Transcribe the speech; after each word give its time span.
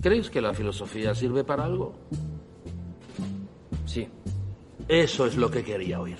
¿Crees 0.00 0.30
que 0.30 0.40
la 0.40 0.54
filosofía 0.54 1.14
sirve 1.14 1.44
para 1.44 1.64
algo? 1.64 1.94
Sí. 3.86 4.08
Eso 4.88 5.26
es 5.26 5.36
lo 5.36 5.50
que 5.50 5.62
quería 5.62 6.00
oír. 6.00 6.18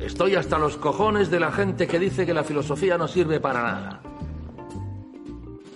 Estoy 0.00 0.34
hasta 0.34 0.58
los 0.58 0.76
cojones 0.76 1.30
de 1.30 1.40
la 1.40 1.52
gente 1.52 1.86
que 1.86 1.98
dice 1.98 2.24
que 2.24 2.32
la 2.32 2.44
filosofía 2.44 2.96
no 2.96 3.06
sirve 3.06 3.38
para 3.38 3.62
nada. 3.62 4.02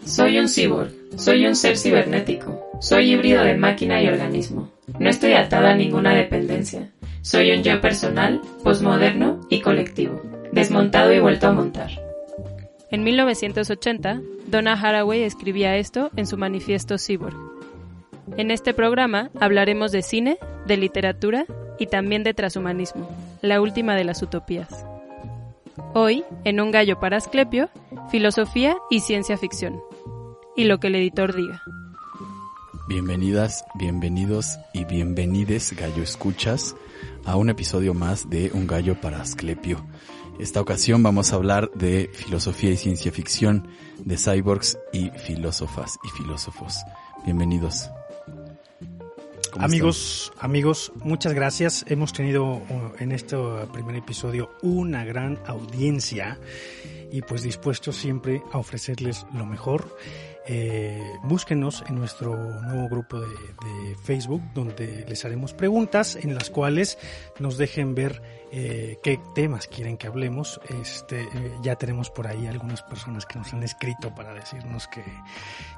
Soy 0.06 0.38
un 0.38 0.48
cyborg, 0.48 0.92
soy 1.16 1.46
un 1.46 1.56
ser 1.56 1.76
cibernético, 1.76 2.62
soy 2.80 3.12
híbrido 3.12 3.42
de 3.42 3.56
máquina 3.56 4.02
y 4.02 4.08
organismo. 4.08 4.70
No 4.98 5.10
estoy 5.10 5.32
atada 5.32 5.72
a 5.72 5.76
ninguna 5.76 6.14
dependencia. 6.14 6.90
Soy 7.22 7.52
un 7.52 7.62
yo 7.62 7.80
personal, 7.80 8.40
posmoderno 8.62 9.40
y 9.48 9.60
colectivo, 9.60 10.22
desmontado 10.52 11.12
y 11.12 11.20
vuelto 11.20 11.48
a 11.48 11.52
montar. 11.52 11.90
En 12.90 13.02
1980, 13.02 14.20
Donna 14.54 14.74
Haraway 14.74 15.24
escribía 15.24 15.76
esto 15.78 16.12
en 16.14 16.28
su 16.28 16.36
manifiesto 16.38 16.94
Cyborg. 16.96 17.34
En 18.36 18.52
este 18.52 18.72
programa 18.72 19.32
hablaremos 19.40 19.90
de 19.90 20.00
cine, 20.00 20.38
de 20.64 20.76
literatura 20.76 21.44
y 21.76 21.88
también 21.88 22.22
de 22.22 22.34
transhumanismo, 22.34 23.10
la 23.42 23.60
última 23.60 23.96
de 23.96 24.04
las 24.04 24.22
utopías. 24.22 24.86
Hoy, 25.92 26.22
en 26.44 26.60
Un 26.60 26.70
gallo 26.70 27.00
para 27.00 27.16
Asclepio, 27.16 27.68
filosofía 28.12 28.76
y 28.90 29.00
ciencia 29.00 29.36
ficción. 29.36 29.80
Y 30.54 30.66
lo 30.66 30.78
que 30.78 30.86
el 30.86 30.94
editor 30.94 31.34
diga. 31.34 31.60
Bienvenidas, 32.86 33.64
bienvenidos 33.74 34.56
y 34.72 34.84
bienvenides, 34.84 35.74
gallo 35.76 36.04
escuchas, 36.04 36.76
a 37.24 37.34
un 37.34 37.50
episodio 37.50 37.92
más 37.92 38.30
de 38.30 38.52
Un 38.54 38.68
gallo 38.68 39.00
para 39.00 39.20
Asclepio. 39.20 39.84
Esta 40.38 40.60
ocasión 40.60 41.02
vamos 41.02 41.32
a 41.32 41.36
hablar 41.36 41.70
de 41.74 42.10
filosofía 42.12 42.70
y 42.70 42.76
ciencia 42.76 43.12
ficción, 43.12 43.68
de 44.04 44.16
cyborgs 44.16 44.78
y 44.92 45.10
filósofas 45.10 45.98
y 46.04 46.22
filósofos. 46.22 46.84
Bienvenidos. 47.24 47.90
Amigos, 49.58 50.32
amigos, 50.40 50.92
muchas 50.96 51.32
gracias. 51.32 51.84
Hemos 51.88 52.12
tenido 52.12 52.44
uh, 52.44 52.92
en 52.98 53.12
este 53.12 53.36
primer 53.72 53.96
episodio 53.96 54.50
una 54.62 55.04
gran 55.04 55.38
audiencia 55.46 56.38
y 57.14 57.22
pues 57.22 57.42
dispuestos 57.42 57.94
siempre 57.94 58.42
a 58.50 58.58
ofrecerles 58.58 59.24
lo 59.32 59.46
mejor. 59.46 59.96
Eh, 60.48 61.00
búsquenos 61.22 61.84
en 61.88 61.94
nuestro 61.94 62.34
nuevo 62.60 62.88
grupo 62.88 63.20
de, 63.20 63.28
Facebook 64.02 64.42
donde 64.52 65.06
les 65.08 65.24
haremos 65.24 65.54
preguntas 65.54 66.16
en 66.16 66.34
las 66.34 66.50
cuales 66.50 66.98
nos 67.38 67.56
dejen 67.56 67.94
ver 67.94 68.20
eh, 68.50 68.98
qué 69.02 69.20
temas 69.32 69.68
quieren 69.68 69.96
que 69.96 70.08
hablemos. 70.08 70.60
Este, 70.82 71.28
ya 71.62 71.76
tenemos 71.76 72.10
por 72.10 72.26
ahí 72.26 72.48
algunas 72.48 72.82
personas 72.82 73.26
que 73.26 73.38
nos 73.38 73.54
han 73.54 73.62
escrito 73.62 74.12
para 74.12 74.34
decirnos 74.34 74.88
que, 74.88 75.04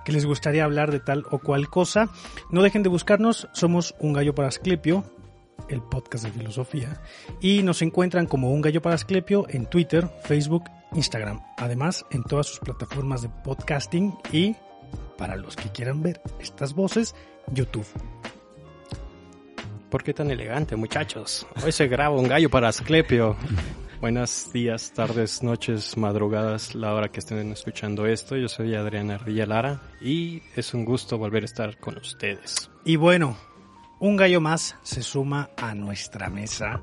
que 0.06 0.12
les 0.12 0.24
gustaría 0.24 0.64
hablar 0.64 0.90
de 0.90 1.00
tal 1.00 1.24
o 1.30 1.38
cual 1.38 1.68
cosa. 1.68 2.08
No 2.50 2.62
dejen 2.62 2.82
de 2.82 2.88
buscarnos, 2.88 3.46
somos 3.52 3.94
Un 3.98 4.14
Gallo 4.14 4.34
para 4.34 4.48
Asclepio, 4.48 5.04
el 5.68 5.82
podcast 5.82 6.24
de 6.24 6.32
filosofía, 6.32 7.02
y 7.42 7.62
nos 7.62 7.82
encuentran 7.82 8.24
como 8.26 8.50
Un 8.50 8.62
Gallo 8.62 8.80
para 8.80 8.94
Asclepio 8.94 9.46
en 9.50 9.66
Twitter, 9.66 10.08
Facebook, 10.22 10.64
Instagram, 10.96 11.40
además 11.58 12.04
en 12.10 12.22
todas 12.24 12.46
sus 12.46 12.58
plataformas 12.58 13.22
de 13.22 13.28
podcasting 13.28 14.16
y, 14.32 14.56
para 15.18 15.36
los 15.36 15.54
que 15.54 15.70
quieran 15.70 16.02
ver 16.02 16.20
estas 16.40 16.74
voces, 16.74 17.14
YouTube. 17.52 17.86
¿Por 19.90 20.02
qué 20.02 20.12
tan 20.12 20.30
elegante, 20.30 20.74
muchachos? 20.74 21.46
Hoy 21.64 21.70
se 21.70 21.86
graba 21.86 22.16
un 22.16 22.28
gallo 22.28 22.50
para 22.50 22.68
Asclepio. 22.68 23.36
Buenos 24.00 24.52
días, 24.52 24.92
tardes, 24.92 25.42
noches, 25.42 25.96
madrugadas, 25.96 26.74
la 26.74 26.92
hora 26.92 27.08
que 27.08 27.20
estén 27.20 27.52
escuchando 27.52 28.06
esto. 28.06 28.36
Yo 28.36 28.48
soy 28.48 28.74
Adrián 28.74 29.10
Ardilla 29.10 29.46
Lara 29.46 29.82
y 30.00 30.42
es 30.54 30.74
un 30.74 30.84
gusto 30.84 31.18
volver 31.18 31.44
a 31.44 31.46
estar 31.46 31.78
con 31.78 31.96
ustedes. 31.96 32.70
Y 32.84 32.96
bueno, 32.96 33.36
un 33.98 34.16
gallo 34.16 34.40
más 34.40 34.76
se 34.82 35.02
suma 35.02 35.50
a 35.56 35.74
nuestra 35.74 36.28
mesa. 36.28 36.82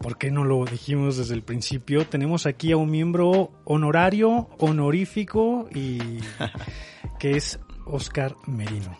¿Por 0.00 0.16
qué 0.16 0.30
no 0.30 0.44
lo 0.44 0.64
dijimos 0.64 1.16
desde 1.16 1.34
el 1.34 1.42
principio? 1.42 2.06
Tenemos 2.06 2.46
aquí 2.46 2.70
a 2.70 2.76
un 2.76 2.90
miembro 2.90 3.50
honorario, 3.64 4.48
honorífico 4.58 5.68
y 5.74 5.98
que 7.18 7.32
es 7.32 7.58
Oscar 7.84 8.36
Merino. 8.46 8.96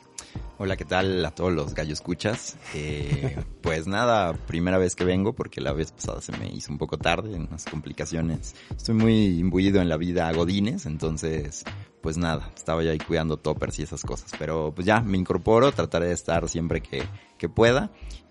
Hola, 0.60 0.76
¿qué 0.76 0.84
tal 0.84 1.24
a 1.24 1.30
todos 1.30 1.52
los 1.52 1.72
gallos 1.72 2.00
escuchas? 2.00 2.58
Eh, 2.74 3.36
pues 3.62 3.86
nada, 3.86 4.32
primera 4.32 4.76
vez 4.76 4.96
que 4.96 5.04
vengo 5.04 5.32
porque 5.34 5.60
la 5.60 5.72
vez 5.72 5.92
pasada 5.92 6.20
se 6.20 6.36
me 6.36 6.48
hizo 6.48 6.72
un 6.72 6.78
poco 6.78 6.98
tarde, 6.98 7.36
en 7.36 7.42
unas 7.42 7.64
complicaciones. 7.64 8.56
Estoy 8.76 8.96
muy 8.96 9.38
imbuido 9.38 9.80
en 9.80 9.88
la 9.88 9.96
vida 9.96 10.32
godines, 10.32 10.84
entonces 10.86 11.64
pues 12.02 12.16
nada, 12.16 12.50
estaba 12.56 12.82
ya 12.82 12.92
ahí 12.92 12.98
cuidando 12.98 13.36
toppers 13.36 13.78
y 13.78 13.82
esas 13.82 14.02
cosas. 14.02 14.32
Pero 14.38 14.72
pues 14.74 14.86
ya 14.86 15.00
me 15.00 15.18
incorporo, 15.18 15.72
trataré 15.72 16.06
de 16.06 16.14
estar 16.14 16.48
siempre 16.48 16.80
que, 16.80 17.02
que 17.36 17.48
pueda. 17.48 17.90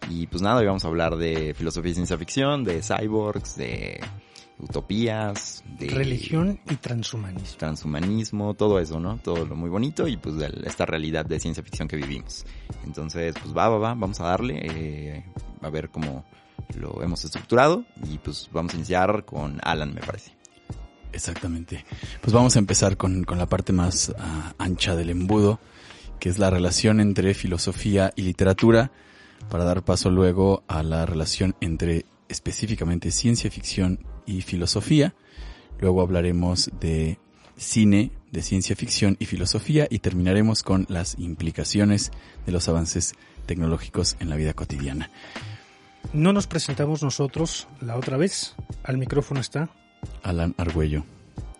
Y 0.09 0.27
pues 0.27 0.41
nada, 0.41 0.59
hoy 0.59 0.65
vamos 0.65 0.85
a 0.85 0.87
hablar 0.87 1.17
de 1.17 1.53
filosofía 1.53 1.91
y 1.91 1.95
ciencia 1.95 2.17
ficción, 2.17 2.63
de 2.63 2.81
cyborgs, 2.81 3.55
de 3.55 3.99
utopías, 4.59 5.63
de 5.77 5.89
religión 5.89 6.59
y 6.69 6.75
transhumanismo. 6.75 7.57
Transhumanismo, 7.57 8.53
todo 8.55 8.79
eso, 8.79 8.99
¿no? 8.99 9.17
Todo 9.17 9.45
lo 9.45 9.55
muy 9.55 9.69
bonito 9.69 10.07
y 10.07 10.17
pues 10.17 10.35
de 10.37 10.51
esta 10.65 10.85
realidad 10.85 11.25
de 11.25 11.39
ciencia 11.39 11.63
ficción 11.63 11.87
que 11.87 11.95
vivimos. 11.95 12.45
Entonces, 12.85 13.35
pues 13.41 13.55
va, 13.55 13.69
va, 13.69 13.77
va, 13.77 13.93
vamos 13.93 14.19
a 14.19 14.25
darle, 14.25 14.59
eh, 14.63 15.25
a 15.61 15.69
ver 15.69 15.89
cómo 15.89 16.25
lo 16.75 17.01
hemos 17.03 17.23
estructurado 17.23 17.85
y 18.03 18.17
pues 18.17 18.49
vamos 18.51 18.73
a 18.73 18.77
iniciar 18.77 19.25
con 19.25 19.59
Alan, 19.63 19.93
me 19.93 20.01
parece. 20.01 20.36
Exactamente. 21.17 21.83
Pues 22.21 22.31
vamos 22.31 22.55
a 22.55 22.59
empezar 22.59 22.95
con, 22.95 23.23
con 23.23 23.39
la 23.39 23.47
parte 23.47 23.73
más 23.73 24.09
uh, 24.09 24.13
ancha 24.59 24.95
del 24.95 25.09
embudo, 25.09 25.59
que 26.19 26.29
es 26.29 26.37
la 26.37 26.51
relación 26.51 26.99
entre 26.99 27.33
filosofía 27.33 28.13
y 28.15 28.21
literatura, 28.21 28.91
para 29.49 29.63
dar 29.63 29.83
paso 29.83 30.11
luego 30.11 30.63
a 30.67 30.83
la 30.83 31.07
relación 31.07 31.55
entre 31.59 32.05
específicamente 32.29 33.09
ciencia 33.09 33.49
ficción 33.49 34.05
y 34.27 34.43
filosofía. 34.43 35.15
Luego 35.79 36.01
hablaremos 36.01 36.69
de 36.79 37.17
cine, 37.57 38.11
de 38.31 38.43
ciencia 38.43 38.75
ficción 38.75 39.17
y 39.19 39.25
filosofía 39.25 39.87
y 39.89 39.99
terminaremos 39.99 40.61
con 40.61 40.85
las 40.87 41.17
implicaciones 41.17 42.11
de 42.45 42.51
los 42.51 42.69
avances 42.69 43.15
tecnológicos 43.47 44.17
en 44.19 44.29
la 44.29 44.35
vida 44.35 44.53
cotidiana. 44.53 45.09
No 46.13 46.31
nos 46.31 46.45
presentamos 46.45 47.01
nosotros 47.01 47.67
la 47.81 47.95
otra 47.95 48.17
vez. 48.17 48.55
Al 48.83 48.99
micrófono 48.99 49.39
está 49.39 49.71
Alan 50.23 50.53
Argüello, 50.57 51.03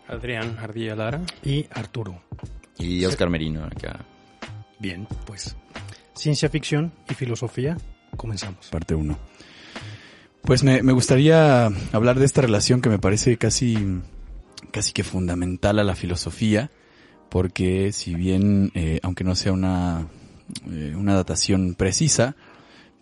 Adrián 0.08 0.58
Ardilla 0.60 0.96
Lara 0.96 1.22
y 1.44 1.66
Arturo. 1.72 2.22
Y 2.78 3.04
Oscar 3.06 3.30
Merino 3.30 3.64
acá. 3.64 4.06
Bien, 4.80 5.08
pues 5.26 5.56
ciencia 6.14 6.50
ficción 6.50 6.92
y 7.10 7.14
filosofía, 7.14 7.78
comenzamos. 8.16 8.68
Parte 8.68 8.96
1. 8.96 9.18
Pues 10.42 10.64
me, 10.64 10.82
me, 10.82 10.94
gustaría 10.94 11.66
hablar 11.92 12.20
de 12.20 12.26
esta 12.26 12.42
relación 12.42 12.82
que 12.82 12.90
me 12.90 13.00
parece 13.00 13.38
casi, 13.38 13.78
casi 14.72 14.94
que 14.94 15.04
fundamental 15.04 15.80
a 15.80 15.84
la 15.84 15.96
filosofía, 15.96 16.72
porque 17.30 17.92
si 17.92 18.16
bien, 18.16 18.72
eh, 18.74 19.00
aunque 19.04 19.24
no 19.24 19.36
sea 19.36 19.52
una, 19.52 20.08
eh, 20.72 20.94
una 20.96 21.16
datación 21.16 21.76
precisa, 21.76 22.36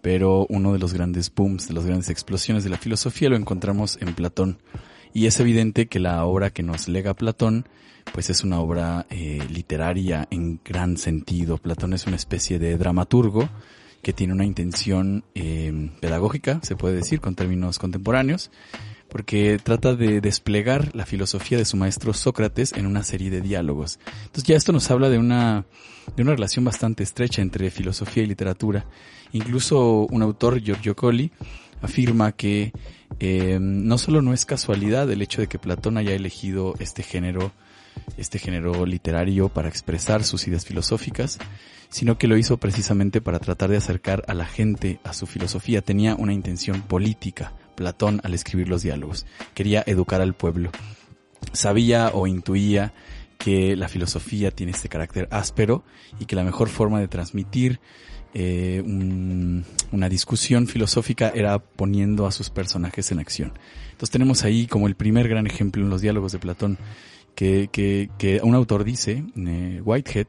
pero 0.02 0.46
uno 0.50 0.74
de 0.74 0.80
los 0.80 0.94
grandes 0.94 1.34
booms, 1.34 1.68
de 1.68 1.74
las 1.74 1.86
grandes 1.86 2.10
explosiones 2.10 2.64
de 2.64 2.70
la 2.70 2.78
filosofía 2.78 3.30
lo 3.30 3.36
encontramos 3.36 3.98
en 4.02 4.14
Platón. 4.14 4.60
Y 5.16 5.28
es 5.28 5.40
evidente 5.40 5.88
que 5.88 6.02
la 6.02 6.26
obra 6.26 6.50
que 6.50 6.62
nos 6.62 6.90
lega 6.90 7.14
Platón, 7.14 7.70
pues 8.12 8.30
es 8.30 8.44
una 8.44 8.60
obra 8.60 9.06
eh, 9.10 9.42
literaria 9.50 10.28
en 10.30 10.60
gran 10.62 10.98
sentido. 10.98 11.58
Platón 11.58 11.94
es 11.94 12.06
una 12.06 12.18
especie 12.18 12.60
de 12.60 12.78
dramaturgo, 12.78 13.48
que 14.02 14.12
tiene 14.12 14.34
una 14.34 14.44
intención 14.44 15.24
eh, 15.34 15.90
pedagógica, 16.02 16.60
se 16.64 16.76
puede 16.76 16.98
decir, 16.98 17.22
con 17.22 17.34
términos 17.34 17.80
contemporáneos, 17.80 18.52
porque 19.08 19.58
trata 19.64 19.96
de 19.96 20.20
desplegar 20.20 20.94
la 20.94 21.06
filosofía 21.06 21.58
de 21.58 21.64
su 21.64 21.78
maestro 21.78 22.14
Sócrates 22.14 22.74
en 22.74 22.86
una 22.86 23.02
serie 23.02 23.30
de 23.30 23.40
diálogos. 23.40 24.00
Entonces 24.26 24.44
ya 24.44 24.58
esto 24.58 24.74
nos 24.74 24.92
habla 24.92 25.08
de 25.08 25.18
una, 25.18 25.66
de 26.14 26.24
una 26.24 26.34
relación 26.34 26.66
bastante 26.66 27.04
estrecha 27.04 27.42
entre 27.42 27.72
filosofía 27.72 28.24
y 28.24 28.28
literatura. 28.28 28.86
Incluso 29.32 30.08
un 30.08 30.22
autor, 30.24 30.60
Giorgio 30.60 30.94
Colli, 30.94 31.32
afirma 31.82 32.34
que 32.34 32.74
eh, 33.20 33.58
no 33.62 33.98
solo 33.98 34.22
no 34.22 34.34
es 34.34 34.46
casualidad 34.46 35.10
el 35.10 35.22
hecho 35.22 35.42
de 35.42 35.48
que 35.48 35.60
Platón 35.60 35.98
haya 35.98 36.14
elegido 36.14 36.76
este 36.80 37.04
género, 37.04 37.52
este 38.18 38.40
género 38.40 38.86
literario 38.86 39.50
para 39.50 39.70
expresar 39.70 40.24
sus 40.24 40.48
ideas 40.48 40.66
filosóficas, 40.66 41.40
sino 41.90 42.18
que 42.18 42.28
lo 42.28 42.38
hizo 42.38 42.58
precisamente 42.58 43.22
para 43.22 43.40
tratar 43.40 43.70
de 43.70 43.78
acercar 43.78 44.24
a 44.28 44.34
la 44.34 44.46
gente 44.46 45.00
a 45.04 45.14
su 45.14 45.28
filosofía. 45.28 45.82
Tenía 45.82 46.16
una 46.16 46.34
intención 46.34 46.82
política, 46.82 47.54
Platón, 47.76 48.20
al 48.24 48.34
escribir 48.34 48.68
los 48.68 48.82
diálogos. 48.82 49.26
Quería 49.54 49.84
educar 49.86 50.22
al 50.22 50.34
pueblo. 50.34 50.72
Sabía 51.54 52.12
o 52.14 52.28
intuía 52.28 52.94
que 53.38 53.76
la 53.76 53.88
filosofía 53.88 54.52
tiene 54.52 54.72
este 54.72 54.90
carácter 54.90 55.28
áspero 55.32 55.84
y 56.20 56.26
que 56.26 56.36
la 56.36 56.44
mejor 56.44 56.70
forma 56.70 57.00
de 57.00 57.08
transmitir 57.08 57.80
eh, 58.38 58.84
una 59.92 60.10
discusión 60.10 60.68
filosófica 60.68 61.32
era 61.34 61.58
poniendo 61.58 62.28
a 62.28 62.34
sus 62.34 62.50
personajes 62.50 63.12
en 63.14 63.20
acción. 63.20 63.54
Entonces 63.92 64.12
tenemos 64.12 64.44
ahí 64.44 64.68
como 64.68 64.88
el 64.88 64.96
primer 64.96 65.30
gran 65.30 65.48
ejemplo 65.48 65.82
en 65.82 65.90
los 65.90 66.02
diálogos 66.02 66.34
de 66.34 66.40
Platón, 66.40 66.78
que, 67.34 67.70
que, 67.72 68.10
que 68.18 68.42
un 68.44 68.54
autor 68.54 68.84
dice, 68.84 69.24
eh, 69.38 69.82
Whitehead, 69.84 70.28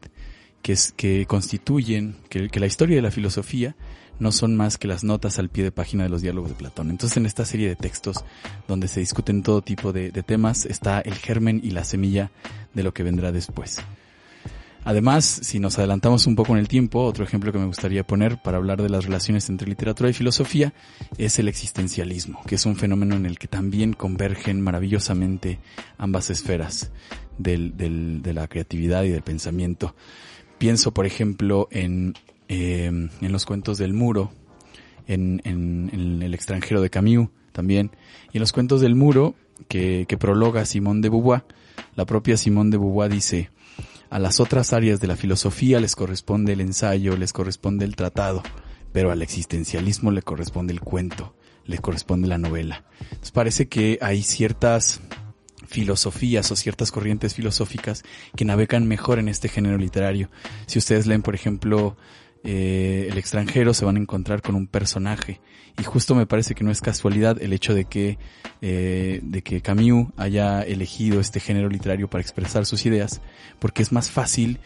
que, 0.62 0.72
es, 0.72 0.92
que 0.92 1.26
constituyen, 1.26 2.16
que, 2.28 2.48
la 2.54 2.66
historia 2.66 2.94
de 2.94 3.02
la 3.02 3.10
filosofía 3.10 3.74
no 4.20 4.30
son 4.30 4.56
más 4.56 4.78
que 4.78 4.86
las 4.86 5.02
notas 5.02 5.40
al 5.40 5.48
pie 5.48 5.64
de 5.64 5.72
página 5.72 6.04
de 6.04 6.08
los 6.08 6.22
diálogos 6.22 6.50
de 6.50 6.56
Platón. 6.56 6.90
Entonces 6.90 7.16
en 7.16 7.26
esta 7.26 7.44
serie 7.44 7.68
de 7.68 7.74
textos 7.74 8.24
donde 8.68 8.86
se 8.86 9.00
discuten 9.00 9.42
todo 9.42 9.62
tipo 9.62 9.92
de 9.92 10.10
temas 10.22 10.64
está 10.64 11.00
el 11.00 11.14
germen 11.14 11.60
y 11.62 11.72
la 11.72 11.82
semilla 11.82 12.30
de 12.72 12.84
lo 12.84 12.94
que 12.94 13.02
vendrá 13.02 13.32
después. 13.32 13.82
Además, 14.86 15.24
si 15.42 15.58
nos 15.58 15.80
adelantamos 15.80 16.28
un 16.28 16.36
poco 16.36 16.52
en 16.52 16.60
el 16.60 16.68
tiempo, 16.68 17.02
otro 17.02 17.24
ejemplo 17.24 17.50
que 17.50 17.58
me 17.58 17.66
gustaría 17.66 18.06
poner 18.06 18.40
para 18.40 18.58
hablar 18.58 18.80
de 18.80 18.88
las 18.88 19.04
relaciones 19.04 19.48
entre 19.48 19.66
literatura 19.66 20.08
y 20.08 20.12
filosofía 20.12 20.74
es 21.18 21.40
el 21.40 21.48
existencialismo, 21.48 22.40
que 22.46 22.54
es 22.54 22.66
un 22.66 22.76
fenómeno 22.76 23.16
en 23.16 23.26
el 23.26 23.36
que 23.36 23.48
también 23.48 23.94
convergen 23.94 24.60
maravillosamente 24.60 25.58
ambas 25.98 26.30
esferas 26.30 26.92
de 27.36 28.32
la 28.32 28.46
creatividad 28.46 29.02
y 29.02 29.08
del 29.08 29.22
pensamiento. 29.22 29.96
Pienso, 30.58 30.94
por 30.94 31.04
ejemplo, 31.04 31.66
en, 31.72 32.14
en 32.46 33.10
los 33.20 33.44
cuentos 33.44 33.78
del 33.78 33.92
muro, 33.92 34.30
en, 35.08 36.20
el 36.22 36.32
extranjero 36.32 36.80
de 36.80 36.90
Camus 36.90 37.30
también, 37.50 37.90
y 38.32 38.36
en 38.36 38.40
los 38.40 38.52
cuentos 38.52 38.82
del 38.82 38.94
muro 38.94 39.34
que, 39.66 40.06
que 40.08 40.16
prologa 40.16 40.64
Simón 40.64 41.00
de 41.00 41.08
Beauvoir, 41.08 41.42
la 41.96 42.06
propia 42.06 42.36
Simón 42.36 42.70
de 42.70 42.78
Beauvoir 42.78 43.10
dice, 43.10 43.50
a 44.10 44.18
las 44.18 44.40
otras 44.40 44.72
áreas 44.72 45.00
de 45.00 45.06
la 45.06 45.16
filosofía 45.16 45.80
les 45.80 45.96
corresponde 45.96 46.52
el 46.52 46.60
ensayo, 46.60 47.16
les 47.16 47.32
corresponde 47.32 47.84
el 47.84 47.96
tratado, 47.96 48.42
pero 48.92 49.10
al 49.10 49.22
existencialismo 49.22 50.10
le 50.10 50.22
corresponde 50.22 50.72
el 50.72 50.80
cuento, 50.80 51.34
le 51.64 51.78
corresponde 51.78 52.28
la 52.28 52.38
novela. 52.38 52.84
Entonces 53.02 53.32
parece 53.32 53.68
que 53.68 53.98
hay 54.00 54.22
ciertas 54.22 55.00
filosofías 55.66 56.50
o 56.50 56.56
ciertas 56.56 56.92
corrientes 56.92 57.34
filosóficas 57.34 58.04
que 58.36 58.44
navegan 58.44 58.86
mejor 58.86 59.18
en 59.18 59.28
este 59.28 59.48
género 59.48 59.78
literario. 59.78 60.30
Si 60.66 60.78
ustedes 60.78 61.06
leen, 61.06 61.22
por 61.22 61.34
ejemplo, 61.34 61.96
eh, 62.46 63.08
El 63.10 63.18
extranjero, 63.18 63.74
se 63.74 63.84
van 63.84 63.96
a 63.96 64.00
encontrar 64.00 64.40
con 64.40 64.54
un 64.54 64.66
personaje. 64.66 65.40
Y 65.78 65.84
justo 65.84 66.14
me 66.14 66.26
parece 66.26 66.54
que 66.54 66.64
no 66.64 66.70
es 66.70 66.80
casualidad 66.80 67.42
el 67.42 67.52
hecho 67.52 67.74
de 67.74 67.84
que, 67.84 68.18
eh, 68.62 69.20
de 69.22 69.42
que 69.42 69.60
Camus 69.60 70.08
haya 70.16 70.62
elegido 70.62 71.20
este 71.20 71.40
género 71.40 71.68
literario 71.68 72.08
para 72.08 72.22
expresar 72.22 72.64
sus 72.64 72.86
ideas, 72.86 73.20
porque 73.58 73.82
es 73.82 73.92
más 73.92 74.10
fácil 74.10 74.58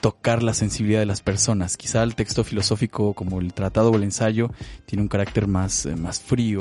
tocar 0.00 0.42
la 0.42 0.54
sensibilidad 0.54 1.00
de 1.00 1.06
las 1.06 1.22
personas. 1.22 1.76
Quizá 1.76 2.02
el 2.02 2.16
texto 2.16 2.42
filosófico 2.42 3.14
como 3.14 3.40
el 3.40 3.52
tratado 3.52 3.90
o 3.90 3.96
el 3.96 4.02
ensayo 4.02 4.50
tiene 4.86 5.02
un 5.02 5.08
carácter 5.08 5.46
más, 5.46 5.86
eh, 5.86 5.94
más 5.94 6.20
frío, 6.20 6.58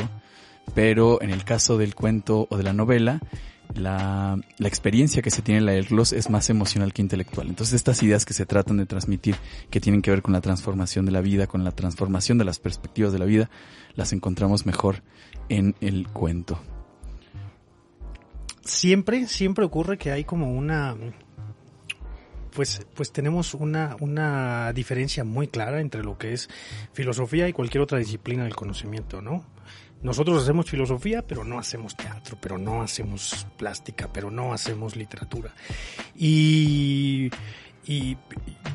pero 0.75 1.21
en 1.21 1.31
el 1.31 1.43
caso 1.43 1.77
del 1.77 1.95
cuento 1.95 2.47
o 2.49 2.57
de 2.57 2.63
la 2.63 2.73
novela, 2.73 3.19
la, 3.75 4.39
la, 4.57 4.67
experiencia 4.67 5.21
que 5.21 5.31
se 5.31 5.41
tiene 5.41 5.59
en 5.59 5.65
la 5.65 5.73
gloss 5.87 6.13
es 6.13 6.29
más 6.29 6.49
emocional 6.49 6.93
que 6.93 7.01
intelectual. 7.01 7.47
Entonces 7.47 7.75
estas 7.75 8.01
ideas 8.03 8.25
que 8.25 8.33
se 8.33 8.45
tratan 8.45 8.77
de 8.77 8.85
transmitir, 8.85 9.35
que 9.69 9.79
tienen 9.79 10.01
que 10.01 10.11
ver 10.11 10.21
con 10.21 10.33
la 10.33 10.41
transformación 10.41 11.05
de 11.05 11.11
la 11.11 11.21
vida, 11.21 11.47
con 11.47 11.63
la 11.63 11.71
transformación 11.71 12.37
de 12.37 12.45
las 12.45 12.59
perspectivas 12.59 13.11
de 13.11 13.19
la 13.19 13.25
vida, 13.25 13.49
las 13.95 14.13
encontramos 14.13 14.65
mejor 14.65 15.03
en 15.49 15.75
el 15.81 16.07
cuento. 16.07 16.59
Siempre, 18.61 19.27
siempre 19.27 19.63
ocurre 19.63 19.97
que 19.97 20.11
hay 20.11 20.25
como 20.25 20.51
una, 20.51 20.95
pues, 22.53 22.85
pues 22.95 23.11
tenemos 23.11 23.53
una, 23.53 23.95
una 24.01 24.73
diferencia 24.73 25.23
muy 25.23 25.47
clara 25.47 25.79
entre 25.79 26.03
lo 26.03 26.17
que 26.17 26.33
es 26.33 26.49
filosofía 26.91 27.47
y 27.47 27.53
cualquier 27.53 27.81
otra 27.81 27.97
disciplina 27.97 28.43
del 28.43 28.55
conocimiento, 28.55 29.21
¿no? 29.21 29.45
Nosotros 30.01 30.43
hacemos 30.43 30.69
filosofía, 30.69 31.21
pero 31.21 31.43
no 31.43 31.57
hacemos 31.57 31.95
teatro, 31.95 32.37
pero 32.39 32.57
no 32.57 32.81
hacemos 32.81 33.47
plástica, 33.57 34.09
pero 34.11 34.29
no 34.29 34.53
hacemos 34.53 34.95
literatura. 34.95 35.53
Y, 36.15 37.29
y 37.87 38.17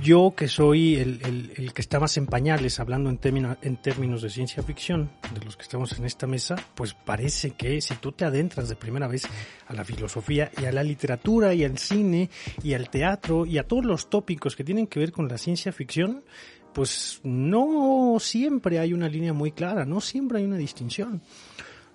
yo 0.03 0.35
que 0.37 0.49
soy 0.49 0.97
el, 0.97 1.21
el, 1.23 1.53
el, 1.57 1.73
que 1.73 1.83
está 1.83 2.01
más 2.01 2.17
en 2.17 2.27
pañales 2.27 2.81
hablando 2.81 3.11
en, 3.11 3.19
término, 3.19 3.57
en 3.63 3.77
términos 3.77 4.23
de 4.23 4.31
ciencia 4.31 4.63
ficción, 4.63 5.13
de 5.33 5.45
los 5.45 5.57
que 5.57 5.63
estamos 5.63 5.97
en 5.99 6.07
esta 6.07 6.27
mesa, 6.27 6.57
pues 6.75 6.95
parece 6.95 7.53
que 7.53 7.81
si 7.81 7.95
tú 7.97 8.13
te 8.13 8.25
adentras 8.25 8.69
de 8.69 8.75
primera 8.75 9.07
vez 9.07 9.23
a 9.69 9.75
la 9.75 9.85
filosofía 9.85 10.51
y 10.61 10.65
a 10.65 10.73
la 10.73 10.83
literatura 10.83 11.55
y 11.55 11.63
al 11.63 11.79
cine 11.79 12.31
y 12.65 12.75
al 12.75 12.91
teatro 12.91 13.47
y 13.47 13.59
a 13.59 13.69
todos 13.69 13.85
los 13.85 14.11
tópicos 14.11 14.57
que 14.57 14.65
tienen 14.65 14.87
que 14.87 14.99
ver 14.99 15.13
con 15.13 15.29
la 15.29 15.39
ciencia 15.39 15.73
ficción, 15.73 16.25
pues 16.73 17.21
no 17.23 18.17
siempre 18.21 18.79
hay 18.79 18.93
una 18.93 19.09
línea 19.09 19.33
muy 19.33 19.53
clara, 19.53 19.85
no 19.85 20.01
siempre 20.01 20.39
hay 20.39 20.45
una 20.45 20.57
distinción. 20.57 21.23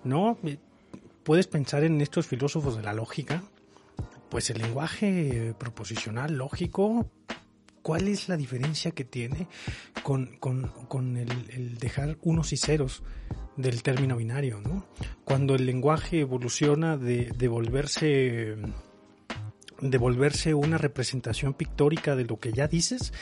¿No? 0.04 0.38
Puedes 1.24 1.46
pensar 1.46 1.84
en 1.84 2.00
estos 2.00 2.26
filósofos 2.26 2.76
de 2.76 2.82
la 2.82 2.92
lógica, 2.92 3.42
pues 4.28 4.50
el 4.50 4.58
lenguaje 4.58 5.54
proposicional 5.58 6.36
lógico, 6.36 7.10
¿cuál 7.82 8.08
es 8.08 8.28
la 8.28 8.36
diferencia 8.36 8.92
que 8.92 9.04
tiene 9.04 9.48
con, 10.02 10.36
con, 10.38 10.68
con 10.88 11.16
el, 11.16 11.78
dejar 11.78 12.18
unos 12.22 12.52
y 12.52 12.56
ceros 12.56 13.02
del 13.56 13.82
término 13.82 14.16
binario? 14.16 14.60
¿no? 14.60 14.86
Cuando 15.24 15.54
el 15.54 15.66
lenguaje 15.66 16.20
evoluciona 16.20 16.96
de, 16.96 17.32
de 17.36 17.48
de 19.80 19.98
una 20.54 20.78
representación 20.78 21.54
pictórica 21.54 22.16
de 22.16 22.24
lo 22.24 22.38
que 22.38 22.52
ya 22.52 22.68
dices, 22.68 23.12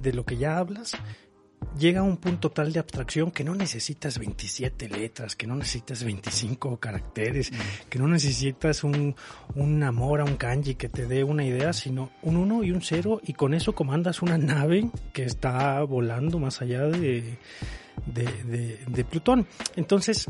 de 0.00 0.12
lo 0.12 0.24
que 0.24 0.36
ya 0.36 0.58
hablas, 0.58 0.92
llega 1.78 2.00
a 2.00 2.04
un 2.04 2.16
punto 2.16 2.50
tal 2.50 2.72
de 2.72 2.80
abstracción 2.80 3.30
que 3.30 3.44
no 3.44 3.54
necesitas 3.54 4.18
27 4.18 4.88
letras, 4.88 5.36
que 5.36 5.46
no 5.46 5.54
necesitas 5.54 6.04
25 6.04 6.78
caracteres, 6.78 7.50
que 7.88 7.98
no 7.98 8.08
necesitas 8.08 8.84
un, 8.84 9.14
un 9.54 9.82
amor 9.82 10.20
a 10.20 10.24
un 10.24 10.36
kanji 10.36 10.74
que 10.74 10.88
te 10.88 11.06
dé 11.06 11.24
una 11.24 11.44
idea, 11.44 11.72
sino 11.72 12.10
un 12.22 12.36
1 12.36 12.64
y 12.64 12.72
un 12.72 12.82
0 12.82 13.20
y 13.24 13.32
con 13.32 13.54
eso 13.54 13.74
comandas 13.74 14.22
una 14.22 14.38
nave 14.38 14.90
que 15.12 15.24
está 15.24 15.82
volando 15.82 16.38
más 16.38 16.62
allá 16.62 16.84
de, 16.84 17.38
de, 18.06 18.24
de, 18.44 18.78
de 18.86 19.04
Plutón. 19.04 19.46
Entonces, 19.76 20.26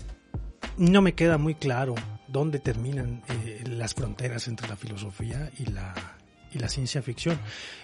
no 0.76 1.02
me 1.02 1.14
queda 1.14 1.38
muy 1.38 1.54
claro 1.54 1.94
dónde 2.26 2.58
terminan 2.58 3.22
eh, 3.28 3.64
las 3.66 3.94
fronteras 3.94 4.48
entre 4.48 4.68
la 4.68 4.76
filosofía 4.76 5.50
y 5.58 5.66
la, 5.66 5.94
y 6.52 6.58
la 6.58 6.68
ciencia 6.68 7.02
ficción. 7.02 7.38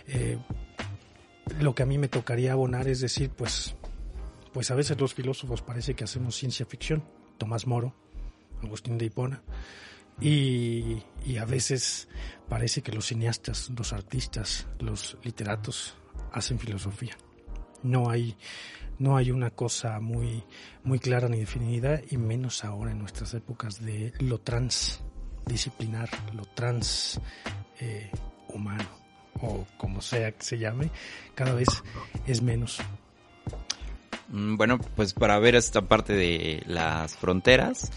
Eh, 0.07 0.39
lo 1.61 1.75
que 1.75 1.83
a 1.83 1.87
mí 1.87 1.99
me 1.99 2.09
tocaría 2.09 2.53
abonar 2.53 2.89
es 2.89 3.01
decir, 3.01 3.31
pues, 3.31 3.75
pues 4.53 4.71
a 4.71 4.75
veces 4.75 5.01
los 5.01 5.15
filósofos 5.15 5.63
parece 5.63 5.95
que 5.95 6.05
hacemos 6.05 6.37
ciencia 6.37 6.67
ficción, 6.67 7.05
Tomás 7.39 7.67
Moro, 7.67 7.95
Agustín 8.63 8.99
de 8.99 9.07
Hipona, 9.07 9.43
y, 10.21 11.03
y 11.27 11.37
a 11.39 11.45
veces 11.45 12.09
parece 12.49 12.83
que 12.83 12.93
los 12.93 13.07
cineastas, 13.07 13.71
los 13.77 13.93
artistas, 13.93 14.69
los 14.79 15.19
literatos 15.25 15.97
hacen 16.33 16.59
filosofía. 16.59 17.17
No 17.83 18.09
hay, 18.09 18.37
no 18.99 19.17
hay 19.17 19.31
una 19.31 19.51
cosa 19.51 20.01
muy, 20.01 20.45
muy 20.85 20.99
clara 20.99 21.29
ni 21.29 21.41
definida, 21.41 22.01
y 22.11 22.17
menos 22.17 22.65
ahora 22.65 22.93
en 22.93 22.99
nuestras 22.99 23.35
épocas 23.35 23.85
de 23.85 24.13
lo 24.21 24.41
transdisciplinar, 24.41 26.09
lo 26.33 26.45
trans 26.45 27.21
eh, 27.81 28.11
o 29.41 29.67
como 29.77 30.01
sea 30.01 30.33
que 30.33 30.45
se 30.45 30.59
llame, 30.59 30.91
cada 31.35 31.55
vez 31.55 31.69
es 32.27 32.43
menos. 32.43 32.81
Bueno, 34.29 34.79
pues 34.79 35.13
para 35.13 35.39
ver 35.39 35.55
esta 35.55 35.83
parte 35.83 36.15
de 36.15 36.63
las 36.67 37.17
fronteras, 37.17 37.91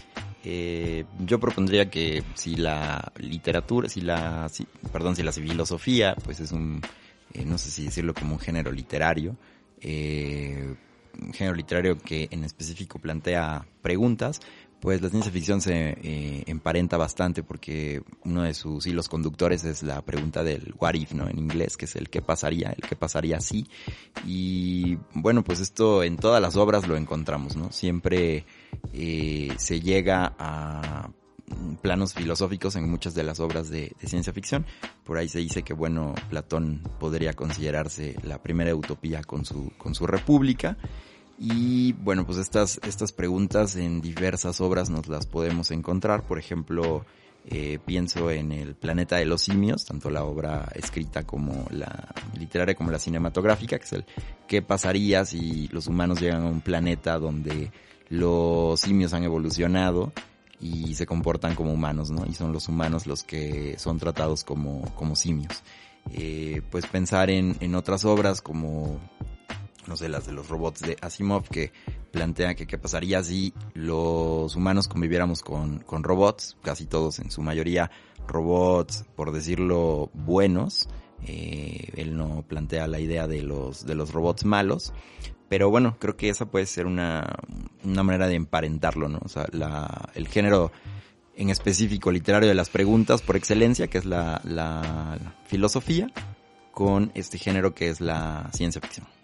eh, 0.44 1.04
yo 1.18 1.40
propondría 1.40 1.90
que 1.90 2.22
si 2.34 2.56
la 2.56 3.12
literatura, 3.16 3.88
si 3.88 4.00
la, 4.00 4.50
perdón, 4.92 5.16
si 5.16 5.22
la 5.22 5.32
filosofía, 5.32 6.14
pues 6.24 6.40
es 6.40 6.52
un, 6.52 6.80
eh, 7.34 7.44
no 7.44 7.58
sé 7.58 7.70
si 7.70 7.84
decirlo 7.86 8.14
como 8.14 8.34
un 8.34 8.38
género 8.38 8.70
literario, 8.70 9.36
eh, 9.80 10.74
un 11.20 11.32
género 11.32 11.56
literario 11.56 11.98
que 11.98 12.28
en 12.30 12.44
específico 12.44 12.98
plantea 12.98 13.66
preguntas, 13.82 14.40
pues 14.80 15.02
la 15.02 15.08
ciencia 15.08 15.32
ficción 15.32 15.60
se 15.60 15.90
eh, 15.90 16.44
emparenta 16.46 16.96
bastante 16.96 17.42
porque 17.42 18.02
uno 18.24 18.42
de 18.42 18.54
sus 18.54 18.86
hilos 18.86 19.08
conductores 19.08 19.64
es 19.64 19.82
la 19.82 20.02
pregunta 20.02 20.44
del 20.44 20.74
what 20.78 20.94
if, 20.94 21.12
¿no? 21.12 21.28
En 21.28 21.38
inglés, 21.38 21.76
que 21.76 21.86
es 21.86 21.96
el 21.96 22.08
qué 22.08 22.22
pasaría, 22.22 22.70
el 22.70 22.88
qué 22.88 22.94
pasaría 22.94 23.40
si. 23.40 23.66
Y 24.26 24.98
bueno, 25.14 25.42
pues 25.42 25.60
esto 25.60 26.02
en 26.02 26.16
todas 26.16 26.40
las 26.40 26.56
obras 26.56 26.86
lo 26.86 26.96
encontramos, 26.96 27.56
¿no? 27.56 27.72
Siempre 27.72 28.46
eh, 28.92 29.52
se 29.56 29.80
llega 29.80 30.34
a 30.38 31.10
planos 31.82 32.14
filosóficos 32.14 32.76
en 32.76 32.88
muchas 32.88 33.14
de 33.14 33.22
las 33.22 33.40
obras 33.40 33.70
de, 33.70 33.92
ciencia 34.04 34.32
ficción. 34.32 34.66
Por 35.04 35.18
ahí 35.18 35.28
se 35.28 35.38
dice 35.38 35.62
que, 35.62 35.74
bueno, 35.74 36.14
Platón 36.30 36.82
podría 36.98 37.32
considerarse 37.32 38.16
la 38.22 38.42
primera 38.42 38.74
utopía 38.74 39.22
con 39.22 39.44
su, 39.44 39.72
con 39.78 39.94
su 39.94 40.06
república. 40.06 40.76
Y 41.38 41.92
bueno, 41.92 42.26
pues 42.26 42.38
estas, 42.38 42.80
estas 42.82 43.12
preguntas 43.12 43.76
en 43.76 44.00
diversas 44.00 44.60
obras 44.60 44.90
nos 44.90 45.06
las 45.06 45.26
podemos 45.26 45.70
encontrar. 45.70 46.26
Por 46.26 46.38
ejemplo, 46.38 47.04
eh, 47.46 47.78
pienso 47.84 48.30
en 48.30 48.50
el 48.50 48.74
planeta 48.74 49.16
de 49.16 49.24
los 49.24 49.42
simios, 49.42 49.84
tanto 49.84 50.10
la 50.10 50.24
obra 50.24 50.68
escrita 50.74 51.22
como 51.22 51.66
la 51.70 52.12
literaria 52.36 52.74
como 52.74 52.90
la 52.90 52.98
cinematográfica, 52.98 53.78
que 53.78 53.84
es 53.84 53.92
el 53.92 54.04
qué 54.48 54.62
pasaría 54.62 55.24
si 55.24 55.68
los 55.68 55.86
humanos 55.86 56.20
llegan 56.20 56.42
a 56.42 56.48
un 56.48 56.60
planeta 56.60 57.18
donde 57.18 57.70
los 58.08 58.80
simios 58.80 59.12
han 59.12 59.22
evolucionado 59.22 60.12
y 60.60 60.94
se 60.94 61.06
comportan 61.06 61.54
como 61.54 61.72
humanos, 61.72 62.10
¿no? 62.10 62.26
Y 62.26 62.34
son 62.34 62.52
los 62.52 62.68
humanos 62.68 63.06
los 63.06 63.22
que 63.22 63.78
son 63.78 63.98
tratados 63.98 64.42
como, 64.42 64.82
como 64.96 65.14
simios. 65.14 65.62
Eh, 66.12 66.62
pues 66.70 66.86
pensar 66.86 67.30
en, 67.30 67.56
en 67.60 67.74
otras 67.76 68.04
obras 68.04 68.42
como, 68.42 68.98
no 69.88 69.96
sé, 69.96 70.08
las 70.08 70.26
de 70.26 70.32
los 70.32 70.48
robots 70.48 70.82
de 70.82 70.96
Asimov, 71.00 71.48
que 71.48 71.72
plantean 72.12 72.54
que 72.54 72.66
qué 72.66 72.78
pasaría 72.78 73.22
si 73.24 73.52
los 73.74 74.54
humanos 74.54 74.86
conviviéramos 74.86 75.42
con, 75.42 75.78
con 75.80 76.04
robots, 76.04 76.56
casi 76.62 76.86
todos 76.86 77.18
en 77.18 77.30
su 77.30 77.42
mayoría 77.42 77.90
robots, 78.26 79.04
por 79.16 79.32
decirlo, 79.32 80.10
buenos. 80.12 80.88
Eh, 81.26 81.90
él 81.96 82.16
no 82.16 82.44
plantea 82.46 82.86
la 82.86 83.00
idea 83.00 83.26
de 83.26 83.42
los, 83.42 83.84
de 83.84 83.94
los 83.96 84.12
robots 84.12 84.44
malos, 84.44 84.92
pero 85.48 85.70
bueno, 85.70 85.96
creo 85.98 86.16
que 86.16 86.28
esa 86.28 86.46
puede 86.46 86.66
ser 86.66 86.86
una, 86.86 87.26
una 87.82 88.02
manera 88.04 88.28
de 88.28 88.36
emparentarlo, 88.36 89.08
¿no? 89.08 89.18
O 89.24 89.28
sea, 89.28 89.46
la, 89.50 90.10
el 90.14 90.28
género 90.28 90.70
en 91.34 91.50
específico 91.50 92.12
literario 92.12 92.48
de 92.48 92.54
las 92.54 92.68
preguntas 92.68 93.22
por 93.22 93.36
excelencia, 93.36 93.88
que 93.88 93.98
es 93.98 94.04
la 94.04 95.18
filosofía, 95.46 96.08
con 96.72 97.10
este 97.14 97.38
género 97.38 97.74
que 97.74 97.88
es 97.88 98.00
la 98.00 98.50
ciencia 98.52 98.80
ficción. 98.80 99.17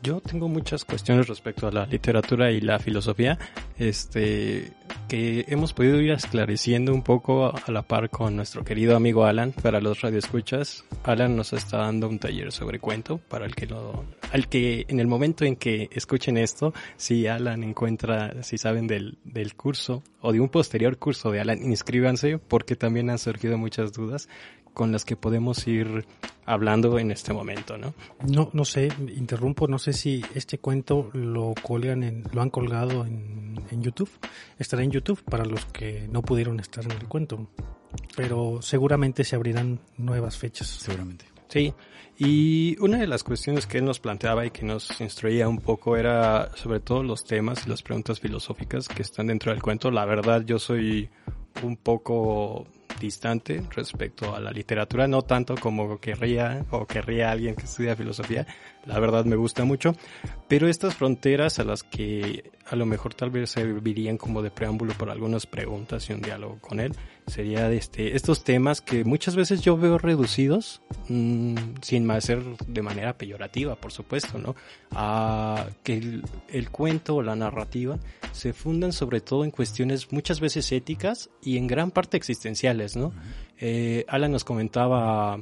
Yo 0.00 0.20
tengo 0.20 0.48
muchas 0.48 0.84
cuestiones 0.84 1.26
respecto 1.26 1.66
a 1.66 1.72
la 1.72 1.84
literatura 1.86 2.52
y 2.52 2.60
la 2.60 2.78
filosofía, 2.78 3.36
este, 3.78 4.72
que 5.08 5.44
hemos 5.48 5.72
podido 5.72 6.00
ir 6.00 6.12
esclareciendo 6.12 6.94
un 6.94 7.02
poco 7.02 7.46
a 7.46 7.70
la 7.72 7.82
par 7.82 8.08
con 8.08 8.36
nuestro 8.36 8.64
querido 8.64 8.94
amigo 8.94 9.24
Alan 9.24 9.52
para 9.52 9.80
los 9.80 10.00
radioescuchas. 10.00 10.84
Alan 11.02 11.34
nos 11.34 11.52
está 11.52 11.78
dando 11.78 12.08
un 12.08 12.20
taller 12.20 12.52
sobre 12.52 12.78
cuento 12.78 13.18
para 13.18 13.44
el 13.44 13.56
que 13.56 13.66
lo, 13.66 14.04
al 14.30 14.48
que 14.48 14.84
en 14.88 15.00
el 15.00 15.08
momento 15.08 15.44
en 15.44 15.56
que 15.56 15.88
escuchen 15.92 16.36
esto, 16.36 16.72
si 16.96 17.26
Alan 17.26 17.64
encuentra, 17.64 18.42
si 18.44 18.56
saben 18.56 18.86
del, 18.86 19.18
del 19.24 19.56
curso 19.56 20.04
o 20.20 20.32
de 20.32 20.40
un 20.40 20.48
posterior 20.48 20.98
curso 20.98 21.32
de 21.32 21.40
Alan, 21.40 21.60
inscríbanse 21.62 22.38
porque 22.38 22.76
también 22.76 23.10
han 23.10 23.18
surgido 23.18 23.58
muchas 23.58 23.92
dudas 23.92 24.28
con 24.78 24.92
las 24.92 25.04
que 25.04 25.16
podemos 25.16 25.66
ir 25.66 26.06
hablando 26.46 27.00
en 27.00 27.10
este 27.10 27.32
momento, 27.32 27.76
¿no? 27.76 27.94
No, 28.24 28.48
no 28.52 28.64
sé, 28.64 28.92
interrumpo, 29.16 29.66
no 29.66 29.80
sé 29.80 29.92
si 29.92 30.24
este 30.36 30.58
cuento 30.58 31.10
lo 31.14 31.52
colgan 31.60 32.04
en, 32.04 32.22
lo 32.32 32.42
han 32.42 32.50
colgado 32.50 33.04
en, 33.04 33.60
en 33.72 33.82
YouTube. 33.82 34.08
Estará 34.56 34.84
en 34.84 34.92
YouTube 34.92 35.20
para 35.24 35.44
los 35.44 35.64
que 35.66 36.06
no 36.12 36.22
pudieron 36.22 36.60
estar 36.60 36.84
en 36.84 36.92
el 36.92 37.08
cuento. 37.08 37.48
Pero 38.16 38.62
seguramente 38.62 39.24
se 39.24 39.34
abrirán 39.34 39.80
nuevas 39.96 40.38
fechas. 40.38 40.68
Seguramente. 40.68 41.24
Sí, 41.48 41.74
y 42.16 42.76
una 42.78 42.98
de 42.98 43.08
las 43.08 43.24
cuestiones 43.24 43.66
que 43.66 43.78
él 43.78 43.84
nos 43.84 43.98
planteaba 43.98 44.46
y 44.46 44.52
que 44.52 44.64
nos 44.64 45.00
instruía 45.00 45.48
un 45.48 45.58
poco 45.58 45.96
era 45.96 46.54
sobre 46.54 46.78
todo 46.78 47.02
los 47.02 47.24
temas 47.24 47.66
y 47.66 47.70
las 47.70 47.82
preguntas 47.82 48.20
filosóficas 48.20 48.86
que 48.86 49.02
están 49.02 49.26
dentro 49.26 49.50
del 49.50 49.60
cuento. 49.60 49.90
La 49.90 50.04
verdad, 50.04 50.42
yo 50.46 50.60
soy 50.60 51.10
un 51.64 51.76
poco 51.76 52.68
distante 52.98 53.62
respecto 53.74 54.34
a 54.34 54.40
la 54.40 54.50
literatura, 54.50 55.06
no 55.06 55.22
tanto 55.22 55.54
como 55.56 55.98
querría 55.98 56.64
o 56.70 56.86
querría 56.86 57.30
alguien 57.30 57.54
que 57.54 57.64
estudia 57.64 57.96
filosofía, 57.96 58.46
la 58.86 58.98
verdad 58.98 59.24
me 59.24 59.36
gusta 59.36 59.64
mucho, 59.64 59.94
pero 60.48 60.68
estas 60.68 60.94
fronteras 60.94 61.58
a 61.58 61.64
las 61.64 61.82
que 61.82 62.50
a 62.66 62.76
lo 62.76 62.86
mejor 62.86 63.14
tal 63.14 63.30
vez 63.30 63.50
servirían 63.50 64.18
como 64.18 64.42
de 64.42 64.50
preámbulo 64.50 64.92
para 64.94 65.12
algunas 65.12 65.46
preguntas 65.46 66.08
y 66.08 66.12
un 66.12 66.20
diálogo 66.20 66.58
con 66.60 66.80
él, 66.80 66.94
sería 67.26 67.70
este, 67.70 68.14
estos 68.16 68.44
temas 68.44 68.80
que 68.80 69.04
muchas 69.04 69.36
veces 69.36 69.60
yo 69.62 69.76
veo 69.76 69.98
reducidos, 69.98 70.82
mmm, 71.08 71.54
sin 71.82 72.08
ser 72.20 72.42
de 72.66 72.82
manera 72.82 73.16
peyorativa, 73.16 73.76
por 73.76 73.92
supuesto, 73.92 74.38
¿no? 74.38 74.54
A 74.92 75.66
que 75.82 75.94
el, 75.94 76.24
el 76.48 76.70
cuento 76.70 77.16
o 77.16 77.22
la 77.22 77.36
narrativa 77.36 77.98
se 78.32 78.52
fundan 78.52 78.92
sobre 78.92 79.20
todo 79.20 79.44
en 79.44 79.50
cuestiones 79.50 80.12
muchas 80.12 80.40
veces 80.40 80.70
éticas 80.72 81.30
y 81.42 81.56
en 81.56 81.66
gran 81.66 81.90
parte 81.90 82.16
existenciales, 82.16 82.96
¿no? 82.96 83.12
eh, 83.60 84.04
Alan 84.08 84.32
nos 84.32 84.44
comentaba 84.44 85.40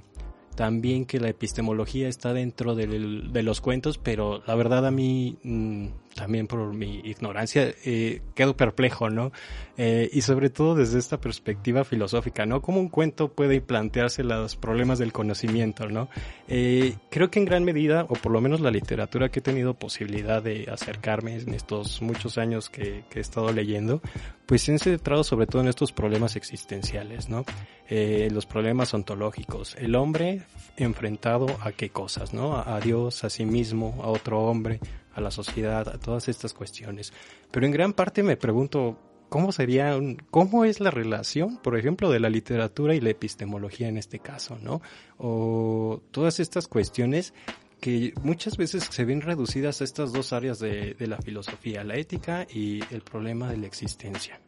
también 0.56 1.06
que 1.06 1.20
la 1.20 1.28
epistemología 1.28 2.08
está 2.08 2.32
dentro 2.32 2.74
del, 2.74 3.32
de 3.32 3.42
los 3.42 3.60
cuentos, 3.60 3.98
pero 3.98 4.42
la 4.46 4.54
verdad 4.56 4.86
a 4.86 4.90
mí, 4.90 5.36
mmm, 5.44 5.86
también 6.16 6.46
por 6.46 6.74
mi 6.74 7.00
ignorancia, 7.04 7.72
eh, 7.84 8.22
quedo 8.34 8.56
perplejo, 8.56 9.10
¿no? 9.10 9.30
Eh, 9.76 10.08
y 10.12 10.22
sobre 10.22 10.50
todo 10.50 10.74
desde 10.74 10.98
esta 10.98 11.20
perspectiva 11.20 11.84
filosófica, 11.84 12.46
¿no? 12.46 12.62
Cómo 12.62 12.80
un 12.80 12.88
cuento 12.88 13.28
puede 13.28 13.60
plantearse 13.60 14.24
los 14.24 14.56
problemas 14.56 14.98
del 14.98 15.12
conocimiento, 15.12 15.86
¿no? 15.88 16.08
Eh, 16.48 16.96
creo 17.10 17.30
que 17.30 17.38
en 17.38 17.44
gran 17.44 17.64
medida, 17.64 18.04
o 18.08 18.14
por 18.14 18.32
lo 18.32 18.40
menos 18.40 18.60
la 18.60 18.70
literatura 18.70 19.28
que 19.28 19.40
he 19.40 19.42
tenido 19.42 19.74
posibilidad 19.74 20.42
de 20.42 20.68
acercarme 20.72 21.36
en 21.36 21.54
estos 21.54 22.00
muchos 22.02 22.38
años 22.38 22.70
que, 22.70 23.04
he 23.14 23.20
estado 23.20 23.52
leyendo, 23.52 24.02
pues 24.46 24.62
se 24.62 24.72
han 24.72 24.78
centrado 24.78 25.24
sobre 25.24 25.46
todo 25.46 25.62
en 25.62 25.68
estos 25.68 25.92
problemas 25.92 26.36
existenciales, 26.36 27.28
¿no? 27.28 27.44
Los 27.88 28.46
problemas 28.46 28.92
ontológicos. 28.94 29.74
El 29.78 29.94
hombre 29.94 30.42
enfrentado 30.76 31.46
a 31.60 31.72
qué 31.72 31.90
cosas, 31.90 32.34
¿no? 32.34 32.56
A 32.58 32.78
Dios, 32.80 33.24
a 33.24 33.30
sí 33.30 33.46
mismo, 33.46 34.00
a 34.02 34.08
otro 34.08 34.40
hombre, 34.40 34.80
a 35.16 35.20
la 35.20 35.30
sociedad, 35.30 35.88
a 35.88 35.98
todas 35.98 36.28
estas 36.28 36.52
cuestiones. 36.52 37.12
Pero 37.50 37.66
en 37.66 37.72
gran 37.72 37.94
parte 37.94 38.22
me 38.22 38.36
pregunto, 38.36 38.98
¿cómo 39.30 39.50
sería, 39.50 39.98
cómo 40.30 40.64
es 40.64 40.78
la 40.78 40.90
relación, 40.90 41.56
por 41.56 41.76
ejemplo, 41.78 42.10
de 42.10 42.20
la 42.20 42.28
literatura 42.28 42.94
y 42.94 43.00
la 43.00 43.10
epistemología 43.10 43.88
en 43.88 43.96
este 43.96 44.18
caso, 44.18 44.58
¿no? 44.62 44.82
O 45.18 46.02
todas 46.10 46.38
estas 46.38 46.68
cuestiones 46.68 47.32
que 47.80 48.12
muchas 48.22 48.56
veces 48.58 48.84
se 48.90 49.04
ven 49.04 49.22
reducidas 49.22 49.80
a 49.80 49.84
estas 49.84 50.12
dos 50.12 50.32
áreas 50.32 50.58
de, 50.58 50.94
de 50.94 51.06
la 51.06 51.16
filosofía, 51.18 51.82
la 51.82 51.96
ética 51.96 52.46
y 52.48 52.80
el 52.94 53.00
problema 53.00 53.50
de 53.50 53.56
la 53.56 53.66
existencia. 53.66 54.40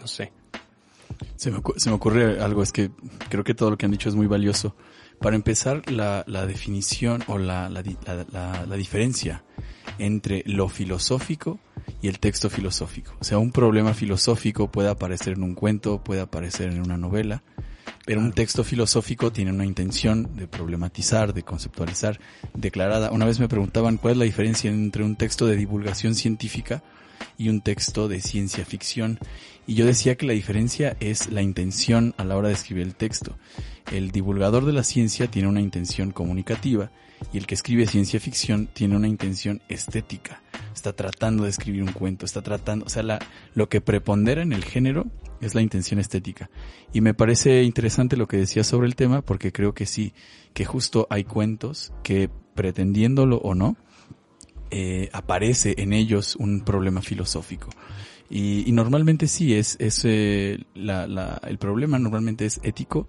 No 0.00 0.06
sé. 0.06 0.32
Se 1.36 1.50
me, 1.50 1.60
se 1.76 1.90
me, 1.90 1.96
ocurre 1.96 2.40
algo, 2.40 2.62
es 2.62 2.72
que 2.72 2.90
creo 3.28 3.44
que 3.44 3.54
todo 3.54 3.70
lo 3.70 3.76
que 3.76 3.86
han 3.86 3.92
dicho 3.92 4.08
es 4.08 4.14
muy 4.14 4.26
valioso. 4.26 4.76
Para 5.20 5.36
empezar, 5.36 5.88
la, 5.90 6.24
la 6.26 6.46
definición 6.46 7.22
o 7.28 7.38
la, 7.38 7.68
la, 7.68 7.82
la, 8.66 8.76
diferencia 8.76 9.44
entre 9.98 10.42
lo 10.46 10.68
filosófico 10.68 11.60
y 12.00 12.08
el 12.08 12.18
texto 12.18 12.50
filosófico. 12.50 13.14
O 13.20 13.24
sea, 13.24 13.38
un 13.38 13.52
problema 13.52 13.94
filosófico 13.94 14.70
puede 14.70 14.88
aparecer 14.88 15.34
en 15.34 15.42
un 15.42 15.54
cuento, 15.54 16.02
puede 16.02 16.20
aparecer 16.20 16.70
en 16.70 16.80
una 16.80 16.96
novela, 16.96 17.42
pero 18.04 18.20
un 18.20 18.32
texto 18.32 18.64
filosófico 18.64 19.32
tiene 19.32 19.52
una 19.52 19.64
intención 19.64 20.36
de 20.36 20.48
problematizar, 20.48 21.32
de 21.32 21.42
conceptualizar, 21.42 22.18
declarada. 22.54 23.10
Una 23.12 23.26
vez 23.26 23.38
me 23.38 23.48
preguntaban 23.48 23.96
cuál 23.96 24.12
es 24.12 24.18
la 24.18 24.24
diferencia 24.24 24.70
entre 24.70 25.04
un 25.04 25.16
texto 25.16 25.46
de 25.46 25.56
divulgación 25.56 26.14
científica 26.14 26.82
y 27.38 27.48
un 27.48 27.60
texto 27.60 28.08
de 28.08 28.20
ciencia 28.20 28.64
ficción. 28.64 29.18
Y 29.66 29.74
yo 29.74 29.86
decía 29.86 30.16
que 30.16 30.26
la 30.26 30.32
diferencia 30.32 30.96
es 30.98 31.30
la 31.30 31.42
intención 31.42 32.14
a 32.16 32.24
la 32.24 32.36
hora 32.36 32.48
de 32.48 32.54
escribir 32.54 32.84
el 32.84 32.96
texto. 32.96 33.36
El 33.92 34.10
divulgador 34.10 34.64
de 34.64 34.72
la 34.72 34.82
ciencia 34.82 35.28
tiene 35.28 35.48
una 35.48 35.60
intención 35.60 36.10
comunicativa 36.10 36.90
y 37.32 37.38
el 37.38 37.46
que 37.46 37.54
escribe 37.54 37.86
ciencia 37.86 38.20
ficción 38.20 38.68
tiene 38.72 38.96
una 38.96 39.08
intención 39.08 39.60
estética. 39.68 40.42
Está 40.74 40.92
tratando 40.92 41.44
de 41.44 41.50
escribir 41.50 41.82
un 41.82 41.92
cuento, 41.92 42.24
está 42.24 42.42
tratando, 42.42 42.86
o 42.86 42.88
sea, 42.88 43.02
la, 43.02 43.18
lo 43.54 43.68
que 43.68 43.80
prepondera 43.80 44.42
en 44.42 44.52
el 44.52 44.64
género 44.64 45.06
es 45.40 45.54
la 45.54 45.60
intención 45.60 46.00
estética. 46.00 46.50
Y 46.92 47.00
me 47.00 47.14
parece 47.14 47.62
interesante 47.62 48.16
lo 48.16 48.28
que 48.28 48.36
decía 48.36 48.64
sobre 48.64 48.86
el 48.86 48.96
tema 48.96 49.22
porque 49.22 49.52
creo 49.52 49.74
que 49.74 49.86
sí, 49.86 50.14
que 50.54 50.64
justo 50.64 51.06
hay 51.10 51.24
cuentos 51.24 51.92
que 52.02 52.30
pretendiéndolo 52.54 53.36
o 53.38 53.54
no, 53.54 53.76
eh, 54.70 55.10
aparece 55.12 55.74
en 55.78 55.92
ellos 55.92 56.36
un 56.36 56.62
problema 56.62 57.02
filosófico. 57.02 57.68
Y, 58.30 58.66
y 58.66 58.72
normalmente 58.72 59.28
sí, 59.28 59.54
es, 59.54 59.76
es 59.78 60.00
eh, 60.04 60.64
la, 60.74 61.06
la, 61.06 61.40
el 61.46 61.58
problema 61.58 61.98
normalmente 61.98 62.46
es 62.46 62.60
ético 62.62 63.06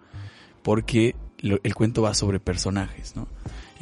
porque 0.63 1.15
lo, 1.39 1.59
el 1.63 1.75
cuento 1.75 2.01
va 2.01 2.13
sobre 2.13 2.41
personajes, 2.41 3.15
¿no? 3.15 3.27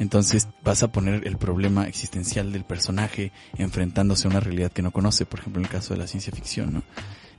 Entonces 0.02 0.48
vas 0.64 0.82
a 0.82 0.90
poner 0.90 1.28
el 1.28 1.36
problema 1.36 1.86
existencial 1.86 2.50
del 2.50 2.64
personaje 2.64 3.30
enfrentándose 3.56 4.26
a 4.26 4.30
una 4.30 4.40
realidad 4.40 4.72
que 4.72 4.82
no 4.82 4.90
conoce, 4.90 5.26
por 5.26 5.38
ejemplo 5.38 5.60
en 5.60 5.66
el 5.66 5.70
caso 5.70 5.94
de 5.94 6.00
la 6.00 6.08
ciencia 6.08 6.32
ficción, 6.32 6.72
¿no? 6.72 6.82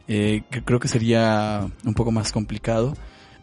Eh, 0.07 0.43
creo 0.63 0.79
que 0.79 0.87
sería 0.87 1.69
un 1.83 1.93
poco 1.93 2.13
más 2.13 2.31
complicado, 2.31 2.93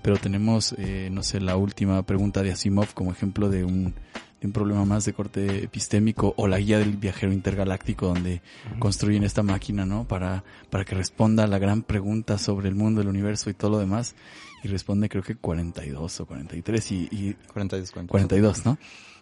pero 0.00 0.16
tenemos, 0.16 0.74
eh, 0.78 1.10
no 1.12 1.22
sé, 1.22 1.38
la 1.38 1.56
última 1.56 2.02
pregunta 2.02 2.42
de 2.42 2.52
Asimov 2.52 2.94
como 2.94 3.12
ejemplo 3.12 3.50
de 3.50 3.62
un, 3.62 3.94
un 4.42 4.52
problema 4.52 4.86
más 4.86 5.04
de 5.04 5.12
corte 5.12 5.64
epistémico 5.64 6.32
o 6.38 6.48
la 6.48 6.58
guía 6.58 6.78
del 6.78 6.96
viajero 6.96 7.30
intergaláctico 7.30 8.06
donde 8.06 8.40
construyen 8.78 9.22
esta 9.24 9.42
máquina, 9.42 9.84
¿no? 9.84 10.08
Para, 10.08 10.44
para 10.70 10.86
que 10.86 10.94
responda 10.94 11.44
a 11.44 11.46
la 11.46 11.58
gran 11.58 11.82
pregunta 11.82 12.38
sobre 12.38 12.70
el 12.70 12.74
mundo, 12.74 13.02
el 13.02 13.08
universo 13.08 13.50
y 13.50 13.54
todo 13.54 13.72
lo 13.72 13.78
demás. 13.80 14.14
Y 14.62 14.68
responde 14.68 15.10
creo 15.10 15.22
que 15.22 15.36
42 15.36 16.20
o 16.20 16.26
43 16.26 16.92
y, 16.92 17.08
y 17.10 17.36
42, 17.52 17.92
42, 18.08 18.64
¿no? 18.64 18.78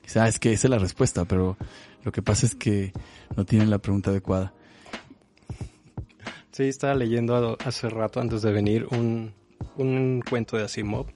O 0.09 0.11
sea, 0.11 0.27
es 0.27 0.39
que 0.39 0.55
esa 0.55 0.69
es 0.69 0.71
la 0.71 0.79
respuesta, 0.79 1.27
pero 1.27 1.59
lo 2.03 2.13
que 2.13 2.23
pasa 2.23 2.47
es 2.47 2.55
que 2.55 2.95
no 3.37 3.45
tienen 3.45 3.69
la 3.69 3.77
pregunta 3.77 4.09
adecuada. 4.09 4.55
Sí, 6.51 6.63
estaba 6.65 6.95
leyendo 6.95 7.59
hace 7.63 7.91
rato 7.91 8.19
antes 8.19 8.41
de 8.41 8.51
venir 8.51 8.87
un, 8.91 9.35
un 9.77 10.25
cuento 10.27 10.57
de 10.57 10.65
Asimov 10.65 11.09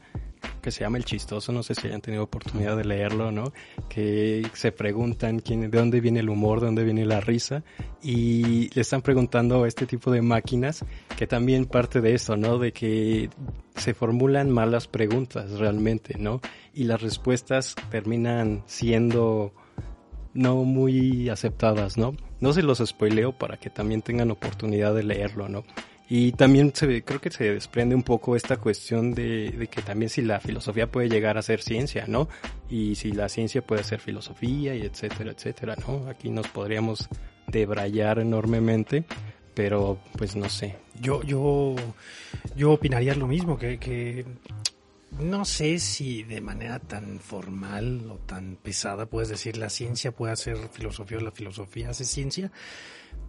que 0.61 0.71
se 0.71 0.81
llama 0.81 0.99
El 0.99 1.05
Chistoso, 1.05 1.53
no 1.53 1.63
sé 1.63 1.75
si 1.75 1.89
hayan 1.89 2.01
tenido 2.01 2.23
oportunidad 2.23 2.77
de 2.77 2.85
leerlo, 2.85 3.33
¿no? 3.33 3.53
Que 3.89 4.47
se 4.55 4.73
preguntan 4.73 5.41
quién, 5.41 5.71
de 5.71 5.79
dónde 5.79 6.01
viene 6.01 6.21
el 6.21 6.29
humor, 6.29 6.61
de 6.61 6.67
dónde 6.67 6.85
viene 6.85 7.05
la 7.05 7.21
risa, 7.21 7.65
y 8.03 8.71
le 8.75 8.83
están 8.83 9.03
preguntando 9.03 9.65
a 9.65 9.69
este 9.69 9.87
tipo 9.87 10.11
de 10.11 10.23
máquinas 10.23 10.85
que 11.17 11.27
también 11.27 11.67
parte 11.67 12.01
de 12.01 12.15
eso, 12.15 12.37
¿no? 12.37 12.59
De 12.59 12.73
que 12.73 13.31
se 13.77 13.95
formulan 13.95 14.51
malas 14.51 14.87
preguntas 14.87 15.51
realmente, 15.59 16.17
¿no? 16.19 16.41
Y 16.75 16.85
las 16.85 17.03
respuestas 17.03 17.75
terminan 17.91 18.63
siendo 18.67 19.53
no 20.35 20.65
muy 20.65 21.29
aceptadas, 21.29 21.99
¿no? 21.99 22.15
No 22.41 22.53
se 22.53 22.63
los 22.63 22.79
spoileo 22.79 23.33
para 23.33 23.59
que 23.59 23.71
también 23.71 24.03
tengan 24.03 24.31
oportunidad 24.31 24.95
de 24.95 25.03
leerlo, 25.03 25.49
¿no? 25.49 25.65
Y 26.15 26.33
también 26.33 26.75
se, 26.75 27.03
creo 27.05 27.23
que 27.23 27.31
se 27.31 27.55
desprende 27.55 27.95
un 27.95 28.03
poco 28.03 28.37
esta 28.37 28.59
cuestión 28.59 29.15
de, 29.15 29.67
que 29.71 29.81
también 29.81 30.11
si 30.11 30.21
la 30.21 30.41
filosofía 30.41 30.87
puede 30.87 31.09
llegar 31.09 31.39
a 31.39 31.43
ser 31.43 31.63
ciencia, 31.63 32.05
¿no? 32.07 32.29
Y 32.69 32.97
si 32.97 33.13
la 33.13 33.31
ciencia 33.31 33.63
puede 33.67 33.83
ser 33.83 33.99
filosofía 33.99 34.75
y 34.75 34.83
etcétera, 34.83 35.33
etcétera, 35.33 35.75
¿no? 35.89 36.07
Aquí 36.11 36.29
nos 36.29 36.49
podríamos 36.49 37.09
debrayar 37.47 38.19
enormemente, 38.19 39.05
pero 39.55 40.01
pues 40.19 40.37
no 40.37 40.51
sé. 40.51 40.77
Yo, 41.01 41.23
yo, 41.23 41.77
yo 42.57 42.73
opinaría 42.73 43.15
lo 43.15 43.27
mismo, 43.27 43.57
que, 43.57 43.79
que 43.79 44.27
no 45.19 45.47
sé 45.47 45.79
si 45.79 46.25
de 46.25 46.43
manera 46.43 46.79
tan 46.79 47.21
formal 47.21 48.11
o 48.11 48.17
tan 48.17 48.57
pesada 48.57 49.07
puedes 49.07 49.31
decir 49.31 49.57
la 49.57 49.71
ciencia 49.71 50.13
puede 50.13 50.35
hacer 50.35 50.59
filosofía 50.73 51.17
o 51.17 51.23
la 51.23 51.31
filosofía 51.31 51.89
hace 51.89 52.05
ciencia, 52.05 52.53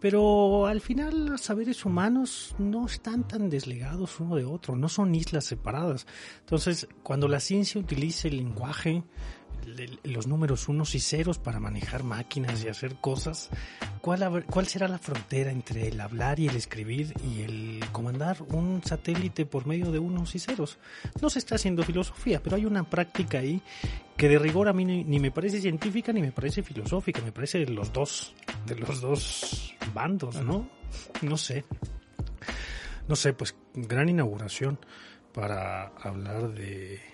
pero 0.04 0.66
al 0.66 0.82
final 0.82 1.28
los 1.28 1.40
saberes 1.40 1.86
humanos 1.86 2.56
no 2.58 2.88
están 2.88 3.26
tan 3.26 3.50
desligados 3.50 4.20
uno 4.20 4.36
de 4.36 4.44
otro, 4.44 4.76
no 4.76 4.90
son 4.90 5.16
islas 5.16 5.46
separadas. 5.46 6.06
Entonces, 6.42 6.90
cuando 7.04 7.30
la 7.30 7.40
ciencia 7.40 7.80
utiliza 7.80 8.28
el 8.28 8.36
lenguaje, 8.36 9.06
los 10.04 10.28
números 10.28 10.68
unos 10.70 10.96
y 10.96 11.00
ceros 11.00 11.38
para 11.40 11.60
manejar 11.60 12.04
máquinas 12.04 12.64
y 12.64 12.70
hacer 12.70 12.96
cosas, 12.96 13.50
¿cuál, 14.02 14.46
¿cuál 14.46 14.68
será 14.68 14.88
la 14.88 14.98
frontera 14.98 15.52
entre 15.52 15.88
el 15.88 16.00
hablar 16.00 16.40
y 16.40 16.48
el 16.48 16.56
escribir 16.56 17.14
y 17.24 17.42
el 17.42 17.84
comandar 17.92 18.42
un 18.50 18.82
satélite 18.84 19.46
por 19.46 19.66
medio 19.66 19.92
de 19.92 20.00
unos 20.00 20.36
y 20.36 20.40
ceros? 20.40 20.78
No 21.22 21.30
se 21.30 21.40
está 21.40 21.56
haciendo 21.56 21.84
filosofía, 21.84 22.42
pero 22.42 22.56
hay 22.56 22.66
una 22.66 22.84
práctica 22.84 23.40
ahí 23.40 23.62
que 24.18 24.30
de 24.30 24.40
rigor 24.40 24.68
a 24.68 24.74
mí 24.74 24.86
ni, 24.86 25.20
me 25.20 25.32
parece 25.32 25.60
científica 25.60 26.14
ni 26.14 26.22
me 26.22 26.32
parece 26.32 26.64
filosófica, 26.64 27.22
me 27.22 27.32
parece 27.32 27.60
de 27.60 27.72
los 27.72 27.92
dos, 27.92 28.34
de 28.66 28.76
los 28.76 29.02
dos 29.02 29.74
bandos, 29.94 30.36
¿no? 30.44 30.70
No 31.22 31.38
sé. 31.38 31.66
No 33.08 33.16
sé, 33.16 33.34
pues 33.34 33.56
gran 33.74 34.08
inauguración 34.10 34.80
para 35.34 35.88
hablar 35.98 36.54
de 36.54 37.13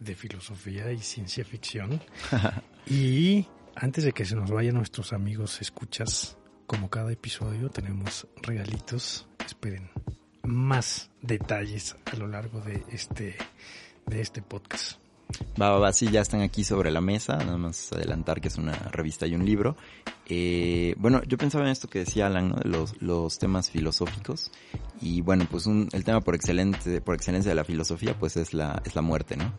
de 0.00 0.14
filosofía 0.14 0.92
y 0.92 0.98
ciencia 0.98 1.44
ficción. 1.44 2.00
y 2.86 3.46
antes 3.74 4.04
de 4.04 4.12
que 4.12 4.24
se 4.24 4.36
nos 4.36 4.50
vayan 4.50 4.74
nuestros 4.74 5.12
amigos 5.12 5.60
escuchas, 5.60 6.36
como 6.66 6.90
cada 6.90 7.12
episodio 7.12 7.70
tenemos 7.70 8.26
regalitos. 8.42 9.26
Esperen 9.44 9.90
más 10.42 11.10
detalles 11.22 11.96
a 12.12 12.16
lo 12.16 12.26
largo 12.26 12.60
de 12.60 12.82
este, 12.90 13.36
de 14.06 14.20
este 14.20 14.42
podcast. 14.42 14.98
Va, 15.60 15.70
va, 15.70 15.78
va, 15.78 15.92
sí, 15.92 16.08
ya 16.10 16.22
están 16.22 16.40
aquí 16.40 16.64
sobre 16.64 16.90
la 16.90 17.00
mesa, 17.00 17.36
nada 17.36 17.58
más 17.58 17.92
adelantar 17.92 18.40
que 18.40 18.48
es 18.48 18.56
una 18.56 18.72
revista 18.72 19.26
y 19.26 19.34
un 19.34 19.44
libro. 19.44 19.76
Eh, 20.26 20.94
bueno, 20.98 21.22
yo 21.24 21.36
pensaba 21.36 21.64
en 21.64 21.70
esto 21.70 21.88
que 21.88 22.00
decía 22.00 22.26
Alan, 22.26 22.50
¿no? 22.50 22.56
De 22.56 22.68
los, 22.68 23.00
los 23.00 23.38
temas 23.38 23.70
filosóficos. 23.70 24.50
Y 25.00 25.20
bueno, 25.20 25.46
pues 25.50 25.66
un, 25.66 25.88
el 25.92 26.04
tema 26.04 26.20
por 26.20 26.34
excelente, 26.34 27.00
por 27.00 27.14
excelencia 27.14 27.50
de 27.50 27.56
la 27.56 27.64
filosofía, 27.64 28.18
pues 28.18 28.36
es 28.36 28.54
la, 28.54 28.82
es 28.84 28.94
la 28.94 29.02
muerte, 29.02 29.36
¿no? 29.36 29.52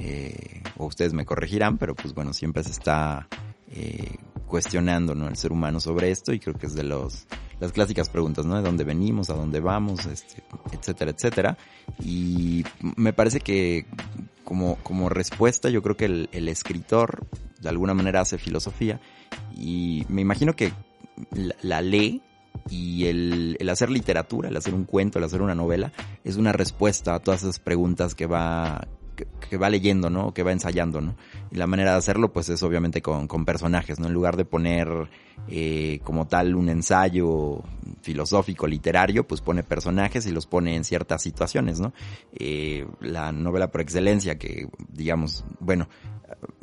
Eh, 0.00 0.62
o 0.76 0.86
ustedes 0.86 1.12
me 1.12 1.24
corregirán, 1.24 1.78
pero 1.78 1.94
pues 1.94 2.14
bueno, 2.14 2.32
siempre 2.32 2.62
se 2.64 2.70
está 2.70 3.28
eh, 3.70 4.16
cuestionando 4.46 5.14
¿no? 5.14 5.28
el 5.28 5.36
ser 5.36 5.52
humano 5.52 5.80
sobre 5.80 6.10
esto 6.10 6.32
y 6.32 6.40
creo 6.40 6.54
que 6.54 6.66
es 6.66 6.74
de 6.74 6.84
los 6.84 7.26
las 7.60 7.72
clásicas 7.72 8.08
preguntas, 8.08 8.46
¿no? 8.46 8.56
De 8.56 8.62
dónde 8.62 8.84
venimos, 8.84 9.28
a 9.28 9.34
dónde 9.34 9.60
vamos, 9.60 10.06
este, 10.06 10.42
etcétera, 10.72 11.10
etcétera. 11.10 11.58
Y 12.02 12.64
me 12.96 13.12
parece 13.12 13.40
que 13.40 13.84
como, 14.44 14.76
como 14.76 15.10
respuesta 15.10 15.68
yo 15.68 15.82
creo 15.82 15.96
que 15.96 16.06
el, 16.06 16.48
escritor 16.48 17.26
de 17.60 17.68
alguna 17.68 17.92
manera 17.92 18.22
hace 18.22 18.38
filosofía 18.38 18.98
y 19.54 20.06
me 20.08 20.22
imagino 20.22 20.56
que 20.56 20.72
la, 21.32 21.54
la 21.60 21.82
ley 21.82 22.22
y 22.68 23.06
el, 23.06 23.56
el, 23.60 23.68
hacer 23.68 23.90
literatura, 23.90 24.48
el 24.48 24.56
hacer 24.56 24.74
un 24.74 24.84
cuento, 24.84 25.18
el 25.18 25.24
hacer 25.24 25.42
una 25.42 25.54
novela, 25.54 25.92
es 26.24 26.36
una 26.36 26.52
respuesta 26.52 27.14
a 27.14 27.20
todas 27.20 27.42
esas 27.42 27.58
preguntas 27.58 28.14
que 28.14 28.26
va, 28.26 28.88
que, 29.14 29.56
va 29.56 29.68
leyendo, 29.68 30.10
¿no? 30.10 30.32
Que 30.32 30.42
va 30.42 30.52
ensayando, 30.52 31.00
¿no? 31.00 31.16
Y 31.50 31.56
la 31.56 31.66
manera 31.66 31.92
de 31.92 31.98
hacerlo, 31.98 32.32
pues 32.32 32.48
es 32.48 32.62
obviamente 32.62 33.02
con, 33.02 33.26
con 33.26 33.44
personajes, 33.44 33.98
¿no? 33.98 34.06
En 34.06 34.12
lugar 34.12 34.36
de 34.36 34.44
poner 34.44 35.08
eh, 35.48 36.00
como 36.04 36.26
tal 36.26 36.54
un 36.54 36.68
ensayo 36.68 37.62
filosófico, 38.02 38.66
literario, 38.66 39.26
pues 39.26 39.40
pone 39.40 39.62
personajes 39.62 40.26
y 40.26 40.30
los 40.30 40.46
pone 40.46 40.76
en 40.76 40.84
ciertas 40.84 41.22
situaciones, 41.22 41.80
¿no? 41.80 41.92
Eh, 42.32 42.86
la 43.00 43.32
novela 43.32 43.70
por 43.70 43.80
excelencia, 43.80 44.38
que 44.38 44.68
digamos, 44.88 45.44
bueno, 45.58 45.88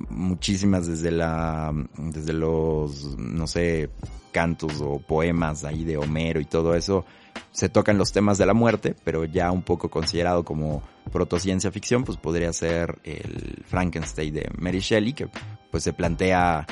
muchísimas 0.09 0.87
desde 0.87 1.11
la, 1.11 1.73
desde 1.97 2.33
los, 2.33 3.17
no 3.17 3.47
sé, 3.47 3.89
cantos 4.31 4.81
o 4.81 4.99
poemas 4.99 5.63
ahí 5.63 5.83
de 5.83 5.97
Homero 5.97 6.39
y 6.39 6.45
todo 6.45 6.75
eso, 6.75 7.05
se 7.51 7.69
tocan 7.69 7.97
los 7.97 8.11
temas 8.11 8.37
de 8.37 8.45
la 8.45 8.53
muerte, 8.53 8.95
pero 9.03 9.25
ya 9.25 9.51
un 9.51 9.63
poco 9.63 9.89
considerado 9.89 10.43
como 10.43 10.83
protociencia 11.11 11.71
ficción, 11.71 12.03
pues 12.03 12.17
podría 12.17 12.51
ser 12.53 12.99
el 13.03 13.63
Frankenstein 13.65 14.33
de 14.33 14.49
Mary 14.57 14.79
Shelley, 14.79 15.13
que 15.13 15.27
pues 15.71 15.83
se 15.83 15.93
plantea 15.93 16.65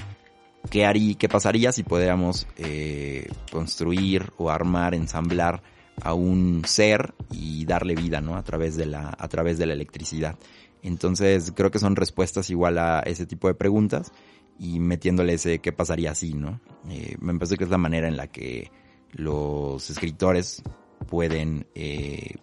qué 0.70 0.86
haría, 0.86 1.16
qué 1.16 1.30
pasaría 1.30 1.72
si 1.72 1.84
pudiéramos 1.84 2.48
eh, 2.58 3.28
construir 3.52 4.32
o 4.38 4.50
armar, 4.50 4.94
ensamblar 4.94 5.62
a 6.02 6.14
un 6.14 6.64
ser 6.66 7.14
y 7.32 7.66
darle 7.66 7.96
vida, 7.96 8.22
¿no? 8.22 8.36
A 8.36 8.44
través 8.44 8.76
de 8.76 8.86
la, 8.86 9.16
a 9.18 9.28
través 9.28 9.58
de 9.58 9.66
la 9.66 9.74
electricidad. 9.74 10.38
Entonces 10.84 11.52
creo 11.56 11.72
que 11.72 11.80
son 11.80 11.96
respuestas 11.96 12.50
igual 12.50 12.78
a 12.78 13.00
ese 13.00 13.26
tipo 13.26 13.48
de 13.48 13.56
preguntas 13.56 14.12
y 14.60 14.80
metiéndole 14.80 15.34
ese 15.34 15.60
qué 15.60 15.72
pasaría 15.72 16.12
así, 16.12 16.34
¿no? 16.34 16.60
Eh, 16.90 17.16
me 17.20 17.34
parece 17.34 17.58
que 17.58 17.64
es 17.64 17.70
la 17.70 17.78
manera 17.78 18.08
en 18.08 18.18
la 18.18 18.28
que 18.28 18.72
los 19.16 19.90
escritores 19.90 20.62
pueden 21.08 21.66
eh, 21.74 22.36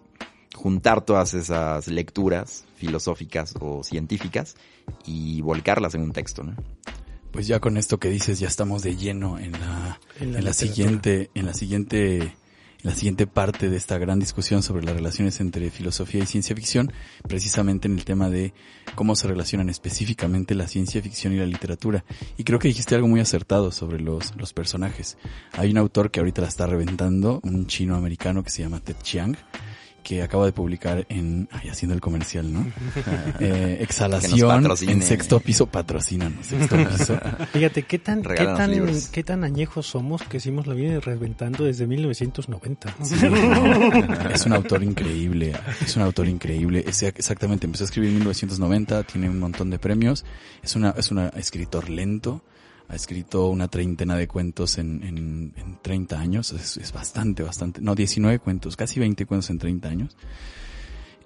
juntar 0.55 1.05
todas 1.05 1.35
esas 1.35 1.89
lecturas 1.89 2.65
filosóficas 2.77 3.55
o 3.61 3.83
científicas 3.85 4.57
y 5.05 5.41
volcarlas 5.43 5.95
en 5.95 6.03
un 6.03 6.13
texto, 6.13 6.43
¿no? 6.43 6.57
Pues 7.31 7.47
ya 7.47 7.61
con 7.61 7.77
esto 7.79 7.99
que 7.99 8.11
dices 8.11 8.39
ya 8.41 8.49
estamos 8.49 8.83
de 8.83 8.97
lleno 8.97 9.39
en 9.39 9.53
la, 9.53 10.01
en 10.21 10.45
la, 10.45 10.53
siguiente, 10.53 11.31
en 11.35 11.47
la 11.47 11.55
siguiente 11.55 12.37
la 12.83 12.95
siguiente 12.95 13.27
parte 13.27 13.71
de 13.71 13.77
esta 13.77 13.97
gran 13.99 14.18
discusión 14.18 14.62
sobre 14.62 14.85
las 14.85 14.95
relaciones 14.95 15.40
entre 15.40 15.71
filosofía 15.71 16.23
y 16.23 16.27
ciencia 16.27 16.57
ficción, 16.57 16.92
precisamente 17.29 17.87
en 17.87 17.97
el 17.97 18.05
tema 18.05 18.29
de 18.29 18.53
cómo 18.95 19.14
se 19.14 19.29
relacionan 19.29 19.68
específicamente 19.68 20.55
la 20.55 20.66
ciencia 20.66 21.01
ficción 21.01 21.33
y 21.33 21.37
la 21.37 21.47
literatura. 21.47 22.05
Y 22.37 22.45
creo 22.45 22.59
que 22.59 22.68
dijiste 22.68 22.95
algo 22.95 23.09
muy 23.09 23.21
acertado 23.21 23.71
sobre 23.71 24.01
los, 24.01 24.37
los 24.37 24.53
personajes. 24.53 25.16
Hay 25.53 25.71
un 25.71 25.79
autor 25.79 26.11
que 26.11 26.21
ahorita 26.21 26.42
la 26.42 26.49
está 26.49 26.66
reventando, 26.66 27.40
un 27.45 27.66
chino 27.66 27.95
americano 27.95 28.42
que 28.42 28.51
se 28.51 28.62
llama 28.62 28.81
Ted 28.81 28.97
Chiang, 29.03 29.37
que 30.03 30.23
acaba 30.23 30.47
de 30.47 30.53
publicar 30.53 31.07
en, 31.09 31.49
ay, 31.53 31.69
haciendo 31.69 31.95
el 31.95 32.01
comercial, 32.01 32.53
¿no? 32.53 32.67
eh, 33.41 33.79
exhalación 33.81 34.69
en 34.88 35.03
sexto 35.03 35.41
piso, 35.41 35.67
patrocinan, 35.67 36.38
sexto 36.43 36.77
piso. 36.77 37.19
Fíjate, 37.53 37.85
¿qué 37.85 37.99
tan, 37.99 38.23
qué 38.23 38.45
tan, 38.45 38.73
qué 39.12 39.23
tan 39.23 39.45
añejos 39.45 39.87
somos 39.87 40.23
que 40.23 40.38
hicimos 40.38 40.67
la 40.67 40.75
vida 40.75 41.01
reventando 41.01 41.65
desde 41.65 41.87
1990? 41.87 42.97
es 44.35 44.47
un 44.47 44.53
autor 44.53 44.83
increíble, 44.83 45.53
es 45.81 45.97
un 45.97 46.03
autor 46.03 46.29
increíble, 46.29 46.85
es, 46.87 47.03
exactamente, 47.03 47.67
empezó 47.67 47.85
a 47.85 47.87
escribir 47.87 48.11
en 48.11 48.17
1990, 48.17 49.03
tiene 49.05 49.31
un 49.31 49.38
montón 49.38 49.71
de 49.71 49.79
premios, 49.79 50.25
es 50.62 50.77
una, 50.77 50.91
es 50.97 51.11
un 51.11 51.19
escritor 51.37 51.88
lento, 51.88 52.43
ha 52.93 52.95
escrito 52.95 53.49
una 53.49 53.69
treintena 53.69 54.17
de 54.17 54.29
cuentos 54.29 54.77
en, 54.77 55.03
en, 55.03 55.55
en 55.57 55.79
30 55.81 56.21
años, 56.21 56.53
es, 56.53 56.77
es, 56.77 56.93
bastante, 56.93 57.43
bastante, 57.43 57.81
no, 57.81 57.95
19 57.95 58.39
cuentos, 58.39 58.77
casi 58.77 59.01
20 59.01 59.25
cuentos 59.25 59.49
en 59.49 59.59
30 59.59 59.89
años. 59.89 60.17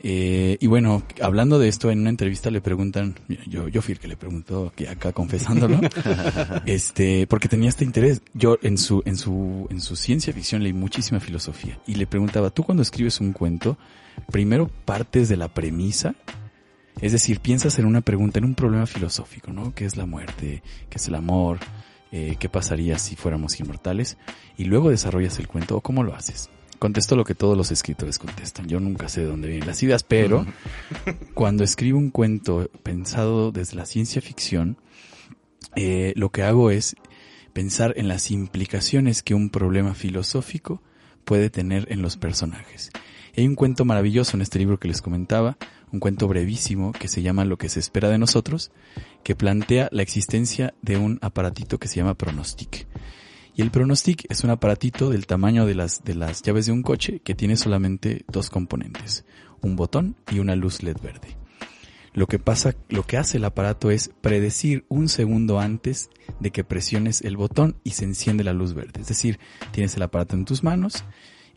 Eh, 0.01 0.59
y 0.61 0.67
bueno, 0.69 1.03
hablando 1.21 1.59
de 1.59 1.67
esto, 1.67 1.91
en 1.91 2.01
una 2.01 2.11
entrevista 2.11 2.53
le 2.53 2.61
preguntan, 2.61 3.17
yo, 3.49 3.67
yo 3.67 3.83
fui 3.83 3.95
el 3.95 3.99
que 3.99 4.07
le 4.07 4.17
preguntó 4.17 4.73
que 4.77 4.89
acá 4.89 5.13
confesándolo, 5.13 5.81
este, 6.67 7.27
porque 7.27 7.49
tenía 7.49 7.69
este 7.69 7.85
interés. 7.85 8.23
Yo 8.33 8.59
en 8.63 8.79
su, 8.79 9.03
en 9.05 9.17
su, 9.17 9.67
en 9.69 9.81
su 9.81 9.97
ciencia 9.97 10.33
ficción 10.33 10.63
leí 10.63 10.73
muchísima 10.73 11.19
filosofía 11.19 11.81
y 11.85 11.97
le 11.97 12.07
preguntaba, 12.07 12.51
tú 12.51 12.63
cuando 12.63 12.83
escribes 12.83 13.21
un 13.21 13.33
cuento, 13.33 13.77
primero 14.31 14.71
partes 14.85 15.29
de 15.29 15.37
la 15.37 15.49
premisa, 15.49 16.15
es 17.01 17.13
decir, 17.13 17.41
piensas 17.41 17.79
en 17.79 17.87
una 17.87 18.01
pregunta, 18.01 18.39
en 18.39 18.47
un 18.47 18.55
problema 18.55 18.87
filosófico, 18.87 19.53
¿no? 19.53 19.75
¿Qué 19.75 19.85
es 19.85 19.97
la 19.97 20.07
muerte? 20.07 20.63
¿Qué 20.89 20.97
es 20.97 21.09
el 21.09 21.15
amor? 21.15 21.59
Eh, 22.11 22.37
¿Qué 22.39 22.49
pasaría 22.49 22.99
si 22.99 23.17
fuéramos 23.17 23.61
inmortales? 23.61 24.17
Y 24.57 24.65
luego 24.65 24.91
desarrollas 24.91 25.39
el 25.39 25.49
cuento, 25.49 25.77
¿o 25.77 25.81
cómo 25.83 26.03
lo 26.03 26.15
haces? 26.15 26.49
Contesto 26.79 27.17
lo 27.17 27.25
que 27.25 27.35
todos 27.35 27.57
los 27.57 27.71
escritores 27.71 28.19
contestan. 28.19 28.69
Yo 28.69 28.81
nunca 28.81 29.09
sé 29.09 29.23
de 29.23 29.27
dónde 29.27 29.49
vienen 29.49 29.67
las 29.67 29.83
ideas, 29.83 30.05
pero 30.05 30.47
cuando 31.35 31.65
escribo 31.65 31.99
un 31.99 32.11
cuento 32.11 32.71
pensado 32.83 33.53
desde 33.53 33.77
la 33.77 33.87
ciencia 33.87 34.23
ficción, 34.23 34.79
eh, 35.75 36.15
lo 36.17 36.31
que 36.31 36.43
hago 36.43 36.71
es 36.71 36.97
pensar 37.53 37.95
en 37.97 38.09
las 38.09 38.31
implicaciones 38.31 39.23
que 39.23 39.35
un 39.35 39.51
problema 39.51 39.95
filosófico 39.95 40.83
puede 41.25 41.51
tener 41.51 41.91
en 41.91 42.01
los 42.01 42.17
personajes. 42.17 42.91
Hay 43.37 43.47
un 43.47 43.55
cuento 43.55 43.85
maravilloso 43.85 44.37
en 44.37 44.43
este 44.43 44.59
libro 44.59 44.79
que 44.79 44.89
les 44.89 45.03
comentaba, 45.03 45.59
un 45.93 46.01
cuento 46.01 46.27
brevísimo 46.27 46.93
que 46.93 47.09
se 47.09 47.23
llama 47.23 47.45
Lo 47.45 47.59
que 47.59 47.69
se 47.69 47.81
espera 47.81 48.09
de 48.09 48.19
nosotros, 48.19 48.71
que 49.23 49.37
plantea 49.37 49.89
la 49.93 50.03
existencia 50.03 50.75
de 50.83 50.97
un 50.97 51.19
aparatito 51.23 51.79
que 51.79 51.89
se 51.89 51.97
llama 51.97 52.15
pronostic. 52.15 52.87
Y 53.55 53.63
el 53.63 53.71
pronostic 53.71 54.27
es 54.31 54.45
un 54.45 54.51
aparatito 54.51 55.11
del 55.11 55.27
tamaño 55.27 55.67
de 55.67 55.75
las, 55.75 56.05
de 56.05 56.15
las 56.15 56.43
llaves 56.43 56.67
de 56.67 56.73
un 56.73 56.83
coche 56.83 57.21
que 57.21 57.35
tiene 57.35 57.57
solamente 57.57 58.25
dos 58.29 58.51
componentes, 58.51 59.25
un 59.63 59.77
botón 59.77 60.17
y 60.31 60.39
una 60.39 60.57
luz 60.57 60.83
LED 60.83 60.99
verde. 61.03 61.37
Lo 62.13 62.27
que 62.27 62.39
pasa, 62.39 62.75
lo 62.89 63.03
que 63.03 63.19
hace 63.19 63.37
el 63.37 63.45
aparato 63.45 63.91
es 63.91 64.11
predecir 64.23 64.87
un 64.89 65.09
segundo 65.11 65.61
antes 65.61 66.09
de 66.41 66.51
que 66.51 66.65
presiones 66.65 67.21
el 67.21 67.37
botón 67.37 67.77
y 67.85 67.91
se 67.91 68.05
enciende 68.05 68.45
la 68.45 68.55
luz 68.55 68.73
verde. 68.73 69.03
Es 69.03 69.09
decir, 69.09 69.39
tienes 69.73 69.97
el 69.97 70.03
aparato 70.03 70.35
en 70.35 70.47
tus 70.47 70.63
manos 70.63 71.05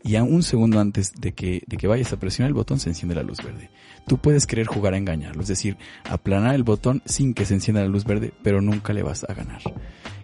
y 0.02 0.16
a 0.16 0.22
un 0.22 0.42
segundo 0.42 0.80
antes 0.80 1.12
de 1.20 1.32
que, 1.32 1.62
de 1.66 1.76
que 1.76 1.86
vayas 1.86 2.12
a 2.12 2.18
presionar 2.18 2.48
el 2.48 2.54
botón 2.54 2.80
se 2.80 2.88
enciende 2.88 3.14
la 3.14 3.22
luz 3.22 3.42
verde. 3.42 3.70
Tú 4.06 4.18
puedes 4.18 4.46
querer 4.46 4.66
jugar 4.66 4.94
a 4.94 4.98
engañarlo, 4.98 5.42
es 5.42 5.48
decir, 5.48 5.76
aplanar 6.04 6.54
el 6.54 6.62
botón 6.62 7.02
sin 7.04 7.34
que 7.34 7.44
se 7.44 7.54
encienda 7.54 7.82
la 7.82 7.88
luz 7.88 8.04
verde, 8.04 8.32
pero 8.42 8.60
nunca 8.60 8.92
le 8.92 9.02
vas 9.02 9.24
a 9.28 9.34
ganar 9.34 9.62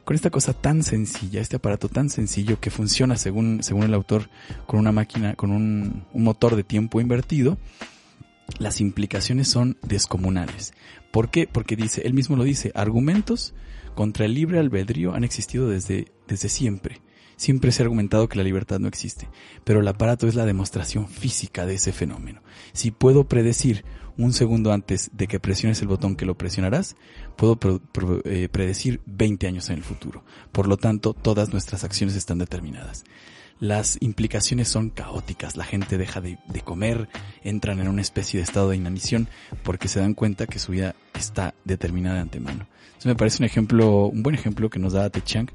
con 0.07 0.15
esta 0.15 0.31
cosa 0.31 0.53
tan 0.53 0.85
sencilla, 0.85 1.41
este 1.41 1.57
aparato 1.57 1.89
tan 1.89 2.11
sencillo 2.11 2.61
que 2.61 2.71
funciona 2.71 3.17
según, 3.17 3.65
según 3.65 3.83
el 3.83 3.93
autor 3.93 4.31
con 4.65 4.79
una 4.79 4.93
máquina, 4.93 5.35
con 5.35 5.51
un, 5.51 6.05
motor 6.15 6.55
de 6.55 6.63
tiempo 6.63 7.01
invertido, 7.01 7.59
las 8.61 8.81
implicaciones 8.81 9.49
son 9.49 9.79
descomunales. 9.83 10.75
¿Por 11.11 11.29
qué? 11.29 11.49
Porque 11.49 11.75
dice, 11.75 12.03
él 12.05 12.15
mismo 12.15 12.37
lo 12.37 12.45
dice, 12.45 12.71
argumentos 12.77 13.53
contra 13.97 14.27
el 14.27 14.35
libre 14.35 14.61
albedrío 14.61 15.13
han 15.13 15.25
existido 15.25 15.69
desde, 15.69 16.13
desde 16.29 16.51
siempre. 16.51 17.01
Siempre 17.37 17.71
se 17.71 17.83
ha 17.83 17.85
argumentado 17.85 18.29
que 18.29 18.39
la 18.39 18.45
libertad 18.45 18.81
no 18.81 18.89
existe, 18.89 19.29
pero 19.65 19.81
el 19.81 19.89
aparato 19.89 20.27
es 20.27 20.35
la 20.35 20.47
demostración 20.47 21.09
física 21.09 21.67
de 21.67 21.75
ese 21.75 21.93
fenómeno. 21.93 22.41
Si 22.73 22.91
puedo 22.91 23.25
predecir 23.25 23.85
un 24.17 24.33
segundo 24.33 24.73
antes 24.73 25.11
de 25.13 25.27
que 25.27 25.41
presiones 25.41 25.83
el 25.83 25.89
botón 25.89 26.17
que 26.17 26.25
lo 26.25 26.37
presionarás, 26.37 26.97
puedo 27.37 27.59
eh, 28.25 28.49
predecir 28.51 29.01
20 29.07 29.47
años 29.47 29.69
en 29.69 29.77
el 29.77 29.83
futuro. 29.83 30.25
Por 30.53 30.67
lo 30.69 30.79
tanto, 30.79 31.13
todas 31.13 31.53
nuestras 31.53 31.85
acciones 31.85 32.17
están 32.17 32.39
determinadas. 32.39 33.05
Las 33.59 33.97
implicaciones 34.01 34.69
son 34.69 34.91
caóticas, 34.91 35.57
la 35.57 35.65
gente 35.65 35.97
deja 35.97 36.21
de, 36.21 36.39
comer, 36.63 37.09
entran 37.43 37.81
en 37.81 37.89
una 37.89 38.03
especie 38.03 38.39
de 38.39 38.45
estado 38.45 38.71
de 38.71 38.77
inanición 38.77 39.29
porque 39.63 39.89
se 39.89 40.01
dan 40.01 40.13
cuenta 40.13 40.47
que 40.47 40.59
su 40.59 40.73
vida 40.73 40.95
está 41.15 41.55
determinada 41.65 42.17
de 42.17 42.23
antemano. 42.23 42.67
Eso 42.99 43.09
me 43.09 43.15
parece 43.15 43.43
un 43.43 43.47
ejemplo, 43.47 44.07
un 44.07 44.23
buen 44.23 44.35
ejemplo 44.35 44.69
que 44.69 44.79
nos 44.79 44.93
da 44.93 45.09
Te 45.09 45.23
Chang 45.23 45.49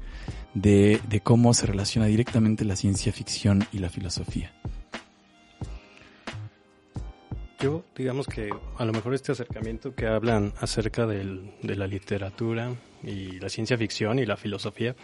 de, 0.54 1.00
de 1.08 1.20
cómo 1.20 1.54
se 1.54 1.66
relaciona 1.66 2.06
directamente 2.06 2.64
la 2.64 2.76
ciencia 2.76 3.12
ficción 3.12 3.64
y 3.72 3.78
la 3.78 3.88
filosofía. 3.88 4.52
Yo, 7.60 7.84
digamos 7.94 8.26
que 8.26 8.50
a 8.76 8.84
lo 8.84 8.92
mejor 8.92 9.14
este 9.14 9.30
acercamiento 9.30 9.94
que 9.94 10.08
hablan 10.08 10.52
acerca 10.60 11.06
del, 11.06 11.52
de 11.62 11.76
la 11.76 11.86
literatura 11.86 12.74
y 13.04 13.38
la 13.38 13.48
ciencia 13.48 13.78
ficción 13.78 14.18
y 14.18 14.26
la 14.26 14.36
filosofía, 14.36 14.96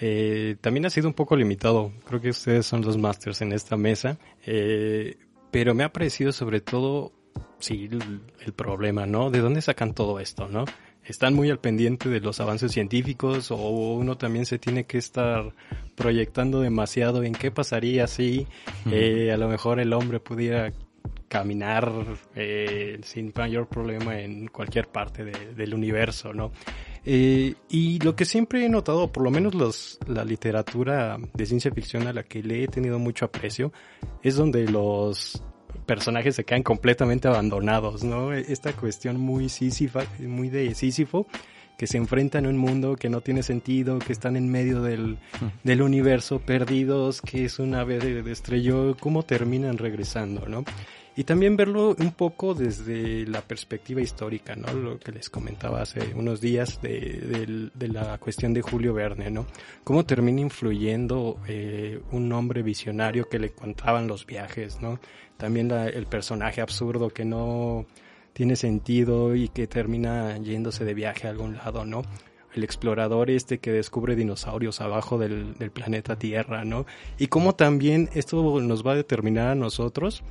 eh, 0.00 0.56
también 0.60 0.84
ha 0.84 0.90
sido 0.90 1.06
un 1.06 1.14
poco 1.14 1.36
limitado. 1.36 1.92
Creo 2.04 2.20
que 2.20 2.30
ustedes 2.30 2.66
son 2.66 2.82
los 2.82 2.98
masters 2.98 3.40
en 3.40 3.52
esta 3.52 3.76
mesa, 3.76 4.18
eh, 4.44 5.16
pero 5.52 5.74
me 5.74 5.84
ha 5.84 5.92
parecido 5.92 6.32
sobre 6.32 6.60
todo, 6.60 7.12
sí, 7.60 7.88
el, 7.92 8.52
problema, 8.52 9.06
¿no? 9.06 9.30
¿De 9.30 9.38
dónde 9.38 9.62
sacan 9.62 9.94
todo 9.94 10.18
esto, 10.18 10.48
no? 10.48 10.64
Están 11.04 11.34
muy 11.34 11.50
al 11.50 11.58
pendiente 11.58 12.08
de 12.08 12.20
los 12.20 12.40
avances 12.40 12.72
científicos 12.72 13.50
o 13.50 13.56
uno 13.94 14.16
también 14.16 14.46
se 14.46 14.58
tiene 14.58 14.84
que 14.84 14.98
estar 14.98 15.52
proyectando 15.94 16.60
demasiado 16.60 17.22
en 17.22 17.32
qué 17.32 17.50
pasaría 17.50 18.06
si 18.06 18.46
eh, 18.90 19.32
a 19.32 19.36
lo 19.36 19.48
mejor 19.48 19.80
el 19.80 19.92
hombre 19.92 20.20
pudiera 20.20 20.72
caminar 21.28 21.90
eh, 22.34 23.00
sin 23.02 23.32
mayor 23.34 23.66
problema 23.66 24.20
en 24.20 24.48
cualquier 24.48 24.88
parte 24.88 25.24
del 25.24 25.74
universo, 25.74 26.34
¿no? 26.34 26.52
Eh, 27.04 27.54
y 27.70 27.98
lo 28.00 28.14
que 28.14 28.26
siempre 28.26 28.64
he 28.64 28.68
notado, 28.68 29.10
por 29.10 29.24
lo 29.24 29.30
menos 29.30 29.54
los, 29.54 29.98
la 30.06 30.24
literatura 30.24 31.18
de 31.32 31.46
ciencia 31.46 31.72
ficción 31.72 32.06
a 32.06 32.12
la 32.12 32.22
que 32.22 32.42
le 32.42 32.64
he 32.64 32.68
tenido 32.68 32.98
mucho 32.98 33.24
aprecio, 33.24 33.72
es 34.22 34.36
donde 34.36 34.68
los 34.68 35.42
personajes 35.86 36.36
se 36.36 36.44
quedan 36.44 36.62
completamente 36.62 37.28
abandonados, 37.28 38.04
¿no? 38.04 38.32
Esta 38.32 38.72
cuestión 38.72 39.20
muy 39.20 39.48
sísifa, 39.48 40.04
muy 40.20 40.48
de 40.48 40.74
Sísifo, 40.74 41.26
que 41.76 41.86
se 41.86 41.96
enfrentan 41.96 42.46
a 42.46 42.48
un 42.48 42.58
mundo 42.58 42.96
que 42.96 43.08
no 43.08 43.20
tiene 43.20 43.42
sentido, 43.42 43.98
que 43.98 44.12
están 44.12 44.36
en 44.36 44.50
medio 44.50 44.82
del, 44.82 45.18
del 45.64 45.82
universo, 45.82 46.38
perdidos, 46.38 47.20
que 47.20 47.44
es 47.44 47.58
una 47.58 47.84
vez 47.84 48.02
de, 48.02 48.22
de 48.22 48.32
estrelló, 48.32 48.96
cómo 48.98 49.24
terminan 49.24 49.78
regresando, 49.78 50.46
¿no? 50.46 50.64
Y 51.14 51.24
también 51.24 51.56
verlo 51.56 51.94
un 51.98 52.12
poco 52.12 52.54
desde 52.54 53.26
la 53.26 53.42
perspectiva 53.42 54.00
histórica, 54.00 54.56
¿no? 54.56 54.72
Lo 54.72 54.98
que 54.98 55.12
les 55.12 55.28
comentaba 55.28 55.82
hace 55.82 56.14
unos 56.14 56.40
días 56.40 56.80
de, 56.80 57.70
la 57.80 58.16
cuestión 58.18 58.54
de 58.54 58.62
Julio 58.62 58.94
Verne, 58.94 59.30
¿no? 59.30 59.46
Cómo 59.84 60.04
termina 60.04 60.40
influyendo 60.40 61.38
eh, 61.46 62.00
un 62.12 62.32
hombre 62.32 62.62
visionario 62.62 63.28
que 63.28 63.38
le 63.38 63.50
contaban 63.50 64.06
los 64.06 64.24
viajes, 64.24 64.80
¿no? 64.80 65.00
También 65.36 65.70
el 65.70 66.06
personaje 66.06 66.62
absurdo 66.62 67.10
que 67.10 67.24
no 67.24 67.84
tiene 68.32 68.56
sentido 68.56 69.34
y 69.34 69.48
que 69.48 69.66
termina 69.66 70.38
yéndose 70.38 70.84
de 70.84 70.94
viaje 70.94 71.26
a 71.26 71.30
algún 71.30 71.56
lado, 71.56 71.84
¿no? 71.84 72.02
el 72.54 72.64
explorador 72.64 73.30
este 73.30 73.60
que 73.60 73.72
descubre 73.72 74.14
dinosaurios 74.14 74.82
abajo 74.82 75.16
del, 75.16 75.54
del, 75.54 75.70
planeta 75.70 76.18
Tierra, 76.18 76.66
¿no? 76.66 76.84
Y 77.16 77.28
cómo 77.28 77.54
también 77.54 78.10
esto 78.12 78.60
nos 78.60 78.86
va 78.86 78.92
a 78.92 78.96
determinar 78.96 79.48
a 79.48 79.54
nosotros 79.54 80.22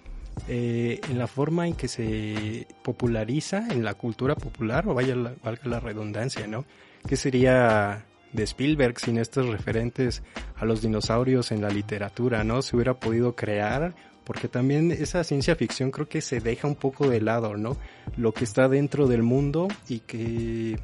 eh, 0.47 0.99
en 1.09 1.17
la 1.17 1.27
forma 1.27 1.67
en 1.67 1.75
que 1.75 1.87
se 1.87 2.67
populariza 2.83 3.67
en 3.69 3.83
la 3.83 3.93
cultura 3.93 4.35
popular, 4.35 4.87
o 4.87 4.93
vaya 4.93 5.15
la, 5.15 5.33
valga 5.43 5.63
la 5.65 5.79
redundancia, 5.79 6.47
¿no? 6.47 6.65
¿Qué 7.07 7.15
sería 7.15 8.05
de 8.33 8.43
Spielberg 8.43 8.99
sin 8.99 9.17
estos 9.17 9.47
referentes 9.47 10.23
a 10.55 10.65
los 10.65 10.81
dinosaurios 10.81 11.51
en 11.51 11.61
la 11.61 11.69
literatura, 11.69 12.43
¿no? 12.43 12.61
Se 12.61 12.75
hubiera 12.75 12.93
podido 12.93 13.35
crear, 13.35 13.93
porque 14.23 14.47
también 14.47 14.91
esa 14.91 15.23
ciencia 15.23 15.55
ficción 15.55 15.91
creo 15.91 16.07
que 16.07 16.21
se 16.21 16.39
deja 16.39 16.67
un 16.67 16.75
poco 16.75 17.09
de 17.09 17.21
lado, 17.21 17.57
¿no? 17.57 17.77
Lo 18.17 18.33
que 18.33 18.43
está 18.43 18.67
dentro 18.67 19.07
del 19.07 19.23
mundo 19.23 19.67
y 19.89 19.99
que 19.99 20.79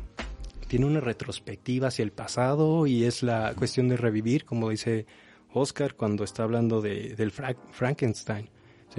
tiene 0.67 0.85
una 0.85 0.99
retrospectiva 0.99 1.87
hacia 1.87 2.03
el 2.03 2.11
pasado 2.11 2.87
y 2.87 3.05
es 3.05 3.23
la 3.23 3.53
cuestión 3.55 3.87
de 3.87 3.97
revivir, 3.97 4.45
como 4.45 4.69
dice 4.69 5.05
Oscar 5.53 5.95
cuando 5.95 6.23
está 6.23 6.43
hablando 6.43 6.81
de, 6.81 7.15
del 7.15 7.31
Frankenstein. 7.31 8.49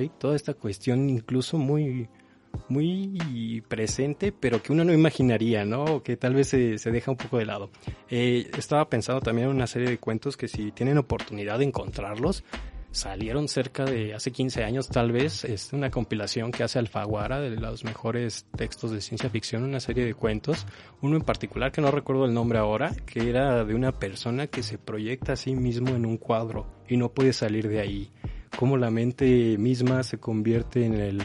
Toda 0.07 0.37
esta 0.37 0.55
cuestión 0.55 1.11
incluso 1.11 1.59
muy, 1.59 2.09
muy 2.69 3.63
presente, 3.69 4.33
pero 4.33 4.63
que 4.63 4.73
uno 4.73 4.85
no 4.85 4.93
imaginaría, 4.93 5.65
¿no? 5.65 6.03
Que 6.03 6.17
tal 6.17 6.35
vez 6.35 6.49
se, 6.49 6.91
deja 6.91 7.11
un 7.11 7.17
poco 7.17 7.39
de 7.39 7.47
lado. 7.47 7.71
Eh, 8.09 8.51
estaba 8.57 8.89
pensando 8.89 9.21
también 9.21 9.49
en 9.49 9.57
una 9.57 9.67
serie 9.67 9.89
de 9.89 9.99
cuentos 9.99 10.37
que 10.37 10.47
si 10.47 10.71
tienen 10.71 10.99
oportunidad 10.99 11.59
de 11.59 11.65
encontrarlos, 11.65 12.45
salieron 12.91 13.49
cerca 13.49 13.85
de 13.85 14.15
hace 14.15 14.33
15 14.33 14.65
años 14.65 14.89
tal 14.89 15.13
vez, 15.13 15.45
es 15.45 15.73
una 15.73 15.91
compilación 15.91 16.51
que 16.51 16.63
hace 16.63 16.79
Alfaguara 16.79 17.39
de 17.39 17.51
los 17.51 17.85
mejores 17.85 18.47
textos 18.57 18.91
de 18.91 19.01
ciencia 19.01 19.29
ficción, 19.29 19.63
una 19.63 19.81
serie 19.81 20.05
de 20.05 20.15
cuentos, 20.15 20.67
uno 21.03 21.17
en 21.17 21.23
particular 21.23 21.71
que 21.71 21.83
no 21.83 21.91
recuerdo 21.91 22.25
el 22.25 22.33
nombre 22.33 22.59
ahora, 22.59 22.95
que 23.05 23.29
era 23.29 23.65
de 23.65 23.75
una 23.75 23.93
persona 23.93 24.47
que 24.47 24.63
se 24.63 24.79
proyecta 24.79 25.35
a 25.35 25.37
sí 25.37 25.55
mismo 25.55 25.91
en 25.91 26.07
un 26.07 26.17
cuadro 26.17 26.67
y 26.89 26.97
no 26.97 27.11
puede 27.11 27.33
salir 27.33 27.69
de 27.69 27.81
ahí 27.81 28.11
cómo 28.59 28.77
la 28.77 28.91
mente 28.91 29.57
misma 29.57 30.03
se 30.03 30.19
convierte 30.19 30.85
en 30.85 30.95
el, 30.95 31.23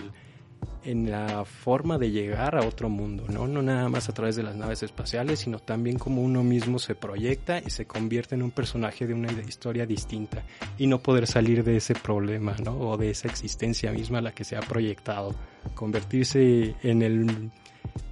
en 0.83 1.09
la 1.09 1.45
forma 1.45 1.97
de 1.97 2.11
llegar 2.11 2.55
a 2.55 2.63
otro 2.63 2.89
mundo, 2.89 3.25
¿no? 3.27 3.47
No 3.47 3.63
nada 3.63 3.89
más 3.89 4.07
a 4.07 4.13
través 4.13 4.35
de 4.35 4.43
las 4.43 4.55
naves 4.55 4.83
espaciales, 4.83 5.39
sino 5.39 5.57
también 5.57 5.97
como 5.97 6.21
uno 6.21 6.43
mismo 6.43 6.77
se 6.77 6.93
proyecta 6.93 7.57
y 7.57 7.71
se 7.71 7.87
convierte 7.87 8.35
en 8.35 8.43
un 8.43 8.51
personaje 8.51 9.07
de 9.07 9.15
una 9.15 9.31
historia 9.47 9.87
distinta 9.87 10.43
y 10.77 10.85
no 10.85 11.01
poder 11.01 11.25
salir 11.25 11.63
de 11.63 11.77
ese 11.77 11.95
problema, 11.95 12.55
¿no? 12.63 12.79
O 12.79 12.97
de 12.97 13.09
esa 13.09 13.29
existencia 13.29 13.91
misma 13.91 14.19
a 14.19 14.21
la 14.21 14.35
que 14.35 14.43
se 14.43 14.55
ha 14.55 14.61
proyectado, 14.61 15.33
convertirse 15.73 16.75
en 16.83 17.01
el 17.01 17.51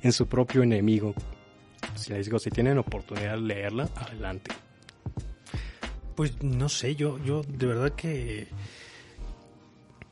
en 0.02 0.12
su 0.12 0.26
propio 0.26 0.64
enemigo. 0.64 1.14
Si 1.94 2.12
les 2.12 2.26
digo, 2.26 2.40
si 2.40 2.50
tienen 2.50 2.80
oportunidad 2.80 3.34
de 3.34 3.42
leerla, 3.42 3.88
adelante. 3.96 4.50
Pues 6.16 6.42
no 6.42 6.70
sé, 6.70 6.96
yo 6.96 7.24
yo 7.24 7.44
de 7.44 7.68
verdad 7.68 7.92
que 7.92 8.48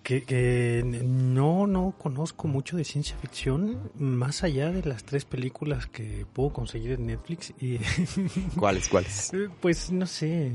que, 0.03 0.83
no, 0.83 1.67
no 1.67 1.93
conozco 1.97 2.47
mucho 2.47 2.77
de 2.77 2.83
ciencia 2.83 3.15
ficción, 3.17 3.91
más 3.95 4.43
allá 4.43 4.71
de 4.71 4.83
las 4.87 5.03
tres 5.03 5.25
películas 5.25 5.87
que 5.87 6.25
puedo 6.33 6.51
conseguir 6.51 6.93
en 6.93 7.07
Netflix. 7.07 7.53
Y 7.59 7.77
¿Cuáles, 8.57 8.87
cuáles? 8.89 9.31
Pues 9.59 9.91
no 9.91 10.07
sé, 10.07 10.51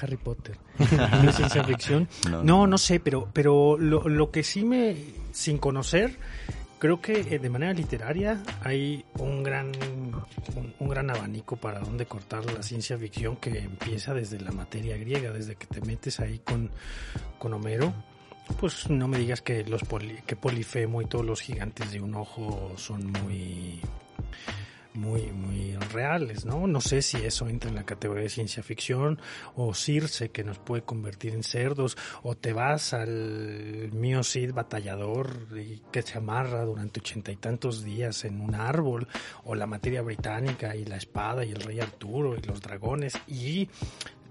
Harry 0.00 0.16
Potter. 0.16 0.58
¿No 1.22 1.30
es 1.30 1.36
ciencia 1.36 1.64
ficción? 1.64 2.08
No, 2.44 2.66
no, 2.66 2.78
sé, 2.78 3.00
pero, 3.00 3.28
pero 3.32 3.76
lo, 3.78 4.08
lo 4.08 4.30
que 4.30 4.42
sí 4.42 4.64
me, 4.64 4.96
sin 5.32 5.58
conocer, 5.58 6.16
creo 6.78 7.00
que 7.00 7.20
eh, 7.20 7.38
de 7.38 7.50
manera 7.50 7.72
literaria 7.72 8.42
hay 8.62 9.04
un 9.18 9.42
gran 9.42 9.72
un, 10.78 10.88
gran 10.88 11.10
abanico 11.10 11.56
para 11.56 11.80
donde 11.80 12.06
cortar 12.06 12.44
la 12.52 12.62
ciencia 12.62 12.96
ficción 12.96 13.36
que 13.36 13.58
empieza 13.58 14.14
desde 14.14 14.40
la 14.40 14.52
materia 14.52 14.96
griega, 14.96 15.32
desde 15.32 15.56
que 15.56 15.66
te 15.66 15.80
metes 15.80 16.20
ahí 16.20 16.38
con, 16.38 16.70
con 17.38 17.52
Homero 17.54 17.92
pues 18.58 18.88
no 18.90 19.08
me 19.08 19.18
digas 19.18 19.42
que 19.42 19.64
los 19.64 19.82
que 20.26 20.36
Polifemo 20.36 21.02
y 21.02 21.06
todos 21.06 21.24
los 21.24 21.40
gigantes 21.40 21.92
de 21.92 22.00
un 22.00 22.14
ojo 22.14 22.72
son 22.76 23.10
muy 23.10 23.80
muy 24.94 25.30
muy 25.30 25.76
reales, 25.92 26.46
¿no? 26.46 26.66
No 26.66 26.80
sé 26.80 27.02
si 27.02 27.18
eso 27.18 27.48
entra 27.48 27.68
en 27.68 27.76
la 27.76 27.84
categoría 27.84 28.22
de 28.22 28.28
ciencia 28.30 28.62
ficción 28.62 29.20
o 29.54 29.74
Circe 29.74 30.30
que 30.30 30.42
nos 30.42 30.58
puede 30.58 30.82
convertir 30.82 31.34
en 31.34 31.42
cerdos 31.42 31.96
o 32.22 32.34
te 32.34 32.52
vas 32.52 32.94
al 32.94 33.90
mío 33.92 34.22
Cid 34.22 34.52
batallador 34.52 35.48
y 35.54 35.82
que 35.92 36.02
se 36.02 36.18
amarra 36.18 36.64
durante 36.64 37.00
ochenta 37.00 37.30
y 37.30 37.36
tantos 37.36 37.84
días 37.84 38.24
en 38.24 38.40
un 38.40 38.54
árbol 38.54 39.06
o 39.44 39.54
la 39.54 39.66
materia 39.66 40.02
británica 40.02 40.74
y 40.74 40.84
la 40.84 40.96
espada 40.96 41.44
y 41.44 41.50
el 41.50 41.60
rey 41.60 41.80
Arturo 41.80 42.36
y 42.36 42.42
los 42.42 42.60
dragones 42.62 43.18
y 43.28 43.68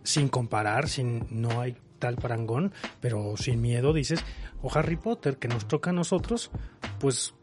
sin 0.03 0.29
comparar, 0.29 0.87
sin 0.87 1.25
no 1.29 1.61
hay 1.61 1.75
tal 1.99 2.15
parangón, 2.15 2.73
pero 3.01 3.35
sin 3.37 3.61
miedo 3.61 3.93
dices, 3.93 4.23
o 4.61 4.71
Harry 4.73 4.95
Potter 4.95 5.37
que 5.37 5.47
nos 5.47 5.67
toca 5.67 5.89
a 5.89 5.93
nosotros, 5.93 6.51
pues 6.99 7.33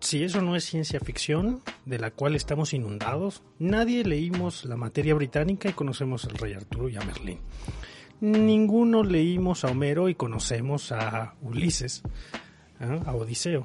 si 0.00 0.24
eso 0.24 0.42
no 0.42 0.56
es 0.56 0.64
ciencia 0.64 0.98
ficción 1.00 1.62
de 1.86 1.98
la 1.98 2.10
cual 2.10 2.34
estamos 2.34 2.74
inundados, 2.74 3.42
nadie 3.58 4.04
leímos 4.04 4.64
la 4.64 4.76
materia 4.76 5.14
británica 5.14 5.68
y 5.68 5.74
conocemos 5.74 6.24
al 6.24 6.34
rey 6.34 6.54
Arturo 6.54 6.88
y 6.88 6.96
a 6.96 7.00
Merlín. 7.00 7.38
Ninguno 8.20 9.02
leímos 9.02 9.64
a 9.64 9.68
Homero 9.68 10.08
y 10.08 10.14
conocemos 10.14 10.92
a 10.92 11.34
Ulises, 11.42 12.02
¿eh? 12.80 13.00
a 13.04 13.14
Odiseo. 13.14 13.64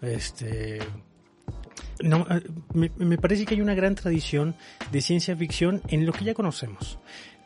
Este, 0.00 0.78
eh, 0.78 2.42
me, 2.74 3.18
parece 3.18 3.44
que 3.44 3.54
hay 3.54 3.60
una 3.60 3.74
gran 3.74 3.94
tradición 3.94 4.56
de 4.90 5.00
ciencia 5.00 5.36
ficción 5.36 5.82
en 5.88 6.06
lo 6.06 6.12
que 6.12 6.24
ya 6.24 6.34
conocemos. 6.34 6.98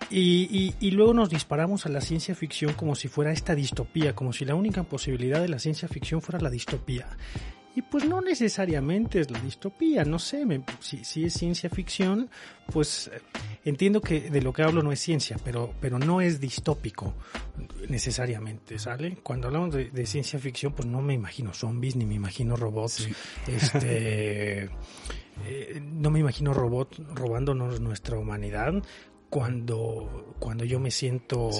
Y, 0.08 0.74
y, 0.78 0.90
luego 0.92 1.14
nos 1.14 1.30
disparamos 1.30 1.84
a 1.84 1.88
la 1.88 2.00
ciencia 2.00 2.34
ficción 2.34 2.74
como 2.74 2.94
si 2.94 3.08
fuera 3.08 3.32
esta 3.32 3.56
distopía, 3.56 4.14
como 4.14 4.32
si 4.32 4.44
la 4.44 4.54
única 4.54 4.84
posibilidad 4.84 5.40
de 5.40 5.48
la 5.48 5.58
ciencia 5.58 5.88
ficción 5.88 6.22
fuera 6.22 6.38
la 6.38 6.50
distopía. 6.50 7.08
Y 7.76 7.82
pues 7.82 8.06
no 8.06 8.22
necesariamente 8.22 9.20
es 9.20 9.30
la 9.30 9.38
distopía, 9.38 10.02
no 10.06 10.18
sé, 10.18 10.46
si, 10.80 11.04
si, 11.04 11.24
es 11.24 11.34
ciencia 11.34 11.68
ficción, 11.68 12.30
pues 12.72 13.10
eh, 13.12 13.20
entiendo 13.66 14.00
que 14.00 14.30
de 14.30 14.40
lo 14.40 14.50
que 14.54 14.62
hablo 14.62 14.82
no 14.82 14.92
es 14.92 15.00
ciencia, 15.00 15.36
pero, 15.44 15.74
pero 15.78 15.98
no 15.98 16.22
es 16.22 16.40
distópico 16.40 17.12
necesariamente, 17.90 18.78
¿sale? 18.78 19.18
Cuando 19.22 19.48
hablamos 19.48 19.74
de, 19.74 20.06
ciencia 20.06 20.38
ficción, 20.38 20.72
pues 20.72 20.88
no 20.88 21.02
me 21.02 21.12
imagino 21.12 21.52
zombies, 21.52 21.96
ni 21.96 22.06
me 22.06 22.14
imagino 22.14 22.56
robots, 22.56 23.08
este... 23.46 24.70
Eh, 25.44 25.82
no 25.82 26.10
me 26.10 26.20
imagino 26.20 26.54
robots 26.54 26.98
robándonos 27.14 27.78
nuestra 27.78 28.18
humanidad, 28.18 28.72
cuando, 29.36 30.34
cuando 30.38 30.64
yo 30.64 30.80
me 30.80 30.90
siento 30.90 31.50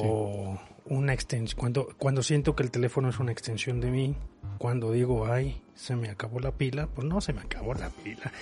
una 0.86 1.12
extensión, 1.12 1.60
cuando, 1.60 1.88
cuando 1.98 2.22
siento 2.22 2.56
que 2.56 2.62
el 2.62 2.70
teléfono 2.70 3.10
es 3.10 3.18
una 3.18 3.32
extensión 3.32 3.82
de 3.82 3.90
mí, 3.90 4.16
cuando 4.56 4.92
digo, 4.92 5.26
ay, 5.26 5.60
se 5.74 5.94
me 5.94 6.08
acabó 6.08 6.40
la 6.40 6.52
pila, 6.52 6.86
pues 6.86 7.06
no 7.06 7.20
se 7.20 7.34
me 7.34 7.42
acabó 7.42 7.74
la 7.74 7.90
pila. 7.90 8.32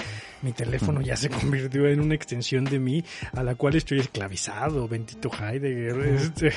Mi 0.42 0.52
teléfono 0.52 1.00
ya 1.00 1.16
se 1.16 1.30
convirtió 1.30 1.88
en 1.88 1.98
una 1.98 2.14
extensión 2.14 2.64
de 2.64 2.78
mí 2.78 3.02
a 3.32 3.42
la 3.42 3.56
cual 3.56 3.74
estoy 3.74 3.98
esclavizado, 3.98 4.86
bendito 4.86 5.32
Heidegger, 5.32 5.98
este, 6.14 6.52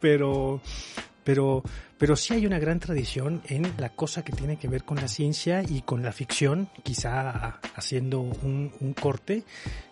pero, 0.00 0.62
pero, 1.24 1.62
pero 1.98 2.16
sí 2.16 2.34
hay 2.34 2.46
una 2.46 2.58
gran 2.58 2.80
tradición 2.80 3.42
en 3.46 3.72
la 3.78 3.90
cosa 3.90 4.24
que 4.24 4.32
tiene 4.32 4.58
que 4.58 4.68
ver 4.68 4.84
con 4.84 4.96
la 4.96 5.08
ciencia 5.08 5.62
y 5.62 5.82
con 5.82 6.02
la 6.02 6.12
ficción, 6.12 6.68
quizá 6.82 7.60
haciendo 7.74 8.20
un, 8.20 8.72
un 8.80 8.92
corte 8.94 9.44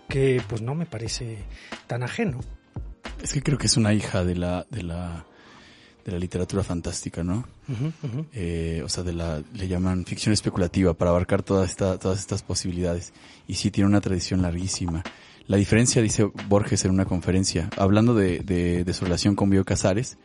que 0.08 0.42
pues 0.48 0.60
no 0.60 0.74
me 0.74 0.86
parece 0.86 1.38
tan 1.86 2.02
ajeno. 2.02 2.40
Es 3.22 3.32
que 3.32 3.42
creo 3.42 3.58
que 3.58 3.66
es 3.66 3.76
una 3.76 3.92
hija 3.92 4.24
de 4.24 4.34
la, 4.34 4.66
de 4.70 4.82
la, 4.82 5.26
de 6.04 6.12
la 6.12 6.18
literatura 6.18 6.62
fantástica, 6.62 7.22
¿no? 7.22 7.46
Eh, 8.32 8.82
o 8.84 8.88
sea, 8.88 9.04
de 9.04 9.12
la, 9.12 9.42
le 9.54 9.68
llaman 9.68 10.04
ficción 10.04 10.32
especulativa 10.32 10.94
para 10.94 11.10
abarcar 11.10 11.42
toda 11.42 11.64
esta, 11.64 11.98
todas 11.98 12.18
estas 12.18 12.42
posibilidades. 12.42 13.12
Y 13.46 13.54
sí 13.54 13.70
tiene 13.70 13.88
una 13.88 14.00
tradición 14.00 14.42
larguísima. 14.42 15.02
La 15.46 15.56
diferencia, 15.56 16.00
dice 16.00 16.30
Borges 16.48 16.84
en 16.84 16.92
una 16.92 17.04
conferencia, 17.04 17.68
hablando 17.76 18.14
de, 18.14 18.38
de, 18.40 18.92
su 18.92 19.04
relación 19.04 19.34
con 19.34 19.50
Bio 19.50 19.64
Casares, 19.64 20.16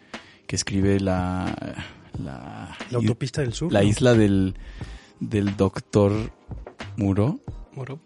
que 0.48 0.56
escribe 0.56 1.00
la, 1.00 1.56
la, 2.24 2.78
autopista 2.94 3.42
del 3.42 3.54
sur. 3.54 3.72
La 3.72 3.84
isla 3.84 4.14
del, 4.14 4.56
del 5.20 5.56
doctor 5.58 6.14
Muro. 6.98 7.40
Muro. 7.74 8.00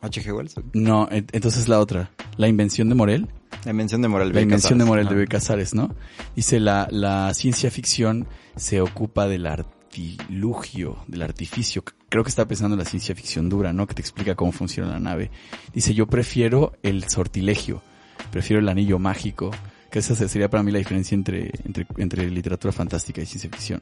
H.G. 0.00 0.32
Wells. 0.32 0.54
No, 0.74 1.08
entonces 1.10 1.68
la 1.68 1.80
otra. 1.80 2.10
La 2.36 2.48
invención 2.48 2.88
de 2.88 2.94
Morel. 2.94 3.28
La 3.64 3.70
invención 3.70 4.02
de 4.02 4.08
Morel. 4.08 4.32
La 4.34 4.42
invención 4.42 4.78
de 4.78 4.84
Morel 4.84 5.08
de 5.08 5.14
B. 5.14 5.26
Casares, 5.26 5.74
¿no? 5.74 5.94
Dice, 6.36 6.60
la, 6.60 6.88
la 6.90 7.32
ciencia 7.32 7.70
ficción 7.70 8.26
se 8.56 8.82
ocupa 8.82 9.26
del 9.26 9.46
artilugio, 9.46 10.98
del 11.06 11.22
artificio. 11.22 11.82
Creo 12.10 12.22
que 12.22 12.28
está 12.28 12.46
pensando 12.46 12.74
en 12.74 12.80
la 12.80 12.84
ciencia 12.84 13.14
ficción 13.14 13.48
dura, 13.48 13.72
¿no? 13.72 13.86
Que 13.86 13.94
te 13.94 14.02
explica 14.02 14.34
cómo 14.34 14.52
funciona 14.52 14.90
la 14.90 15.00
nave. 15.00 15.30
Dice, 15.72 15.94
yo 15.94 16.06
prefiero 16.06 16.74
el 16.82 17.08
sortilegio, 17.08 17.82
prefiero 18.30 18.60
el 18.60 18.68
anillo 18.68 18.98
mágico, 18.98 19.52
que 19.94 20.00
esa 20.00 20.16
sería 20.16 20.50
para 20.50 20.64
mí 20.64 20.72
la 20.72 20.78
diferencia 20.78 21.14
entre, 21.14 21.52
entre, 21.64 21.86
entre 21.98 22.28
literatura 22.28 22.72
fantástica 22.72 23.22
y 23.22 23.26
ciencia 23.26 23.48
ficción. 23.48 23.80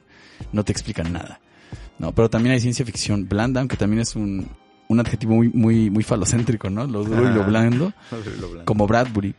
No 0.51 0.63
te 0.63 0.71
explican 0.71 1.11
nada. 1.11 1.41
No, 1.97 2.11
pero 2.13 2.29
también 2.29 2.53
hay 2.53 2.59
ciencia 2.59 2.85
ficción 2.85 3.27
blanda, 3.27 3.61
aunque 3.61 3.77
también 3.77 4.01
es 4.01 4.15
un, 4.15 4.47
un 4.89 4.99
adjetivo 4.99 5.33
muy, 5.33 5.49
muy, 5.49 5.89
muy 5.89 6.03
falocéntrico, 6.03 6.69
¿no? 6.69 6.85
Lo 6.85 7.03
duro 7.03 7.27
y 7.27 7.33
lo 7.33 7.43
blando, 7.47 7.93
como 8.63 8.85
Bradbury, 8.85 9.33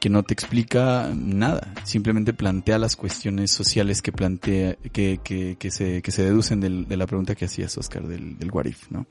que 0.00 0.10
no 0.10 0.24
te 0.24 0.34
explica 0.34 1.08
nada, 1.14 1.72
simplemente 1.84 2.32
plantea 2.32 2.78
las 2.78 2.96
cuestiones 2.96 3.52
sociales 3.52 4.02
que 4.02 4.10
plantea, 4.10 4.74
que, 4.92 5.20
que, 5.22 5.54
que 5.56 5.70
se, 5.70 6.02
que 6.02 6.10
se 6.10 6.24
deducen 6.24 6.58
de 6.58 6.96
la 6.96 7.06
pregunta 7.06 7.36
que 7.36 7.44
hacías, 7.44 7.78
Oscar, 7.78 8.08
del, 8.08 8.36
del 8.36 8.50
what 8.50 8.66
¿no? 8.90 9.06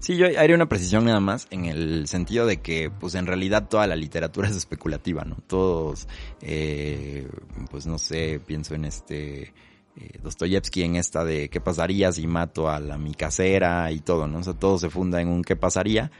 Sí, 0.00 0.16
yo 0.16 0.26
haría 0.26 0.54
una 0.54 0.68
precisión 0.68 1.04
nada 1.04 1.20
más 1.20 1.48
en 1.50 1.64
el 1.64 2.06
sentido 2.06 2.46
de 2.46 2.58
que, 2.58 2.88
pues 2.88 3.14
en 3.16 3.26
realidad 3.26 3.68
toda 3.68 3.86
la 3.86 3.96
literatura 3.96 4.48
es 4.48 4.56
especulativa, 4.56 5.24
¿no? 5.24 5.36
Todos, 5.46 6.06
eh, 6.40 7.28
pues 7.70 7.86
no 7.86 7.98
sé, 7.98 8.40
pienso 8.44 8.74
en 8.76 8.84
este, 8.84 9.52
eh, 9.96 10.18
Dostoyevsky 10.22 10.84
en 10.84 10.94
esta 10.94 11.24
de 11.24 11.48
qué 11.48 11.60
pasaría 11.60 12.12
si 12.12 12.28
mato 12.28 12.70
a 12.70 12.78
la 12.78 12.96
mi 12.96 13.14
casera 13.14 13.90
y 13.90 13.98
todo, 13.98 14.28
¿no? 14.28 14.38
O 14.38 14.42
sea, 14.44 14.54
todo 14.54 14.78
se 14.78 14.88
funda 14.88 15.20
en 15.20 15.28
un 15.28 15.42
qué 15.42 15.56
pasaría, 15.56 16.12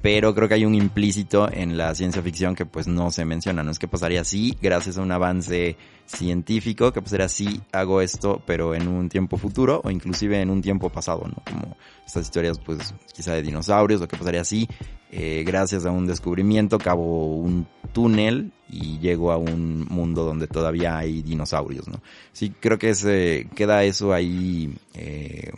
pero 0.00 0.34
creo 0.34 0.48
que 0.48 0.54
hay 0.54 0.64
un 0.64 0.74
implícito 0.74 1.50
en 1.52 1.76
la 1.76 1.94
ciencia 1.94 2.22
ficción 2.22 2.54
que 2.54 2.66
pues 2.66 2.86
no 2.86 3.10
se 3.10 3.24
menciona, 3.24 3.62
¿no? 3.62 3.70
Es 3.70 3.78
que 3.78 3.88
pasaría 3.88 4.24
si, 4.24 4.56
gracias 4.62 4.98
a 4.98 5.02
un 5.02 5.10
avance 5.10 5.76
científico, 6.06 6.92
que 6.92 7.02
pasaría 7.02 7.28
si 7.28 7.60
hago 7.72 8.00
esto, 8.00 8.40
pero 8.46 8.74
en 8.74 8.88
un 8.88 9.08
tiempo 9.08 9.36
futuro 9.36 9.80
o 9.84 9.90
inclusive 9.90 10.40
en 10.40 10.50
un 10.50 10.62
tiempo 10.62 10.88
pasado, 10.88 11.24
¿no? 11.26 11.42
Como 11.44 11.76
estas 12.06 12.24
historias 12.24 12.58
pues 12.58 12.94
quizá 13.14 13.34
de 13.34 13.42
dinosaurios 13.42 14.00
o 14.00 14.08
que 14.08 14.16
pasaría 14.16 14.44
si, 14.44 14.68
eh, 15.10 15.42
gracias 15.46 15.84
a 15.86 15.90
un 15.90 16.06
descubrimiento 16.06 16.78
cabo 16.78 17.36
un 17.36 17.66
túnel 17.92 18.52
y 18.68 18.98
llego 18.98 19.32
a 19.32 19.36
un 19.36 19.86
mundo 19.88 20.24
donde 20.24 20.46
todavía 20.46 20.98
hay 20.98 21.22
dinosaurios, 21.22 21.88
¿no? 21.88 22.00
Sí, 22.32 22.52
creo 22.60 22.78
que 22.78 22.94
se 22.94 23.48
queda 23.54 23.82
eso 23.84 24.12
ahí, 24.12 24.74
eh, 24.94 25.50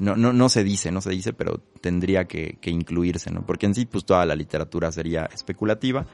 no, 0.00 0.16
no, 0.16 0.32
no 0.32 0.48
se 0.48 0.64
dice, 0.64 0.90
no 0.90 1.00
se 1.00 1.10
dice, 1.10 1.32
pero 1.32 1.60
tendría 1.80 2.26
que, 2.26 2.58
incluirse, 2.64 3.30
¿no? 3.30 3.46
Porque 3.46 3.66
en 3.66 3.74
sí, 3.74 3.86
pues 3.86 4.04
toda 4.04 4.26
la 4.26 4.34
literatura 4.34 4.90
sería 4.90 5.26
especulativa. 5.26 6.06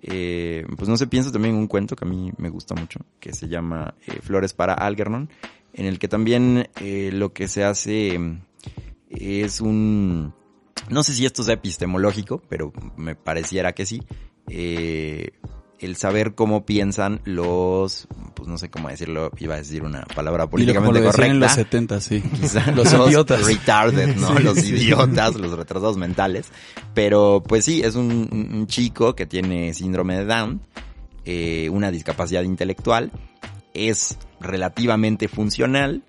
Eh, 0.00 0.64
pues 0.76 0.88
no 0.88 0.96
se 0.96 1.08
piensa 1.08 1.32
también 1.32 1.54
en 1.54 1.60
un 1.60 1.66
cuento 1.66 1.96
que 1.96 2.04
a 2.04 2.08
mí 2.08 2.30
me 2.38 2.50
gusta 2.50 2.74
mucho, 2.74 3.00
que 3.18 3.32
se 3.32 3.48
llama 3.48 3.94
eh, 4.06 4.20
Flores 4.22 4.54
para 4.54 4.74
Algernon, 4.74 5.28
en 5.72 5.86
el 5.86 5.98
que 5.98 6.06
también 6.06 6.68
eh, 6.80 7.10
lo 7.12 7.32
que 7.32 7.48
se 7.48 7.64
hace 7.64 8.18
es 9.10 9.60
un, 9.60 10.34
no 10.88 11.02
sé 11.02 11.14
si 11.14 11.26
esto 11.26 11.42
es 11.42 11.48
epistemológico, 11.48 12.42
pero 12.48 12.72
me 12.96 13.16
pareciera 13.16 13.72
que 13.72 13.86
sí. 13.86 14.02
El 15.80 15.96
saber 15.96 16.34
cómo 16.34 16.66
piensan 16.66 17.20
los, 17.24 18.08
pues 18.34 18.48
no 18.48 18.58
sé 18.58 18.68
cómo 18.68 18.88
decirlo, 18.88 19.30
iba 19.38 19.54
a 19.54 19.58
decir 19.58 19.84
una 19.84 20.02
palabra 20.02 20.48
políticamente 20.48 21.00
correcta. 21.00 21.26
en 21.26 21.40
los 21.40 21.52
70, 21.52 22.00
sí. 22.00 22.20
Quizá 22.40 22.72
los, 22.72 22.92
idiotas. 22.92 23.46
Retarded, 23.46 24.16
¿no? 24.16 24.36
Los 24.40 24.58
idiotas, 24.64 25.34
los 25.36 25.52
retrasados 25.52 25.96
mentales. 25.96 26.50
Pero 26.94 27.44
pues 27.46 27.64
sí, 27.64 27.82
es 27.82 27.94
un, 27.94 28.28
un 28.32 28.66
chico 28.66 29.14
que 29.14 29.26
tiene 29.26 29.72
síndrome 29.72 30.16
de 30.18 30.24
Down, 30.24 30.60
eh, 31.24 31.68
una 31.68 31.90
discapacidad 31.90 32.42
intelectual, 32.42 33.12
es 33.74 34.18
relativamente 34.40 35.28
funcional, 35.28 36.02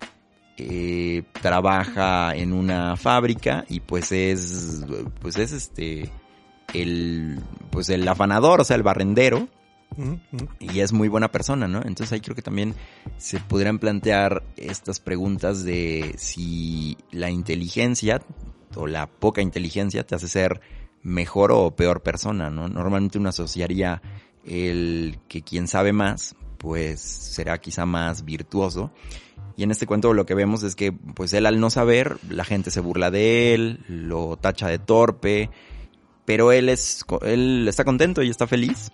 eh, 0.56 1.24
trabaja 1.40 2.34
en 2.34 2.52
una 2.52 2.96
fábrica 2.96 3.64
y 3.68 3.80
pues 3.80 4.12
es, 4.12 4.82
pues 5.20 5.36
es 5.36 5.52
este, 5.52 6.10
el, 6.72 7.38
pues 7.70 7.90
el 7.90 8.06
afanador, 8.08 8.60
o 8.60 8.64
sea, 8.64 8.76
el 8.76 8.82
barrendero, 8.82 9.48
y 10.58 10.80
es 10.80 10.92
muy 10.92 11.08
buena 11.08 11.30
persona, 11.30 11.68
¿no? 11.68 11.78
Entonces 11.78 12.12
ahí 12.12 12.20
creo 12.20 12.36
que 12.36 12.42
también 12.42 12.74
se 13.18 13.40
podrían 13.40 13.78
plantear 13.78 14.42
estas 14.56 15.00
preguntas 15.00 15.64
de 15.64 16.14
si 16.16 16.96
la 17.10 17.30
inteligencia 17.30 18.22
o 18.76 18.86
la 18.86 19.06
poca 19.06 19.42
inteligencia 19.42 20.06
te 20.06 20.14
hace 20.14 20.28
ser 20.28 20.60
mejor 21.02 21.52
o 21.52 21.74
peor 21.74 22.02
persona, 22.02 22.50
¿no? 22.50 22.68
Normalmente 22.68 23.18
uno 23.18 23.30
asociaría 23.30 24.00
el 24.44 25.18
que 25.28 25.42
quien 25.42 25.66
sabe 25.66 25.92
más, 25.92 26.36
pues 26.58 27.00
será 27.00 27.58
quizá 27.58 27.84
más 27.84 28.24
virtuoso. 28.24 28.92
Y 29.56 29.64
en 29.64 29.70
este 29.70 29.86
cuento 29.86 30.14
lo 30.14 30.24
que 30.24 30.34
vemos 30.34 30.62
es 30.62 30.76
que, 30.76 30.92
pues 30.92 31.32
él 31.34 31.44
al 31.44 31.60
no 31.60 31.68
saber, 31.68 32.16
la 32.30 32.44
gente 32.44 32.70
se 32.70 32.80
burla 32.80 33.10
de 33.10 33.54
él, 33.54 33.80
lo 33.88 34.36
tacha 34.36 34.68
de 34.68 34.78
torpe, 34.78 35.50
pero 36.24 36.52
él 36.52 36.68
es, 36.68 37.04
él 37.22 37.66
está 37.68 37.84
contento 37.84 38.22
y 38.22 38.30
está 38.30 38.46
feliz 38.46 38.90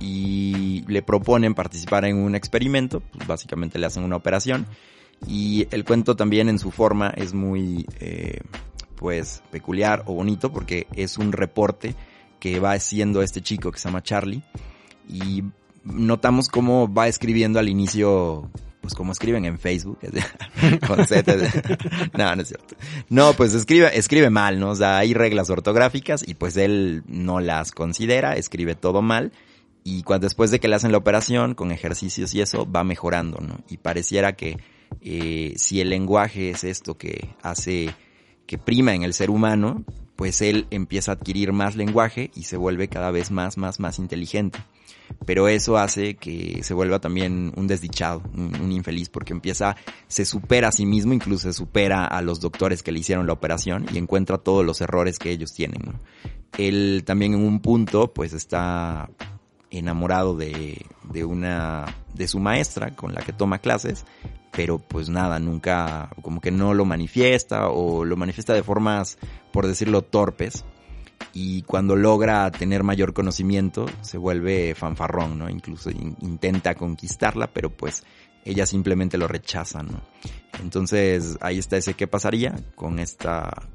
y 0.00 0.84
le 0.88 1.02
proponen 1.02 1.54
participar 1.54 2.04
en 2.04 2.16
un 2.16 2.34
experimento, 2.34 3.00
pues 3.00 3.26
básicamente 3.26 3.78
le 3.78 3.86
hacen 3.86 4.04
una 4.04 4.16
operación 4.16 4.66
y 5.26 5.66
el 5.70 5.84
cuento 5.84 6.16
también 6.16 6.48
en 6.48 6.58
su 6.58 6.70
forma 6.70 7.10
es 7.10 7.32
muy 7.32 7.86
eh, 8.00 8.40
pues 8.96 9.42
peculiar 9.50 10.02
o 10.06 10.14
bonito 10.14 10.52
porque 10.52 10.86
es 10.94 11.18
un 11.18 11.32
reporte 11.32 11.94
que 12.40 12.58
va 12.58 12.72
haciendo 12.72 13.22
este 13.22 13.40
chico 13.40 13.70
que 13.70 13.78
se 13.78 13.88
llama 13.88 14.02
Charlie 14.02 14.42
y 15.08 15.44
notamos 15.84 16.48
cómo 16.48 16.92
va 16.92 17.08
escribiendo 17.08 17.58
al 17.58 17.68
inicio 17.68 18.50
pues 18.80 18.94
como 18.94 19.12
escriben 19.12 19.44
en 19.44 19.60
Facebook, 19.60 20.00
con 20.88 21.06
Z. 21.06 21.36
no, 22.18 22.34
no 22.34 22.42
es 22.42 22.48
cierto. 22.48 22.74
No, 23.08 23.32
pues 23.34 23.54
escribe, 23.54 23.96
escribe 23.96 24.28
mal, 24.28 24.58
¿no? 24.58 24.70
O 24.70 24.74
sea, 24.74 24.98
hay 24.98 25.14
reglas 25.14 25.50
ortográficas 25.50 26.26
y 26.26 26.34
pues 26.34 26.56
él 26.56 27.04
no 27.06 27.38
las 27.38 27.70
considera, 27.70 28.34
escribe 28.34 28.74
todo 28.74 29.00
mal 29.00 29.30
y 29.84 30.02
cuando 30.02 30.26
después 30.26 30.50
de 30.50 30.60
que 30.60 30.68
le 30.68 30.76
hacen 30.76 30.92
la 30.92 30.98
operación 30.98 31.54
con 31.54 31.72
ejercicios 31.72 32.34
y 32.34 32.40
eso 32.40 32.70
va 32.70 32.84
mejorando, 32.84 33.38
¿no? 33.40 33.58
Y 33.68 33.78
pareciera 33.78 34.34
que 34.34 34.58
eh, 35.00 35.54
si 35.56 35.80
el 35.80 35.90
lenguaje 35.90 36.50
es 36.50 36.64
esto 36.64 36.96
que 36.96 37.34
hace 37.42 37.94
que 38.46 38.58
prima 38.58 38.94
en 38.94 39.02
el 39.02 39.14
ser 39.14 39.30
humano, 39.30 39.84
pues 40.16 40.42
él 40.42 40.66
empieza 40.70 41.12
a 41.12 41.14
adquirir 41.14 41.52
más 41.52 41.74
lenguaje 41.74 42.30
y 42.34 42.44
se 42.44 42.56
vuelve 42.56 42.88
cada 42.88 43.10
vez 43.10 43.30
más, 43.30 43.56
más, 43.56 43.80
más 43.80 43.98
inteligente. 43.98 44.58
Pero 45.26 45.48
eso 45.48 45.76
hace 45.76 46.14
que 46.14 46.62
se 46.62 46.74
vuelva 46.74 47.00
también 47.00 47.52
un 47.56 47.66
desdichado, 47.66 48.22
un, 48.34 48.72
infeliz, 48.72 49.08
porque 49.08 49.32
empieza, 49.32 49.76
se 50.08 50.24
supera 50.24 50.68
a 50.68 50.72
sí 50.72 50.86
mismo, 50.86 51.12
incluso 51.12 51.48
se 51.48 51.52
supera 51.52 52.06
a 52.06 52.22
los 52.22 52.40
doctores 52.40 52.82
que 52.82 52.92
le 52.92 53.00
hicieron 53.00 53.26
la 53.26 53.32
operación 53.32 53.86
y 53.92 53.98
encuentra 53.98 54.38
todos 54.38 54.64
los 54.64 54.80
errores 54.80 55.18
que 55.18 55.30
ellos 55.30 55.52
tienen. 55.52 55.82
¿no? 55.84 56.00
Él 56.56 57.02
también 57.04 57.34
en 57.34 57.44
un 57.44 57.60
punto, 57.60 58.12
pues 58.12 58.32
está 58.32 59.10
enamorado 59.72 60.36
de, 60.36 60.84
de 61.04 61.24
una, 61.24 61.86
de 62.14 62.28
su 62.28 62.38
maestra 62.38 62.94
con 62.94 63.14
la 63.14 63.22
que 63.22 63.32
toma 63.32 63.58
clases, 63.58 64.04
pero 64.52 64.78
pues 64.78 65.08
nada, 65.08 65.38
nunca, 65.38 66.10
como 66.20 66.40
que 66.40 66.50
no 66.50 66.74
lo 66.74 66.84
manifiesta 66.84 67.68
o 67.68 68.04
lo 68.04 68.16
manifiesta 68.16 68.52
de 68.52 68.62
formas, 68.62 69.18
por 69.50 69.66
decirlo, 69.66 70.02
torpes. 70.02 70.64
Y 71.32 71.62
cuando 71.62 71.96
logra 71.96 72.50
tener 72.50 72.82
mayor 72.82 73.14
conocimiento, 73.14 73.86
se 74.02 74.18
vuelve 74.18 74.74
fanfarrón, 74.74 75.38
¿no? 75.38 75.48
Incluso 75.48 75.90
intenta 75.90 76.74
conquistarla, 76.74 77.46
pero 77.46 77.70
pues 77.70 78.04
ella 78.44 78.66
simplemente 78.66 79.16
lo 79.16 79.26
rechaza, 79.26 79.82
¿no? 79.82 80.02
Entonces 80.60 81.38
ahí 81.40 81.58
está 81.58 81.78
ese 81.78 81.94
qué 81.94 82.06
pasaría 82.06 82.54
con 82.74 82.98
esta 82.98 83.68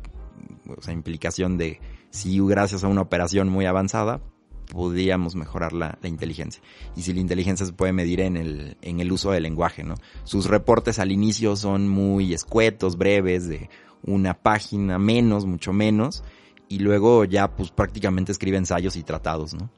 implicación 0.89 1.57
de 1.57 1.79
si 2.11 2.39
gracias 2.39 2.83
a 2.83 2.87
una 2.87 3.01
operación 3.01 3.49
muy 3.49 3.65
avanzada 3.65 4.21
podríamos 4.67 5.35
mejorar 5.35 5.73
la, 5.73 5.97
inteligencia. 6.03 6.61
Y 6.95 7.01
si 7.01 7.13
la 7.13 7.19
inteligencia 7.19 7.65
se 7.65 7.73
puede 7.73 7.93
medir 7.93 8.21
en 8.21 8.37
el, 8.37 8.77
en 8.81 8.99
el 8.99 9.11
uso 9.11 9.31
del 9.31 9.43
lenguaje, 9.43 9.83
¿no? 9.83 9.95
Sus 10.23 10.45
reportes 10.45 10.99
al 10.99 11.11
inicio 11.11 11.55
son 11.55 11.87
muy 11.87 12.33
escuetos, 12.33 12.97
breves, 12.97 13.47
de 13.47 13.69
una 14.03 14.33
página 14.33 14.99
menos, 14.99 15.45
mucho 15.45 15.73
menos, 15.73 16.23
y 16.69 16.79
luego 16.79 17.25
ya 17.25 17.55
pues 17.55 17.71
prácticamente 17.71 18.31
escribe 18.31 18.57
ensayos 18.57 18.95
y 18.95 19.03
tratados, 19.03 19.53
¿no? 19.53 19.69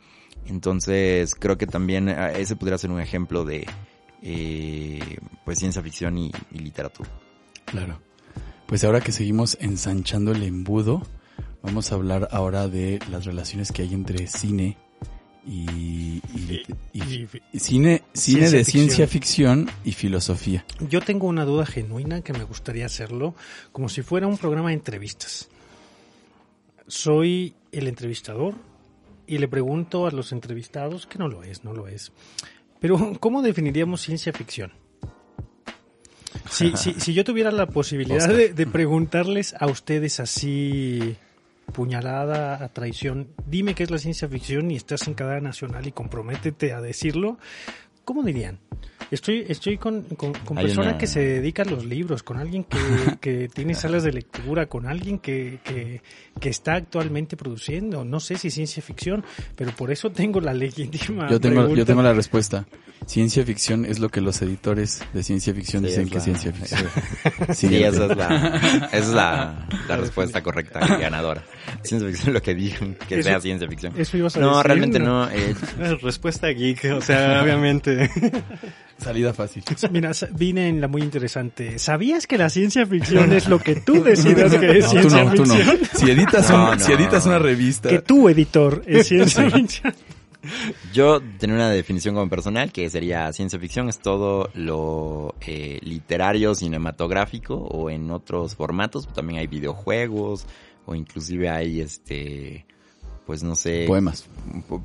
Entonces 0.46 1.36
creo 1.36 1.58
que 1.58 1.68
también 1.68 2.10
eh, 2.10 2.34
ese 2.38 2.56
podría 2.56 2.78
ser 2.78 2.92
un 2.92 3.00
ejemplo 3.00 3.46
de 3.46 3.68
eh, 4.22 5.18
pues 5.46 5.60
ciencia 5.60 5.82
ficción 5.82 6.18
y 6.18 6.32
literatura. 6.52 7.10
Claro. 7.66 8.00
Pues 8.66 8.84
ahora 8.84 9.02
que 9.02 9.12
seguimos 9.12 9.58
ensanchando 9.60 10.32
el 10.32 10.44
embudo, 10.44 11.02
Vamos 11.62 11.92
a 11.92 11.96
hablar 11.96 12.30
ahora 12.32 12.68
de 12.68 13.00
las 13.12 13.26
relaciones 13.26 13.72
que 13.72 13.82
hay 13.82 13.94
entre 13.94 14.28
cine 14.28 14.78
y, 15.46 16.22
cine, 17.58 18.04
cine 18.14 18.50
de 18.50 18.64
ciencia 18.64 19.08
ficción 19.08 19.70
y 19.84 19.92
filosofía. 19.92 20.66
Yo 20.88 21.02
tengo 21.02 21.28
una 21.28 21.44
duda 21.44 21.66
genuina 21.66 22.22
que 22.22 22.34
me 22.34 22.44
gustaría 22.44 22.86
hacerlo 22.86 23.36
como 23.72 23.90
si 23.90 24.02
fuera 24.04 24.28
un 24.28 24.38
programa 24.38 24.70
de 24.70 24.76
entrevistas. 24.76 25.50
Soy 26.88 27.56
el 27.72 27.88
entrevistador 27.88 28.56
y 29.28 29.38
le 29.38 29.48
pregunto 29.48 30.08
a 30.08 30.12
los 30.12 30.32
entrevistados, 30.32 31.08
que 31.08 31.20
no 31.20 31.28
lo 31.28 31.44
es, 31.44 31.64
no 31.64 31.74
lo 31.74 31.88
es, 31.88 32.12
pero 32.80 33.18
¿cómo 33.20 33.42
definiríamos 33.42 34.02
ciencia 34.02 34.32
ficción? 34.32 34.72
Si, 36.50 36.74
si, 36.76 37.14
yo 37.14 37.24
tuviera 37.24 37.52
la 37.52 37.68
posibilidad 37.68 38.28
de 38.28 38.68
preguntarles 38.68 39.54
a 39.60 39.68
ustedes 39.68 40.20
así 40.20 41.16
puñalada 41.72 42.64
a 42.64 42.70
traición. 42.70 43.30
Dime 43.46 43.76
qué 43.76 43.84
es 43.84 43.92
la 43.92 43.98
ciencia 43.98 44.28
ficción 44.28 44.72
y 44.72 44.76
estás 44.76 45.08
en 45.08 45.14
cadena 45.14 45.42
nacional 45.42 45.88
y 45.88 45.92
comprométete 45.92 46.74
a 46.74 46.82
decirlo. 46.82 47.38
¿Cómo 48.06 48.24
dirían? 48.24 48.60
Estoy, 49.12 49.46
estoy 49.48 49.78
con, 49.78 50.04
con, 50.04 50.34
personas 50.56 50.96
que 50.96 51.08
se 51.08 51.20
dedican 51.20 51.68
a 51.70 51.72
los 51.72 51.86
libros, 51.86 52.22
con 52.22 52.38
alguien 52.38 52.64
que, 52.64 52.78
que 53.22 53.50
tiene 53.50 53.74
salas 53.74 54.04
de 54.04 54.12
lectura, 54.12 54.68
con 54.68 54.88
alguien 54.88 55.18
que, 55.18 55.60
que, 55.64 56.02
que, 56.40 56.50
está 56.50 56.76
actualmente 56.76 57.36
produciendo. 57.36 58.06
No 58.06 58.20
sé 58.20 58.38
si 58.38 58.52
ciencia 58.52 58.84
ficción, 58.84 59.26
pero 59.56 59.72
por 59.72 59.92
eso 59.92 60.12
tengo 60.12 60.40
la 60.40 60.54
legítima. 60.54 61.28
Yo 61.30 61.40
tengo, 61.40 61.76
yo 61.76 61.86
tengo 61.86 62.04
la 62.04 62.14
respuesta. 62.14 62.68
Ciencia 63.06 63.44
ficción 63.44 63.86
es 63.86 64.00
lo 64.00 64.10
que 64.10 64.22
los 64.22 64.42
editores 64.42 65.02
de 65.14 65.24
ciencia 65.24 65.54
ficción 65.54 65.84
dicen 65.84 66.10
que 66.10 66.18
es 66.18 66.24
ciencia 66.24 66.54
ficción. 66.54 66.88
sí, 67.54 67.84
esa 67.84 68.06
es 68.06 68.18
la, 68.18 68.90
es 68.92 69.08
la, 69.08 69.68
la 69.88 69.98
respuesta 69.98 70.44
correcta 70.44 70.82
y 70.86 71.02
ganadora. 71.02 71.44
Ciencia 71.82 72.08
ficción 72.08 72.30
es 72.30 72.34
lo 72.36 72.42
que 72.42 72.54
digan 72.54 72.96
que 73.08 73.24
sea 73.24 73.40
ciencia 73.40 73.68
ficción. 73.68 73.94
Eso 73.98 74.18
ibas 74.18 74.36
a 74.38 74.40
no, 74.40 74.62
realmente 74.62 75.00
no. 75.00 75.28
Eh. 75.32 75.56
Respuesta 76.02 76.50
geek, 76.50 76.86
o 76.96 77.02
sea, 77.02 77.42
obviamente. 77.42 78.12
Salida 79.00 79.34
fácil. 79.34 79.64
Mira, 79.92 80.12
vine 80.32 80.68
en 80.68 80.82
la 80.82 80.88
muy 80.88 81.02
interesante. 81.02 81.80
¿Sabías 81.80 82.28
que 82.28 82.38
la 82.38 82.50
ciencia 82.50 82.86
ficción 82.86 83.32
es 83.34 83.48
lo 83.48 83.60
que 83.60 83.76
tú 83.76 84.04
decidas 84.04 84.56
que 84.56 84.80
es 84.80 84.90
ciencia 84.90 85.24
no, 85.24 85.32
ficción? 85.32 85.58
Tú 85.58 85.82
no. 85.82 86.00
Si 86.00 86.12
editas, 86.12 86.50
un, 86.50 86.80
si 86.80 86.92
editas 86.92 87.26
una 87.26 87.40
revista. 87.40 87.90
Que 87.90 88.00
tú, 88.00 88.30
editor, 88.30 88.84
es 88.86 89.08
ciencia 89.08 89.50
ficción. 89.52 89.94
Yo 90.94 91.22
tengo 91.38 91.56
una 91.56 91.70
definición 91.70 92.16
como 92.16 92.30
personal 92.30 92.72
que 92.72 92.90
sería 92.90 93.32
ciencia 93.34 93.60
ficción 93.60 93.90
es 93.90 94.00
todo 94.00 94.50
lo 94.54 95.36
eh, 95.42 95.80
literario, 95.82 96.56
cinematográfico 96.56 97.56
o 97.56 97.90
en 97.90 98.10
otros 98.12 98.56
formatos. 98.56 99.08
También 99.14 99.40
hay 99.40 99.48
videojuegos 99.48 100.46
o 100.86 100.96
inclusive 100.96 101.50
hay 101.50 101.82
este 101.82 102.66
pues 103.30 103.44
no 103.44 103.56
sé. 103.56 103.86
Poemas. 103.86 104.26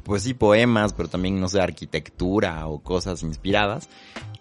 Pues 0.03 0.25
sí, 0.25 0.35
poemas, 0.35 0.93
pero 0.93 1.09
también, 1.09 1.41
no 1.41 1.49
sé, 1.49 1.63
arquitectura 1.63 2.67
o 2.67 2.79
cosas 2.79 3.23
inspiradas, 3.23 3.89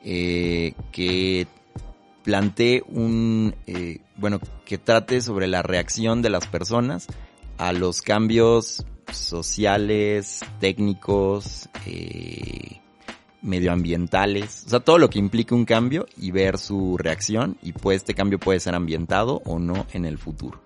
eh, 0.04 0.74
que 0.92 1.48
plantee 2.22 2.84
un, 2.86 3.56
eh, 3.66 4.02
bueno, 4.18 4.42
que 4.66 4.78
trate 4.78 5.22
sobre 5.22 5.48
la 5.48 5.62
reacción 5.62 6.22
de 6.22 6.30
las 6.32 6.48
personas 6.48 7.08
a 7.58 7.72
los 7.72 8.02
cambios 8.02 8.86
sociales, 9.10 10.42
técnicos, 10.60 11.70
eh, 11.86 12.82
medioambientales, 13.42 14.66
o 14.66 14.70
sea, 14.70 14.82
todo 14.82 14.98
lo 14.98 15.10
que 15.10 15.20
implique 15.20 15.56
un 15.56 15.64
cambio 15.64 16.08
y 16.18 16.32
ver 16.32 16.58
su 16.58 16.98
reacción 16.98 17.58
y 17.64 17.72
pues 17.72 18.00
este 18.00 18.16
cambio 18.16 18.38
puede 18.38 18.60
ser 18.60 18.76
ambientado 18.76 19.42
o 19.46 19.60
no 19.60 19.88
en 19.94 20.04
el 20.04 20.18
futuro. 20.18 20.63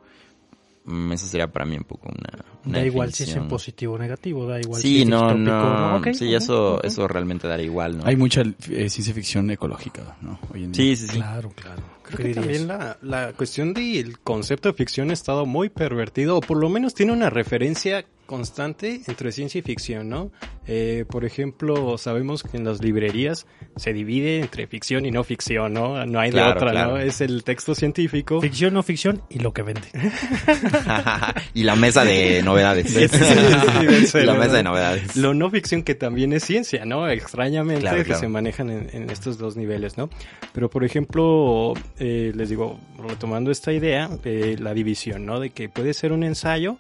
Mm, 0.87 1.11
eso 1.11 1.27
sería 1.27 1.47
para 1.47 1.65
mí 1.65 1.77
un 1.77 1.83
poco 1.83 2.09
una, 2.09 2.45
una 2.65 2.79
Da 2.79 2.85
igual 2.85 3.13
si 3.13 3.23
es 3.23 3.35
en 3.35 3.47
positivo 3.47 3.93
o 3.93 3.97
negativo, 3.97 4.45
da 4.47 4.59
igual 4.59 4.81
Sí, 4.81 4.95
si 4.95 5.01
es 5.03 5.07
no, 5.07 5.35
no, 5.35 6.01
sí, 6.13 6.25
ok, 6.25 6.33
eso, 6.33 6.83
eso 6.83 7.07
realmente 7.07 7.47
daría 7.47 7.65
igual, 7.65 7.97
¿no? 7.99 8.05
Hay 8.05 8.15
mucha 8.15 8.41
eh, 8.41 8.89
ciencia 8.89 9.13
ficción 9.13 9.49
ecológica, 9.51 10.17
¿no? 10.21 10.39
Hoy 10.53 10.63
en 10.63 10.71
día. 10.71 10.83
Sí, 10.83 10.95
sí, 10.95 11.07
sí. 11.07 11.17
Claro, 11.17 11.51
claro. 11.55 11.96
Creo 12.07 12.17
¿Qué 12.17 12.33
que 12.33 12.33
también 12.39 12.67
la, 12.67 12.97
la 13.01 13.33
cuestión 13.33 13.73
del 13.73 14.19
concepto 14.19 14.69
de 14.69 14.73
ficción 14.73 15.09
ha 15.09 15.13
estado 15.13 15.45
muy 15.45 15.69
pervertido, 15.69 16.37
o 16.37 16.41
por 16.41 16.57
lo 16.57 16.69
menos 16.69 16.93
tiene 16.93 17.11
una 17.13 17.29
referencia 17.29 18.05
constante 18.25 19.01
entre 19.07 19.31
ciencia 19.31 19.59
y 19.59 19.61
ficción, 19.61 20.09
¿no? 20.09 20.31
Eh, 20.67 21.05
por 21.09 21.23
ejemplo, 21.23 21.97
sabemos 21.97 22.43
que 22.43 22.57
en 22.57 22.65
las 22.65 22.81
librerías 22.83 23.47
se 23.77 23.93
divide 23.93 24.41
entre 24.41 24.67
ficción 24.67 25.05
y 25.05 25.11
no 25.11 25.23
ficción, 25.23 25.73
¿no? 25.73 26.05
No 26.05 26.19
hay 26.19 26.29
de 26.31 26.33
Claro, 26.37 26.51
otra, 26.59 26.71
claro. 26.71 26.91
¿no? 26.91 26.97
Es 26.97 27.21
el 27.21 27.45
texto 27.45 27.73
científico. 27.73 28.41
Ficción, 28.41 28.73
no 28.73 28.83
ficción 28.83 29.21
y 29.29 29.39
lo 29.39 29.53
que 29.53 29.61
vende. 29.61 29.87
y 31.53 31.63
la 31.63 31.77
mesa 31.77 32.03
de 32.03 32.41
novedades. 32.43 32.89
Sí, 32.91 33.07
sí, 33.07 33.17
sí, 33.17 33.79
debe 33.85 34.05
ser, 34.05 34.25
la 34.25 34.33
mesa 34.33 34.57
de 34.57 34.63
novedades. 34.63 35.15
Lo 35.15 35.33
no 35.33 35.49
ficción 35.49 35.83
que 35.83 35.95
también 35.95 36.33
es 36.33 36.43
ciencia, 36.43 36.83
¿no? 36.85 37.09
Extrañamente 37.09 37.81
Claro, 37.81 37.97
que 37.97 38.03
claro. 38.03 38.19
se 38.19 38.27
manejan 38.27 38.69
en, 38.69 38.89
en 38.91 39.09
estos 39.09 39.37
dos 39.37 39.55
niveles, 39.55 39.97
¿no? 39.97 40.09
Pero 40.53 40.69
por 40.69 40.83
ejemplo, 40.83 41.73
eh, 41.99 42.31
les 42.35 42.49
digo, 42.49 42.79
retomando 42.97 43.51
esta 43.51 43.71
idea, 43.73 44.09
eh, 44.23 44.55
la 44.59 44.73
división, 44.73 45.25
¿no? 45.25 45.39
De 45.39 45.49
que 45.51 45.69
puede 45.69 45.93
ser 45.93 46.11
un 46.11 46.23
ensayo 46.23 46.77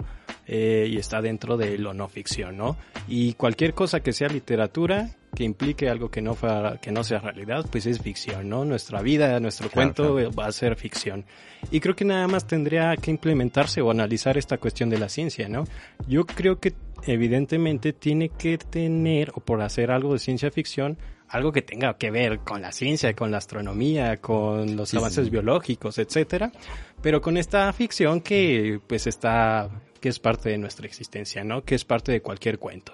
eh, 0.47 0.87
y 0.89 0.97
está 0.97 1.21
dentro 1.21 1.57
de 1.57 1.77
lo 1.77 1.93
no 1.93 2.07
ficción, 2.07 2.57
¿no? 2.57 2.77
Y 3.07 3.33
cualquier 3.33 3.73
cosa 3.73 3.99
que 4.01 4.13
sea 4.13 4.27
literatura 4.29 5.09
que 5.35 5.43
implique 5.43 5.87
algo 5.89 6.09
que 6.09 6.21
no 6.21 6.33
fa- 6.33 6.77
que 6.81 6.91
no 6.91 7.03
sea 7.03 7.19
realidad, 7.19 7.65
pues 7.71 7.85
es 7.85 7.99
ficción, 7.99 8.49
¿no? 8.49 8.65
Nuestra 8.65 9.01
vida, 9.01 9.39
nuestro 9.39 9.69
Claro, 9.69 9.93
cuento 9.93 10.15
claro. 10.15 10.31
va 10.31 10.47
a 10.47 10.51
ser 10.51 10.75
ficción. 10.75 11.25
Y 11.69 11.79
creo 11.79 11.95
que 11.95 12.05
nada 12.05 12.27
más 12.27 12.47
tendría 12.47 12.95
que 12.95 13.11
implementarse 13.11 13.81
o 13.81 13.91
analizar 13.91 14.37
esta 14.37 14.57
cuestión 14.57 14.89
de 14.89 14.97
la 14.97 15.09
ciencia, 15.09 15.47
¿no? 15.49 15.65
Yo 16.07 16.25
creo 16.25 16.59
que 16.59 16.73
evidentemente 17.05 17.93
tiene 17.93 18.29
que 18.29 18.57
tener, 18.57 19.31
o 19.35 19.41
por 19.41 19.61
hacer 19.61 19.91
algo 19.91 20.13
de 20.13 20.19
ciencia 20.19 20.49
ficción, 20.49 20.97
algo 21.29 21.51
que 21.51 21.61
tenga 21.61 21.97
que 21.97 22.09
ver 22.11 22.39
con 22.39 22.61
la 22.61 22.71
ciencia, 22.71 23.13
con 23.13 23.31
la 23.31 23.37
astronomía, 23.37 24.17
con 24.17 24.75
los 24.75 24.89
Sí, 24.89 24.97
avances 24.97 25.25
sí. 25.25 25.31
biológicos, 25.31 25.97
etcétera, 25.97 26.51
pero 27.01 27.21
con 27.21 27.37
esta 27.37 27.71
ficción 27.73 28.21
que 28.21 28.79
pues 28.87 29.07
está, 29.07 29.69
que 29.99 30.09
es 30.09 30.19
parte 30.19 30.49
de 30.49 30.57
nuestra 30.57 30.85
existencia, 30.87 31.43
¿no? 31.43 31.63
Que 31.63 31.75
es 31.75 31.83
parte 31.85 32.11
de 32.11 32.21
cualquier 32.21 32.59
cuento. 32.59 32.93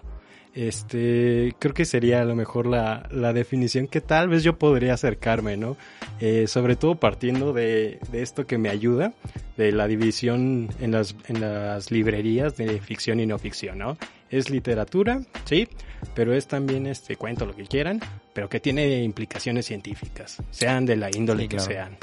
Este, 0.55 1.55
creo 1.57 1.73
que 1.73 1.83
sería 1.83 2.21
a 2.21 2.25
lo 2.25 2.35
mejor 2.35 2.67
la, 2.67 3.07
la 3.11 3.33
definición 3.33 3.87
que 3.87 4.01
tal 4.01 4.29
vez 4.29 4.43
yo 4.43 4.57
podría 4.59 4.93
acercarme, 4.93 5.57
¿no? 5.57 5.77
Eh, 6.19 6.45
sobre 6.47 6.75
todo 6.75 6.95
partiendo 6.95 7.53
de, 7.53 7.99
de 8.11 8.21
esto 8.21 8.45
que 8.45 8.59
me 8.59 8.69
ayuda, 8.69 9.13
de 9.57 9.71
la 9.71 9.87
división 9.87 10.69
en 10.79 10.91
las, 10.91 11.15
en 11.27 11.41
las 11.41 11.89
librerías 11.91 12.55
de 12.55 12.79
ficción 12.79 13.19
y 13.19 13.25
no 13.25 13.39
ficción, 13.39 13.79
¿no? 13.79 13.97
Es 14.33 14.49
literatura, 14.49 15.21
sí, 15.45 15.67
pero 16.15 16.33
es 16.33 16.47
también 16.47 16.87
este 16.87 17.17
cuento, 17.17 17.45
lo 17.45 17.55
que 17.55 17.65
quieran, 17.65 17.99
pero 18.33 18.49
que 18.49 18.59
tiene 18.59 19.03
implicaciones 19.03 19.67
científicas, 19.67 20.41
sean 20.49 20.87
de 20.87 20.95
la 20.95 21.09
índole 21.15 21.43
Sí, 21.43 21.49
que 21.49 21.57
claro. 21.57 21.71
sean. 21.71 21.97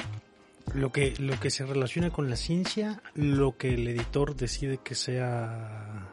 Lo 0.75 0.93
que, 0.93 1.15
lo 1.19 1.41
que 1.41 1.51
se 1.51 1.67
relaciona 1.67 2.11
con 2.11 2.31
la 2.31 2.37
ciencia, 2.37 3.03
lo 3.15 3.57
que 3.57 3.75
el 3.75 3.89
editor 3.89 4.37
decide 4.37 4.79
que 4.79 4.95
sea 4.95 6.09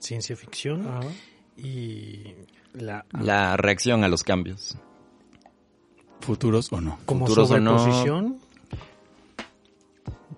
ciencia 0.00 0.34
ficción 0.34 0.88
y 1.56 2.34
la 2.74 3.04
La 3.12 3.56
reacción 3.56 4.02
a 4.02 4.08
los 4.08 4.24
cambios. 4.24 4.76
Futuros 6.20 6.72
o 6.72 6.80
no. 6.80 6.98
como 7.06 7.26
futuros 7.26 7.50
o 7.52 7.60
no. 7.60 8.38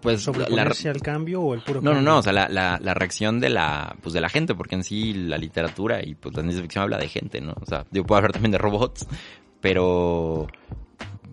Pues 0.02 0.26
la- 0.26 0.32
la, 0.32 0.38
sobreponerse 0.38 0.88
al 0.90 1.00
cambio 1.00 1.40
o 1.40 1.54
el 1.54 1.60
puro 1.62 1.80
No, 1.80 1.90
no, 1.90 1.96
cambio. 1.96 2.12
no, 2.12 2.18
o 2.18 2.22
sea, 2.22 2.32
la, 2.32 2.48
la, 2.48 2.78
la 2.82 2.92
reacción 2.94 3.38
de 3.40 3.48
la, 3.48 3.96
pues 4.02 4.12
de 4.12 4.20
la 4.20 4.28
gente, 4.28 4.54
porque 4.54 4.74
en 4.74 4.84
sí 4.84 5.14
la 5.14 5.38
literatura 5.38 6.04
y 6.04 6.14
pues 6.16 6.34
la 6.34 6.42
ciencia 6.42 6.60
ficción 6.62 6.82
habla 6.82 6.98
de 6.98 7.08
gente, 7.08 7.40
¿no? 7.40 7.54
O 7.60 7.66
sea, 7.66 7.86
yo 7.92 8.04
puedo 8.04 8.16
hablar 8.18 8.32
también 8.32 8.50
de 8.52 8.58
robots, 8.58 9.06
pero 9.60 10.48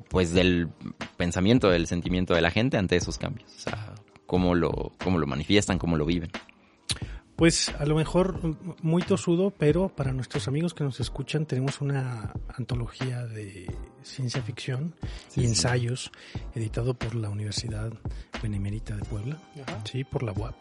pues 0.10 0.34
del 0.34 0.70
pensamiento, 1.18 1.70
del 1.70 1.88
sentimiento 1.88 2.34
de 2.34 2.42
la 2.42 2.52
gente 2.52 2.78
ante 2.78 2.96
esos 2.96 3.18
cambios, 3.18 3.52
o 3.58 3.60
sea, 3.60 3.94
cómo 4.26 4.56
lo, 4.56 4.92
cómo 5.04 5.18
lo 5.20 5.28
manifiestan, 5.28 5.78
cómo 5.80 5.98
lo 5.98 6.06
viven. 6.06 6.30
Pues 7.40 7.70
a 7.80 7.86
lo 7.86 7.96
mejor 7.96 8.38
muy 8.82 9.02
tosudo, 9.02 9.50
pero 9.58 9.88
para 9.88 10.12
nuestros 10.12 10.50
amigos 10.50 10.74
que 10.74 10.84
nos 10.84 11.00
escuchan 11.00 11.46
tenemos 11.46 11.80
una 11.80 12.34
antología 12.58 13.26
de 13.26 13.74
ciencia 14.04 14.42
ficción 14.42 14.94
Sí, 15.30 15.40
y 15.40 15.44
sí. 15.44 15.50
ensayos 15.50 16.12
editado 16.54 16.96
por 16.96 17.16
la 17.16 17.30
Universidad 17.30 17.94
Benemérita 18.44 18.94
de 18.94 19.04
Puebla, 19.06 19.38
sí, 19.90 20.04
por 20.04 20.24
la 20.24 20.34
UAP, 20.34 20.56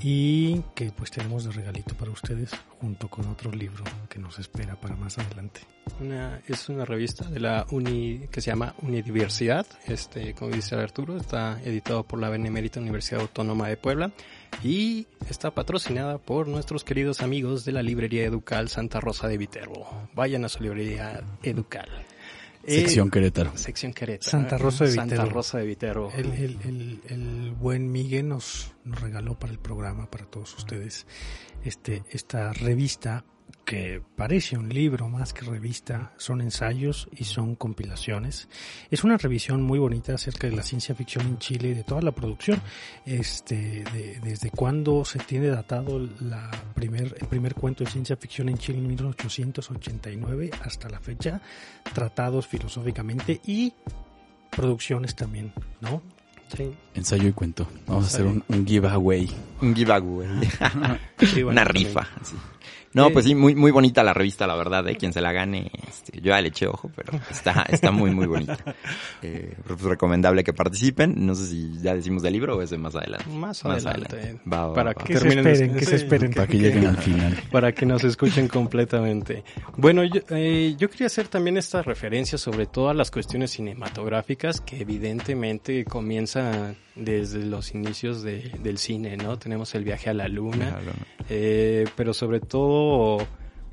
y 0.00 0.62
que 0.74 0.92
pues 0.92 1.10
tenemos 1.10 1.44
de 1.44 1.52
regalito 1.52 1.94
para 1.94 2.10
ustedes 2.10 2.50
junto 2.80 3.08
con 3.08 3.26
otro 3.26 3.50
libro 3.50 3.84
que 4.08 4.18
nos 4.18 4.38
espera 4.38 4.80
para 4.80 4.96
más 4.96 5.18
adelante. 5.18 5.60
Una, 6.00 6.40
es 6.46 6.70
una 6.70 6.86
revista 6.86 7.28
de 7.28 7.40
la 7.40 7.66
uni 7.70 8.28
que 8.30 8.40
se 8.40 8.50
llama 8.50 8.74
Unidiversidad, 8.80 9.66
este, 9.86 10.32
como 10.34 10.50
dice 10.54 10.74
Arturo, 10.76 11.18
está 11.18 11.60
editado 11.62 12.02
por 12.04 12.18
la 12.18 12.30
Benemérita 12.30 12.80
Universidad 12.80 13.20
Autónoma 13.20 13.68
de 13.68 13.76
Puebla 13.76 14.10
y 14.62 15.06
está 15.28 15.50
patrocinada 15.52 16.18
por 16.18 16.48
nuestros 16.48 16.84
queridos 16.84 17.20
amigos 17.22 17.64
de 17.64 17.72
la 17.72 17.82
librería 17.82 18.24
Educal 18.24 18.68
Santa 18.68 19.00
Rosa 19.00 19.28
de 19.28 19.38
Viterbo. 19.38 19.86
Vayan 20.14 20.44
a 20.44 20.48
su 20.48 20.62
librería 20.62 21.22
Educal. 21.42 21.88
Eh, 22.66 22.80
Sección 22.80 23.10
Querétaro. 23.10 23.52
sección 23.56 23.92
Querétaro. 23.92 24.30
Santa 24.30 24.56
Rosa 24.56 24.84
de 24.84 24.92
Santa 24.92 25.14
Viterbo. 25.16 25.30
Rosa 25.34 25.58
de 25.58 25.66
Viterbo. 25.66 26.12
El, 26.16 26.26
el- 26.32 26.58
el- 26.64 27.00
el 27.08 27.50
buen 27.52 27.92
Miguel 27.92 28.28
nos, 28.28 28.72
nos 28.84 29.00
regaló 29.00 29.38
para 29.38 29.52
el 29.52 29.58
programa, 29.58 30.10
para 30.10 30.24
todos 30.24 30.54
ustedes, 30.56 31.06
este, 31.64 32.02
esta 32.10 32.52
revista 32.54 33.24
que 33.64 34.02
parece 34.16 34.58
un 34.58 34.68
libro 34.68 35.08
más 35.08 35.32
que 35.32 35.46
revista, 35.46 36.12
son 36.18 36.42
ensayos 36.42 37.08
y 37.16 37.24
son 37.24 37.54
compilaciones. 37.54 38.46
Es 38.90 39.04
una 39.04 39.16
revisión 39.16 39.62
muy 39.62 39.78
bonita 39.78 40.14
acerca 40.14 40.46
de 40.48 40.54
la 40.56 40.62
ciencia 40.62 40.94
ficción 40.94 41.26
en 41.26 41.38
Chile 41.38 41.68
y 41.70 41.74
de 41.74 41.82
toda 41.84 42.02
la 42.02 42.12
producción, 42.12 42.60
este, 43.06 43.84
de- 43.84 44.20
desde 44.22 44.50
cuándo 44.50 45.04
se 45.06 45.18
tiene 45.18 45.46
datado 45.48 45.98
la 46.20 46.50
primer, 46.74 47.16
el 47.18 47.26
primer 47.26 47.54
cuento 47.54 47.84
de 47.84 47.90
ciencia 47.90 48.16
ficción 48.16 48.50
en 48.50 48.58
Chile 48.58 48.78
en 48.78 48.86
1889 48.88 50.50
hasta 50.62 50.88
la 50.90 51.00
fecha, 51.00 51.40
tratados 51.94 52.46
filosóficamente 52.46 53.40
y 53.46 53.72
producciones 54.50 55.14
también, 55.14 55.52
¿no? 55.80 56.02
Sí. 56.54 56.70
Ensayo 56.94 57.28
y 57.28 57.32
cuento. 57.32 57.66
Vamos 57.86 58.04
a 58.04 58.06
hacer 58.08 58.26
un, 58.26 58.44
un 58.48 58.66
giveaway. 58.66 59.28
Un 59.62 59.74
giveaway. 59.74 60.28
Sí, 61.18 61.42
Una 61.42 61.64
rifa. 61.64 62.00
así. 62.20 62.36
No, 62.94 63.08
Eh, 63.08 63.10
pues 63.10 63.24
sí, 63.24 63.34
muy, 63.34 63.54
muy 63.54 63.70
bonita 63.72 64.02
la 64.02 64.14
revista, 64.14 64.46
la 64.46 64.54
verdad, 64.56 64.82
de 64.84 64.96
quien 64.96 65.12
se 65.12 65.20
la 65.20 65.32
gane. 65.32 65.70
Este, 65.88 66.18
yo 66.20 66.28
ya 66.30 66.40
le 66.40 66.48
eché 66.48 66.66
ojo, 66.66 66.90
pero 66.94 67.12
está, 67.30 67.66
está 67.68 67.90
muy, 67.90 68.10
muy 68.12 68.26
bonita. 68.26 68.56
Eh, 69.22 69.54
pues 69.66 69.80
recomendable 69.80 70.44
que 70.44 70.52
participen. 70.52 71.14
No 71.26 71.34
sé 71.34 71.46
si 71.46 71.78
ya 71.80 71.94
decimos 71.94 72.22
del 72.22 72.34
libro 72.34 72.56
o 72.58 72.62
es 72.62 72.68
de 72.70 72.76
más 72.78 72.94
adelante. 72.94 73.24
Más 73.30 73.64
Más 73.64 73.86
adelante. 73.86 74.16
adelante. 74.16 74.42
Va, 74.50 74.66
va, 74.68 74.74
para 74.74 74.90
va. 74.90 74.94
que, 74.94 75.14
Que 75.14 75.18
se 75.18 75.28
esperen, 75.28 75.74
que 75.76 75.84
se 75.86 75.96
esperen. 75.96 76.32
Para 76.34 76.46
que 76.46 76.58
lleguen 76.58 76.86
al 76.86 76.96
final. 76.98 77.42
para 77.50 77.72
que 77.72 77.86
nos 77.86 78.04
escuchen 78.04 78.48
completamente. 78.48 79.44
Bueno, 79.78 80.04
yo, 80.04 80.20
eh, 80.30 80.74
yo 80.78 80.90
quería 80.90 81.06
hacer 81.06 81.28
también 81.28 81.56
esta 81.56 81.80
referencia 81.82 82.36
sobre 82.36 82.66
todas 82.66 82.94
las 82.94 83.10
cuestiones 83.10 83.50
cinematográficas 83.52 84.60
que 84.60 84.80
evidentemente 84.82 85.84
comienzan 85.86 86.76
desde 86.94 87.44
los 87.46 87.74
inicios 87.74 88.22
de- 88.22 88.52
del 88.62 88.78
cine, 88.78 89.16
¿no? 89.16 89.36
Tenemos 89.38 89.74
el 89.74 89.82
viaje 89.84 90.10
a 90.10 90.14
la 90.14 90.28
luna, 90.28 90.78
eh, 91.28 91.86
pero 91.96 92.12
sobre 92.14 92.38
todo 92.40 92.83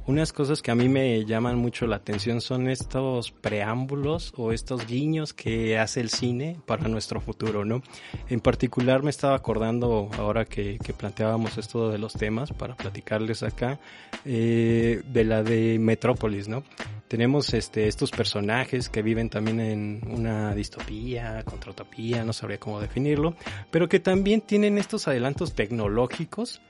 unas 0.08 0.34
cosas 0.34 0.62
que 0.62 0.72
a 0.72 0.76
mí 0.76 0.90
me 0.90 1.26
llaman 1.26 1.58
mucho 1.58 1.86
la 1.86 1.98
atención 1.98 2.42
son 2.42 2.68
estos 2.68 3.32
preámbulos 3.32 4.34
o 4.36 4.52
estos 4.52 4.88
guiños 4.88 5.34
que 5.34 5.78
hace 5.78 6.02
el 6.02 6.10
cine 6.10 6.58
para 6.66 6.88
nuestro 6.88 7.22
futuro, 7.22 7.66
¿no? 7.66 7.82
En 8.28 8.40
particular 8.40 9.04
me 9.04 9.10
estaba 9.10 9.36
acordando 9.36 10.10
ahora 10.18 10.46
que, 10.46 10.80
que 10.84 10.94
planteábamos 10.94 11.58
esto 11.58 11.90
de 11.90 11.98
los 11.98 12.14
temas 12.14 12.52
para 12.52 12.76
platicarles 12.76 13.44
acá 13.44 13.80
eh, 14.26 15.02
de 15.06 15.24
la 15.24 15.44
de 15.44 15.78
Metrópolis, 15.80 16.48
¿no? 16.48 16.64
Tenemos 17.08 17.54
este, 17.54 17.88
estos 17.88 18.10
personajes 18.10 18.90
que 18.90 19.02
viven 19.02 19.30
también 19.30 19.60
en 19.60 20.02
una 20.08 20.56
distopía, 20.56 21.44
contrautopía, 21.44 22.24
no 22.24 22.34
sabría 22.34 22.58
cómo 22.58 22.80
definirlo, 22.80 23.36
pero 23.70 23.88
que 23.88 24.00
también 24.00 24.42
tienen 24.42 24.78
estos 24.78 25.08
adelantos 25.08 25.54
tecnológicos 25.54 26.62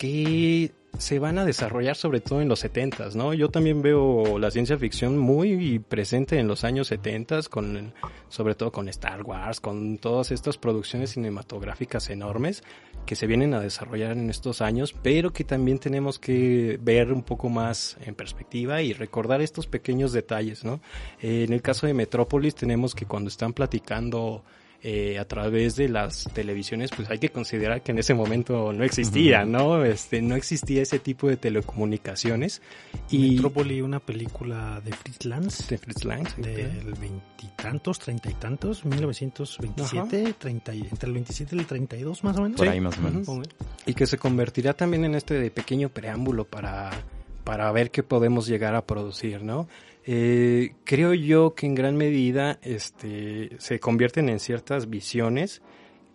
que 0.00 0.72
se 0.96 1.18
van 1.18 1.38
a 1.38 1.44
desarrollar 1.44 1.94
sobre 1.94 2.20
todo 2.20 2.40
en 2.40 2.48
los 2.48 2.64
70s, 2.64 3.14
¿no? 3.16 3.34
Yo 3.34 3.50
también 3.50 3.82
veo 3.82 4.38
la 4.38 4.50
ciencia 4.50 4.78
ficción 4.78 5.18
muy 5.18 5.78
presente 5.78 6.38
en 6.38 6.48
los 6.48 6.64
años 6.64 6.90
70s, 6.90 7.50
con, 7.50 7.92
sobre 8.30 8.54
todo 8.54 8.72
con 8.72 8.88
Star 8.88 9.22
Wars, 9.22 9.60
con 9.60 9.98
todas 9.98 10.30
estas 10.30 10.56
producciones 10.56 11.10
cinematográficas 11.10 12.08
enormes 12.08 12.64
que 13.04 13.14
se 13.14 13.26
vienen 13.26 13.52
a 13.52 13.60
desarrollar 13.60 14.12
en 14.12 14.30
estos 14.30 14.62
años, 14.62 14.94
pero 15.02 15.34
que 15.34 15.44
también 15.44 15.78
tenemos 15.78 16.18
que 16.18 16.78
ver 16.80 17.12
un 17.12 17.22
poco 17.22 17.50
más 17.50 17.98
en 18.00 18.14
perspectiva 18.14 18.80
y 18.80 18.94
recordar 18.94 19.42
estos 19.42 19.66
pequeños 19.66 20.12
detalles, 20.12 20.64
¿no? 20.64 20.80
En 21.20 21.52
el 21.52 21.60
caso 21.60 21.86
de 21.86 21.92
Metrópolis 21.92 22.54
tenemos 22.54 22.94
que 22.94 23.04
cuando 23.04 23.28
están 23.28 23.52
platicando 23.52 24.44
eh, 24.82 25.18
a 25.18 25.26
través 25.26 25.76
de 25.76 25.90
las 25.90 26.24
televisiones, 26.32 26.90
pues 26.96 27.10
hay 27.10 27.18
que 27.18 27.28
considerar 27.28 27.82
que 27.82 27.92
en 27.92 27.98
ese 27.98 28.14
momento 28.14 28.72
no 28.72 28.82
existía, 28.82 29.44
¿no? 29.44 29.84
Este, 29.84 30.22
no 30.22 30.36
existía 30.36 30.80
ese 30.80 30.98
tipo 30.98 31.28
de 31.28 31.36
telecomunicaciones. 31.36 32.62
Y 33.10 33.32
Metrópoli, 33.32 33.82
una 33.82 34.00
película 34.00 34.80
de 34.82 34.92
Fritz 34.92 35.26
Lanz. 35.26 35.68
De 35.68 35.76
Fritz 35.76 36.04
Lanz. 36.04 36.34
Del 36.36 36.94
veintitantos, 36.98 37.98
treinta 37.98 38.30
y 38.30 38.34
tantos, 38.34 38.84
1927, 38.86 40.34
treinta 40.38 40.72
entre 40.72 41.08
el 41.08 41.12
27 41.12 41.56
y 41.56 41.58
el 41.58 41.66
32 41.66 42.24
más 42.24 42.36
o 42.38 42.42
menos. 42.42 42.56
Por 42.56 42.68
ahí 42.68 42.80
más 42.80 42.96
o 42.96 43.02
menos. 43.02 43.28
Y 43.84 43.92
que 43.92 44.06
se 44.06 44.16
convertirá 44.16 44.72
también 44.72 45.04
en 45.04 45.14
este 45.14 45.50
pequeño 45.50 45.90
preámbulo 45.90 46.46
para, 46.46 46.90
para 47.44 47.70
ver 47.72 47.90
qué 47.90 48.02
podemos 48.02 48.46
llegar 48.46 48.74
a 48.74 48.86
producir, 48.86 49.42
¿no? 49.42 49.68
Eh, 50.06 50.74
creo 50.84 51.14
yo 51.14 51.54
que 51.54 51.66
en 51.66 51.74
gran 51.74 51.96
medida 51.96 52.58
este, 52.62 53.50
se 53.58 53.78
convierten 53.80 54.28
en 54.28 54.40
ciertas 54.40 54.88
visiones 54.88 55.62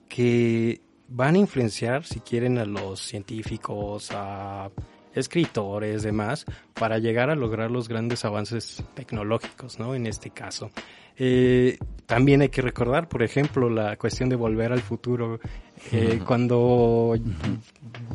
que 0.10 0.82
van 1.08 1.36
a 1.36 1.40
influenciar, 1.40 2.04
si 2.04 2.20
quieren, 2.20 2.58
a 2.58 2.66
los 2.66 3.00
científicos, 3.00 4.10
a 4.12 4.72
escritores, 5.14 6.04
demás, 6.04 6.46
para 6.74 7.00
llegar 7.00 7.30
a 7.30 7.36
lograr 7.36 7.72
los 7.72 7.88
grandes 7.88 8.26
avances 8.26 8.84
tecnológicos, 8.96 9.80
¿no? 9.80 9.96
En 9.96 10.08
este 10.08 10.30
caso. 10.30 10.72
Eh, 11.18 11.78
también 12.06 12.42
hay 12.42 12.50
que 12.50 12.62
recordar, 12.62 13.08
por 13.08 13.24
ejemplo, 13.24 13.70
la 13.70 13.96
cuestión 13.98 14.30
de 14.30 14.36
volver 14.36 14.74
al 14.74 14.82
futuro. 14.82 15.40
Eh, 15.92 16.20
cuando 16.26 17.16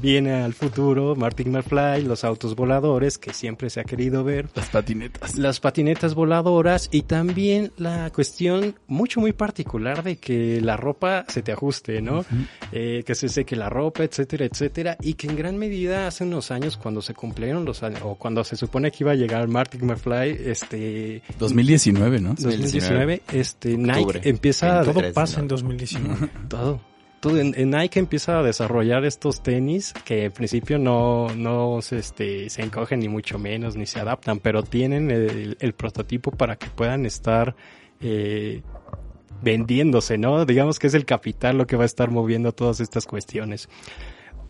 viene 0.00 0.42
al 0.42 0.54
futuro 0.54 1.14
Martin 1.14 1.52
McFly, 1.52 2.02
los 2.04 2.24
autos 2.24 2.56
voladores 2.56 3.18
que 3.18 3.32
siempre 3.32 3.70
se 3.70 3.80
ha 3.80 3.84
querido 3.84 4.24
ver. 4.24 4.48
Las 4.54 4.68
patinetas. 4.68 5.36
Las 5.36 5.60
patinetas 5.60 6.14
voladoras 6.14 6.88
y 6.90 7.02
también 7.02 7.72
la 7.76 8.10
cuestión 8.10 8.74
mucho 8.86 9.20
muy 9.20 9.32
particular 9.32 10.02
de 10.02 10.16
que 10.16 10.60
la 10.60 10.76
ropa 10.76 11.24
se 11.28 11.42
te 11.42 11.52
ajuste, 11.52 12.00
¿no? 12.02 12.24
eh, 12.72 13.02
que 13.06 13.14
se 13.14 13.28
seque 13.28 13.56
la 13.56 13.68
ropa, 13.68 14.02
etcétera, 14.04 14.46
etcétera. 14.46 14.96
Y 15.00 15.14
que 15.14 15.26
en 15.28 15.36
gran 15.36 15.56
medida 15.56 16.06
hace 16.06 16.24
unos 16.24 16.50
años 16.50 16.76
cuando 16.76 17.02
se 17.02 17.14
cumplieron 17.14 17.64
los 17.64 17.82
años, 17.82 18.00
o 18.04 18.14
cuando 18.16 18.42
se 18.44 18.56
supone 18.56 18.90
que 18.90 19.04
iba 19.04 19.12
a 19.12 19.16
llegar 19.16 19.46
Martin 19.48 19.86
McFly, 19.86 20.38
este... 20.46 21.22
2019, 21.38 22.20
¿no? 22.20 22.34
2019, 22.34 23.22
este, 23.32 23.76
Nike 23.76 24.20
empieza... 24.24 24.82
Todo 24.82 25.00
pasa 25.12 25.40
en 25.40 25.48
2019. 25.48 26.28
todo 26.48 26.89
en, 27.24 27.70
Nike 27.70 27.98
empieza 27.98 28.38
a 28.38 28.42
desarrollar 28.42 29.04
estos 29.04 29.42
tenis 29.42 29.92
que 30.04 30.24
en 30.24 30.32
principio 30.32 30.78
no, 30.78 31.28
no 31.34 31.82
se, 31.82 31.98
este, 31.98 32.48
se 32.48 32.62
encogen 32.62 33.00
ni 33.00 33.08
mucho 33.08 33.38
menos 33.38 33.76
ni 33.76 33.86
se 33.86 34.00
adaptan, 34.00 34.38
pero 34.38 34.62
tienen 34.62 35.10
el, 35.10 35.72
prototipo 35.74 36.30
para 36.30 36.56
que 36.56 36.68
puedan 36.68 37.04
estar 37.04 37.54
eh, 38.00 38.62
vendiéndose, 39.42 40.18
¿no? 40.18 40.44
Digamos 40.44 40.78
que 40.78 40.86
es 40.86 40.94
el 40.94 41.04
capital 41.04 41.58
lo 41.58 41.66
que 41.66 41.76
va 41.76 41.82
a 41.82 41.86
estar 41.86 42.10
moviendo 42.10 42.52
todas 42.52 42.80
estas 42.80 43.06
cuestiones. 43.06 43.68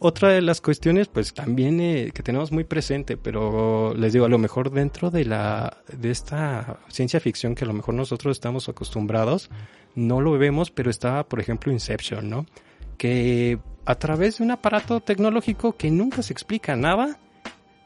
Otra 0.02 0.30
de 0.30 0.40
las 0.40 0.62
cuestiones, 0.62 1.08
pues 1.08 1.34
también 1.34 1.78
eh, 1.78 2.10
que 2.14 2.22
tenemos 2.22 2.52
muy 2.52 2.64
presente, 2.64 3.18
pero 3.18 3.92
les 3.94 4.14
digo, 4.14 4.24
a 4.24 4.30
lo 4.30 4.38
mejor 4.38 4.70
dentro 4.70 5.10
de 5.10 5.26
la, 5.26 5.76
de 5.92 6.10
esta 6.10 6.78
ciencia 6.88 7.20
ficción 7.20 7.54
que 7.54 7.64
a 7.64 7.66
lo 7.66 7.74
mejor 7.74 7.92
nosotros 7.92 8.34
estamos 8.34 8.70
acostumbrados, 8.70 9.50
no 9.94 10.22
lo 10.22 10.38
vemos, 10.38 10.70
pero 10.70 10.88
está, 10.88 11.24
por 11.24 11.38
ejemplo, 11.38 11.70
Inception, 11.70 12.30
¿no? 12.30 12.46
Que 12.96 13.58
a 13.84 13.94
través 13.96 14.38
de 14.38 14.44
un 14.44 14.52
aparato 14.52 15.00
tecnológico 15.00 15.76
que 15.76 15.90
nunca 15.90 16.22
se 16.22 16.32
explica 16.32 16.76
nada, 16.76 17.18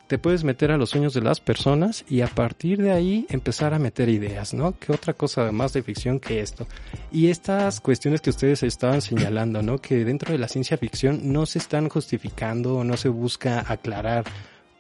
te 0.07 0.19
puedes 0.19 0.45
meter 0.45 0.71
a 0.71 0.77
los 0.77 0.91
sueños 0.91 1.15
de 1.15 1.23
las 1.23 1.41
personas 1.41 2.05
y 2.09 2.21
a 2.21 2.27
partir 2.27 2.83
de 2.83 2.93
ahí 2.93 3.27
empezar 3.31 3.75
a 3.75 3.79
meter 3.79 4.09
ideas, 4.09 4.53
¿no? 4.53 4.79
¿Qué 4.79 4.93
otra 4.93 5.15
cosa 5.15 5.51
más 5.53 5.73
de 5.73 5.83
ficción 5.83 6.21
que 6.21 6.41
esto? 6.41 6.67
Y 7.11 7.29
estas 7.29 7.81
cuestiones 7.81 8.21
que 8.21 8.31
ustedes 8.31 8.63
estaban 8.63 9.01
señalando, 9.01 9.63
¿no? 9.63 9.79
Que 9.79 10.05
dentro 10.05 10.33
de 10.33 10.39
la 10.39 10.49
ciencia 10.49 10.77
ficción 10.77 11.33
no 11.33 11.47
se 11.47 11.59
están 11.59 11.89
justificando, 11.89 12.85
no 12.85 12.97
se 12.97 13.09
busca 13.09 13.65
aclarar 13.67 14.25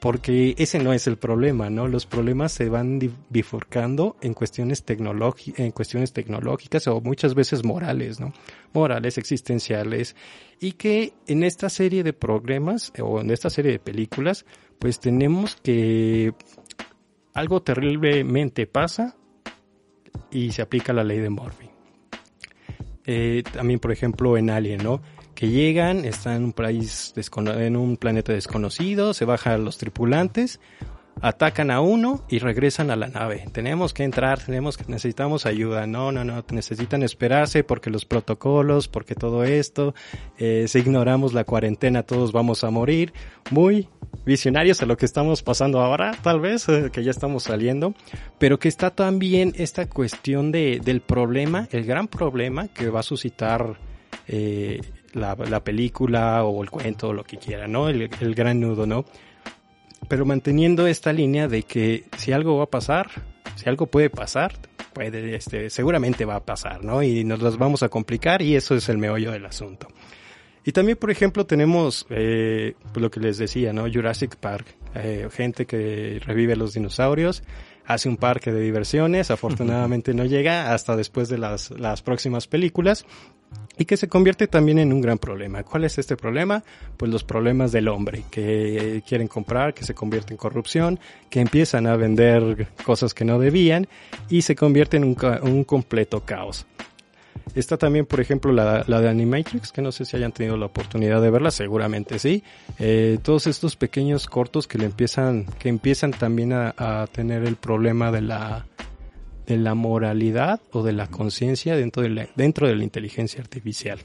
porque 0.05 0.55
ese 0.59 0.81
no 0.81 0.93
es 0.93 1.07
el 1.07 1.17
problema, 1.17 1.71
¿no? 1.71 1.89
Los 1.89 2.05
problemas 2.05 2.53
se 2.53 2.69
van 2.69 3.01
bifurcando 3.31 4.17
en 4.21 4.35
cuestiones, 4.35 4.85
en 4.87 5.71
cuestiones 5.71 6.13
tecnológicas 6.13 6.87
o 6.89 7.01
muchas 7.01 7.35
veces 7.35 7.65
morales, 7.65 8.21
¿no? 8.21 8.35
Morales, 8.75 9.17
existenciales, 9.17 10.15
y 10.61 10.73
que 10.73 11.15
en 11.27 11.43
esta 11.43 11.71
serie 11.71 12.03
de 12.03 12.13
problemas 12.13 12.93
o 13.01 13.23
en 13.23 13.31
esta 13.31 13.49
serie 13.49 13.73
de 13.73 13.79
películas, 13.79 14.45
pues 14.85 15.01
tenemos 15.01 15.57
que 15.57 16.35
algo 17.33 17.63
terriblemente 17.63 18.67
pasa 18.67 19.17
y 20.31 20.53
se 20.53 20.61
aplica 20.61 20.93
la 20.93 21.03
ley 21.03 21.21
de 21.21 21.31
Murphy. 21.31 21.71
Eh, 23.07 23.45
también, 23.51 23.81
por 23.81 23.93
ejemplo, 23.93 24.37
en 24.37 24.51
Alien, 24.51 24.85
¿no? 24.85 25.01
que 25.35 25.49
llegan, 25.49 26.05
están 26.05 26.35
en 26.37 26.45
un 26.45 26.53
país 26.53 27.15
en 27.17 27.77
un 27.77 27.97
planeta 27.97 28.35
desconocido, 28.35 29.15
se 29.15 29.25
bajan 29.25 29.65
los 29.65 29.79
tripulantes, 29.79 30.61
atacan 31.21 31.71
a 31.71 31.81
uno 31.81 32.25
y 32.29 32.39
regresan 32.39 32.91
a 32.91 32.97
la 32.97 33.09
nave. 33.09 33.45
Tenemos 33.53 33.95
que 33.95 34.05
entrar, 34.05 34.41
tenemos 34.41 34.77
que 34.77 34.85
necesitamos 34.89 35.47
ayuda. 35.47 35.87
No, 35.87 36.13
no, 36.13 36.25
no, 36.25 36.45
necesitan 36.51 37.03
esperarse 37.03 37.65
porque 37.65 37.91
los 37.91 38.05
protocolos, 38.05 38.89
porque 38.89 39.15
todo 39.15 39.45
esto, 39.45 39.95
eh, 40.39 40.67
si 40.69 40.79
ignoramos 40.81 41.33
la 41.33 41.45
cuarentena 41.45 42.03
todos 42.03 42.33
vamos 42.33 42.65
a 42.65 42.71
morir. 42.71 43.13
Muy 43.51 43.89
visionarios 44.25 44.83
a 44.83 44.87
lo 44.87 44.97
que 44.97 45.07
estamos 45.07 45.43
pasando 45.43 45.81
ahora, 45.81 46.13
tal 46.23 46.41
vez, 46.41 46.69
eh, 46.69 46.91
que 46.93 47.03
ya 47.03 47.11
estamos 47.11 47.45
saliendo, 47.45 47.95
pero 48.39 48.59
que 48.59 48.69
está 48.69 48.91
también 48.91 49.53
esta 49.57 49.89
cuestión 49.89 50.53
de, 50.53 50.81
del 50.83 51.01
problema, 51.01 51.69
el 51.73 51.85
gran 51.85 52.09
problema 52.09 52.69
que 52.69 52.89
va 52.89 53.01
a 53.01 53.03
suscitar 53.03 53.77
eh, 54.29 54.81
la, 55.13 55.35
la, 55.35 55.63
película 55.63 56.45
o 56.45 56.63
el 56.63 56.71
cuento 56.71 57.09
o 57.09 57.13
lo 57.13 57.25
que 57.25 57.37
quiera, 57.37 57.69
¿no? 57.69 57.89
El, 57.89 58.11
el 58.21 58.35
gran 58.35 58.61
nudo, 58.61 58.87
¿no? 58.87 59.05
Pero 60.09 60.25
manteniendo 60.25 60.87
esta 60.87 61.13
línea 61.13 61.49
de 61.49 61.63
que 61.63 62.05
si 62.17 62.33
algo 62.33 62.59
va 62.59 62.65
a 62.65 62.71
pasar, 62.71 63.11
si 63.57 63.69
algo 63.69 63.87
puede 63.87 64.11
pasar, 64.11 64.53
puede, 64.93 65.35
este, 65.35 65.71
seguramente 65.71 66.25
va 66.25 66.37
a 66.37 66.45
pasar, 66.45 66.85
¿no? 66.85 67.03
Y 67.03 67.25
nos 67.25 67.43
las 67.43 67.57
vamos 67.57 67.83
a 67.83 67.89
complicar 67.89 68.43
y 68.43 68.57
eso 68.57 68.75
es 68.75 68.89
el 68.89 68.99
meollo 68.99 69.33
del 69.33 69.47
asunto. 69.47 69.89
Y 70.65 70.73
también, 70.73 70.97
por 70.97 71.11
ejemplo, 71.11 71.45
tenemos 71.45 72.07
eh, 72.09 72.75
lo 72.95 73.11
que 73.11 73.21
les 73.21 73.37
decía, 73.37 73.73
¿no? 73.73 73.91
Jurassic 73.93 74.37
Park. 74.37 74.67
Eh, 74.95 75.29
gente 75.31 75.67
que 75.67 76.21
revive 76.25 76.57
los 76.57 76.73
dinosaurios, 76.73 77.43
hace 77.85 78.09
un 78.09 78.17
parque 78.17 78.51
de 78.51 78.61
diversiones, 78.61 79.31
afortunadamente 79.31 80.15
no 80.15 80.25
llega 80.25 80.73
hasta 80.73 80.97
después 80.97 81.29
de 81.29 81.37
las, 81.37 81.71
las 81.73 82.01
próximas 82.01 82.47
películas, 82.47 83.05
y 83.77 83.85
que 83.85 83.97
se 83.97 84.09
convierte 84.09 84.47
también 84.47 84.79
en 84.79 84.93
un 84.93 85.01
gran 85.01 85.19
problema. 85.19 85.63
¿Cuál 85.63 85.85
es 85.85 85.99
este 85.99 86.17
problema? 86.17 86.63
Pues 86.97 87.11
los 87.11 87.25
problemas 87.25 87.73
del 87.73 87.89
hombre, 87.89 88.25
que 88.31 89.03
quieren 89.07 89.29
comprar, 89.29 89.75
que 89.75 89.85
se 89.85 89.95
convierte 89.95 90.33
en 90.33 90.39
corrupción, 90.39 91.01
que 91.29 91.41
empiezan 91.41 91.87
a 91.87 91.97
vender 91.97 92.69
cosas 92.85 93.15
que 93.15 93.25
no 93.25 93.39
debían 93.39 93.89
y 94.29 94.43
se 94.43 94.55
convierte 94.55 94.97
en 94.97 95.05
un, 95.05 95.65
completo 95.65 96.21
caos. 96.21 96.67
Está 97.55 97.77
también, 97.77 98.07
por 98.07 98.21
ejemplo, 98.21 98.53
la, 98.53 98.85
la, 98.87 99.01
de 99.01 99.09
Animatrix, 99.09 99.71
que 99.71 99.83
no 99.83 99.93
sé 99.93 100.05
si 100.05 100.17
hayan 100.17 100.33
tenido 100.33 100.57
la 100.57 100.67
oportunidad 100.67 101.21
de 101.21 101.31
verla, 101.31 101.51
seguramente 101.51 102.19
sí. 102.19 102.43
Eh, 102.79 103.19
todos 103.23 103.47
estos 103.47 103.77
pequeños 103.77 104.27
cortos 104.27 104.67
que 104.67 104.79
le 104.79 104.87
empiezan, 104.87 105.47
que 105.59 105.69
empiezan 105.69 106.13
también 106.13 106.53
a 106.53 107.07
tener 107.13 107.45
el 107.45 107.57
problema 107.57 108.11
de 108.11 108.23
la, 108.23 108.67
de 109.47 109.57
la 109.57 109.75
moralidad 109.75 110.61
o 110.73 110.83
de 110.83 110.93
la 110.93 111.07
conciencia 111.09 111.77
dentro 111.77 112.03
de 112.03 112.11
la, 112.11 112.29
dentro 112.37 112.67
de 112.67 112.77
la 112.77 112.85
inteligencia 112.85 113.41
artificial. 113.41 113.99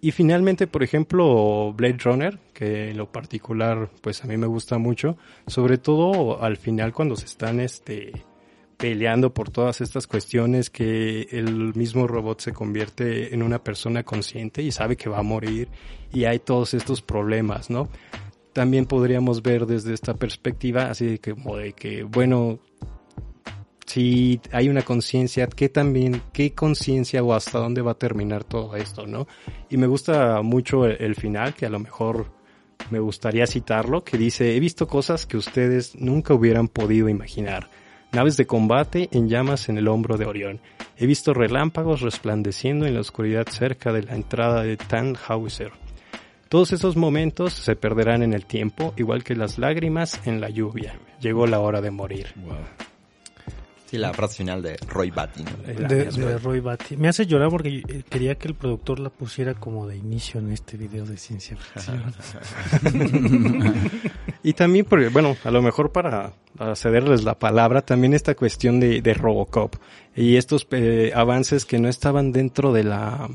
Y 0.00 0.12
finalmente, 0.12 0.68
por 0.68 0.84
ejemplo, 0.84 1.72
Blade 1.72 1.98
Runner, 2.04 2.38
que 2.52 2.90
en 2.90 2.96
lo 2.96 3.10
particular, 3.10 3.90
pues 4.00 4.22
a 4.22 4.28
mí 4.28 4.36
me 4.36 4.46
gusta 4.46 4.78
mucho, 4.78 5.16
sobre 5.48 5.78
todo 5.78 6.42
al 6.42 6.56
final 6.56 6.92
cuando 6.92 7.16
se 7.16 7.26
están 7.26 7.58
este 7.58 8.12
peleando 8.76 9.34
por 9.34 9.50
todas 9.50 9.80
estas 9.80 10.06
cuestiones 10.06 10.70
que 10.70 11.22
el 11.32 11.74
mismo 11.74 12.06
robot 12.06 12.40
se 12.40 12.52
convierte 12.52 13.34
en 13.34 13.42
una 13.42 13.58
persona 13.58 14.04
consciente 14.04 14.62
y 14.62 14.70
sabe 14.70 14.96
que 14.96 15.10
va 15.10 15.18
a 15.18 15.22
morir 15.24 15.68
y 16.12 16.26
hay 16.26 16.38
todos 16.38 16.74
estos 16.74 17.02
problemas, 17.02 17.70
¿no? 17.70 17.88
También 18.52 18.86
podríamos 18.86 19.42
ver 19.42 19.66
desde 19.66 19.94
esta 19.94 20.14
perspectiva 20.14 20.90
así 20.90 21.06
de 21.06 21.18
que, 21.18 21.34
como 21.34 21.56
de 21.56 21.72
que, 21.72 22.04
bueno, 22.04 22.60
si 23.88 24.38
hay 24.52 24.68
una 24.68 24.82
conciencia, 24.82 25.46
¿qué 25.46 25.70
también, 25.70 26.20
qué 26.34 26.52
conciencia 26.52 27.22
o 27.22 27.32
hasta 27.32 27.58
dónde 27.58 27.80
va 27.80 27.92
a 27.92 27.98
terminar 27.98 28.44
todo 28.44 28.76
esto, 28.76 29.06
no? 29.06 29.26
Y 29.70 29.78
me 29.78 29.86
gusta 29.86 30.42
mucho 30.42 30.84
el, 30.84 31.14
final, 31.14 31.54
que 31.54 31.64
a 31.64 31.70
lo 31.70 31.78
mejor 31.78 32.26
me 32.90 32.98
gustaría 32.98 33.46
citarlo, 33.46 34.04
que 34.04 34.18
dice, 34.18 34.54
he 34.54 34.60
visto 34.60 34.86
cosas 34.86 35.24
que 35.24 35.38
ustedes 35.38 35.96
nunca 35.96 36.34
hubieran 36.34 36.68
podido 36.68 37.08
imaginar. 37.08 37.70
Naves 38.12 38.36
de 38.36 38.46
combate 38.46 39.08
en 39.10 39.30
llamas 39.30 39.70
en 39.70 39.78
el 39.78 39.88
hombro 39.88 40.18
de 40.18 40.26
Orión. 40.26 40.60
He 40.98 41.06
visto 41.06 41.32
relámpagos 41.32 42.02
resplandeciendo 42.02 42.84
en 42.84 42.92
la 42.92 43.00
oscuridad 43.00 43.46
cerca 43.48 43.90
de 43.94 44.02
la 44.02 44.14
entrada 44.14 44.64
de 44.64 44.76
Tannhauser. 44.76 45.72
Todos 46.50 46.72
esos 46.72 46.96
momentos 46.96 47.54
se 47.54 47.74
perderán 47.74 48.22
en 48.22 48.34
el 48.34 48.44
tiempo, 48.44 48.92
igual 48.98 49.24
que 49.24 49.34
las 49.34 49.56
lágrimas 49.56 50.20
en 50.26 50.42
la 50.42 50.50
lluvia. 50.50 50.98
Llegó 51.20 51.46
la 51.46 51.60
hora 51.60 51.80
de 51.80 51.90
morir. 51.90 52.34
Sí, 53.88 53.96
la 53.96 54.12
frase 54.12 54.36
final 54.36 54.60
de 54.60 54.76
Roy 54.86 55.10
Batty. 55.10 55.44
¿no? 55.44 55.88
De, 55.88 56.04
de 56.04 56.38
Roy 56.38 56.60
Batty. 56.60 56.98
Me 56.98 57.08
hace 57.08 57.24
llorar 57.24 57.48
porque 57.48 57.82
eh, 57.88 58.02
quería 58.06 58.34
que 58.34 58.46
el 58.46 58.54
productor 58.54 58.98
la 59.00 59.08
pusiera 59.08 59.54
como 59.54 59.86
de 59.86 59.96
inicio 59.96 60.40
en 60.40 60.52
este 60.52 60.76
video 60.76 61.06
de 61.06 61.16
ciencia 61.16 61.56
ficción. 61.56 62.04
y 64.42 64.52
también, 64.52 64.84
porque, 64.84 65.08
bueno, 65.08 65.38
a 65.42 65.50
lo 65.50 65.62
mejor 65.62 65.90
para, 65.90 66.34
para 66.58 66.76
cederles 66.76 67.24
la 67.24 67.38
palabra, 67.38 67.80
también 67.80 68.12
esta 68.12 68.34
cuestión 68.34 68.78
de, 68.78 69.00
de 69.00 69.14
Robocop 69.14 69.76
y 70.14 70.36
estos 70.36 70.66
eh, 70.72 71.12
avances 71.14 71.64
que 71.64 71.78
no 71.78 71.88
estaban 71.88 72.30
dentro 72.30 72.74
de 72.74 72.84
la, 72.84 73.30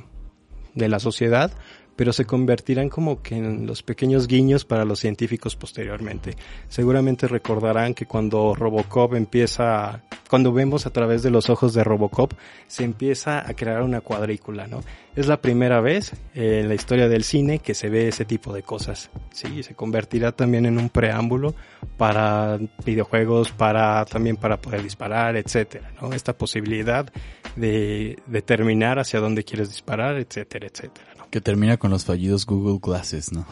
de 0.75 0.87
la 0.87 0.99
sociedad, 0.99 1.51
pero 1.95 2.13
se 2.13 2.25
convertirán 2.25 2.89
como 2.89 3.21
que 3.21 3.35
en 3.35 3.67
los 3.67 3.83
pequeños 3.83 4.27
guiños 4.27 4.65
para 4.65 4.85
los 4.85 4.99
científicos 4.99 5.55
posteriormente. 5.55 6.35
Seguramente 6.69 7.27
recordarán 7.27 7.93
que 7.93 8.05
cuando 8.05 8.55
Robocop 8.55 9.15
empieza, 9.15 10.03
cuando 10.29 10.51
vemos 10.51 10.85
a 10.85 10.89
través 10.89 11.23
de 11.23 11.29
los 11.29 11.49
ojos 11.49 11.73
de 11.73 11.83
Robocop, 11.83 12.33
se 12.67 12.83
empieza 12.83 13.47
a 13.47 13.53
crear 13.53 13.83
una 13.83 14.01
cuadrícula, 14.01 14.67
¿no? 14.67 14.81
Es 15.15 15.27
la 15.27 15.41
primera 15.41 15.79
vez 15.79 16.13
en 16.33 16.67
la 16.67 16.73
historia 16.73 17.07
del 17.07 17.23
cine 17.23 17.59
que 17.59 17.75
se 17.75 17.89
ve 17.89 18.07
ese 18.07 18.25
tipo 18.25 18.51
de 18.51 18.63
cosas. 18.63 19.11
Sí, 19.31 19.61
se 19.61 19.75
convertirá 19.75 20.31
también 20.31 20.65
en 20.65 20.79
un 20.79 20.89
preámbulo 20.89 21.53
para 21.97 22.59
videojuegos, 22.83 23.51
para 23.51 24.05
también 24.05 24.37
para 24.37 24.59
poder 24.59 24.81
disparar, 24.81 25.35
etcétera, 25.35 25.91
¿no? 26.01 26.13
Esta 26.13 26.35
posibilidad 26.35 27.11
de 27.55 28.17
determinar 28.25 28.97
hacia 28.97 29.19
dónde 29.19 29.43
quieres 29.43 29.69
disparar, 29.69 30.17
etcétera, 30.17 30.65
etcétera. 30.65 31.07
¿no? 31.17 31.29
Que 31.29 31.41
termina 31.41 31.77
con 31.77 31.91
los 31.91 32.05
fallidos 32.05 32.47
Google 32.47 32.79
Glasses, 32.81 33.31
¿no? 33.31 33.45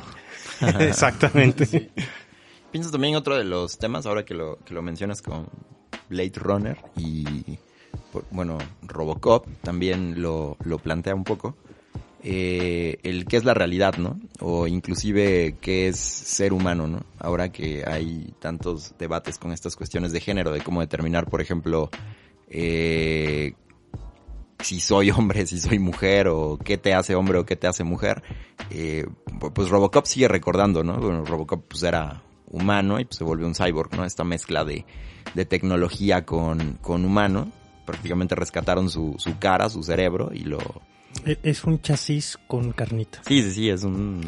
Exactamente. 0.79 1.67
Sí. 1.67 1.91
Pienso 2.71 2.89
también 2.89 3.15
otro 3.15 3.37
de 3.37 3.43
los 3.43 3.77
temas, 3.77 4.05
ahora 4.05 4.23
que 4.25 4.33
lo, 4.33 4.57
que 4.59 4.73
lo 4.73 4.81
mencionas 4.81 5.21
con 5.21 5.47
Blade 6.09 6.33
Runner 6.35 6.77
y, 6.97 7.59
bueno, 8.31 8.57
Robocop 8.83 9.45
también 9.61 10.21
lo, 10.21 10.57
lo 10.63 10.79
plantea 10.79 11.15
un 11.15 11.23
poco. 11.23 11.55
Eh, 12.23 12.99
el 13.01 13.25
qué 13.25 13.37
es 13.37 13.45
la 13.45 13.55
realidad, 13.55 13.95
¿no? 13.97 14.19
O 14.39 14.67
inclusive 14.67 15.55
qué 15.59 15.87
es 15.87 15.97
ser 15.97 16.53
humano, 16.53 16.87
¿no? 16.87 17.03
Ahora 17.17 17.51
que 17.51 17.83
hay 17.85 18.33
tantos 18.39 18.93
debates 18.99 19.39
con 19.39 19.51
estas 19.51 19.75
cuestiones 19.75 20.11
de 20.11 20.19
género, 20.19 20.51
de 20.51 20.61
cómo 20.61 20.81
determinar, 20.81 21.27
por 21.27 21.41
ejemplo, 21.41 21.89
eh, 22.47 23.53
si 24.59 24.79
soy 24.79 25.09
hombre, 25.11 25.47
si 25.47 25.59
soy 25.59 25.79
mujer, 25.79 26.27
o 26.27 26.59
qué 26.63 26.77
te 26.77 26.93
hace 26.93 27.15
hombre 27.15 27.39
o 27.39 27.45
qué 27.45 27.55
te 27.55 27.67
hace 27.67 27.83
mujer, 27.83 28.21
eh, 28.69 29.07
pues 29.55 29.69
Robocop 29.69 30.05
sigue 30.05 30.27
recordando, 30.27 30.83
¿no? 30.83 30.97
Bueno, 30.97 31.25
Robocop 31.25 31.65
pues 31.67 31.81
era 31.81 32.21
humano 32.51 32.99
y 32.99 33.05
pues 33.05 33.17
se 33.17 33.23
volvió 33.23 33.47
un 33.47 33.55
cyborg, 33.55 33.95
¿no? 33.95 34.05
Esta 34.05 34.23
mezcla 34.23 34.63
de, 34.63 34.85
de 35.33 35.45
tecnología 35.45 36.23
con, 36.23 36.77
con 36.81 37.03
humano. 37.03 37.51
Prácticamente 37.91 38.35
rescataron 38.35 38.89
su, 38.89 39.15
su 39.17 39.37
cara, 39.37 39.69
su 39.69 39.83
cerebro 39.83 40.31
y 40.33 40.45
lo... 40.45 40.59
Es 41.43 41.65
un 41.65 41.81
chasis 41.81 42.39
con 42.47 42.71
carnita. 42.71 43.21
Sí, 43.27 43.43
sí, 43.43 43.51
sí, 43.51 43.69
es 43.69 43.83
un... 43.83 44.21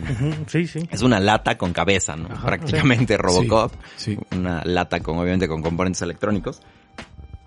Sí, 0.47 0.67
sí. 0.67 0.87
Es 0.91 1.01
una 1.01 1.21
lata 1.21 1.57
con 1.57 1.71
cabeza, 1.71 2.17
¿no? 2.17 2.27
Ajá, 2.29 2.45
Prácticamente 2.45 3.15
Robocop. 3.15 3.71
Sí, 3.95 4.15
sí. 4.15 4.37
Una 4.37 4.61
lata 4.65 4.99
con, 4.99 5.17
obviamente, 5.17 5.47
con 5.47 5.61
componentes 5.61 6.01
electrónicos. 6.01 6.61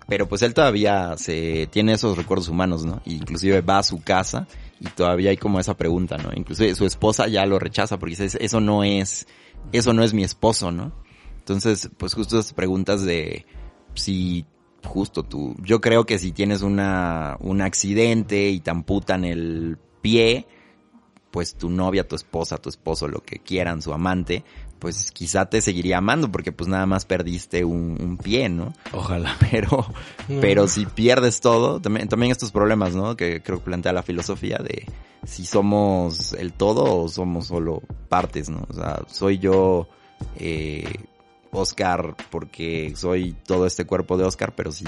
Pero 0.07 0.27
pues 0.27 0.41
él 0.41 0.55
todavía 0.55 1.15
se 1.17 1.67
tiene 1.71 1.93
esos 1.93 2.17
recuerdos 2.17 2.47
humanos, 2.47 2.83
¿no? 2.83 3.01
Inclusive 3.05 3.61
va 3.61 3.77
a 3.77 3.83
su 3.83 4.01
casa 4.01 4.47
y 4.79 4.85
todavía 4.87 5.29
hay 5.29 5.37
como 5.37 5.59
esa 5.59 5.75
pregunta, 5.75 6.17
¿no? 6.17 6.31
Inclusive 6.33 6.73
su 6.73 6.85
esposa 6.85 7.27
ya 7.27 7.45
lo 7.45 7.59
rechaza 7.59 7.99
porque 7.99 8.15
dice, 8.15 8.43
eso 8.43 8.59
no 8.59 8.83
es, 8.83 9.27
eso 9.71 9.93
no 9.93 10.03
es 10.03 10.15
mi 10.15 10.23
esposo, 10.23 10.71
¿no? 10.71 10.93
Entonces, 11.37 11.91
pues 11.97 12.15
justo 12.15 12.39
esas 12.39 12.53
preguntas 12.53 13.03
de 13.03 13.45
si 13.93 14.45
justo 14.83 15.23
tú, 15.23 15.55
yo 15.63 15.81
creo 15.81 16.05
que 16.05 16.19
si 16.19 16.31
tienes 16.31 16.61
una, 16.61 17.37
un 17.39 17.61
accidente 17.61 18.49
y 18.49 18.59
te 18.59 18.71
amputan 18.71 19.25
el 19.25 19.77
pie, 20.01 20.47
pues 21.31 21.55
tu 21.55 21.69
novia, 21.69 22.07
tu 22.07 22.15
esposa, 22.15 22.57
tu 22.57 22.69
esposo, 22.69 23.07
lo 23.07 23.21
que 23.21 23.39
quieran, 23.39 23.81
su 23.81 23.93
amante, 23.93 24.43
pues 24.79 25.11
quizá 25.11 25.49
te 25.49 25.61
seguiría 25.61 25.97
amando 25.97 26.31
porque 26.31 26.51
pues 26.51 26.67
nada 26.67 26.85
más 26.85 27.05
perdiste 27.05 27.65
un, 27.65 27.97
un 27.99 28.17
pie, 28.17 28.49
¿no? 28.49 28.73
Ojalá. 28.93 29.35
Pero, 29.51 29.85
pero 30.41 30.67
si 30.67 30.85
pierdes 30.85 31.41
todo, 31.41 31.79
también, 31.79 32.07
también 32.07 32.31
estos 32.31 32.51
problemas, 32.51 32.95
¿no? 32.95 33.15
Que 33.15 33.41
creo 33.41 33.59
que 33.59 33.65
plantea 33.65 33.93
la 33.93 34.03
filosofía 34.03 34.57
de 34.57 34.85
si 35.25 35.45
somos 35.45 36.33
el 36.33 36.53
todo 36.53 37.03
o 37.03 37.07
somos 37.07 37.47
solo 37.47 37.81
partes, 38.09 38.49
¿no? 38.49 38.65
O 38.69 38.73
sea, 38.73 39.01
soy 39.07 39.39
yo, 39.39 39.87
eh, 40.37 41.05
Oscar 41.57 42.15
porque 42.29 42.93
soy 42.95 43.33
todo 43.45 43.65
este 43.65 43.85
cuerpo 43.85 44.17
de 44.17 44.23
Oscar, 44.25 44.53
pero 44.55 44.71
si 44.71 44.85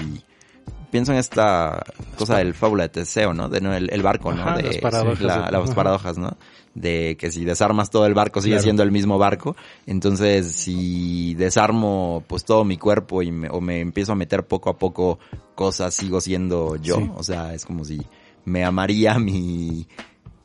pienso 0.90 1.12
en 1.12 1.18
esta 1.18 1.82
cosa 2.18 2.38
del 2.38 2.54
fábula 2.54 2.84
de 2.84 2.88
Teseo, 2.90 3.32
¿no? 3.34 3.48
De 3.48 3.60
¿no? 3.60 3.74
El, 3.74 3.90
el, 3.92 4.02
barco, 4.02 4.32
¿no? 4.32 4.42
Ajá, 4.42 4.56
de 4.56 4.62
las 4.64 4.78
paradojas. 4.78 5.20
la- 5.20 5.50
las 5.50 5.74
paradojas, 5.74 6.18
¿no? 6.18 6.36
De 6.74 7.16
que 7.18 7.32
si 7.32 7.44
desarmas 7.44 7.90
todo 7.90 8.06
el 8.06 8.14
barco 8.14 8.40
sigue 8.40 8.52
Claro. 8.54 8.62
siendo 8.62 8.82
el 8.84 8.92
mismo 8.92 9.18
barco. 9.18 9.56
Entonces, 9.86 10.52
si 10.52 11.34
desarmo 11.34 12.22
pues 12.28 12.44
todo 12.44 12.64
mi 12.64 12.76
cuerpo 12.76 13.22
y 13.22 13.32
me, 13.32 13.48
o 13.50 13.60
me 13.60 13.80
empiezo 13.80 14.12
a 14.12 14.16
meter 14.16 14.46
poco 14.46 14.70
a 14.70 14.78
poco 14.78 15.18
cosas, 15.56 15.94
sigo 15.94 16.20
siendo 16.20 16.76
yo. 16.76 16.96
Sí. 16.96 17.10
O 17.16 17.22
sea, 17.24 17.54
es 17.54 17.64
como 17.66 17.84
si 17.84 18.00
me 18.44 18.64
amaría 18.64 19.18
mi 19.18 19.86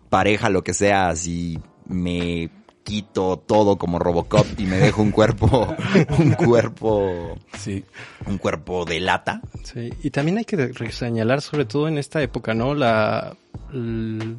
pareja, 0.10 0.50
lo 0.50 0.64
que 0.64 0.74
sea, 0.74 1.16
si 1.16 1.60
me 1.88 2.50
quito 2.86 3.38
todo 3.46 3.78
como 3.78 4.00
Robocop 4.00 4.46
y 4.58 4.64
me 4.66 4.78
dejo 4.78 5.02
un 5.02 5.12
cuerpo, 5.12 5.76
un 6.20 6.32
cuerpo, 6.34 7.38
Sí. 7.58 7.84
un 8.28 8.38
cuerpo 8.38 8.86
de 8.86 9.00
lata. 9.02 9.42
Sí, 9.64 9.90
y 10.04 10.12
también 10.12 10.38
hay 10.38 10.46
que 10.46 10.72
señalar, 10.92 11.42
sobre 11.42 11.66
todo 11.66 11.88
en 11.90 11.98
esta 11.98 12.22
época, 12.22 12.54
¿no? 12.54 12.74
La, 12.76 13.36
el, 13.74 14.38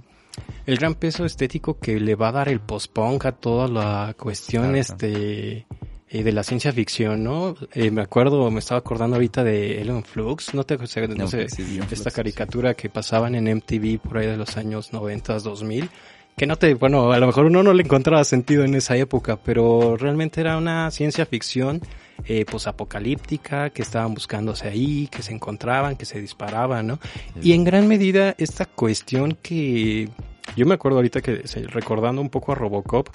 el 0.65 0.77
gran 0.79 0.95
peso 0.95 1.25
estético 1.25 1.79
que 1.79 1.99
le 2.01 2.15
va 2.15 2.29
a 2.29 2.33
dar 2.33 2.49
el 2.49 2.61
post-punk 2.61 3.27
a 3.27 3.33
toda 3.33 3.67
la 3.69 4.15
cuestión, 4.19 4.77
Exacto. 4.77 5.07
este, 5.07 5.67
eh, 6.09 6.23
de 6.23 6.33
la 6.33 6.45
ciencia 6.45 6.73
ficción, 6.73 7.25
¿no? 7.25 7.57
Eh, 7.75 7.91
me 7.91 8.03
acuerdo, 8.03 8.49
me 8.53 8.61
estaba 8.61 8.79
acordando 8.79 9.17
ahorita 9.17 9.43
de 9.43 9.81
Elon 9.83 10.05
Flux, 10.05 10.55
no 10.55 10.63
te, 10.63 10.77
no 10.79 10.87
sé, 10.87 11.09
No, 11.09 11.27
sé, 11.27 11.49
sí, 11.49 11.81
esta 11.83 11.97
Flux, 11.97 12.15
caricatura 12.15 12.75
que 12.75 12.89
pasaban 12.89 13.35
en 13.35 13.53
MTV 13.57 13.99
por 13.99 14.19
ahí 14.19 14.27
de 14.29 14.37
los 14.37 14.57
años 14.57 14.93
90, 14.93 15.41
2000, 15.41 15.91
que 16.39 16.47
no 16.47 16.57
te, 16.57 16.75
bueno, 16.75 17.13
a 17.13 17.19
lo 17.19 17.27
mejor 17.27 17.47
uno 17.47 17.63
no 17.63 17.73
le 17.73 17.83
encontraba 17.83 18.23
sentido 18.23 18.63
en 18.63 18.75
esa 18.75 18.95
época, 18.95 19.39
pero 19.43 19.97
realmente 19.97 20.43
era 20.43 20.59
una 20.59 20.91
ciencia 20.91 21.25
ficción 21.25 21.81
eh, 22.27 22.45
posapocalíptica, 22.45 23.71
que 23.71 23.81
estaban 23.81 24.13
buscándose 24.13 24.69
ahí, 24.69 25.09
que 25.11 25.23
se 25.23 25.33
encontraban, 25.33 25.97
que 25.97 26.05
se 26.05 26.21
disparaban, 26.21 26.89
¿no? 26.89 26.99
Y 27.41 27.53
en 27.55 27.65
gran 27.65 27.89
medida 27.89 28.35
esta 28.37 28.67
cuestión 28.67 29.39
que 29.41 30.11
yo 30.55 30.67
me 30.67 30.75
acuerdo 30.75 30.99
ahorita 30.99 31.23
que 31.23 31.43
recordando 31.69 32.21
un 32.21 32.29
poco 32.29 32.53
a 32.53 32.55
Robocop, 32.55 33.09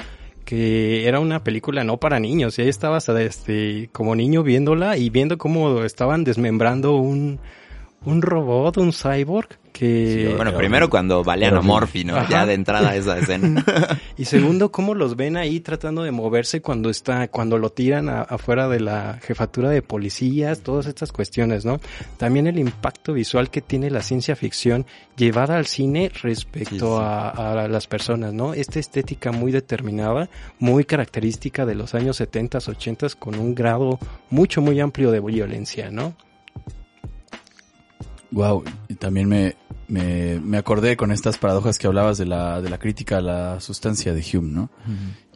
que 0.43 1.07
era 1.07 1.19
una 1.19 1.43
película 1.43 1.83
no 1.83 1.97
para 1.97 2.19
niños, 2.19 2.57
y 2.57 2.63
ahí 2.63 2.69
estabas 2.69 3.07
este, 3.07 3.91
como 3.91 4.15
niño 4.15 4.41
viéndola 4.41 4.97
y 4.97 5.11
viendo 5.11 5.37
cómo 5.37 5.83
estaban 5.83 6.23
desmembrando 6.23 6.95
un, 6.95 7.39
un 8.05 8.21
robot, 8.21 8.77
un 8.77 8.91
cyborg, 8.93 9.47
que... 9.71 10.33
Bueno, 10.35 10.53
primero 10.57 10.89
cuando 10.89 11.23
balean 11.23 11.55
a. 11.55 11.61
Morphy, 11.61 12.03
¿no? 12.03 12.17
Ajá. 12.17 12.29
Ya 12.29 12.45
de 12.45 12.55
entrada 12.55 12.95
esa 12.95 13.17
escena. 13.17 13.63
Y 14.17 14.25
segundo, 14.25 14.71
cómo 14.71 14.93
los 14.93 15.15
ven 15.15 15.37
ahí 15.37 15.61
tratando 15.61 16.03
de 16.03 16.11
moverse 16.11 16.61
cuando 16.61 16.89
está, 16.89 17.27
cuando 17.29 17.57
lo 17.57 17.71
tiran 17.71 18.09
a- 18.09 18.21
afuera 18.21 18.67
de 18.67 18.79
la 18.81 19.17
jefatura 19.23 19.69
de 19.69 19.81
policías, 19.81 20.61
todas 20.61 20.85
estas 20.87 21.11
cuestiones, 21.11 21.63
¿no? 21.65 21.79
También 22.17 22.45
el 22.47 22.59
impacto 22.59 23.13
visual 23.13 23.49
que 23.49 23.61
tiene 23.61 23.89
la 23.89 24.01
ciencia 24.03 24.35
ficción 24.35 24.85
llevada 25.15 25.55
al 25.57 25.65
cine 25.65 26.11
respecto 26.21 26.69
Sí, 26.69 26.77
sí. 26.79 26.85
A, 27.01 27.29
a 27.63 27.67
las 27.67 27.87
personas, 27.87 28.33
¿no? 28.33 28.53
Esta 28.53 28.79
estética 28.79 29.31
muy 29.31 29.51
determinada, 29.51 30.29
muy 30.59 30.83
característica 30.83 31.65
de 31.65 31.75
los 31.75 31.95
años 31.95 32.17
70, 32.17 32.57
80 32.59 33.07
con 33.17 33.35
un 33.39 33.55
grado 33.55 33.97
mucho, 34.29 34.61
muy 34.61 34.79
amplio 34.79 35.11
de 35.11 35.19
violencia, 35.21 35.89
¿no? 35.89 36.13
Wow, 38.31 38.63
y 38.87 38.95
también 38.95 39.27
me, 39.27 39.55
me, 39.87 40.39
me 40.39 40.57
acordé 40.57 40.95
con 40.95 41.11
estas 41.11 41.37
paradojas 41.37 41.77
que 41.77 41.87
hablabas 41.87 42.17
de 42.17 42.25
la, 42.25 42.61
de 42.61 42.69
la 42.69 42.77
crítica 42.79 43.17
a 43.17 43.21
la 43.21 43.59
sustancia 43.59 44.13
de 44.13 44.23
Hume, 44.33 44.51
¿no? 44.51 44.69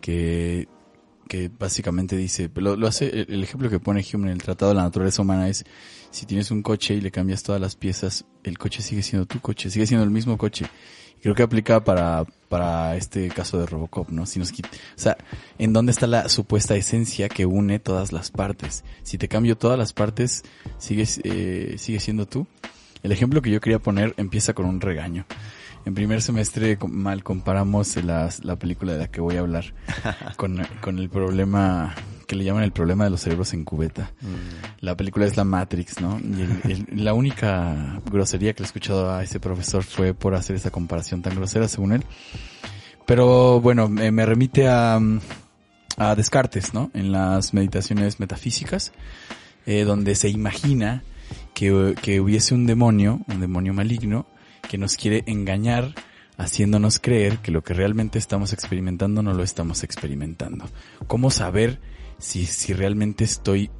Que, 0.02 0.68
que 1.28 1.50
básicamente 1.60 2.16
dice, 2.16 2.50
lo, 2.56 2.76
lo 2.76 2.88
hace, 2.88 3.08
el 3.10 3.26
el 3.34 3.44
ejemplo 3.44 3.70
que 3.70 3.80
pone 3.80 4.06
Hume 4.14 4.28
en 4.28 4.34
el 4.34 4.42
Tratado 4.42 4.70
de 4.72 4.76
la 4.76 4.84
Naturaleza 4.84 5.22
Humana 5.24 5.50
es, 5.50 5.66
si 6.12 6.26
tienes 6.26 6.52
un 6.52 6.62
coche 6.62 6.94
y 6.94 7.02
le 7.02 7.12
cambias 7.12 7.44
todas 7.44 7.60
las 7.60 7.76
piezas, 7.76 8.26
el 8.44 8.58
coche 8.58 8.82
sigue 8.82 9.02
siendo 9.04 9.26
tu 9.26 9.40
coche, 9.42 9.70
sigue 9.70 9.88
siendo 9.88 10.04
el 10.04 10.12
mismo 10.12 10.38
coche. 10.38 10.66
Creo 11.22 11.34
que 11.34 11.42
aplica 11.44 11.84
para, 11.84 12.24
para 12.50 12.96
este 12.96 13.30
caso 13.30 13.58
de 13.60 13.66
Robocop, 13.66 14.10
¿no? 14.12 14.26
Si 14.28 14.38
nos 14.38 14.54
quit- 14.54 14.68
o 14.68 15.00
sea, 15.00 15.18
¿en 15.58 15.74
dónde 15.74 15.92
está 15.92 16.06
la 16.06 16.30
supuesta 16.30 16.76
esencia 16.76 17.28
que 17.30 17.48
une 17.48 17.80
todas 17.80 18.12
las 18.12 18.30
partes? 18.30 18.84
Si 19.02 19.18
te 19.18 19.28
cambio 19.28 19.58
todas 19.58 19.80
las 19.80 19.92
partes, 19.92 20.44
sigues, 20.78 21.20
eh, 21.24 21.76
sigue 21.80 22.00
siendo 22.00 22.28
tú. 22.28 22.46
El 23.06 23.12
ejemplo 23.12 23.42
que 23.42 23.52
yo 23.52 23.62
quería 23.62 23.78
poner 23.78 24.14
empieza 24.18 24.54
con 24.54 24.66
un 24.66 24.82
regaño. 24.82 25.26
En 25.86 25.94
primer 25.94 26.24
semestre 26.24 26.78
mal 26.88 27.24
comparamos 27.24 27.96
las- 28.04 28.44
la 28.44 28.56
película 28.56 28.94
de 28.94 28.98
la 29.00 29.08
que 29.08 29.22
voy 29.22 29.36
a 29.36 29.42
hablar 29.42 29.66
con, 30.38 30.66
con 30.82 30.98
el 30.98 31.10
problema 31.10 31.94
que 32.26 32.36
le 32.36 32.44
llaman 32.44 32.64
el 32.64 32.72
problema 32.72 33.04
de 33.04 33.12
los 33.12 33.22
cerebros 33.22 33.54
en 33.54 33.64
cubeta. 33.64 34.12
La 34.80 34.98
película 34.98 35.28
es 35.28 35.38
La 35.38 35.44
Matrix, 35.44 36.02
¿no? 36.02 36.20
Y 36.20 36.42
el- 36.42 36.88
el- 36.90 37.04
la 37.04 37.14
única 37.14 38.02
grosería 38.12 38.54
que 38.54 38.64
le 38.64 38.66
he 38.66 38.70
escuchado 38.70 39.14
a 39.14 39.22
ese 39.24 39.40
profesor 39.40 39.84
fue 39.84 40.16
por 40.16 40.34
hacer 40.34 40.56
esa 40.56 40.72
comparación 40.72 41.22
tan 41.22 41.36
grosera, 41.36 41.68
según 41.68 41.92
él. 41.94 42.04
Pero 43.06 43.62
bueno, 43.62 43.88
me, 43.88 44.12
me 44.12 44.26
remite 44.26 44.68
a, 44.68 44.98
mm, 45.00 45.20
a 45.98 46.16
Descartes, 46.16 46.74
¿no? 46.74 46.90
En 46.96 47.12
las 47.12 47.54
meditaciones 47.54 48.20
metafísicas, 48.20 48.92
eh, 49.68 49.84
donde 49.84 50.16
se 50.16 50.30
imagina 50.30 51.04
que, 51.56 51.96
que 52.00 52.20
hubiese 52.20 52.54
un 52.54 52.68
demonio, 52.68 53.22
un 53.28 53.40
demonio 53.40 53.74
maligno, 53.74 54.28
que 54.70 54.78
nos 54.78 54.98
quiere 54.98 55.24
engañar 55.26 55.96
haciéndonos 56.38 57.00
creer 57.00 57.40
que 57.40 57.52
lo 57.52 57.64
que 57.64 57.74
realmente 57.74 58.20
estamos 58.20 58.54
experimentando 58.54 59.24
no 59.24 59.34
lo 59.34 59.42
estamos 59.42 59.84
experimentando. 59.84 60.66
¿Cómo 61.08 61.32
saber 61.32 61.80
si, 62.18 62.46
si 62.46 62.74
realmente 62.74 63.24
estoy, 63.24 63.72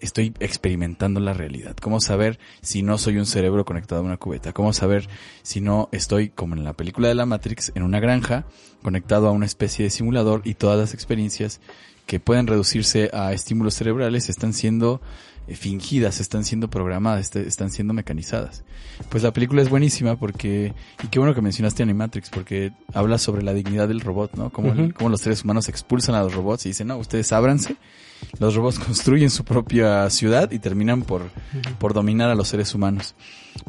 estoy 0.00 0.34
experimentando 0.38 1.18
la 1.18 1.32
realidad? 1.32 1.74
¿Cómo 1.80 2.00
saber 2.00 2.38
si 2.60 2.82
no 2.82 2.98
soy 2.98 3.16
un 3.16 3.24
cerebro 3.26 3.64
conectado 3.64 4.02
a 4.02 4.04
una 4.04 4.18
cubeta? 4.18 4.52
¿Cómo 4.52 4.74
saber 4.74 5.08
si 5.42 5.62
no 5.62 5.88
estoy, 5.92 6.28
como 6.28 6.54
en 6.54 6.64
la 6.64 6.74
película 6.74 7.08
de 7.08 7.14
la 7.14 7.24
Matrix, 7.24 7.72
en 7.74 7.84
una 7.84 8.00
granja, 8.00 8.44
conectado 8.82 9.28
a 9.28 9.32
una 9.32 9.46
especie 9.46 9.84
de 9.84 9.90
simulador 9.90 10.42
y 10.44 10.54
todas 10.54 10.78
las 10.78 10.92
experiencias 10.92 11.60
que 12.06 12.20
pueden 12.20 12.46
reducirse 12.46 13.10
a 13.14 13.32
estímulos 13.32 13.74
cerebrales 13.74 14.28
están 14.28 14.52
siendo 14.52 15.00
fingidas, 15.48 16.20
están 16.20 16.44
siendo 16.44 16.68
programadas, 16.70 17.20
este- 17.20 17.46
están 17.46 17.70
siendo 17.70 17.92
mecanizadas. 17.94 18.64
Pues 19.10 19.22
la 19.22 19.32
película 19.32 19.60
es 19.62 19.68
buenísima 19.68 20.16
porque, 20.16 20.72
y 21.02 21.08
qué 21.08 21.18
bueno 21.18 21.34
que 21.34 21.42
mencionaste 21.42 21.82
Animatrix, 21.82 22.30
porque 22.30 22.72
habla 22.94 23.18
sobre 23.18 23.42
la 23.42 23.52
dignidad 23.52 23.88
del 23.88 24.00
robot, 24.00 24.34
¿no? 24.36 24.50
Cómo 24.94 25.10
los 25.10 25.20
seres 25.20 25.44
humanos 25.44 25.68
expulsan 25.68 26.14
a 26.14 26.22
los 26.22 26.32
robots 26.34 26.64
y 26.66 26.70
dicen, 26.70 26.88
no, 26.88 26.96
ustedes 26.96 27.30
ábranse. 27.32 27.76
Los 28.38 28.54
robots 28.54 28.78
construyen 28.86 29.30
su 29.30 29.44
propia 29.44 30.08
ciudad 30.10 30.50
y 30.50 30.58
terminan 30.58 31.02
por, 31.02 31.22
por 31.78 31.94
dominar 31.94 32.30
a 32.30 32.34
los 32.34 32.48
seres 32.48 32.74
humanos. 32.74 33.14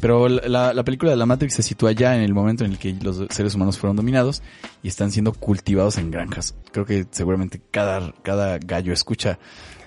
Pero 0.02 0.28
la- 0.28 0.48
la, 0.48 0.74
la 0.74 0.84
película 0.84 1.12
de 1.12 1.18
la 1.18 1.26
Matrix 1.26 1.54
se 1.56 1.64
sitúa 1.64 1.92
ya 1.92 2.16
en 2.16 2.22
el 2.22 2.34
momento 2.34 2.66
en 2.66 2.72
el 2.72 2.78
que 2.80 2.94
los 2.94 3.22
seres 3.30 3.54
humanos 3.56 3.78
fueron 3.78 3.96
dominados 3.96 4.42
y 4.82 4.88
están 4.88 5.12
siendo 5.12 5.34
cultivados 5.34 5.98
en 5.98 6.10
granjas. 6.12 6.56
Creo 6.72 6.86
que 6.86 7.06
seguramente 7.12 7.62
cada, 7.72 8.14
cada 8.24 8.58
gallo 8.58 8.94
escucha 8.94 9.38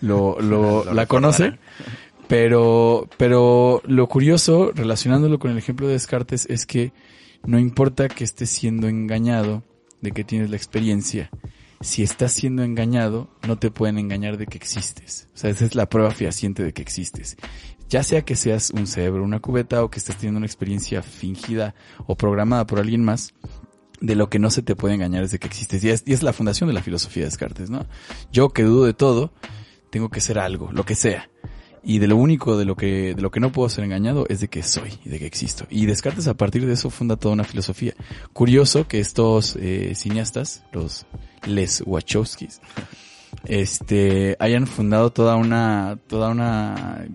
lo, 0.00 0.40
lo, 0.40 0.84
Lo 0.84 0.94
la 0.94 1.06
conoce. 1.06 1.58
Pero, 2.28 3.08
pero 3.16 3.80
lo 3.86 4.06
curioso, 4.06 4.70
relacionándolo 4.74 5.38
con 5.38 5.50
el 5.50 5.58
ejemplo 5.58 5.86
de 5.86 5.94
Descartes, 5.94 6.46
es 6.50 6.66
que 6.66 6.92
no 7.46 7.58
importa 7.58 8.08
que 8.08 8.22
estés 8.24 8.50
siendo 8.50 8.86
engañado 8.86 9.62
de 10.02 10.12
que 10.12 10.24
tienes 10.24 10.50
la 10.50 10.56
experiencia, 10.56 11.30
si 11.80 12.02
estás 12.02 12.32
siendo 12.32 12.62
engañado, 12.62 13.28
no 13.46 13.58
te 13.58 13.70
pueden 13.70 13.98
engañar 13.98 14.36
de 14.36 14.46
que 14.46 14.58
existes. 14.58 15.28
O 15.34 15.38
sea, 15.38 15.50
esa 15.50 15.64
es 15.64 15.74
la 15.74 15.88
prueba 15.88 16.10
fehaciente 16.10 16.62
de 16.62 16.72
que 16.72 16.82
existes. 16.82 17.36
Ya 17.88 18.02
sea 18.02 18.22
que 18.22 18.36
seas 18.36 18.70
un 18.70 18.86
cerebro, 18.86 19.22
una 19.24 19.40
cubeta, 19.40 19.82
o 19.82 19.90
que 19.90 19.98
estés 19.98 20.16
teniendo 20.16 20.38
una 20.38 20.46
experiencia 20.46 21.02
fingida 21.02 21.74
o 22.06 22.16
programada 22.16 22.66
por 22.66 22.80
alguien 22.80 23.04
más, 23.04 23.34
de 24.00 24.14
lo 24.14 24.28
que 24.28 24.38
no 24.38 24.50
se 24.50 24.62
te 24.62 24.76
puede 24.76 24.94
engañar 24.94 25.24
es 25.24 25.30
de 25.30 25.38
que 25.38 25.46
existes. 25.46 25.82
Y 25.84 25.90
es, 25.90 26.02
y 26.06 26.12
es 26.12 26.22
la 26.22 26.32
fundación 26.32 26.68
de 26.68 26.74
la 26.74 26.82
filosofía 26.82 27.22
de 27.22 27.30
Descartes, 27.30 27.70
¿no? 27.70 27.86
Yo 28.32 28.50
que 28.50 28.62
dudo 28.62 28.84
de 28.84 28.94
todo, 28.94 29.32
tengo 29.90 30.08
que 30.10 30.20
ser 30.20 30.38
algo, 30.38 30.70
lo 30.72 30.84
que 30.84 30.94
sea. 30.94 31.30
Y 31.82 31.98
de 31.98 32.06
lo 32.06 32.16
único 32.16 32.56
de 32.56 32.64
lo 32.64 32.76
que, 32.76 33.14
de 33.14 33.22
lo 33.22 33.30
que 33.30 33.40
no 33.40 33.52
puedo 33.52 33.68
ser 33.68 33.84
engañado 33.84 34.26
es 34.28 34.40
de 34.40 34.48
que 34.48 34.62
soy 34.62 34.98
y 35.04 35.08
de 35.08 35.18
que 35.18 35.26
existo. 35.26 35.66
Y 35.70 35.86
Descartes 35.86 36.28
a 36.28 36.34
partir 36.34 36.66
de 36.66 36.72
eso 36.74 36.90
funda 36.90 37.16
toda 37.16 37.34
una 37.34 37.44
filosofía. 37.44 37.94
Curioso 38.32 38.86
que 38.88 39.00
estos 39.00 39.56
eh, 39.56 39.92
cineastas, 39.94 40.64
los 40.72 41.06
Les 41.46 41.82
Wachowskis, 41.86 42.60
este, 43.44 44.36
hayan 44.38 44.66
fundado 44.66 45.10
toda 45.10 45.36
una, 45.36 45.98
toda 46.06 46.30
una 46.30 47.06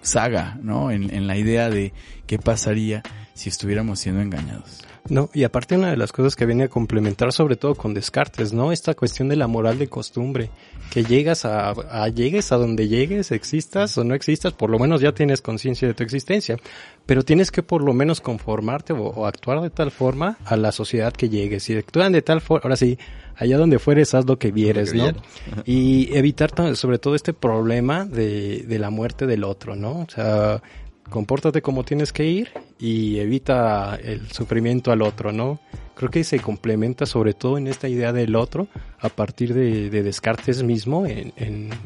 saga, 0.00 0.58
¿no? 0.62 0.90
En, 0.90 1.12
en 1.12 1.26
la 1.26 1.36
idea 1.36 1.68
de 1.70 1.92
qué 2.26 2.38
pasaría 2.38 3.02
si 3.36 3.50
estuviéramos 3.50 4.00
siendo 4.00 4.22
engañados. 4.22 4.82
No, 5.08 5.30
y 5.32 5.44
aparte 5.44 5.76
una 5.76 5.90
de 5.90 5.96
las 5.96 6.10
cosas 6.10 6.34
que 6.34 6.46
viene 6.46 6.64
a 6.64 6.68
complementar 6.68 7.32
sobre 7.32 7.56
todo 7.56 7.74
con 7.74 7.94
Descartes, 7.94 8.52
¿no? 8.52 8.72
Esta 8.72 8.94
cuestión 8.94 9.28
de 9.28 9.36
la 9.36 9.46
moral 9.46 9.78
de 9.78 9.88
costumbre, 9.88 10.50
que 10.90 11.04
llegas 11.04 11.44
a, 11.44 11.70
a 11.70 12.08
llegues 12.08 12.50
a 12.50 12.56
donde 12.56 12.88
llegues, 12.88 13.30
existas 13.30 13.96
o 13.98 14.04
no 14.04 14.14
existas, 14.14 14.52
por 14.52 14.70
lo 14.70 14.78
menos 14.78 15.00
ya 15.00 15.12
tienes 15.12 15.42
conciencia 15.42 15.86
de 15.86 15.94
tu 15.94 16.02
existencia, 16.02 16.56
pero 17.04 17.22
tienes 17.22 17.52
que 17.52 17.62
por 17.62 17.82
lo 17.82 17.92
menos 17.92 18.20
conformarte 18.20 18.94
o, 18.94 19.02
o 19.02 19.26
actuar 19.26 19.60
de 19.60 19.70
tal 19.70 19.90
forma 19.90 20.38
a 20.44 20.56
la 20.56 20.72
sociedad 20.72 21.12
que 21.12 21.28
llegues 21.28 21.68
y 21.70 21.76
actúan 21.76 22.12
de 22.12 22.22
tal 22.22 22.40
forma, 22.40 22.62
ahora 22.64 22.76
sí, 22.76 22.98
allá 23.36 23.58
donde 23.58 23.78
fueres 23.78 24.14
haz 24.14 24.26
lo 24.26 24.38
que 24.38 24.50
vieres, 24.50 24.94
¿no? 24.94 25.12
Y 25.64 26.16
evitar 26.16 26.50
sobre 26.74 26.98
todo 26.98 27.14
este 27.14 27.32
problema 27.32 28.04
de, 28.04 28.64
de 28.66 28.78
la 28.78 28.90
muerte 28.90 29.26
del 29.26 29.44
otro, 29.44 29.76
¿no? 29.76 30.00
O 30.00 30.06
sea, 30.08 30.62
compórtate 31.10 31.62
como 31.62 31.84
tienes 31.84 32.12
que 32.12 32.24
ir 32.24 32.50
y 32.78 33.18
evita 33.18 33.96
el 33.96 34.30
sufrimiento 34.30 34.92
al 34.92 35.02
otro, 35.02 35.32
¿no? 35.32 35.60
Creo 35.94 36.10
que 36.10 36.24
se 36.24 36.40
complementa 36.40 37.06
sobre 37.06 37.32
todo 37.32 37.56
en 37.58 37.66
esta 37.68 37.88
idea 37.88 38.12
del 38.12 38.36
otro 38.36 38.68
a 39.00 39.08
partir 39.08 39.54
de, 39.54 39.88
de 39.88 40.02
Descartes 40.02 40.62
mismo 40.62 41.06
en, 41.06 41.32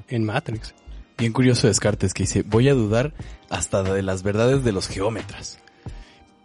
en, 0.08 0.24
Matrix. 0.24 0.74
Bien 1.16 1.32
curioso 1.32 1.66
Descartes 1.68 2.12
que 2.14 2.24
dice, 2.24 2.42
voy 2.42 2.68
a 2.68 2.74
dudar 2.74 3.12
hasta 3.50 3.82
de 3.82 4.02
las 4.02 4.22
verdades 4.22 4.64
de 4.64 4.72
los 4.72 4.88
geómetras. 4.88 5.58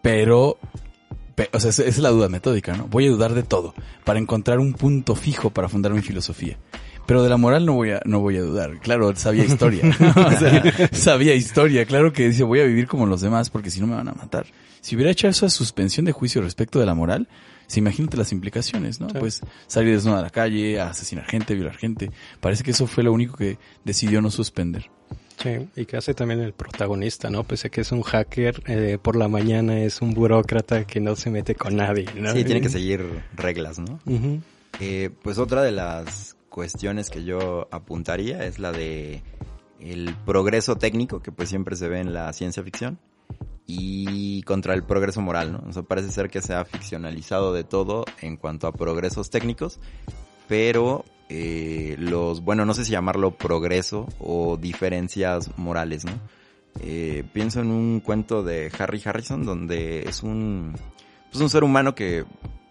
Pero, 0.02 0.58
pe- 1.34 1.50
o 1.54 1.60
sea, 1.60 1.72
es 1.86 1.98
la 1.98 2.10
duda 2.10 2.30
metódica, 2.30 2.76
¿no? 2.78 2.88
Voy 2.88 3.08
a 3.08 3.10
dudar 3.10 3.34
de 3.34 3.44
todo 3.44 3.74
para 4.04 4.20
encontrar 4.20 4.60
un 4.60 4.74
punto 4.74 5.16
fijo 5.16 5.50
para 5.50 5.70
fundar 5.70 5.92
mi 5.94 6.02
filosofía. 6.02 6.58
Pero 7.06 7.24
de 7.24 7.30
la 7.30 7.38
moral 7.38 7.66
no 7.66 7.74
voy 7.74 7.92
a, 7.92 8.02
no 8.06 8.20
voy 8.20 8.38
a 8.38 8.42
dudar. 8.42 8.80
Claro, 8.80 9.16
sabía 9.16 9.46
historia. 9.46 9.84
o 10.16 10.32
sea, 10.32 10.90
sabía 10.92 11.36
historia. 11.36 11.86
Claro 11.86 12.12
que 12.12 12.28
dice, 12.28 12.44
voy 12.44 12.60
a 12.60 12.66
vivir 12.66 12.88
como 12.88 13.06
los 13.06 13.22
demás 13.22 13.50
porque 13.50 13.70
si 13.70 13.80
no 13.80 13.88
me 13.88 13.96
van 13.96 14.08
a 14.08 14.14
matar. 14.14 14.48
Si 14.82 14.96
hubiera 14.96 15.12
hecho 15.12 15.28
esa 15.28 15.50
suspensión 15.50 16.06
de 16.06 16.12
juicio 16.12 16.42
respecto 16.42 16.80
de 16.80 16.86
la 16.86 16.94
moral, 16.94 17.28
se 17.68 17.80
imagínate 17.80 18.18
las 18.18 18.32
implicaciones, 18.32 19.00
¿no? 19.00 19.10
Sí. 19.10 19.16
Pues 19.20 19.42
salir 19.68 19.94
desnudo 19.94 20.18
a 20.18 20.22
la 20.22 20.30
calle, 20.30 20.80
a 20.80 20.90
asesinar 20.90 21.26
gente, 21.26 21.56
violar 21.56 21.76
gente. 21.76 22.12
Parece 22.40 22.64
que 22.64 22.72
eso 22.72 22.88
fue 22.88 23.04
lo 23.04 23.14
único 23.14 23.38
que 23.38 23.58
decidió 23.84 24.22
no 24.22 24.32
suspender. 24.32 24.90
Sí, 25.42 25.68
y 25.76 25.86
que 25.86 25.98
hace 25.98 26.14
también 26.14 26.40
el 26.40 26.54
protagonista, 26.54 27.30
¿no? 27.30 27.44
Pese 27.44 27.68
a 27.68 27.72
que 27.72 27.82
es 27.82 27.92
un 27.92 28.04
hacker, 28.04 28.64
eh, 28.68 28.98
por 29.02 29.16
la 29.16 29.28
mañana 29.28 29.80
es 29.80 30.02
un 30.02 30.14
burócrata 30.14 30.86
que 30.86 31.02
no 31.02 31.16
se 31.16 31.30
mete 31.30 31.56
con 31.56 31.76
nadie, 31.76 32.06
¿no? 32.16 32.32
Sí, 32.32 32.44
tiene 32.44 32.62
que 32.62 32.70
seguir 32.70 33.06
reglas, 33.36 33.80
¿no? 33.80 34.00
Eh, 34.80 35.10
pues 35.22 35.38
otra 35.38 35.62
de 35.64 35.72
las 35.72 36.35
cuestiones 36.56 37.10
que 37.10 37.26
yo 37.26 37.68
apuntaría 37.70 38.46
es 38.46 38.60
la 38.60 38.72
de 38.72 39.22
el 39.82 40.16
progreso 40.26 40.78
técnico 40.78 41.22
que 41.22 41.34
pues 41.34 41.50
siempre 41.50 41.76
se 41.76 41.90
ve 41.90 42.00
en 42.00 42.14
la 42.14 42.32
ciencia 42.32 42.64
ficción 42.64 42.98
y 43.68 44.42
contra 44.44 44.74
el 44.74 44.84
progreso 44.84 45.20
moral, 45.20 45.52
¿no? 45.52 45.64
O 45.68 45.74
sea, 45.74 45.84
parece 45.84 46.14
ser 46.14 46.30
que 46.30 46.40
se 46.40 46.54
ha 46.54 46.64
ficcionalizado 46.64 47.52
de 47.52 47.66
todo 47.66 48.06
en 48.22 48.38
cuanto 48.38 48.68
a 48.68 48.72
progresos 48.72 49.30
técnicos, 49.30 49.82
pero 50.48 51.04
eh, 51.28 51.98
los, 52.00 52.40
bueno, 52.40 52.64
no 52.64 52.74
sé 52.74 52.86
si 52.86 52.94
llamarlo 52.94 53.32
progreso 53.32 54.08
o 54.20 54.56
diferencias 54.56 55.52
morales, 55.58 56.06
¿no? 56.06 56.14
Eh, 56.80 57.26
pienso 57.34 57.60
en 57.60 57.70
un 57.70 58.00
cuento 58.00 58.44
de 58.44 58.72
Harry 58.80 59.02
Harrison 59.04 59.44
donde 59.46 60.04
es 60.08 60.24
un, 60.24 60.74
pues 61.30 61.42
un 61.42 61.50
ser 61.50 61.66
humano 61.66 61.96
que 61.96 62.24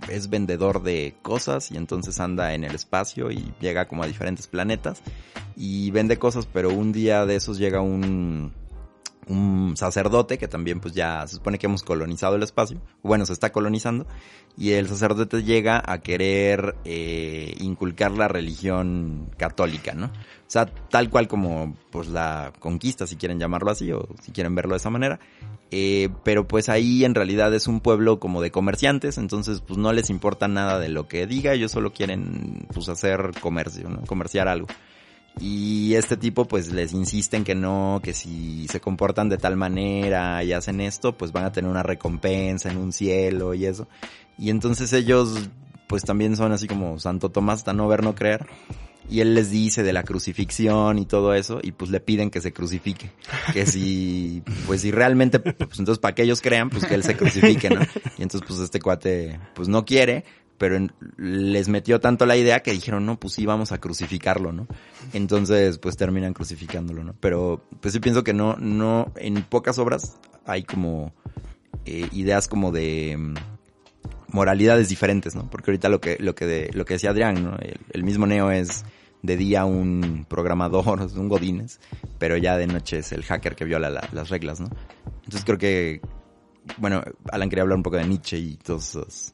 es 0.09 0.31
vendedor 0.31 0.83
de 0.83 1.15
cosas 1.23 1.71
y 1.71 1.77
entonces 1.77 2.21
anda 2.21 2.55
en 2.55 2.65
el 2.65 2.75
espacio 2.75 3.31
y 3.31 3.53
llega 3.61 3.87
como 3.87 4.03
a 4.03 4.07
diferentes 4.07 4.47
planetas 4.47 5.03
y 5.57 5.91
vende 5.91 6.19
cosas, 6.19 6.47
pero 6.47 6.71
un 6.71 6.93
día 6.93 7.27
de 7.27 7.37
esos 7.37 7.59
llega 7.59 7.81
un, 7.81 8.53
un 9.29 9.77
sacerdote 9.77 10.39
que 10.39 10.49
también 10.49 10.81
pues 10.81 10.95
ya 10.95 11.27
se 11.27 11.37
supone 11.37 11.59
que 11.59 11.67
hemos 11.67 11.83
colonizado 11.83 12.37
el 12.37 12.43
espacio, 12.43 12.81
bueno, 13.03 13.27
se 13.27 13.33
está 13.33 13.53
colonizando, 13.53 14.07
y 14.57 14.73
el 14.73 14.89
sacerdote 14.89 15.43
llega 15.43 15.83
a 15.85 15.99
querer 15.99 16.77
eh, 16.85 17.55
inculcar 17.61 18.13
la 18.13 18.29
religión 18.29 19.31
católica, 19.37 19.95
¿no? 19.95 20.11
Sea, 20.55 20.67
tal 20.67 21.11
cual 21.11 21.27
como 21.27 21.75
pues 21.91 22.07
la 22.07 22.53
conquista, 22.61 23.09
si 23.09 23.17
quieren 23.17 23.41
llamarlo 23.41 23.73
así, 23.73 23.91
o 23.91 24.07
si 24.23 24.31
quieren 24.31 24.55
verlo 24.55 24.75
de 24.75 24.77
esa 24.77 24.89
manera. 24.89 25.19
Eh, 25.73 26.11
pero 26.23 26.47
pues 26.47 26.69
ahí 26.69 27.05
en 27.05 27.17
realidad 27.17 27.53
es 27.53 27.67
un 27.67 27.81
pueblo 27.81 28.21
como 28.21 28.41
de 28.41 28.53
comerciantes, 28.53 29.19
entonces 29.19 29.63
pues 29.63 29.81
no 29.81 29.93
les 29.93 30.11
importa 30.11 30.47
nada 30.47 30.79
de 30.79 30.91
lo 30.91 31.09
que 31.09 31.27
diga, 31.27 31.55
ellos 31.55 31.73
solo 31.73 31.93
quieren 31.93 32.69
pues 32.73 32.89
hacer 32.89 33.33
comercio, 33.41 33.89
¿no? 33.89 34.03
Comerciar 34.03 34.47
algo. 34.47 34.69
Y 35.41 35.95
este 35.95 36.17
tipo 36.17 36.45
pues 36.45 36.73
les 36.73 36.93
insisten 36.93 37.43
que 37.43 37.57
no, 37.57 37.99
que 38.01 38.15
si 38.15 38.69
se 38.69 38.79
comportan 38.79 39.29
de 39.29 39.39
tal 39.39 39.57
manera 39.57 40.45
y 40.45 40.53
hacen 40.53 40.81
esto, 40.81 41.19
pues 41.19 41.33
van 41.33 41.47
a 41.47 41.51
tener 41.51 41.69
una 41.69 41.83
recompensa 41.83 42.71
en 42.71 42.77
un 42.77 42.93
cielo 42.93 43.55
y 43.55 43.67
eso. 43.67 43.89
Y 44.39 44.51
entonces 44.51 44.93
ellos 44.93 45.51
pues 45.89 46.05
también 46.05 46.37
son 46.37 46.53
así 46.53 46.69
como 46.69 47.01
Santo 47.01 47.31
Tomás, 47.31 47.59
hasta 47.59 47.73
no 47.73 47.89
ver, 47.89 48.05
no 48.05 48.15
creer. 48.15 48.47
Y 49.09 49.21
él 49.21 49.35
les 49.35 49.51
dice 49.51 49.83
de 49.83 49.93
la 49.93 50.03
crucifixión 50.03 50.99
y 50.99 51.05
todo 51.07 51.35
eso, 51.35 51.61
y 51.63 51.73
pues 51.73 51.91
le 51.91 52.01
piden 52.01 52.31
que 52.31 52.41
se 52.41 52.53
crucifique. 52.53 53.11
Que 53.53 53.67
si, 53.67 54.43
pues 54.67 54.81
si 54.81 54.91
realmente, 54.91 55.39
pues 55.41 55.79
entonces 55.79 55.99
para 55.99 56.15
que 56.15 56.23
ellos 56.23 56.41
crean, 56.41 56.71
pues 56.71 56.85
que 56.87 56.95
él 56.95 57.03
se 57.05 57.17
crucifique, 57.17 57.69
¿no? 57.71 57.81
Y 58.19 58.23
entonces 58.23 58.43
pues 58.47 58.61
este 58.61 58.81
cuate, 58.81 59.39
pues 59.55 59.69
no 59.69 59.85
quiere, 59.85 60.25
pero 60.57 60.77
en- 60.77 60.93
les 61.19 61.69
metió 61.69 62.01
tanto 62.01 62.25
la 62.27 62.37
idea 62.37 62.61
que 62.63 62.73
dijeron, 62.73 63.05
no, 63.05 63.19
pues 63.21 63.35
sí, 63.35 63.45
vamos 63.45 63.73
a 63.73 63.79
crucificarlo, 63.79 64.53
¿no? 64.53 64.67
Entonces, 65.13 65.79
pues 65.79 65.97
terminan 65.97 66.33
crucificándolo, 66.33 67.05
¿no? 67.05 67.15
Pero, 67.21 67.63
pues 67.81 67.93
sí 67.93 68.01
pienso 68.01 68.25
que 68.25 68.33
no, 68.33 68.57
no, 68.57 69.13
en 69.17 69.43
pocas 69.43 69.79
obras 69.79 70.17
hay 70.47 70.63
como 70.63 71.13
eh, 71.85 72.09
ideas 72.13 72.49
como 72.49 72.73
de 72.73 73.17
mm, 73.19 73.35
moralidades 74.35 74.89
diferentes, 74.89 75.35
¿no? 75.37 75.49
Porque 75.49 75.71
ahorita 75.71 75.89
lo 75.89 76.01
que, 76.01 76.17
lo 76.19 76.35
que, 76.35 76.45
de- 76.47 76.71
lo 76.75 76.85
que 76.85 76.95
decía 76.95 77.11
Adrián, 77.11 77.43
¿no? 77.43 77.57
El, 77.59 77.79
el 77.93 78.03
mismo 78.05 78.27
Neo 78.27 78.51
es 78.51 78.85
de 79.23 79.37
día 79.37 79.65
un 79.65 80.27
programador, 80.29 81.01
un 81.17 81.29
godines, 81.29 81.81
pero 82.19 82.37
ya 82.37 82.57
de 82.57 82.67
noche 82.67 82.99
es 82.99 83.13
el 83.13 83.23
hacker 83.25 83.55
que 83.55 83.65
viola 83.65 83.89
la- 83.91 84.09
las 84.13 84.29
reglas, 84.31 84.61
¿no? 84.61 84.69
Entonces 85.25 85.45
creo 85.45 85.57
que, 85.59 86.01
bueno, 86.79 87.03
Alan 87.31 87.49
quería 87.49 87.63
hablar 87.63 87.77
un 87.77 87.83
poco 87.85 87.97
de 87.97 88.07
Nietzsche 88.07 88.37
y 88.39 88.57
todas 88.57 88.91
esas 88.91 89.33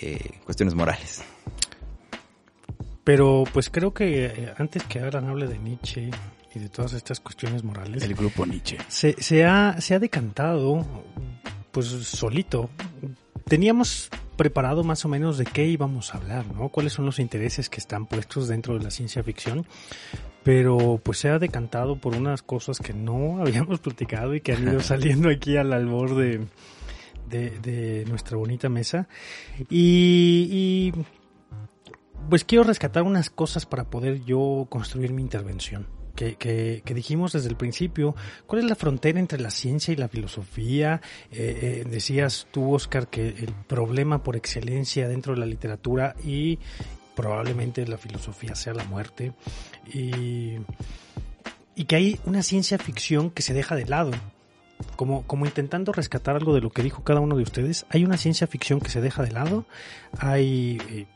eh, 0.00 0.38
cuestiones 0.44 0.74
morales. 0.74 1.22
Pero 3.02 3.44
pues 3.52 3.68
creo 3.70 3.92
que 3.92 4.26
eh, 4.26 4.54
antes 4.58 4.82
que 4.84 5.00
Alan 5.00 5.26
hable 5.28 5.46
de 5.46 5.58
Nietzsche 5.58 6.10
y 6.54 6.58
de 6.58 6.68
todas 6.68 6.92
estas 6.94 7.20
cuestiones 7.20 7.62
morales, 7.64 8.02
El 8.02 8.14
grupo 8.14 8.46
Nietzsche. 8.46 8.78
se, 8.88 9.14
se, 9.20 9.44
ha, 9.44 9.80
se 9.80 9.94
ha 9.94 9.98
decantado 9.98 10.84
pues 11.72 11.86
solito. 11.88 12.70
Teníamos 13.46 14.08
preparado 14.36 14.84
más 14.84 15.04
o 15.04 15.08
menos 15.08 15.38
de 15.38 15.44
qué 15.44 15.66
íbamos 15.66 16.14
a 16.14 16.18
hablar, 16.18 16.46
¿no? 16.54 16.68
Cuáles 16.68 16.92
son 16.92 17.06
los 17.06 17.18
intereses 17.18 17.68
que 17.68 17.78
están 17.78 18.06
puestos 18.06 18.48
dentro 18.48 18.76
de 18.76 18.84
la 18.84 18.90
ciencia 18.90 19.22
ficción. 19.22 19.66
Pero 20.42 21.00
pues 21.02 21.18
se 21.18 21.30
ha 21.30 21.38
decantado 21.38 21.96
por 21.96 22.14
unas 22.14 22.42
cosas 22.42 22.78
que 22.78 22.92
no 22.92 23.40
habíamos 23.40 23.80
platicado 23.80 24.34
y 24.34 24.40
que 24.40 24.52
han 24.52 24.64
ido 24.64 24.80
saliendo 24.82 25.28
aquí 25.28 25.56
al 25.56 25.72
albor 25.72 26.14
de, 26.14 26.46
de, 27.28 27.50
de 27.60 28.04
nuestra 28.06 28.36
bonita 28.36 28.68
mesa. 28.68 29.08
Y, 29.70 30.92
y 30.96 31.04
pues 32.28 32.44
quiero 32.44 32.64
rescatar 32.64 33.02
unas 33.02 33.30
cosas 33.30 33.66
para 33.66 33.84
poder 33.84 34.24
yo 34.24 34.66
construir 34.68 35.12
mi 35.12 35.22
intervención. 35.22 35.86
Que, 36.14 36.36
que, 36.36 36.82
que 36.84 36.94
dijimos 36.94 37.32
desde 37.32 37.48
el 37.48 37.56
principio, 37.56 38.14
¿cuál 38.46 38.62
es 38.62 38.68
la 38.68 38.76
frontera 38.76 39.18
entre 39.18 39.40
la 39.40 39.50
ciencia 39.50 39.92
y 39.92 39.96
la 39.96 40.08
filosofía? 40.08 41.00
Eh, 41.32 41.82
eh, 41.82 41.90
decías 41.90 42.46
tú, 42.52 42.72
Oscar, 42.72 43.08
que 43.08 43.28
el 43.28 43.52
problema 43.66 44.22
por 44.22 44.36
excelencia 44.36 45.08
dentro 45.08 45.34
de 45.34 45.40
la 45.40 45.46
literatura 45.46 46.14
y 46.22 46.60
probablemente 47.14 47.86
la 47.86 47.98
filosofía 47.98 48.54
sea 48.54 48.74
la 48.74 48.84
muerte. 48.84 49.32
Y, 49.92 50.58
y 51.74 51.84
que 51.84 51.96
hay 51.96 52.20
una 52.24 52.42
ciencia 52.42 52.78
ficción 52.78 53.30
que 53.30 53.42
se 53.42 53.54
deja 53.54 53.74
de 53.76 53.86
lado. 53.86 54.12
Como, 54.96 55.22
como 55.26 55.46
intentando 55.46 55.92
rescatar 55.92 56.36
algo 56.36 56.54
de 56.54 56.60
lo 56.60 56.70
que 56.70 56.82
dijo 56.82 57.04
cada 57.04 57.20
uno 57.20 57.36
de 57.36 57.42
ustedes, 57.42 57.86
hay 57.88 58.04
una 58.04 58.16
ciencia 58.16 58.46
ficción 58.46 58.80
que 58.80 58.90
se 58.90 59.00
deja 59.00 59.22
de 59.22 59.30
lado, 59.30 59.66
hay 60.18 60.78
eh, 60.90 61.06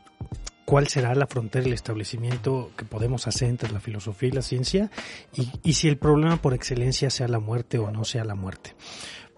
cuál 0.69 0.87
será 0.87 1.15
la 1.15 1.25
frontera, 1.25 1.65
el 1.65 1.73
establecimiento 1.73 2.69
que 2.77 2.85
podemos 2.85 3.25
hacer 3.25 3.49
entre 3.49 3.71
la 3.71 3.79
filosofía 3.79 4.29
y 4.29 4.33
la 4.33 4.43
ciencia, 4.43 4.91
y, 5.33 5.49
y 5.63 5.73
si 5.73 5.87
el 5.87 5.97
problema 5.97 6.39
por 6.43 6.53
excelencia 6.53 7.09
sea 7.09 7.27
la 7.27 7.39
muerte 7.39 7.79
o 7.79 7.89
no 7.89 8.05
sea 8.05 8.23
la 8.23 8.35
muerte. 8.35 8.75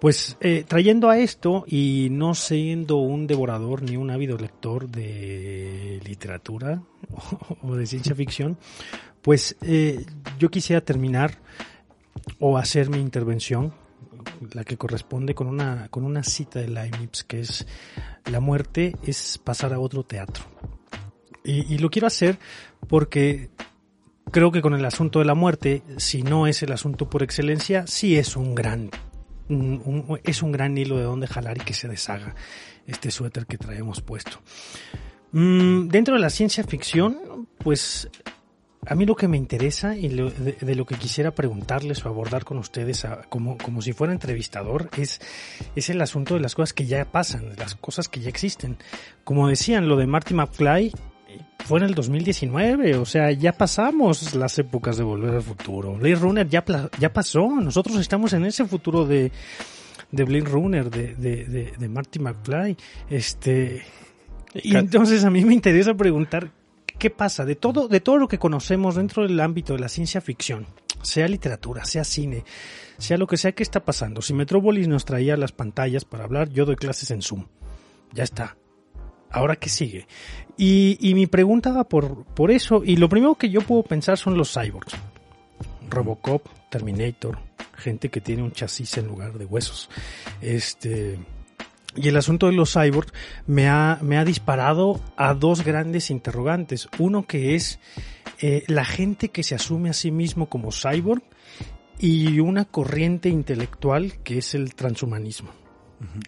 Pues 0.02 0.36
eh, 0.42 0.66
trayendo 0.68 1.10
a 1.10 1.18
esto 1.18 1.64
y 1.66 2.10
no 2.12 2.36
siendo 2.36 2.98
un 2.98 3.28
devorador 3.28 3.82
ni 3.82 3.96
un 3.96 4.12
ávido 4.12 4.38
lector 4.38 4.90
de 4.90 6.02
literatura 6.06 6.84
o 7.62 7.76
de 7.78 7.86
ciencia 7.86 8.14
ficción, 8.14 8.58
pues 9.22 9.56
eh, 9.62 10.06
yo 10.38 10.52
quisiera 10.52 10.82
terminar 10.82 11.38
o 12.40 12.58
hacer 12.58 12.90
mi 12.90 12.98
intervención, 12.98 13.74
la 14.54 14.66
que 14.66 14.76
corresponde 14.76 15.34
con 15.34 15.48
una, 15.48 15.88
con 15.88 16.04
una 16.04 16.24
cita 16.24 16.60
de 16.60 16.68
Leibniz, 16.68 17.24
que 17.24 17.40
es 17.40 17.66
la 18.26 18.42
muerte 18.42 18.98
es 19.04 19.38
pasar 19.38 19.72
a 19.72 19.80
otro 19.80 20.04
teatro. 20.04 20.44
Y, 21.44 21.78
lo 21.80 21.90
quiero 21.90 22.08
hacer 22.08 22.38
porque 22.88 23.50
creo 24.32 24.52
que 24.52 24.62
con 24.62 24.74
el 24.76 24.86
asunto 24.86 25.20
de 25.20 25.26
la 25.26 25.34
muerte, 25.34 25.82
si 25.98 26.22
no 26.22 26.46
es 26.48 26.62
el 26.62 26.72
asunto 26.72 27.10
por 27.10 27.24
excelencia, 27.24 27.86
sí 27.88 28.16
es 28.18 28.36
un 28.38 28.54
gran, 28.54 28.92
un- 29.50 30.20
es 30.24 30.44
un 30.44 30.52
gran 30.52 30.78
hilo 30.78 30.98
de 30.98 31.04
donde 31.04 31.28
jalar 31.28 31.58
y 31.58 31.62
que 31.62 31.74
se 31.74 31.88
deshaga 31.88 32.36
este 32.86 33.10
suéter 33.12 33.46
que 33.48 33.58
traemos 33.58 34.02
puesto. 34.02 34.40
Mm, 35.32 35.88
dentro 35.88 36.14
de 36.16 36.20
la 36.22 36.30
ciencia 36.30 36.64
ficción, 36.64 37.48
pues 37.58 38.10
a 38.86 38.96
mí 38.96 39.06
lo 39.06 39.16
que 39.16 39.28
me 39.28 39.38
interesa 39.38 39.96
y 39.96 40.10
lo- 40.10 40.30
de, 40.32 40.76
lo 40.76 40.86
que 40.86 40.96
quisiera 40.96 41.32
preguntarles 41.32 42.04
o 42.06 42.10
abordar 42.10 42.46
con 42.46 42.58
ustedes 42.58 43.06
como, 43.30 43.58
como 43.58 43.82
si 43.82 43.94
fuera 43.94 44.12
entrevistador 44.14 44.90
es, 44.98 45.22
es 45.76 45.90
el 45.90 46.02
asunto 46.02 46.34
de 46.36 46.40
las 46.42 46.56
cosas 46.56 46.74
que 46.74 46.86
ya 46.86 47.06
pasan, 47.12 47.56
las 47.58 47.76
cosas 47.76 48.08
que 48.10 48.20
ya 48.22 48.30
existen. 48.30 48.78
Como 49.24 49.48
decían, 49.48 49.88
lo 49.88 49.98
de 49.98 50.08
Marty 50.08 50.34
McFly 50.34 50.92
fue 51.66 51.80
en 51.80 51.86
el 51.86 51.96
2019, 51.96 52.98
o 52.98 53.06
sea, 53.06 53.32
ya 53.32 53.54
pasamos 53.54 54.34
las 54.36 54.58
épocas 54.60 54.98
de 54.98 55.04
volver 55.04 55.36
al 55.36 55.42
futuro. 55.42 55.94
Blade 55.94 56.16
Runner 56.16 56.50
ya, 56.50 56.64
ya 57.00 57.14
pasó, 57.14 57.48
nosotros 57.62 57.98
estamos 58.00 58.34
en 58.34 58.46
ese 58.46 58.66
futuro 58.66 59.06
de, 59.06 59.32
de 60.12 60.24
Blade 60.24 60.46
Runner, 60.46 60.90
de, 60.90 61.16
de, 61.16 61.46
de, 61.46 61.74
de 61.78 61.90
Marty 61.90 62.20
McFly. 62.20 62.78
Este, 63.10 63.84
y 64.54 64.76
entonces 64.76 65.24
a 65.24 65.30
mí 65.30 65.46
me 65.46 65.54
interesa 65.54 65.94
preguntar 65.94 66.52
qué 66.98 67.10
pasa 67.10 67.46
de 67.46 67.56
todo, 67.56 67.88
de 67.88 68.00
todo 68.00 68.18
lo 68.18 68.28
que 68.28 68.38
conocemos 68.38 68.96
dentro 68.96 69.24
del 69.24 69.40
ámbito 69.40 69.74
de 69.74 69.80
la 69.80 69.90
ciencia 69.90 70.22
ficción, 70.22 70.68
sea 71.02 71.28
literatura, 71.28 71.86
sea 71.86 72.04
cine, 72.04 72.44
sea 72.98 73.18
lo 73.18 73.28
que 73.28 73.38
sea 73.38 73.54
que 73.54 73.64
está 73.64 73.84
pasando. 73.84 74.22
Si 74.22 74.34
Metrópolis 74.34 74.88
nos 74.88 75.06
traía 75.06 75.38
las 75.38 75.52
pantallas 75.52 76.06
para 76.06 76.26
hablar, 76.26 76.50
yo 76.50 76.66
doy 76.66 76.76
clases 76.76 77.12
en 77.12 77.22
Zoom. 77.22 77.48
Ya 78.14 78.24
está. 78.24 78.58
Ahora 79.32 79.56
qué 79.56 79.70
sigue. 79.70 80.08
Y, 80.58 80.98
y 81.00 81.16
mi 81.16 81.28
pregunta 81.28 81.72
va 81.72 81.86
por, 81.86 82.26
por 82.26 82.52
eso, 82.52 82.84
y 82.86 82.98
lo 82.98 83.10
primero 83.10 83.36
que 83.36 83.50
yo 83.50 83.62
puedo 83.62 83.84
pensar 83.84 84.18
son 84.18 84.38
los 84.38 84.54
cyborgs. 84.54 84.94
Robocop, 85.90 86.48
Terminator, 86.70 87.38
gente 87.76 88.10
que 88.10 88.22
tiene 88.22 88.44
un 88.44 88.52
chasis 88.52 88.98
en 88.98 89.08
lugar 89.08 89.34
de 89.38 89.46
huesos. 89.46 89.90
Este, 90.42 91.20
y 91.96 92.08
el 92.08 92.18
asunto 92.18 92.48
de 92.48 92.54
los 92.54 92.74
cyborgs 92.74 93.14
me 93.48 93.68
ha, 93.68 94.00
me 94.02 94.18
ha 94.18 94.26
disparado 94.26 95.02
a 95.18 95.34
dos 95.34 95.64
grandes 95.64 96.10
interrogantes. 96.10 96.88
Uno 97.00 97.26
que 97.28 97.56
es 97.56 97.80
eh, 98.40 98.64
la 98.68 98.86
gente 98.86 99.30
que 99.30 99.44
se 99.44 99.56
asume 99.56 99.90
a 99.90 99.94
sí 99.94 100.12
mismo 100.12 100.48
como 100.48 100.72
cyborg 100.72 101.24
y 102.00 102.40
una 102.40 102.66
corriente 102.66 103.30
intelectual 103.30 104.14
que 104.24 104.38
es 104.40 104.56
el 104.56 104.74
transhumanismo. 104.74 105.61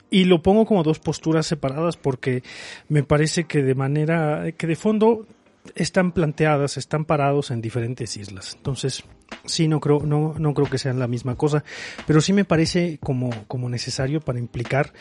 Y 0.10 0.26
lo 0.26 0.42
pongo 0.42 0.66
como 0.66 0.84
dos 0.84 1.00
posturas 1.00 1.48
separadas 1.48 1.98
porque 1.98 2.44
me 2.90 3.04
parece 3.04 3.46
que 3.46 3.64
de 3.64 3.76
manera, 3.76 4.52
que 4.58 4.68
de 4.68 4.76
fondo 4.76 5.26
están 5.76 6.12
planteadas, 6.12 6.78
están 6.78 7.06
parados 7.06 7.52
en 7.52 7.62
diferentes 7.62 8.18
islas. 8.18 8.54
Entonces, 8.56 9.04
sí, 9.46 9.68
no 9.68 9.80
creo, 9.80 10.02
no, 10.06 10.36
no 10.38 10.54
creo 10.54 10.70
que 10.70 10.78
sean 10.78 11.00
la 11.00 11.08
misma 11.08 11.36
cosa, 11.36 11.64
pero 12.06 12.22
sí 12.22 12.34
me 12.34 12.46
parece 12.46 12.98
como, 13.02 13.30
como 13.48 13.70
necesario 13.70 14.20
para 14.20 14.40
implicar 14.40 14.94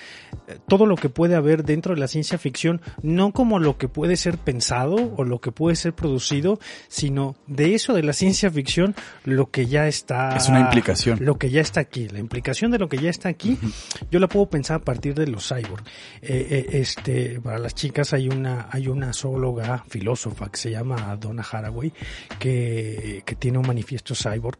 eh, 0.49 0.59
todo 0.69 0.87
lo 0.87 0.97
que 0.97 1.09
puede 1.09 1.35
haber 1.35 1.65
dentro 1.65 1.95
de 1.95 2.01
la 2.01 2.09
ciencia 2.09 2.39
ficción, 2.39 2.81
no 3.03 3.33
como 3.33 3.59
lo 3.59 3.79
que 3.79 3.89
puede 3.89 4.17
ser 4.17 4.39
pensado 4.39 5.15
o 5.17 5.25
lo 5.25 5.41
que 5.41 5.53
puede 5.53 5.77
ser 5.77 5.95
producido, 5.95 6.59
sino 6.89 7.37
de 7.47 7.75
eso 7.75 7.95
de 7.95 8.03
la 8.03 8.13
ciencia 8.13 8.51
ficción, 8.51 8.95
lo 9.25 9.51
que 9.51 9.67
ya 9.67 9.87
está. 9.87 10.37
Es 10.37 10.49
una 10.49 10.61
implicación. 10.61 11.19
Lo 11.21 11.39
que 11.39 11.51
ya 11.51 11.61
está 11.61 11.81
aquí. 11.81 12.09
La 12.09 12.19
implicación 12.19 12.71
de 12.71 12.79
lo 12.79 12.89
que 12.89 12.99
ya 12.99 13.11
está 13.11 13.29
aquí, 13.29 13.59
yo 14.11 14.21
la 14.21 14.29
puedo 14.29 14.47
pensar 14.47 14.77
a 14.77 14.85
partir 14.85 15.15
de 15.15 15.27
los 15.27 15.49
cyborg. 15.49 15.85
Eh, 16.23 16.47
eh, 16.51 16.67
este, 16.73 17.41
para 17.41 17.59
las 17.59 17.75
chicas 17.75 18.13
hay 18.13 18.29
una, 18.29 18.69
hay 18.71 18.89
una 18.89 19.13
zoóloga 19.13 19.85
filósofa 19.89 20.51
que 20.51 20.59
se 20.59 20.71
llama 20.71 21.17
Donna 21.17 21.45
Haraway, 21.51 21.93
que, 22.39 23.23
que 23.25 23.35
tiene 23.37 23.59
un 23.59 23.67
manifiesto 23.67 24.15
cyborg 24.23 24.59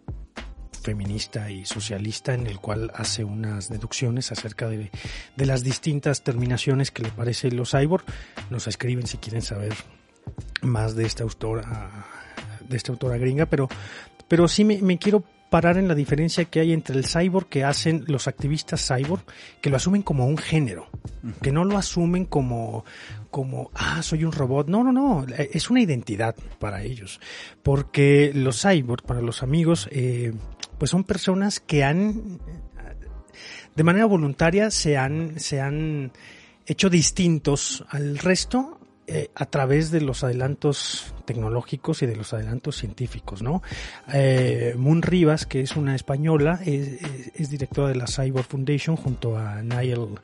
feminista 0.83 1.51
y 1.51 1.65
socialista 1.65 2.35
en 2.35 2.47
el 2.47 2.59
cual 2.59 2.91
hace 2.95 3.25
uunas 3.25 3.69
deducciones 3.69 4.33
acerca 4.33 4.69
de, 4.69 4.91
de 5.37 5.47
las 5.47 5.63
distintas 5.63 6.23
terminaciones 6.25 6.91
que 6.91 7.03
le 7.03 7.11
parecen 7.11 7.57
los 7.57 7.71
cyborg. 7.71 8.05
Nos 8.51 8.67
escriben 8.67 9.07
si 9.07 9.19
quieren 9.19 9.43
saber 9.43 9.75
más 10.61 10.95
de 10.95 11.07
esta 11.07 11.23
autora, 11.23 12.07
de 12.69 12.77
esta 12.77 12.93
autora 12.93 13.17
gringa, 13.17 13.47
pero, 13.47 13.69
pero 14.29 14.49
sí 14.49 14.65
me, 14.65 14.83
me 14.83 14.99
quiero 14.99 15.25
parar 15.53 15.77
en 15.77 15.87
la 15.87 15.95
diferencia 15.95 16.47
que 16.47 16.61
hay 16.61 16.73
entre 16.73 16.97
el 16.97 17.05
cyborg 17.05 17.47
que 17.47 17.63
hacen 17.63 18.05
los 18.07 18.27
activistas 18.27 18.89
cyborg, 18.89 19.23
que 19.61 19.69
lo 19.69 19.77
asumen 19.77 20.01
como 20.01 20.27
un 20.27 20.39
género, 20.39 20.89
que 21.43 21.53
no 21.53 21.65
lo 21.65 21.77
asumen 21.77 22.25
como, 22.25 22.87
como, 23.31 23.71
ah, 23.75 24.01
soy 24.03 24.25
un 24.25 24.33
robot. 24.33 24.69
No, 24.69 24.83
no, 24.83 24.93
no, 24.93 25.27
es 25.37 25.69
una 25.69 25.83
identidad 25.83 26.35
para 26.59 26.83
ellos. 26.83 27.21
Porque 27.63 28.33
los 28.35 28.63
cyborg, 28.63 29.05
para 29.05 29.21
los 29.21 29.43
amigos, 29.43 29.91
eh, 29.93 30.33
pues 30.79 30.91
son 30.91 31.05
personas 31.05 31.61
que 31.61 31.85
han, 31.85 32.41
de 33.77 33.85
manera 33.85 34.07
voluntaria, 34.07 34.71
se 34.71 34.97
han, 34.97 35.39
se 35.39 35.61
han 35.61 36.13
hecho 36.65 36.89
distintos 36.89 37.85
al 37.91 38.17
resto 38.17 38.81
eh, 39.15 39.31
a 39.35 39.45
través 39.45 39.91
de 39.91 40.01
los 40.01 40.25
adelantos 40.25 41.13
tecnológicos 41.27 42.03
y 42.03 42.07
de 42.07 42.17
los 42.17 42.33
adelantos 42.33 42.77
científicos, 42.79 43.43
¿no? 43.43 43.63
Eh, 44.11 44.75
Moon 44.79 45.03
Rivas, 45.03 45.45
que 45.45 45.61
es 45.61 45.77
una 45.77 45.95
española, 45.95 46.61
es, 46.65 47.51
directora 47.51 47.89
de 47.89 47.97
la 47.97 48.07
Cyber 48.07 48.43
Foundation 48.43 48.97
junto 48.97 49.37
a 49.37 49.63
Niall 49.63 50.19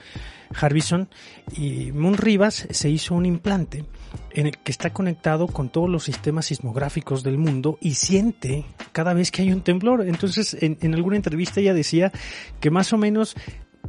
Harbison 0.59 1.11
y 1.55 1.93
Moon 1.93 2.17
Rivas 2.17 2.67
se 2.71 2.89
hizo 2.89 3.15
un 3.15 3.27
implante 3.27 3.85
en 4.31 4.47
el 4.47 4.57
que 4.57 4.73
está 4.73 4.91
conectado 4.91 5.49
con 5.49 5.69
todos 5.69 5.91
los 5.91 6.05
sistemas 6.05 6.47
sismográficos 6.47 7.23
del 7.23 7.37
mundo 7.37 7.77
y 7.83 7.93
siente 7.93 8.65
cada 8.93 9.13
vez 9.13 9.31
que 9.31 9.43
hay 9.43 9.53
un 9.53 9.61
temblor. 9.61 10.09
Entonces, 10.09 10.57
en, 10.63 10.79
en 10.81 10.95
alguna 10.95 11.17
entrevista 11.17 11.61
ella 11.61 11.75
decía 11.75 12.11
que 12.59 12.71
más 12.71 12.91
o 12.95 12.97
menos 12.97 13.37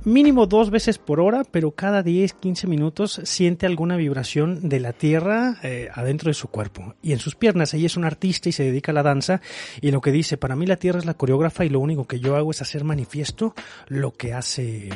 mínimo 0.05 0.45
dos 0.45 0.69
veces 0.69 0.97
por 0.97 1.19
hora, 1.19 1.43
pero 1.43 1.71
cada 1.71 2.03
10, 2.03 2.33
15 2.33 2.67
minutos 2.67 3.21
siente 3.23 3.65
alguna 3.65 3.97
vibración 3.97 4.69
de 4.69 4.79
la 4.79 4.93
tierra 4.93 5.57
eh, 5.63 5.89
adentro 5.93 6.29
de 6.29 6.33
su 6.33 6.47
cuerpo 6.47 6.95
y 7.01 7.13
en 7.13 7.19
sus 7.19 7.35
piernas. 7.35 7.73
Ella 7.73 7.87
es 7.87 7.97
un 7.97 8.05
artista 8.05 8.49
y 8.49 8.51
se 8.51 8.63
dedica 8.63 8.91
a 8.91 8.95
la 8.95 9.03
danza 9.03 9.41
y 9.81 9.91
lo 9.91 10.01
que 10.01 10.11
dice, 10.11 10.37
para 10.37 10.55
mí 10.55 10.65
la 10.65 10.77
tierra 10.77 10.99
es 10.99 11.05
la 11.05 11.13
coreógrafa 11.13 11.65
y 11.65 11.69
lo 11.69 11.79
único 11.79 12.05
que 12.05 12.19
yo 12.19 12.35
hago 12.35 12.51
es 12.51 12.61
hacer 12.61 12.83
manifiesto 12.83 13.53
lo 13.87 14.13
que 14.13 14.33
hace 14.33 14.89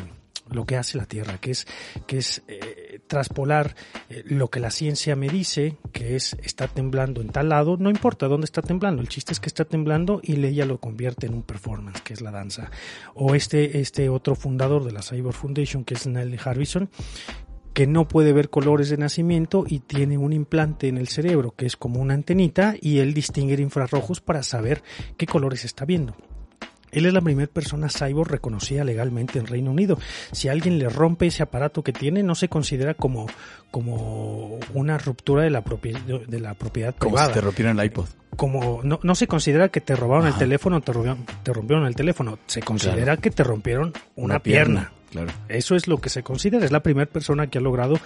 lo 0.49 0.65
que 0.65 0.77
hace 0.77 0.97
la 0.97 1.05
Tierra, 1.05 1.37
que 1.39 1.51
es, 1.51 1.67
que 2.07 2.17
es 2.17 2.43
eh, 2.47 2.99
traspolar 3.07 3.75
eh, 4.09 4.23
lo 4.25 4.49
que 4.49 4.59
la 4.59 4.71
ciencia 4.71 5.15
me 5.15 5.29
dice, 5.29 5.77
que 5.91 6.15
es 6.15 6.35
está 6.41 6.67
temblando 6.67 7.21
en 7.21 7.29
tal 7.29 7.49
lado, 7.49 7.77
no 7.77 7.89
importa 7.89 8.27
dónde 8.27 8.45
está 8.45 8.61
temblando, 8.61 9.01
el 9.01 9.09
chiste 9.09 9.33
es 9.33 9.39
que 9.39 9.47
está 9.47 9.65
temblando 9.65 10.19
y 10.23 10.43
ella 10.43 10.65
lo 10.65 10.79
convierte 10.79 11.27
en 11.27 11.33
un 11.33 11.43
performance, 11.43 12.01
que 12.01 12.13
es 12.13 12.21
la 12.21 12.31
danza. 12.31 12.69
O 13.15 13.35
este, 13.35 13.79
este 13.79 14.09
otro 14.09 14.35
fundador 14.35 14.83
de 14.83 14.91
la 14.91 15.01
Cyber 15.01 15.33
Foundation, 15.33 15.83
que 15.83 15.93
es 15.93 16.07
Nelly 16.07 16.37
Harbison, 16.43 16.89
que 17.73 17.87
no 17.87 18.07
puede 18.07 18.33
ver 18.33 18.49
colores 18.49 18.89
de 18.89 18.97
nacimiento 18.97 19.65
y 19.67 19.79
tiene 19.79 20.17
un 20.17 20.31
implante 20.31 20.87
en 20.87 20.97
el 20.97 21.07
cerebro 21.07 21.51
que 21.51 21.65
es 21.65 21.75
como 21.75 21.99
una 21.99 22.13
antenita 22.13 22.75
y 22.79 22.99
él 22.99 23.13
distingue 23.13 23.59
infrarrojos 23.59 24.21
para 24.21 24.43
saber 24.43 24.83
qué 25.17 25.25
colores 25.25 25.65
está 25.65 25.85
viendo. 25.85 26.15
Él 26.93 27.05
es 27.05 27.13
la 27.13 27.21
primera 27.21 27.51
persona 27.51 27.89
cyborg 27.89 28.29
reconocida 28.29 28.83
legalmente 28.83 29.39
en 29.39 29.47
Reino 29.47 29.71
Unido. 29.71 29.97
Si 30.31 30.47
alguien 30.47 30.79
le 30.79 30.89
rompe 30.89 31.27
ese 31.27 31.43
aparato 31.43 31.83
que 31.83 31.93
tiene, 31.93 32.23
no 32.23 32.35
se 32.35 32.49
considera 32.49 32.93
como, 32.93 33.27
como 33.71 34.59
una 34.73 34.97
ruptura 34.97 35.43
de 35.43 35.49
la, 35.49 35.63
propiedad 35.63 35.99
de 36.01 36.39
la 36.39 36.53
propiedad 36.53 36.95
como 36.95 37.15
privada. 37.15 37.27
si 37.27 37.33
te 37.33 37.41
rompieran 37.41 37.79
el 37.79 37.85
iPod. 37.85 38.05
Como 38.35 38.81
no, 38.83 38.99
no 39.03 39.15
se 39.15 39.27
considera 39.27 39.69
que 39.69 39.81
te 39.81 39.95
robaron 39.95 40.27
el 40.27 40.33
teléfono, 40.35 40.81
te 40.81 40.91
rompieron, 40.91 41.25
te 41.43 41.53
rompieron 41.53 41.85
el 41.85 41.95
teléfono. 41.95 42.39
Se 42.47 42.61
considera 42.61 43.17
que 43.17 43.29
te 43.29 43.43
rompieron 43.43 43.93
una, 44.15 44.39
pierna. 44.39 44.91
Claro. 45.13 45.31
Eso 45.47 45.75
es 45.75 45.87
lo 45.87 45.99
que 45.99 46.09
se 46.09 46.23
considera. 46.23 46.65
Es 46.65 46.71
la 46.71 46.81
primera 46.81 47.09
persona 47.09 47.45
que 47.45 47.59
ha 47.59 47.61
logrado 47.61 47.99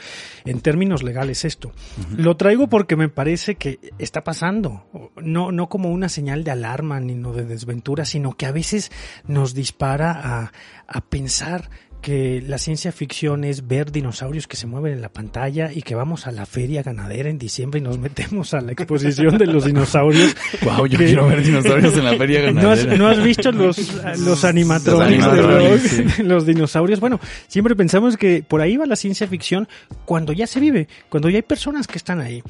en 0.43 0.59
términos 0.59 1.03
legales 1.03 1.45
esto. 1.45 1.71
Lo 2.17 2.35
traigo 2.35 2.67
porque 2.67 2.97
me 2.97 3.07
parece 3.07 3.55
que 3.55 3.79
está 3.97 4.25
pasando. 4.25 4.85
No, 5.15 5.53
no 5.53 5.69
como 5.69 5.89
una 5.89 6.09
señal 6.09 6.43
de 6.43 6.51
alarma 6.51 6.99
ni 6.99 7.15
no 7.15 7.31
de 7.31 7.45
desventura, 7.45 8.03
sino 8.03 8.33
que 8.33 8.45
a 8.45 8.51
veces 8.51 8.91
nos 9.25 9.53
dispara 9.53 10.11
a, 10.11 10.51
a 10.85 11.01
pensar 11.01 11.69
que 12.07 12.41
la 12.41 12.57
ciencia 12.57 12.93
ficción 12.93 13.43
es 13.43 13.67
ver 13.67 13.91
dinosaurios 13.91 14.47
que 14.47 14.55
se 14.55 14.65
mueven 14.65 14.93
en 14.93 15.01
la 15.01 15.09
pantalla 15.09 15.73
y 15.73 15.81
que 15.81 15.93
vamos 15.93 16.25
a 16.25 16.31
la 16.31 16.45
feria 16.45 16.81
ganadera 16.81 17.29
en 17.29 17.37
diciembre 17.37 17.81
y 17.81 17.83
nos 17.83 17.99
metemos 17.99 18.53
a 18.53 18.61
la 18.61 18.71
exposición 18.71 19.37
de 19.37 19.45
los 19.45 19.65
dinosaurios. 19.65 20.33
Wow, 20.63 20.85
yo 20.87 20.97
quiero 20.97 21.27
ver 21.27 21.43
dinosaurios 21.43 21.97
en 21.97 22.05
la 22.05 22.15
feria 22.15 22.39
ganadera. 22.43 22.95
¿No 22.97 23.09
has, 23.09 23.21
visto 23.21 23.51
los, 23.51 23.77
los 24.19 24.45
animatronics, 24.45 25.31
de 25.33 26.23
los, 26.23 26.45
dinosaurios? 26.45 27.01
Bueno, 27.01 27.19
siempre 27.49 27.75
pensamos 27.75 28.15
que 28.15 28.41
por 28.41 28.61
ahí 28.61 28.77
va 28.77 28.85
la 28.85 28.95
ciencia 28.95 29.27
ficción 29.27 29.67
cuando 30.05 30.31
ya 30.31 30.47
se 30.47 30.61
vive, 30.61 30.87
cuando 31.09 31.29
ya 31.29 31.39
hay 31.39 31.41
personas 31.41 31.87
que 31.87 31.97
están 31.97 32.21
ahí. 32.21 32.41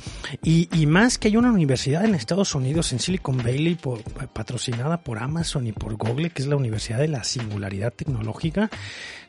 Y, 0.43 0.69
y 0.71 0.85
más 0.85 1.17
que 1.17 1.29
hay 1.29 1.35
una 1.35 1.51
universidad 1.51 2.05
en 2.05 2.13
Estados 2.13 2.53
Unidos, 2.53 2.93
en 2.93 2.99
Silicon 2.99 3.37
Valley, 3.37 3.73
por, 3.73 4.03
patrocinada 4.03 5.01
por 5.01 5.17
Amazon 5.17 5.65
y 5.65 5.71
por 5.71 5.95
Google, 5.95 6.29
que 6.29 6.43
es 6.43 6.47
la 6.47 6.57
Universidad 6.57 6.99
de 6.99 7.07
la 7.07 7.23
Singularidad 7.23 7.91
Tecnológica, 7.91 8.69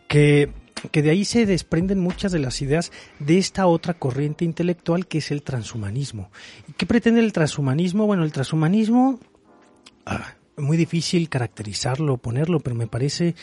que, 0.08 0.50
que 0.90 1.02
de 1.02 1.10
ahí 1.10 1.24
se 1.24 1.46
desprenden 1.46 2.00
muchas 2.00 2.32
de 2.32 2.38
las 2.38 2.60
ideas 2.62 2.90
de 3.18 3.38
esta 3.38 3.66
otra 3.66 3.94
corriente 3.94 4.44
intelectual 4.44 5.06
que 5.06 5.18
es 5.18 5.30
el 5.30 5.42
transhumanismo. 5.42 6.30
¿Qué 6.76 6.86
pretende 6.86 7.20
el 7.20 7.32
transhumanismo? 7.32 8.06
Bueno, 8.06 8.24
el 8.24 8.32
transhumanismo, 8.32 9.20
ah, 10.06 10.34
muy 10.56 10.76
difícil 10.76 11.28
caracterizarlo, 11.28 12.16
ponerlo, 12.16 12.60
pero 12.60 12.74
me 12.74 12.86
parece 12.86 13.34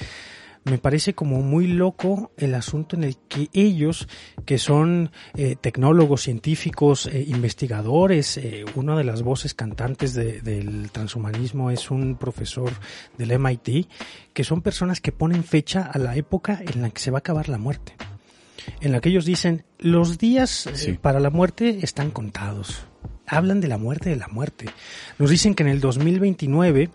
me 0.65 0.79
parece 0.79 1.13
como 1.13 1.41
muy 1.41 1.67
loco 1.67 2.31
el 2.37 2.55
asunto 2.55 2.95
en 2.95 3.03
el 3.03 3.17
que 3.29 3.49
ellos, 3.53 4.07
que 4.45 4.57
son 4.57 5.11
eh, 5.35 5.55
tecnólogos, 5.59 6.23
científicos, 6.23 7.05
eh, 7.05 7.23
investigadores, 7.27 8.37
eh, 8.37 8.65
una 8.73 8.97
de 8.97 9.03
las 9.03 9.21
voces 9.21 9.53
cantantes 9.53 10.15
del 10.15 10.89
transhumanismo 10.91 11.69
es 11.69 11.91
un 11.91 12.17
profesor 12.17 12.71
del 13.17 13.39
MIT, 13.39 13.87
que 14.33 14.43
son 14.43 14.61
personas 14.63 15.01
que 15.01 15.11
ponen 15.11 15.43
fecha 15.43 15.83
a 15.83 15.99
la 15.99 16.15
época 16.15 16.59
en 16.61 16.81
la 16.81 16.89
que 16.89 16.99
se 16.99 17.11
va 17.11 17.19
a 17.19 17.19
acabar 17.19 17.47
la 17.47 17.59
muerte. 17.59 17.95
En 18.81 18.91
la 18.91 19.01
que 19.01 19.09
ellos 19.09 19.25
dicen, 19.25 19.65
los 19.77 20.17
días 20.17 20.67
para 21.01 21.19
la 21.19 21.29
muerte 21.29 21.79
están 21.83 22.09
contados. 22.09 22.87
Hablan 23.27 23.61
de 23.61 23.67
la 23.67 23.77
muerte 23.77 24.09
de 24.09 24.15
la 24.15 24.27
muerte. 24.27 24.65
Nos 25.19 25.29
dicen 25.29 25.53
que 25.53 25.61
en 25.61 25.69
el 25.69 25.79
2029 25.79 26.89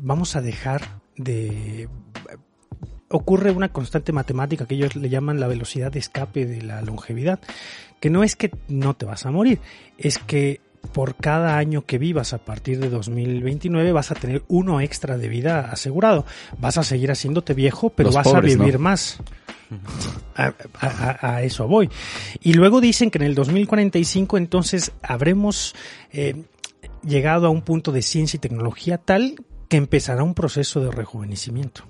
vamos 0.00 0.36
a 0.36 0.40
dejar 0.40 1.00
de 1.16 1.88
ocurre 3.10 3.50
una 3.50 3.70
constante 3.70 4.12
matemática 4.12 4.66
que 4.66 4.76
ellos 4.76 4.94
le 4.94 5.08
llaman 5.08 5.40
la 5.40 5.48
velocidad 5.48 5.90
de 5.90 5.98
escape 5.98 6.46
de 6.46 6.62
la 6.62 6.80
longevidad, 6.80 7.40
que 7.98 8.08
no 8.08 8.22
es 8.22 8.36
que 8.36 8.52
no 8.68 8.94
te 8.94 9.04
vas 9.04 9.26
a 9.26 9.30
morir, 9.32 9.60
es 9.98 10.18
que 10.18 10.60
por 10.92 11.16
cada 11.16 11.58
año 11.58 11.84
que 11.84 11.98
vivas 11.98 12.32
a 12.32 12.38
partir 12.38 12.78
de 12.78 12.88
2029 12.88 13.92
vas 13.92 14.12
a 14.12 14.14
tener 14.14 14.44
uno 14.48 14.80
extra 14.80 15.18
de 15.18 15.28
vida 15.28 15.70
asegurado. 15.70 16.24
Vas 16.58 16.78
a 16.78 16.84
seguir 16.84 17.10
haciéndote 17.10 17.52
viejo, 17.52 17.90
pero 17.90 18.10
vas 18.12 18.28
a 18.28 18.40
vivir 18.40 18.78
más. 18.78 19.18
A, 20.34 21.42
eso 21.42 21.68
voy. 21.68 21.90
Y 22.40 22.54
luego 22.54 22.80
dicen 22.80 23.10
que 23.10 23.18
en 23.18 23.24
el 23.24 23.34
2045 23.34 24.38
entonces 24.38 24.92
habremos 25.02 25.74
eh, 26.12 26.44
llegado 27.04 27.46
a 27.46 27.50
un 27.50 27.62
punto 27.62 27.92
de 27.92 28.02
ciencia 28.02 28.38
y 28.38 28.40
tecnología 28.40 28.98
tal 28.98 29.44
que 29.68 29.76
empezará 29.76 30.22
un 30.24 30.34
proceso 30.34 30.80
de 30.80 30.90
rejuvenecimiento 30.90 31.84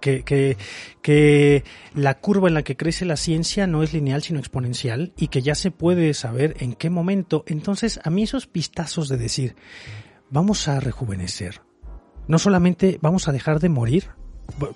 que, 0.00 0.56
que, 1.02 1.64
la 1.94 2.18
curva 2.18 2.48
en 2.48 2.54
la 2.54 2.62
que 2.62 2.76
crece 2.76 3.04
la 3.04 3.16
ciencia 3.16 3.66
no 3.66 3.82
es 3.82 3.92
lineal 3.92 4.22
sino 4.22 4.38
exponencial 4.38 5.12
y 5.16 5.28
que 5.28 5.42
ya 5.42 5.54
se 5.54 5.70
puede 5.70 6.14
saber 6.14 6.56
en 6.60 6.74
qué 6.74 6.90
momento. 6.90 7.44
Entonces, 7.46 8.00
a 8.04 8.10
mí 8.10 8.22
esos 8.22 8.46
pistazos 8.46 9.08
de 9.08 9.16
decir, 9.16 9.56
vamos 10.30 10.68
a 10.68 10.80
rejuvenecer, 10.80 11.62
no 12.28 12.38
solamente 12.38 12.98
vamos 13.00 13.28
a 13.28 13.32
dejar 13.32 13.60
de 13.60 13.68
morir, 13.68 14.10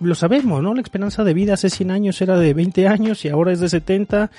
lo 0.00 0.14
sabemos, 0.14 0.62
¿no? 0.62 0.74
La 0.74 0.82
esperanza 0.82 1.24
de 1.24 1.34
vida 1.34 1.54
hace 1.54 1.70
100 1.70 1.90
años 1.90 2.20
era 2.20 2.38
de 2.38 2.54
20 2.54 2.88
años 2.88 3.24
y 3.24 3.28
ahora 3.28 3.52
es 3.52 3.60
de 3.60 3.68
70 3.68 4.30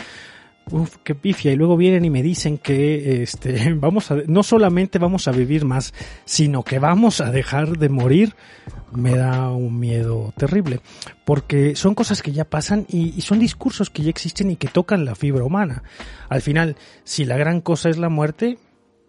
uf, 0.71 0.97
qué 1.03 1.15
pifia. 1.15 1.51
Y 1.51 1.55
luego 1.55 1.77
vienen 1.77 2.05
y 2.05 2.09
me 2.09 2.23
dicen 2.23 2.57
que 2.57 3.23
este, 3.23 3.73
vamos 3.75 4.11
a, 4.11 4.17
no 4.27 4.43
solamente 4.43 4.99
vamos 4.99 5.27
a 5.27 5.31
vivir 5.31 5.65
más, 5.65 5.93
sino 6.25 6.63
que 6.63 6.79
vamos 6.79 7.21
a 7.21 7.31
dejar 7.31 7.77
de 7.77 7.89
morir. 7.89 8.35
Me 8.91 9.15
da 9.15 9.51
un 9.51 9.79
miedo 9.79 10.33
terrible. 10.37 10.81
Porque 11.25 11.75
son 11.75 11.95
cosas 11.95 12.21
que 12.21 12.31
ya 12.31 12.45
pasan 12.45 12.85
y, 12.89 13.13
y 13.15 13.21
son 13.21 13.39
discursos 13.39 13.89
que 13.89 14.03
ya 14.03 14.09
existen 14.09 14.51
y 14.51 14.55
que 14.55 14.67
tocan 14.67 15.05
la 15.05 15.15
fibra 15.15 15.43
humana. 15.43 15.83
Al 16.29 16.41
final, 16.41 16.75
si 17.03 17.25
la 17.25 17.37
gran 17.37 17.61
cosa 17.61 17.89
es 17.89 17.97
la 17.97 18.09
muerte, 18.09 18.57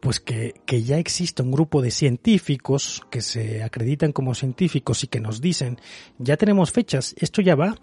pues 0.03 0.19
que, 0.19 0.55
que, 0.67 0.83
ya 0.83 0.99
existe 0.99 1.43
un 1.43 1.53
grupo 1.53 1.81
de 1.81 1.93
científicos 1.93 3.03
que 3.09 3.21
se 3.21 3.63
acreditan 3.63 4.11
como 4.11 4.35
científicos 4.35 5.05
y 5.05 5.07
que 5.07 5.21
nos 5.21 5.41
dicen, 5.41 5.79
ya 6.19 6.37
tenemos 6.37 6.73
fechas, 6.73 7.15
esto 7.19 7.41
ya 7.41 7.55
va, 7.55 7.77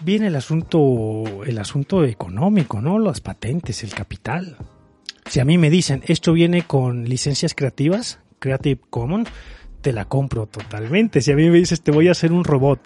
viene 0.00 0.28
el 0.28 0.36
asunto, 0.36 1.44
el 1.44 1.58
asunto 1.58 2.04
económico, 2.04 2.80
¿no? 2.80 2.98
Las 2.98 3.20
patentes, 3.20 3.82
el 3.84 3.94
capital. 3.94 4.56
Si 5.26 5.40
a 5.40 5.44
mí 5.44 5.58
me 5.58 5.70
dicen, 5.70 6.02
esto 6.06 6.32
viene 6.32 6.62
con 6.62 7.08
licencias 7.08 7.54
creativas, 7.54 8.18
Creative 8.38 8.80
Commons, 8.90 9.28
te 9.80 9.92
la 9.92 10.04
compro 10.06 10.46
totalmente. 10.46 11.20
Si 11.20 11.32
a 11.32 11.36
mí 11.36 11.48
me 11.48 11.58
dices, 11.58 11.82
te 11.82 11.90
voy 11.90 12.08
a 12.08 12.12
hacer 12.12 12.32
un 12.32 12.44
robot 12.44 12.80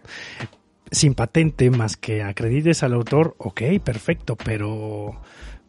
sin 0.91 1.15
patente 1.15 1.71
más 1.71 1.97
que 1.97 2.23
acredites 2.23 2.83
al 2.83 2.95
autor, 2.95 3.35
ok, 3.39 3.63
perfecto, 3.85 4.37
pero, 4.37 5.21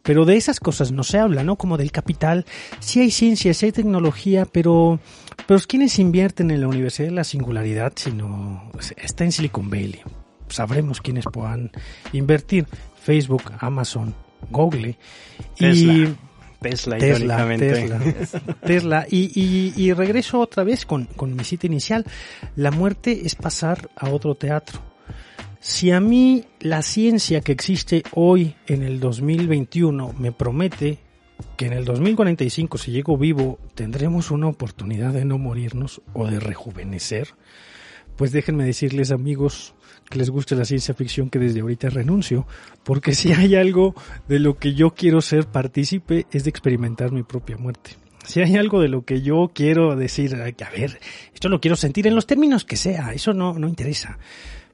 pero 0.02 0.24
de 0.24 0.36
esas 0.36 0.60
cosas 0.60 0.92
no 0.92 1.02
se 1.02 1.18
habla, 1.18 1.44
¿no? 1.44 1.56
Como 1.56 1.76
del 1.76 1.92
capital. 1.92 2.46
Sí 2.78 3.00
hay 3.00 3.10
ciencia, 3.10 3.52
sí 3.52 3.66
hay 3.66 3.72
tecnología, 3.72 4.46
pero, 4.46 5.00
pero 5.46 5.60
¿quiénes 5.66 5.98
invierten 5.98 6.50
en 6.50 6.60
la 6.60 6.68
Universidad 6.68 7.08
de 7.08 7.14
la 7.14 7.24
Singularidad? 7.24 7.92
Sino, 7.96 8.70
está 8.96 9.24
en 9.24 9.32
Silicon 9.32 9.68
Valley 9.70 10.02
sabremos 10.50 11.00
quiénes 11.00 11.24
puedan 11.24 11.70
invertir. 12.12 12.66
Facebook, 13.02 13.42
Amazon, 13.60 14.14
Google 14.50 14.98
y 15.58 16.06
Tesla, 16.60 16.98
Tesla, 16.98 17.56
Tesla, 18.60 19.06
Y, 19.10 19.72
y, 19.76 19.92
regreso 19.94 20.40
otra 20.40 20.62
vez 20.62 20.84
con, 20.84 21.06
con 21.06 21.34
mi 21.34 21.44
cita 21.44 21.66
inicial. 21.66 22.04
La 22.56 22.70
muerte 22.70 23.22
es 23.24 23.34
pasar 23.34 23.90
a 23.96 24.10
otro 24.10 24.34
teatro. 24.34 24.80
Si 25.58 25.90
a 25.90 26.00
mí 26.00 26.44
la 26.60 26.82
ciencia 26.82 27.40
que 27.40 27.52
existe 27.52 28.02
hoy 28.14 28.54
en 28.66 28.82
el 28.82 29.00
2021 29.00 30.14
me 30.18 30.32
promete 30.32 30.98
que 31.56 31.66
en 31.66 31.72
el 31.72 31.84
2045, 31.84 32.78
si 32.78 32.92
llego 32.92 33.16
vivo, 33.16 33.58
tendremos 33.74 34.30
una 34.30 34.48
oportunidad 34.48 35.12
de 35.12 35.24
no 35.24 35.38
morirnos 35.38 36.02
o 36.12 36.26
de 36.26 36.40
rejuvenecer, 36.40 37.28
pues 38.16 38.32
déjenme 38.32 38.64
decirles 38.64 39.10
amigos 39.10 39.74
que 40.10 40.18
les 40.18 40.28
guste 40.28 40.56
la 40.56 40.64
ciencia 40.64 40.92
ficción 40.92 41.30
que 41.30 41.38
desde 41.38 41.60
ahorita 41.60 41.88
renuncio, 41.88 42.46
porque 42.82 43.14
si 43.14 43.32
hay 43.32 43.54
algo 43.54 43.94
de 44.28 44.40
lo 44.40 44.58
que 44.58 44.74
yo 44.74 44.90
quiero 44.90 45.22
ser 45.22 45.46
partícipe 45.46 46.26
es 46.32 46.44
de 46.44 46.50
experimentar 46.50 47.12
mi 47.12 47.22
propia 47.22 47.56
muerte. 47.56 47.92
Si 48.26 48.40
hay 48.40 48.56
algo 48.56 48.80
de 48.80 48.88
lo 48.88 49.04
que 49.04 49.22
yo 49.22 49.50
quiero 49.54 49.96
decir, 49.96 50.34
a 50.34 50.70
ver, 50.70 51.00
esto 51.32 51.48
lo 51.48 51.60
quiero 51.60 51.76
sentir 51.76 52.06
en 52.06 52.14
los 52.14 52.26
términos 52.26 52.64
que 52.64 52.76
sea, 52.76 53.12
eso 53.14 53.32
no, 53.32 53.54
no 53.54 53.68
interesa 53.68 54.18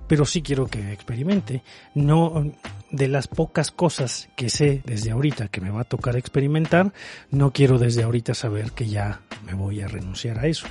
pero 0.07 0.25
sí 0.25 0.43
quiero 0.43 0.67
que 0.67 0.93
experimente. 0.93 1.63
No, 1.95 2.53
de 2.91 3.09
las 3.09 3.27
pocas 3.29 3.71
cosas 3.71 4.29
que 4.37 4.51
sé 4.51 4.83
desde 4.85 5.11
ahorita 5.11 5.49
que 5.49 5.61
me 5.61 5.71
va 5.71 5.83
a 5.83 5.85
tocar 5.85 6.17
experimentar, 6.17 6.93
no 7.31 7.53
quiero 7.53 7.79
desde 7.79 8.05
ahorita 8.05 8.35
saber 8.35 8.73
que 8.73 8.89
ya 8.89 9.23
me 9.45 9.55
voy 9.55 9.81
a 9.81 9.89
renunciar 9.89 10.39
a 10.39 10.47
eso. 10.47 10.67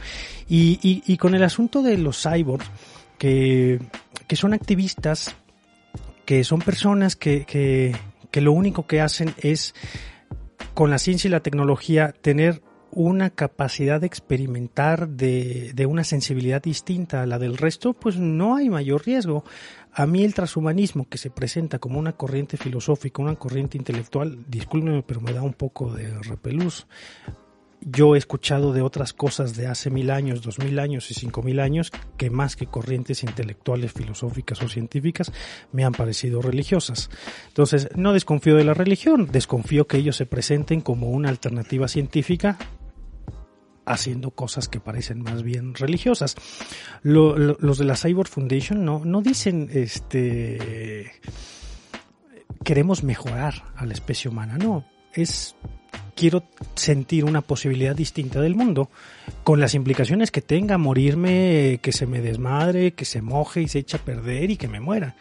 Y, 0.47 0.80
y, 0.82 1.03
y 1.05 1.18
con 1.18 1.36
el 1.36 1.43
asunto 1.43 1.82
de 1.82 1.97
los 1.97 2.22
cyborgs, 2.22 2.70
que, 3.18 3.80
que 4.28 4.36
son 4.36 4.53
activistas, 4.53 5.36
que 6.26 6.43
son 6.43 6.59
personas 6.59 7.16
que, 7.16 7.45
que, 7.45 7.95
que 8.32 8.41
lo 8.41 8.51
único 8.51 8.88
que 8.88 9.01
hacen 9.01 9.34
es, 9.38 9.74
con 10.74 10.89
la 10.89 10.97
ciencia 10.97 11.28
y 11.28 11.32
la 11.32 11.41
tecnología, 11.41 12.13
tener 12.22 12.61
una 12.91 13.30
capacidad 13.30 13.99
de 13.99 14.07
experimentar 14.07 15.09
de, 15.09 15.74
de, 15.74 15.86
una 15.86 16.05
sensibilidad 16.05 16.63
distinta 16.63 17.22
a 17.22 17.26
la 17.26 17.38
del 17.38 17.57
resto, 17.57 17.93
pues 17.93 18.18
no 18.18 18.55
hay 18.55 18.70
mayor 18.70 19.05
riesgo. 19.05 19.43
A 19.91 20.05
mí 20.05 20.24
el 20.24 20.34
transhumanismo 20.34 21.07
que 21.09 21.18
se 21.18 21.30
presenta 21.30 21.78
como 21.78 21.99
una 21.99 22.13
corriente 22.13 22.55
filosófica, 22.55 23.22
una 23.22 23.36
corriente 23.36 23.78
intelectual, 23.78 24.45
discúlpeme, 24.47 25.03
pero 25.03 25.20
me 25.20 25.34
da 25.34 25.41
un 25.41 25.53
poco 25.53 25.93
de 25.93 26.09
repelús. 26.22 26.88
Yo 27.88 28.15
he 28.15 28.17
escuchado 28.17 28.73
de 28.73 28.81
otras 28.81 29.13
cosas 29.13 29.55
de 29.55 29.67
hace 29.67 29.91
mil 29.91 30.09
años, 30.09 30.41
dos 30.41 30.57
mil 30.57 30.79
años 30.79 31.11
y 31.11 31.13
cinco 31.13 31.43
mil 31.43 31.59
años 31.59 31.91
que 32.17 32.31
más 32.31 32.55
que 32.55 32.65
corrientes 32.65 33.23
intelectuales, 33.23 33.93
filosóficas 33.93 34.59
o 34.63 34.67
científicas 34.67 35.31
me 35.71 35.86
han 35.86 35.91
parecido 35.91 36.41
religiosas. 36.41 37.11
Entonces, 37.47 37.89
no 37.95 38.11
desconfío 38.13 38.55
de 38.55 38.63
la 38.63 38.73
religión, 38.73 39.29
desconfío 39.31 39.86
que 39.86 39.97
ellos 39.97 40.15
se 40.15 40.25
presenten 40.25 40.81
como 40.81 41.11
una 41.11 41.29
alternativa 41.29 41.88
científica 41.88 42.57
haciendo 43.86 44.31
cosas 44.31 44.67
que 44.67 44.79
parecen 44.79 45.21
más 45.21 45.43
bien 45.43 45.75
religiosas. 45.75 46.36
Lo, 47.03 47.38
lo, 47.38 47.55
los 47.59 47.77
de 47.77 47.86
la 47.86 47.95
Cyborg 47.95 48.29
Foundation 48.29 48.83
no, 48.83 49.05
no 49.05 49.21
dicen 49.21 49.69
este 49.71 51.11
queremos 52.63 53.03
mejorar 53.03 53.71
a 53.75 53.86
la 53.86 53.93
especie 53.93 54.27
humana, 54.27 54.57
no, 54.57 54.86
es 55.13 55.55
quiero 56.16 56.43
sentir 56.76 57.26
una 57.26 57.41
posibilidad 57.41 57.95
distinta 57.95 58.41
del 58.41 58.55
mundo, 58.55 58.89
con 59.43 59.59
las 59.59 59.76
implicaciones 59.76 60.32
que 60.32 60.41
tenga, 60.41 60.78
morirme, 60.78 61.80
que 61.82 61.91
se 61.91 62.07
me 62.07 62.22
desmadre, 62.22 62.93
que 62.93 63.05
se 63.05 63.22
moje 63.22 63.61
y 63.61 63.68
se 63.68 63.80
eche 63.80 63.97
a 63.97 64.01
perder 64.01 64.49
y 64.51 64.57
que 64.57 64.68
me 64.68 64.80
muera. 64.80 65.16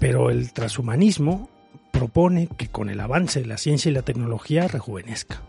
Pero 0.00 0.30
el 0.30 0.52
transhumanismo 0.52 1.48
propone 1.92 2.48
que 2.56 2.68
con 2.68 2.90
el 2.90 3.00
avance 3.00 3.40
de 3.40 3.46
la 3.46 3.58
ciencia 3.58 3.90
y 3.90 3.94
la 3.94 4.02
tecnología 4.02 4.66
rejuvenezca. 4.68 5.42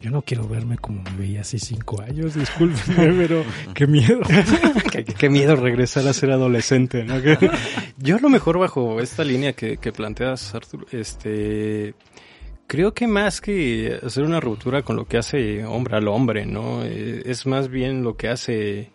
Yo 0.00 0.10
no 0.10 0.20
quiero 0.20 0.46
verme 0.46 0.76
como 0.76 1.02
me 1.02 1.16
veía 1.16 1.40
hace 1.40 1.58
cinco 1.58 2.02
años, 2.02 2.34
discúlpenme, 2.34 3.14
pero 3.26 3.42
qué 3.72 3.86
miedo. 3.86 4.20
qué, 4.92 5.02
qué, 5.02 5.30
miedo 5.30 5.56
regresar 5.56 6.06
a 6.06 6.12
ser 6.12 6.30
adolescente, 6.30 7.04
¿no? 7.04 7.14
Yo 7.98 8.16
a 8.16 8.20
lo 8.20 8.28
mejor 8.28 8.58
bajo 8.58 9.00
esta 9.00 9.24
línea 9.24 9.54
que, 9.54 9.78
que 9.78 9.92
planteas, 9.92 10.54
Arthur, 10.54 10.86
este, 10.92 11.94
creo 12.66 12.94
que 12.94 13.06
más 13.06 13.40
que 13.40 13.98
hacer 14.02 14.24
una 14.24 14.40
ruptura 14.40 14.82
con 14.82 14.96
lo 14.96 15.06
que 15.06 15.18
hace 15.18 15.64
hombre 15.64 15.96
al 15.96 16.08
hombre, 16.08 16.46
¿no? 16.46 16.82
Es 16.82 17.46
más 17.46 17.68
bien 17.68 18.02
lo 18.02 18.16
que 18.16 18.28
hace 18.28 18.90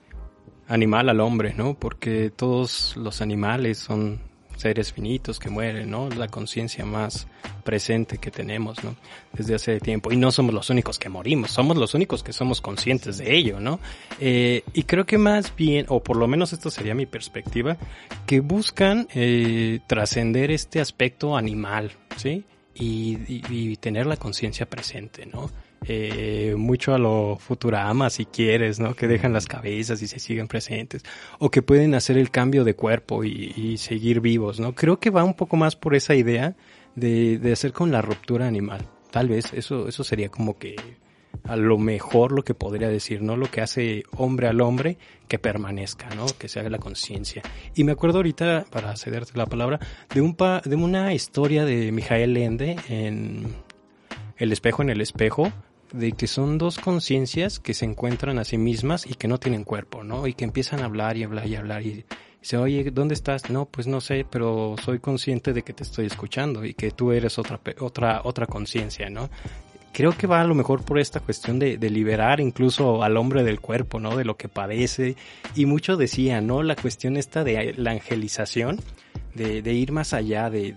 animal 0.67 1.09
al 1.09 1.19
hombre, 1.19 1.53
¿no? 1.53 1.73
Porque 1.73 2.29
todos 2.29 2.95
los 2.95 3.21
animales 3.21 3.79
son 3.79 4.21
seres 4.59 4.91
finitos 4.91 5.39
que 5.39 5.49
mueren, 5.49 5.89
¿no? 5.89 6.09
La 6.09 6.27
conciencia 6.27 6.85
más 6.85 7.27
presente 7.63 8.17
que 8.17 8.29
tenemos, 8.29 8.83
¿no? 8.83 8.95
Desde 9.31 9.55
hace 9.55 9.79
tiempo. 9.79 10.11
Y 10.11 10.17
no 10.17 10.31
somos 10.31 10.53
los 10.53 10.69
únicos 10.69 10.99
que 10.99 11.07
morimos, 11.07 11.51
somos 11.51 11.77
los 11.77 11.93
únicos 11.93 12.23
que 12.23 12.33
somos 12.33 12.59
conscientes 12.59 13.17
de 13.17 13.35
ello, 13.35 13.59
¿no? 13.59 13.79
Eh, 14.19 14.63
y 14.73 14.83
creo 14.83 15.05
que 15.05 15.17
más 15.17 15.55
bien, 15.55 15.85
o 15.87 16.03
por 16.03 16.17
lo 16.17 16.27
menos 16.27 16.51
esto 16.51 16.69
sería 16.69 16.93
mi 16.93 17.05
perspectiva, 17.05 17.77
que 18.25 18.41
buscan 18.41 19.07
eh, 19.13 19.79
trascender 19.87 20.51
este 20.51 20.81
aspecto 20.81 21.37
animal, 21.37 21.93
¿sí? 22.17 22.43
Y, 22.79 23.17
y, 23.27 23.43
y 23.49 23.75
tener 23.75 24.05
la 24.05 24.15
conciencia 24.15 24.65
presente, 24.65 25.25
¿no? 25.25 25.49
eh, 25.85 26.55
mucho 26.57 26.93
a 26.93 26.97
lo 26.97 27.37
Futurama, 27.39 28.09
si 28.09 28.25
quieres, 28.25 28.79
¿no? 28.79 28.95
Que 28.95 29.07
dejan 29.07 29.33
las 29.33 29.47
cabezas 29.47 30.01
y 30.01 30.07
se 30.07 30.19
siguen 30.19 30.47
presentes. 30.47 31.03
O 31.39 31.49
que 31.49 31.61
pueden 31.61 31.95
hacer 31.95 32.17
el 32.17 32.31
cambio 32.31 32.63
de 32.63 32.75
cuerpo 32.75 33.23
y, 33.23 33.53
y 33.55 33.77
seguir 33.77 34.21
vivos, 34.21 34.59
¿no? 34.59 34.73
Creo 34.75 34.99
que 34.99 35.09
va 35.09 35.23
un 35.23 35.33
poco 35.33 35.57
más 35.57 35.75
por 35.75 35.95
esa 35.95 36.15
idea 36.15 36.55
de, 36.95 37.37
de 37.37 37.51
hacer 37.51 37.73
con 37.73 37.91
la 37.91 38.01
ruptura 38.01 38.47
animal. 38.47 38.85
Tal 39.11 39.29
vez 39.29 39.53
eso, 39.53 39.87
eso 39.87 40.03
sería 40.03 40.29
como 40.29 40.57
que 40.57 40.75
a 41.49 41.55
lo 41.55 41.79
mejor 41.79 42.31
lo 42.31 42.43
que 42.43 42.53
podría 42.53 42.89
decir, 42.89 43.23
¿no? 43.23 43.35
Lo 43.35 43.49
que 43.49 43.61
hace 43.61 44.03
hombre 44.15 44.47
al 44.47 44.61
hombre 44.61 44.97
que 45.27 45.39
permanezca, 45.39 46.07
¿no? 46.15 46.27
Que 46.37 46.47
se 46.47 46.59
haga 46.59 46.69
la 46.69 46.77
conciencia. 46.77 47.41
Y 47.75 47.83
me 47.83 47.91
acuerdo 47.91 48.19
ahorita, 48.19 48.65
para 48.69 48.95
cederte 48.95 49.31
la 49.35 49.47
palabra, 49.47 49.79
de 50.13 50.21
un 50.21 50.35
pa, 50.35 50.61
de 50.63 50.75
una 50.75 51.11
historia 51.11 51.65
de 51.65 51.91
Mijael 51.91 52.37
Ende 52.37 52.75
en 52.87 53.55
El 54.37 54.51
espejo 54.51 54.83
en 54.83 54.91
el 54.91 55.01
espejo, 55.01 55.51
de 55.91 56.11
que 56.11 56.27
son 56.27 56.59
dos 56.59 56.77
conciencias 56.77 57.59
que 57.59 57.73
se 57.73 57.85
encuentran 57.85 58.37
a 58.37 58.43
sí 58.43 58.59
mismas 58.59 59.07
y 59.07 59.15
que 59.15 59.27
no 59.27 59.39
tienen 59.39 59.63
cuerpo, 59.63 60.03
¿no? 60.03 60.27
Y 60.27 60.35
que 60.35 60.45
empiezan 60.45 60.81
a 60.81 60.85
hablar 60.85 61.17
y 61.17 61.23
hablar 61.23 61.47
y 61.47 61.55
hablar 61.55 61.81
y 61.81 62.05
dice, 62.41 62.57
oye, 62.57 62.91
¿dónde 62.91 63.15
estás? 63.15 63.49
No, 63.49 63.65
pues 63.65 63.87
no 63.87 64.01
sé, 64.01 64.23
pero 64.29 64.75
soy 64.85 64.99
consciente 64.99 65.51
de 65.51 65.63
que 65.63 65.73
te 65.73 65.81
estoy 65.81 66.05
escuchando 66.05 66.63
y 66.63 66.75
que 66.75 66.91
tú 66.91 67.11
eres 67.11 67.39
otra, 67.39 67.59
otra, 67.79 68.21
otra 68.23 68.45
conciencia, 68.45 69.09
¿no? 69.09 69.31
Creo 69.91 70.17
que 70.17 70.27
va 70.27 70.41
a 70.41 70.45
lo 70.45 70.55
mejor 70.55 70.83
por 70.83 70.99
esta 70.99 71.19
cuestión 71.19 71.59
de, 71.59 71.77
liberar 71.89 72.39
incluso 72.39 73.03
al 73.03 73.17
hombre 73.17 73.43
del 73.43 73.59
cuerpo, 73.59 73.99
¿no? 73.99 74.15
De 74.15 74.25
lo 74.25 74.37
que 74.37 74.47
padece. 74.47 75.15
Y 75.55 75.65
mucho 75.65 75.97
decía, 75.97 76.41
¿no? 76.41 76.63
La 76.63 76.75
cuestión 76.75 77.17
esta 77.17 77.43
de 77.43 77.73
la 77.77 77.91
angelización, 77.91 78.79
de, 79.33 79.61
de 79.61 79.73
ir 79.73 79.91
más 79.91 80.13
allá 80.13 80.49
de, 80.49 80.73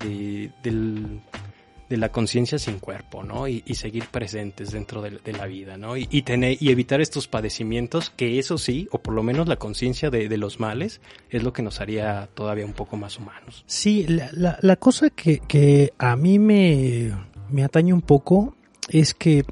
de 1.92 1.98
la 1.98 2.10
conciencia 2.10 2.58
sin 2.58 2.78
cuerpo, 2.78 3.22
¿no? 3.22 3.46
Y, 3.46 3.60
seguir 3.74 4.06
presentes 4.06 4.70
dentro 4.70 5.02
de, 5.02 5.32
la 5.32 5.46
vida, 5.46 5.76
¿no? 5.76 5.98
Y, 5.98 6.08
evitar 6.10 7.02
estos 7.02 7.28
padecimientos, 7.28 8.08
que 8.08 8.38
eso 8.38 8.56
sí, 8.56 8.88
o 8.92 9.02
por 9.02 9.12
lo 9.12 9.22
menos 9.22 9.46
la 9.46 9.56
conciencia 9.56 10.08
de, 10.08 10.36
los 10.38 10.58
males, 10.58 11.02
es 11.28 11.42
lo 11.42 11.52
que 11.52 11.62
nos 11.62 11.82
haría 11.82 12.30
todavía 12.32 12.64
un 12.64 12.72
poco 12.72 12.96
más 12.96 13.18
humanos. 13.18 13.62
Sí, 13.66 14.06
la, 14.06 14.30
la, 14.32 14.58
la 14.62 14.76
cosa 14.76 15.10
que, 15.10 15.40
que 15.40 15.92
a 15.98 16.16
mí 16.16 16.38
me, 16.38 17.12
me 17.50 17.62
atañe 17.62 17.92
un 17.92 18.00
poco 18.00 18.56
es 18.92 19.14
que 19.14 19.44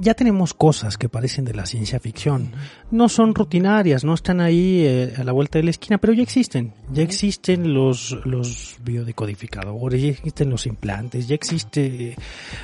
ya 0.00 0.14
tenemos 0.14 0.54
cosas 0.54 0.96
que 0.96 1.10
parecen 1.10 1.44
de 1.44 1.52
la 1.52 1.66
ciencia 1.66 2.00
ficción. 2.00 2.52
No 2.90 3.10
son 3.10 3.34
rutinarias, 3.34 4.02
no 4.02 4.14
están 4.14 4.40
ahí 4.40 4.86
eh, 4.86 5.14
a 5.18 5.24
la 5.24 5.32
vuelta 5.32 5.58
de 5.58 5.64
la 5.64 5.70
esquina, 5.70 5.98
pero 5.98 6.14
ya 6.14 6.22
existen. 6.22 6.72
Ya 6.90 7.02
existen 7.02 7.74
los, 7.74 8.18
los 8.24 8.76
biodecodificadores, 8.82 10.00
ya 10.00 10.08
existen 10.08 10.48
los 10.48 10.66
implantes, 10.66 11.28
ya 11.28 11.34
existe 11.34 12.16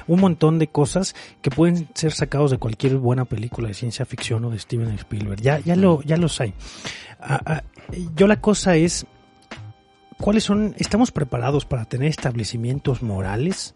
un 0.06 0.20
montón 0.20 0.58
de 0.58 0.68
cosas 0.68 1.14
que 1.42 1.50
pueden 1.50 1.88
ser 1.94 2.12
sacados 2.12 2.52
de 2.52 2.58
cualquier 2.58 2.96
buena 2.96 3.26
película 3.26 3.68
de 3.68 3.74
ciencia 3.74 4.06
ficción 4.06 4.42
o 4.46 4.50
de 4.50 4.58
Steven 4.58 4.94
Spielberg. 4.94 5.42
Ya, 5.42 5.58
ya, 5.58 5.76
lo, 5.76 6.00
ya 6.02 6.16
los 6.16 6.40
hay. 6.40 6.54
Ah, 7.20 7.42
ah, 7.44 7.62
yo 8.14 8.26
la 8.26 8.40
cosa 8.40 8.76
es, 8.76 9.06
¿cuáles 10.16 10.42
son, 10.42 10.74
estamos 10.78 11.10
preparados 11.10 11.66
para 11.66 11.84
tener 11.84 12.08
establecimientos 12.08 13.02
morales? 13.02 13.74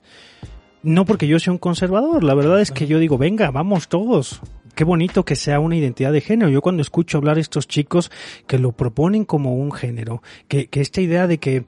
No 0.83 1.05
porque 1.05 1.27
yo 1.27 1.39
sea 1.39 1.53
un 1.53 1.59
conservador, 1.59 2.25
la 2.25 2.35
verdad 2.35 2.61
es 2.61 2.71
que 2.71 2.87
yo 2.87 2.99
digo, 2.99 3.19
venga, 3.19 3.51
vamos 3.51 3.89
todos. 3.89 4.41
Qué 4.75 4.85
bonito 4.85 5.25
que 5.25 5.37
sea 5.37 5.61
una 5.61 5.77
identidad 5.77 6.13
de 6.13 6.23
género. 6.23 6.51
Yo 6.51 6.63
cuando 6.63 6.81
escucho 6.81 7.19
hablar 7.19 7.37
a 7.37 7.41
estos 7.41 7.69
chicos 7.69 8.11
que 8.47 8.59
lo 8.59 8.73
proponen 8.73 9.25
como 9.25 9.57
un 9.57 9.73
género, 9.73 10.23
que, 10.49 10.69
que 10.69 10.81
esta 10.81 11.03
idea 11.03 11.27
de 11.27 11.39
que 11.39 11.65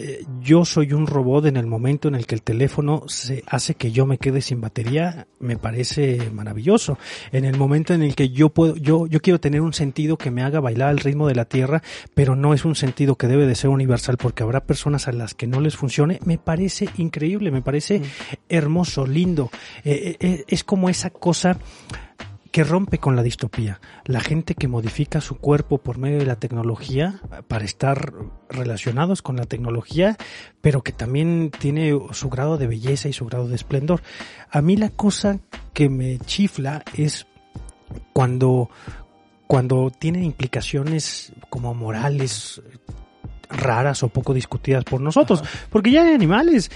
eh, 0.00 0.24
yo 0.40 0.64
soy 0.64 0.92
un 0.92 1.08
robot 1.08 1.46
en 1.46 1.56
el 1.56 1.66
momento 1.66 2.06
en 2.06 2.14
el 2.14 2.24
que 2.24 2.36
el 2.36 2.42
teléfono 2.42 3.02
se 3.08 3.42
hace 3.48 3.74
que 3.74 3.90
yo 3.90 4.06
me 4.06 4.18
quede 4.18 4.40
sin 4.42 4.60
batería, 4.60 5.26
me 5.40 5.56
parece 5.56 6.30
maravilloso. 6.30 6.98
En 7.32 7.44
el 7.44 7.56
momento 7.56 7.94
en 7.94 8.04
el 8.04 8.14
que 8.14 8.28
yo 8.28 8.50
puedo, 8.50 8.76
yo, 8.76 9.08
yo 9.08 9.20
quiero 9.20 9.40
tener 9.40 9.60
un 9.60 9.72
sentido 9.72 10.16
que 10.16 10.30
me 10.30 10.44
haga 10.44 10.60
bailar 10.60 10.90
al 10.90 11.00
ritmo 11.00 11.26
de 11.26 11.34
la 11.34 11.46
tierra, 11.46 11.82
pero 12.14 12.36
no 12.36 12.54
es 12.54 12.64
un 12.64 12.76
sentido 12.76 13.16
que 13.16 13.26
debe 13.26 13.48
de 13.48 13.56
ser 13.56 13.70
universal 13.70 14.18
porque 14.18 14.44
habrá 14.44 14.64
personas 14.64 15.08
a 15.08 15.12
las 15.12 15.34
que 15.34 15.48
no 15.48 15.60
les 15.60 15.76
funcione, 15.76 16.20
me 16.24 16.38
parece 16.38 16.88
increíble, 16.96 17.50
me 17.50 17.62
parece 17.62 18.00
hermoso, 18.48 19.04
lindo. 19.04 19.50
Eh, 19.84 20.16
eh, 20.20 20.44
es 20.46 20.62
como 20.62 20.88
esa 20.88 21.10
cosa 21.10 21.58
que 22.50 22.64
rompe 22.64 22.98
con 22.98 23.16
la 23.16 23.22
distopía. 23.22 23.80
La 24.04 24.20
gente 24.20 24.54
que 24.54 24.68
modifica 24.68 25.20
su 25.20 25.36
cuerpo 25.36 25.78
por 25.78 25.98
medio 25.98 26.18
de 26.18 26.26
la 26.26 26.36
tecnología 26.36 27.20
para 27.46 27.64
estar 27.64 28.12
relacionados 28.48 29.22
con 29.22 29.36
la 29.36 29.44
tecnología, 29.44 30.16
pero 30.60 30.82
que 30.82 30.92
también 30.92 31.50
tiene 31.58 31.98
su 32.12 32.30
grado 32.30 32.56
de 32.56 32.66
belleza 32.66 33.08
y 33.08 33.12
su 33.12 33.26
grado 33.26 33.48
de 33.48 33.56
esplendor. 33.56 34.02
A 34.50 34.62
mí 34.62 34.76
la 34.76 34.90
cosa 34.90 35.38
que 35.74 35.88
me 35.88 36.18
chifla 36.18 36.82
es 36.94 37.26
cuando, 38.12 38.70
cuando 39.46 39.90
tienen 39.90 40.24
implicaciones 40.24 41.32
como 41.50 41.74
morales 41.74 42.62
raras 43.50 44.02
o 44.02 44.08
poco 44.08 44.34
discutidas 44.34 44.84
por 44.84 45.00
nosotros, 45.00 45.42
porque 45.70 45.90
ya 45.90 46.02
hay 46.02 46.14
animales 46.14 46.70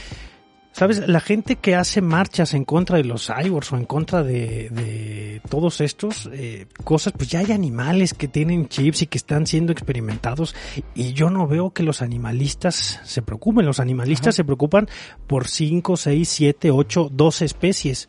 ¿Sabes? 0.73 1.07
La 1.07 1.21
gente 1.21 1.57
que 1.57 1.75
hace 1.75 2.01
marchas 2.01 2.55
en 2.55 2.65
contra 2.65 2.97
de 2.97 3.05
los 3.05 3.27
cyborgs 3.27 3.73
o 3.73 3.77
en 3.77 3.85
contra 3.85 4.23
de, 4.23 4.71
de 4.71 5.43
todos 5.51 5.83
estos 5.83 6.31
eh, 6.33 6.67
cosas, 6.83 7.13
pues 7.15 7.29
ya 7.29 7.41
hay 7.41 7.53
animales 7.53 8.15
que 8.15 8.27
tienen 8.27 8.69
chips 8.69 9.03
y 9.03 9.07
que 9.07 9.19
están 9.19 9.47
siendo 9.47 9.73
experimentados 9.73 10.55
y 10.95 11.13
yo 11.13 11.29
no 11.29 11.47
veo 11.47 11.73
que 11.73 11.83
los 11.83 12.01
animalistas 12.01 13.01
se 13.05 13.21
preocupen. 13.21 13.67
Los 13.67 13.81
animalistas 13.81 14.35
se 14.35 14.45
preocupan 14.45 14.89
por 15.27 15.47
5, 15.47 15.97
6, 15.97 16.29
7, 16.29 16.71
8, 16.71 17.11
12 17.13 17.45
especies. 17.45 18.09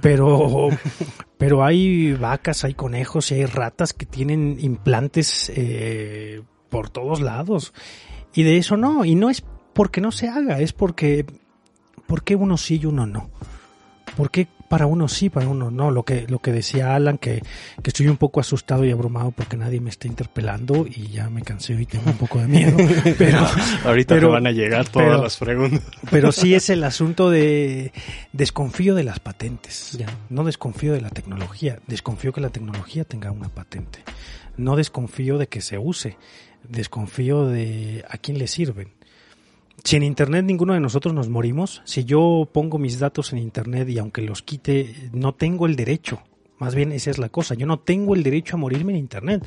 Pero, 0.00 0.70
pero 1.38 1.64
hay 1.64 2.14
vacas, 2.14 2.64
hay 2.64 2.74
conejos 2.74 3.30
y 3.30 3.34
hay 3.34 3.46
ratas 3.46 3.92
que 3.92 4.06
tienen 4.06 4.56
implantes 4.58 5.52
eh, 5.54 6.42
por 6.68 6.90
todos 6.90 7.20
lados. 7.20 7.72
Y 8.34 8.42
de 8.42 8.56
eso 8.56 8.76
no, 8.76 9.04
y 9.04 9.14
no 9.14 9.30
es 9.30 9.44
porque 9.72 10.00
no 10.00 10.10
se 10.10 10.28
haga, 10.28 10.58
es 10.60 10.72
porque 10.72 11.26
¿por 12.12 12.24
qué 12.24 12.36
uno 12.36 12.58
sí 12.58 12.78
y 12.78 12.84
uno 12.84 13.06
no? 13.06 13.30
¿Por 14.18 14.30
qué 14.30 14.46
para 14.68 14.84
uno 14.84 15.08
sí, 15.08 15.30
para 15.30 15.48
uno 15.48 15.70
no? 15.70 15.90
Lo 15.90 16.02
que, 16.02 16.26
lo 16.28 16.40
que 16.40 16.52
decía 16.52 16.94
Alan, 16.94 17.16
que, 17.16 17.42
que 17.82 17.88
estoy 17.88 18.06
un 18.08 18.18
poco 18.18 18.38
asustado 18.38 18.84
y 18.84 18.90
abrumado 18.90 19.30
porque 19.30 19.56
nadie 19.56 19.80
me 19.80 19.88
está 19.88 20.08
interpelando 20.08 20.86
y 20.86 21.08
ya 21.08 21.30
me 21.30 21.40
cansé 21.40 21.72
y 21.72 21.86
tengo 21.86 22.10
un 22.10 22.18
poco 22.18 22.38
de 22.38 22.48
miedo. 22.48 22.76
Pero, 23.18 23.38
Ahorita 23.86 24.20
te 24.20 24.26
van 24.26 24.46
a 24.46 24.50
llegar 24.50 24.86
todas 24.90 25.22
las 25.22 25.38
preguntas. 25.38 25.80
Pero 26.10 26.32
sí 26.32 26.54
es 26.54 26.68
el 26.68 26.84
asunto 26.84 27.30
de 27.30 27.92
desconfío 28.34 28.94
de 28.94 29.04
las 29.04 29.18
patentes. 29.18 29.96
No 30.28 30.44
desconfío 30.44 30.92
de 30.92 31.00
la 31.00 31.08
tecnología, 31.08 31.78
desconfío 31.86 32.34
que 32.34 32.42
la 32.42 32.50
tecnología 32.50 33.04
tenga 33.04 33.30
una 33.30 33.48
patente. 33.48 34.00
No 34.58 34.76
desconfío 34.76 35.38
de 35.38 35.48
que 35.48 35.62
se 35.62 35.78
use, 35.78 36.18
desconfío 36.68 37.46
de 37.46 38.04
a 38.06 38.18
quién 38.18 38.36
le 38.36 38.48
sirven 38.48 39.00
si 39.84 39.96
en 39.96 40.04
Internet 40.04 40.44
ninguno 40.44 40.74
de 40.74 40.80
nosotros 40.80 41.12
nos 41.12 41.28
morimos, 41.28 41.82
si 41.84 42.04
yo 42.04 42.48
pongo 42.52 42.78
mis 42.78 42.98
datos 42.98 43.32
en 43.32 43.38
Internet 43.38 43.88
y 43.88 43.98
aunque 43.98 44.22
los 44.22 44.42
quite, 44.42 45.10
no 45.12 45.34
tengo 45.34 45.66
el 45.66 45.76
derecho. 45.76 46.20
Más 46.58 46.76
bien 46.76 46.92
esa 46.92 47.10
es 47.10 47.18
la 47.18 47.28
cosa, 47.28 47.54
yo 47.54 47.66
no 47.66 47.80
tengo 47.80 48.14
el 48.14 48.22
derecho 48.22 48.54
a 48.54 48.58
morirme 48.58 48.92
en 48.92 48.98
Internet. 48.98 49.44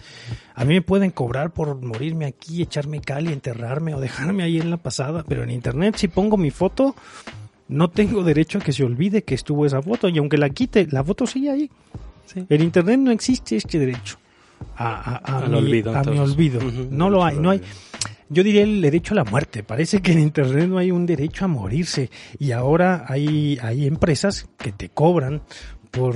A 0.53 0.65
mí 0.65 0.73
me 0.73 0.81
pueden 0.81 1.11
cobrar 1.11 1.53
por 1.53 1.81
morirme 1.81 2.25
aquí, 2.25 2.61
echarme 2.61 2.99
cal 2.99 3.29
y 3.29 3.33
enterrarme 3.33 3.95
o 3.95 4.01
dejarme 4.01 4.43
ahí 4.43 4.59
en 4.59 4.69
la 4.69 4.77
pasada, 4.77 5.23
pero 5.25 5.43
en 5.43 5.51
Internet 5.51 5.95
si 5.95 6.09
pongo 6.09 6.35
mi 6.35 6.51
foto, 6.51 6.95
no 7.69 7.89
tengo 7.89 8.21
derecho 8.21 8.57
a 8.57 8.61
que 8.61 8.73
se 8.73 8.83
olvide 8.83 9.23
que 9.23 9.35
estuvo 9.35 9.65
esa 9.65 9.81
foto 9.81 10.09
y 10.09 10.17
aunque 10.17 10.37
la 10.37 10.49
quite, 10.49 10.87
la 10.91 11.03
foto 11.03 11.25
sigue 11.25 11.49
ahí. 11.49 11.71
En 12.35 12.61
Internet 12.61 12.99
no 12.99 13.11
existe 13.11 13.55
este 13.55 13.79
derecho 13.79 14.17
a, 14.75 15.37
a, 15.37 15.47
mi, 15.47 15.55
olvido, 15.55 15.95
a 15.95 16.03
mi 16.03 16.17
olvido. 16.19 16.59
No 16.89 17.09
lo 17.09 17.23
hay, 17.23 17.37
no 17.37 17.49
hay 17.51 17.61
yo 18.29 18.43
diría 18.43 18.63
el 18.63 18.81
derecho 18.81 19.13
a 19.13 19.17
la 19.17 19.23
muerte. 19.23 19.63
Parece 19.63 20.01
que 20.01 20.11
en 20.11 20.19
Internet 20.19 20.67
no 20.67 20.77
hay 20.77 20.91
un 20.91 21.05
derecho 21.05 21.45
a 21.45 21.47
morirse. 21.47 22.09
Y 22.39 22.51
ahora 22.51 23.05
hay, 23.07 23.59
hay 23.61 23.85
empresas 23.85 24.49
que 24.57 24.71
te 24.71 24.89
cobran 24.89 25.43
por, 25.91 26.15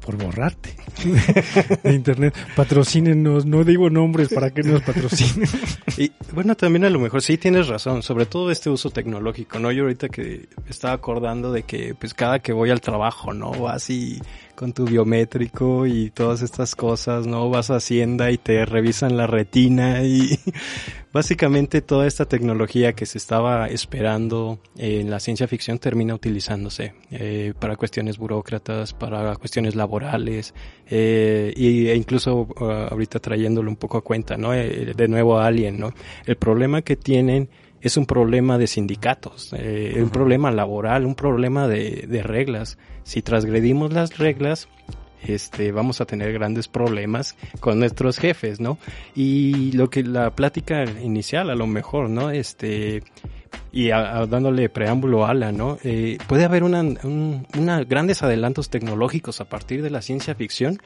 por 0.00 0.16
borrarte 0.16 0.76
de 1.82 1.92
Internet. 1.92 2.36
Patrocínenos, 2.54 3.46
no 3.46 3.64
digo 3.64 3.90
nombres 3.90 4.32
para 4.32 4.50
que 4.50 4.62
nos 4.62 4.82
patrocinen. 4.82 5.48
Y 5.96 6.12
bueno, 6.32 6.54
también 6.54 6.84
a 6.84 6.90
lo 6.90 7.00
mejor 7.00 7.20
sí 7.20 7.36
tienes 7.36 7.66
razón, 7.66 8.02
sobre 8.02 8.26
todo 8.26 8.52
este 8.52 8.70
uso 8.70 8.90
tecnológico, 8.90 9.58
¿no? 9.58 9.72
Yo 9.72 9.82
ahorita 9.82 10.08
que 10.08 10.48
estaba 10.68 10.94
acordando 10.94 11.52
de 11.52 11.64
que 11.64 11.96
pues 11.96 12.14
cada 12.14 12.38
que 12.38 12.52
voy 12.52 12.70
al 12.70 12.80
trabajo, 12.80 13.34
¿no? 13.34 13.50
Vas 13.50 13.90
y 13.90 14.20
con 14.58 14.72
tu 14.72 14.86
biométrico 14.86 15.86
y 15.86 16.10
todas 16.10 16.42
estas 16.42 16.74
cosas, 16.74 17.28
¿no? 17.28 17.48
Vas 17.48 17.70
a 17.70 17.76
Hacienda 17.76 18.32
y 18.32 18.38
te 18.38 18.66
revisan 18.66 19.16
la 19.16 19.28
retina 19.28 20.02
y 20.02 20.36
básicamente 21.12 21.80
toda 21.80 22.08
esta 22.08 22.24
tecnología 22.24 22.92
que 22.92 23.06
se 23.06 23.18
estaba 23.18 23.68
esperando 23.68 24.58
en 24.76 25.10
la 25.10 25.20
ciencia 25.20 25.46
ficción 25.46 25.78
termina 25.78 26.12
utilizándose 26.12 26.94
eh, 27.12 27.54
para 27.56 27.76
cuestiones 27.76 28.18
burócratas, 28.18 28.94
para 28.94 29.36
cuestiones 29.36 29.76
laborales 29.76 30.54
eh, 30.90 31.52
e 31.56 31.94
incluso 31.94 32.48
uh, 32.58 32.64
ahorita 32.90 33.20
trayéndolo 33.20 33.70
un 33.70 33.76
poco 33.76 33.98
a 33.98 34.02
cuenta, 34.02 34.36
¿no? 34.36 34.52
Eh, 34.54 34.92
de 34.92 35.06
nuevo 35.06 35.38
a 35.38 35.46
Alien, 35.46 35.78
¿no? 35.78 35.92
El 36.26 36.34
problema 36.34 36.82
que 36.82 36.96
tienen 36.96 37.48
es 37.80 37.96
un 37.96 38.06
problema 38.06 38.58
de 38.58 38.66
sindicatos, 38.66 39.50
eh, 39.56 39.98
un 40.02 40.10
problema 40.10 40.50
laboral, 40.50 41.06
un 41.06 41.14
problema 41.14 41.68
de, 41.68 42.06
de, 42.08 42.22
reglas. 42.22 42.78
Si 43.04 43.22
transgredimos 43.22 43.92
las 43.92 44.18
reglas, 44.18 44.68
este, 45.22 45.72
vamos 45.72 46.00
a 46.00 46.04
tener 46.04 46.32
grandes 46.32 46.68
problemas 46.68 47.36
con 47.60 47.78
nuestros 47.78 48.18
jefes, 48.18 48.60
¿no? 48.60 48.78
Y 49.14 49.72
lo 49.72 49.90
que 49.90 50.02
la 50.02 50.30
plática 50.30 50.84
inicial, 50.84 51.50
a 51.50 51.54
lo 51.54 51.66
mejor, 51.66 52.08
¿no? 52.10 52.30
Este, 52.30 53.02
y 53.72 53.88
dándole 53.88 54.68
preámbulo 54.68 55.24
a 55.24 55.30
Ala, 55.30 55.52
¿no? 55.52 55.78
Eh, 55.84 56.18
puede 56.26 56.44
haber 56.44 56.62
una, 56.62 56.82
una 56.82 57.84
grandes 57.84 58.22
adelantos 58.22 58.70
tecnológicos 58.70 59.40
a 59.40 59.48
partir 59.48 59.82
de 59.82 59.90
la 59.90 60.02
ciencia 60.02 60.34
ficción, 60.34 60.78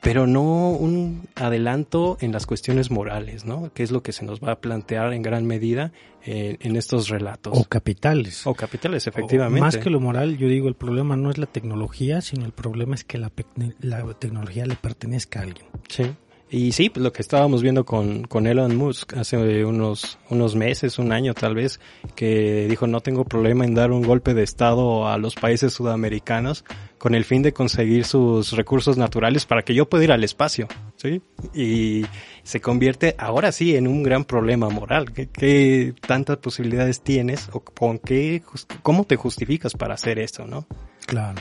pero 0.00 0.26
no 0.26 0.70
un 0.70 1.28
adelanto 1.34 2.16
en 2.20 2.32
las 2.32 2.46
cuestiones 2.46 2.90
morales, 2.90 3.44
¿no? 3.44 3.72
Que 3.72 3.82
es 3.82 3.90
lo 3.90 4.02
que 4.02 4.12
se 4.12 4.24
nos 4.24 4.40
va 4.40 4.52
a 4.52 4.60
plantear 4.60 5.12
en 5.12 5.22
gran 5.22 5.44
medida 5.46 5.92
eh, 6.24 6.56
en 6.60 6.76
estos 6.76 7.08
relatos. 7.08 7.58
O 7.58 7.64
capitales. 7.64 8.46
O 8.46 8.54
capitales, 8.54 9.06
efectivamente. 9.06 9.60
más 9.60 9.76
que 9.76 9.90
lo 9.90 10.00
moral, 10.00 10.36
yo 10.38 10.48
digo, 10.48 10.68
el 10.68 10.74
problema 10.74 11.16
no 11.16 11.30
es 11.30 11.38
la 11.38 11.46
tecnología, 11.46 12.20
sino 12.20 12.44
el 12.44 12.52
problema 12.52 12.94
es 12.94 13.04
que 13.04 13.18
la, 13.18 13.32
la 13.80 14.04
tecnología 14.14 14.66
le 14.66 14.76
pertenezca 14.76 15.40
a 15.40 15.42
alguien. 15.42 15.66
Sí. 15.88 16.04
Y 16.50 16.72
sí, 16.72 16.88
pues 16.88 17.04
lo 17.04 17.12
que 17.12 17.20
estábamos 17.20 17.62
viendo 17.62 17.84
con, 17.84 18.24
con 18.24 18.46
Elon 18.46 18.74
Musk 18.74 19.14
hace 19.18 19.64
unos, 19.66 20.18
unos 20.30 20.56
meses, 20.56 20.98
un 20.98 21.12
año 21.12 21.34
tal 21.34 21.54
vez, 21.54 21.78
que 22.14 22.66
dijo 22.68 22.86
no 22.86 23.00
tengo 23.00 23.24
problema 23.24 23.66
en 23.66 23.74
dar 23.74 23.92
un 23.92 24.02
golpe 24.02 24.32
de 24.32 24.44
Estado 24.44 25.08
a 25.08 25.18
los 25.18 25.34
países 25.34 25.74
sudamericanos 25.74 26.64
con 26.96 27.14
el 27.14 27.26
fin 27.26 27.42
de 27.42 27.52
conseguir 27.52 28.06
sus 28.06 28.52
recursos 28.52 28.96
naturales 28.96 29.44
para 29.44 29.62
que 29.62 29.74
yo 29.74 29.90
pueda 29.90 30.04
ir 30.04 30.12
al 30.12 30.24
espacio, 30.24 30.68
¿sí? 30.96 31.20
Y 31.54 32.06
se 32.44 32.60
convierte 32.60 33.14
ahora 33.18 33.52
sí 33.52 33.76
en 33.76 33.86
un 33.86 34.02
gran 34.02 34.24
problema 34.24 34.70
moral. 34.70 35.12
¿Qué, 35.12 35.28
qué 35.28 35.94
tantas 36.06 36.38
posibilidades 36.38 37.02
tienes 37.02 37.50
o 37.52 37.60
con 37.60 37.98
qué, 37.98 38.42
cómo 38.82 39.04
te 39.04 39.16
justificas 39.16 39.74
para 39.74 39.94
hacer 39.94 40.18
eso, 40.18 40.46
no? 40.46 40.66
Claro. 41.06 41.40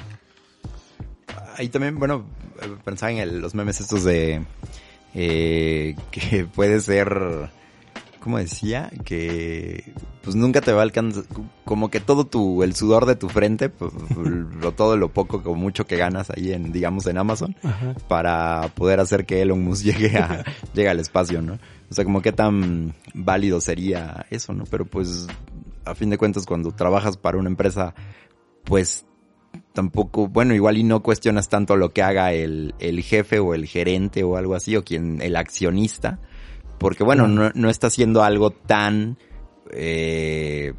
Ahí 1.56 1.70
también, 1.70 1.98
bueno, 1.98 2.26
pensaba 2.84 3.12
en 3.12 3.20
el, 3.20 3.40
los 3.40 3.56
memes 3.56 3.80
estos 3.80 4.04
de 4.04 4.42
eh, 5.20 5.96
que 6.12 6.46
puede 6.46 6.80
ser, 6.80 7.50
como 8.20 8.38
decía, 8.38 8.92
que 9.04 9.92
pues 10.22 10.36
nunca 10.36 10.62
te 10.62 10.74
va 10.74 10.82
a 10.82 10.84
alcanzar, 10.84 11.24
como 11.66 11.90
que 11.90 12.00
todo 12.00 12.26
tu, 12.26 12.62
el 12.62 12.76
sudor 12.76 13.06
de 13.06 13.16
tu 13.16 13.28
frente, 13.28 13.70
pues, 13.70 13.92
lo, 14.62 14.74
todo 14.74 14.96
lo 14.96 15.12
poco 15.12 15.42
o 15.44 15.56
mucho 15.56 15.88
que 15.88 15.98
ganas 15.98 16.30
ahí 16.30 16.54
en, 16.54 16.72
digamos, 16.72 17.08
en 17.08 17.18
Amazon, 17.18 17.56
para 18.08 18.70
poder 18.76 19.00
hacer 19.00 19.26
que 19.26 19.42
Elon 19.42 19.64
Musk 19.64 19.86
llegue 19.86 20.18
a, 20.18 20.44
llegue 20.74 20.90
al 20.90 21.00
espacio, 21.00 21.42
¿no? 21.42 21.58
O 21.90 21.94
sea, 21.94 22.04
como 22.04 22.22
qué 22.22 22.32
tan 22.34 22.94
válido 23.14 23.60
sería 23.60 24.26
eso, 24.30 24.54
¿no? 24.54 24.66
Pero 24.66 24.86
pues, 24.86 25.28
a 25.86 25.96
fin 25.96 26.12
de 26.12 26.18
cuentas, 26.18 26.46
cuando 26.46 26.72
trabajas 26.74 27.18
para 27.18 27.38
una 27.40 27.50
empresa, 27.50 27.96
pues 28.66 29.06
tampoco, 29.74 30.28
bueno, 30.28 30.56
igual 30.56 30.78
y 30.78 30.84
no 30.84 31.04
cuestionas 31.04 31.50
tanto 31.50 31.76
lo 31.76 31.94
que 31.94 32.02
haga 32.02 32.34
el, 32.34 32.74
el 32.80 33.04
jefe 33.04 33.38
o 33.38 33.54
el 33.54 33.68
gerente 33.68 34.24
o 34.24 34.36
algo 34.36 34.56
así, 34.56 34.76
o 34.76 34.84
quien, 34.84 35.22
el 35.22 35.36
accionista, 35.36 36.20
porque 36.80 37.04
bueno, 37.04 37.28
no, 37.28 37.52
no 37.54 37.70
está 37.70 37.88
haciendo 37.88 38.24
algo 38.24 38.50
tan, 38.50 39.18
eh, 39.72 40.74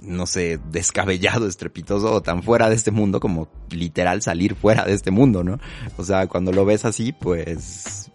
no 0.00 0.26
sé, 0.26 0.58
descabellado, 0.70 1.46
estrepitoso 1.46 2.12
o 2.12 2.22
tan 2.22 2.42
fuera 2.42 2.68
de 2.68 2.74
este 2.74 2.90
mundo 2.90 3.20
como 3.20 3.48
literal 3.70 4.20
salir 4.20 4.56
fuera 4.56 4.84
de 4.84 4.94
este 4.94 5.10
mundo, 5.10 5.44
¿no? 5.44 5.60
O 5.96 6.04
sea, 6.04 6.26
cuando 6.26 6.50
lo 6.50 6.64
ves 6.64 6.84
así, 6.84 7.12
pues 7.12 8.10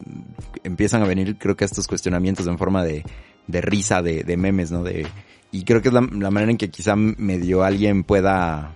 empiezan 0.63 1.01
a 1.01 1.07
venir, 1.07 1.37
creo 1.37 1.55
que 1.55 1.65
estos 1.65 1.87
cuestionamientos 1.87 2.45
en 2.47 2.57
forma 2.57 2.83
de, 2.83 3.05
de 3.47 3.61
risa, 3.61 4.01
de, 4.01 4.23
de 4.23 4.35
memes, 4.37 4.69
¿no? 4.69 4.83
De, 4.83 5.07
y 5.51 5.63
creo 5.63 5.81
que 5.81 5.87
es 5.87 5.93
la, 5.93 6.01
la 6.01 6.29
manera 6.29 6.51
en 6.51 6.57
que 6.57 6.69
quizá 6.69 6.95
medio 6.95 7.63
alguien 7.63 8.03
pueda 8.03 8.75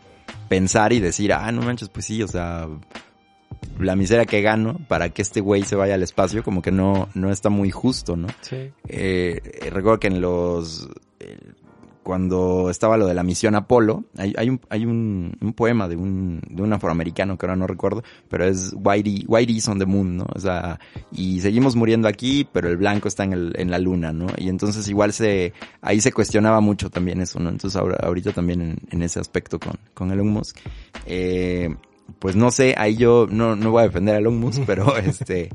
pensar 0.53 0.93
y 0.93 0.99
decir, 0.99 1.33
ah, 1.33 1.51
no 1.51 1.63
manches, 1.63 1.89
pues 1.89 2.05
sí, 2.05 2.21
o 2.21 2.27
sea, 2.27 2.69
la 3.79 3.95
miseria 3.95 4.25
que 4.25 4.43
gano 4.43 4.77
para 4.87 5.09
que 5.09 5.23
este 5.23 5.41
güey 5.41 5.63
se 5.63 5.75
vaya 5.75 5.95
al 5.95 6.03
espacio, 6.03 6.43
como 6.43 6.61
que 6.61 6.71
no, 6.71 7.09
no 7.15 7.31
está 7.31 7.49
muy 7.49 7.71
justo, 7.71 8.15
¿no? 8.15 8.27
Sí. 8.41 8.69
Eh, 8.87 9.41
recuerdo 9.71 9.99
que 9.99 10.07
en 10.09 10.21
los, 10.21 10.87
cuando 12.03 12.69
estaba 12.69 12.97
lo 12.97 13.07
de 13.07 13.13
la 13.13 13.23
misión 13.23 13.55
Apolo, 13.55 14.03
hay, 14.17 14.33
hay, 14.37 14.49
un, 14.49 14.61
hay 14.69 14.85
un, 14.85 15.35
un, 15.41 15.53
poema 15.53 15.87
de 15.87 15.95
un, 15.95 16.41
de 16.49 16.61
un 16.61 16.73
afroamericano 16.73 17.37
que 17.37 17.45
ahora 17.45 17.55
no 17.55 17.65
recuerdo, 17.65 18.03
pero 18.29 18.45
es 18.45 18.75
Whitey, 18.77 19.25
Whitey's 19.27 19.67
on 19.67 19.79
the 19.79 19.85
Moon, 19.85 20.17
¿no? 20.17 20.25
O 20.35 20.39
sea, 20.39 20.79
y 21.11 21.39
seguimos 21.39 21.75
muriendo 21.75 22.07
aquí, 22.07 22.47
pero 22.51 22.67
el 22.67 22.77
blanco 22.77 23.07
está 23.07 23.23
en, 23.23 23.33
el, 23.33 23.53
en 23.57 23.71
la 23.71 23.79
luna, 23.79 24.11
¿no? 24.11 24.27
Y 24.37 24.49
entonces 24.49 24.87
igual 24.89 25.13
se, 25.13 25.53
ahí 25.81 26.01
se 26.01 26.11
cuestionaba 26.11 26.59
mucho 26.59 26.89
también 26.89 27.21
eso, 27.21 27.39
¿no? 27.39 27.49
Entonces 27.49 27.79
ahora, 27.79 27.97
ahorita 28.03 28.33
también 28.33 28.61
en, 28.61 28.77
en 28.91 29.01
ese 29.01 29.19
aspecto 29.19 29.59
con, 29.59 29.79
con 29.93 30.11
Elon 30.11 30.27
Musk. 30.27 30.57
Eh, 31.05 31.73
pues 32.19 32.35
no 32.35 32.51
sé, 32.51 32.75
ahí 32.77 32.95
yo 32.97 33.27
no, 33.29 33.55
no 33.55 33.71
voy 33.71 33.81
a 33.81 33.87
defender 33.87 34.15
a 34.15 34.17
Elon 34.19 34.37
Musk, 34.37 34.63
pero 34.67 34.97
este, 34.97 35.49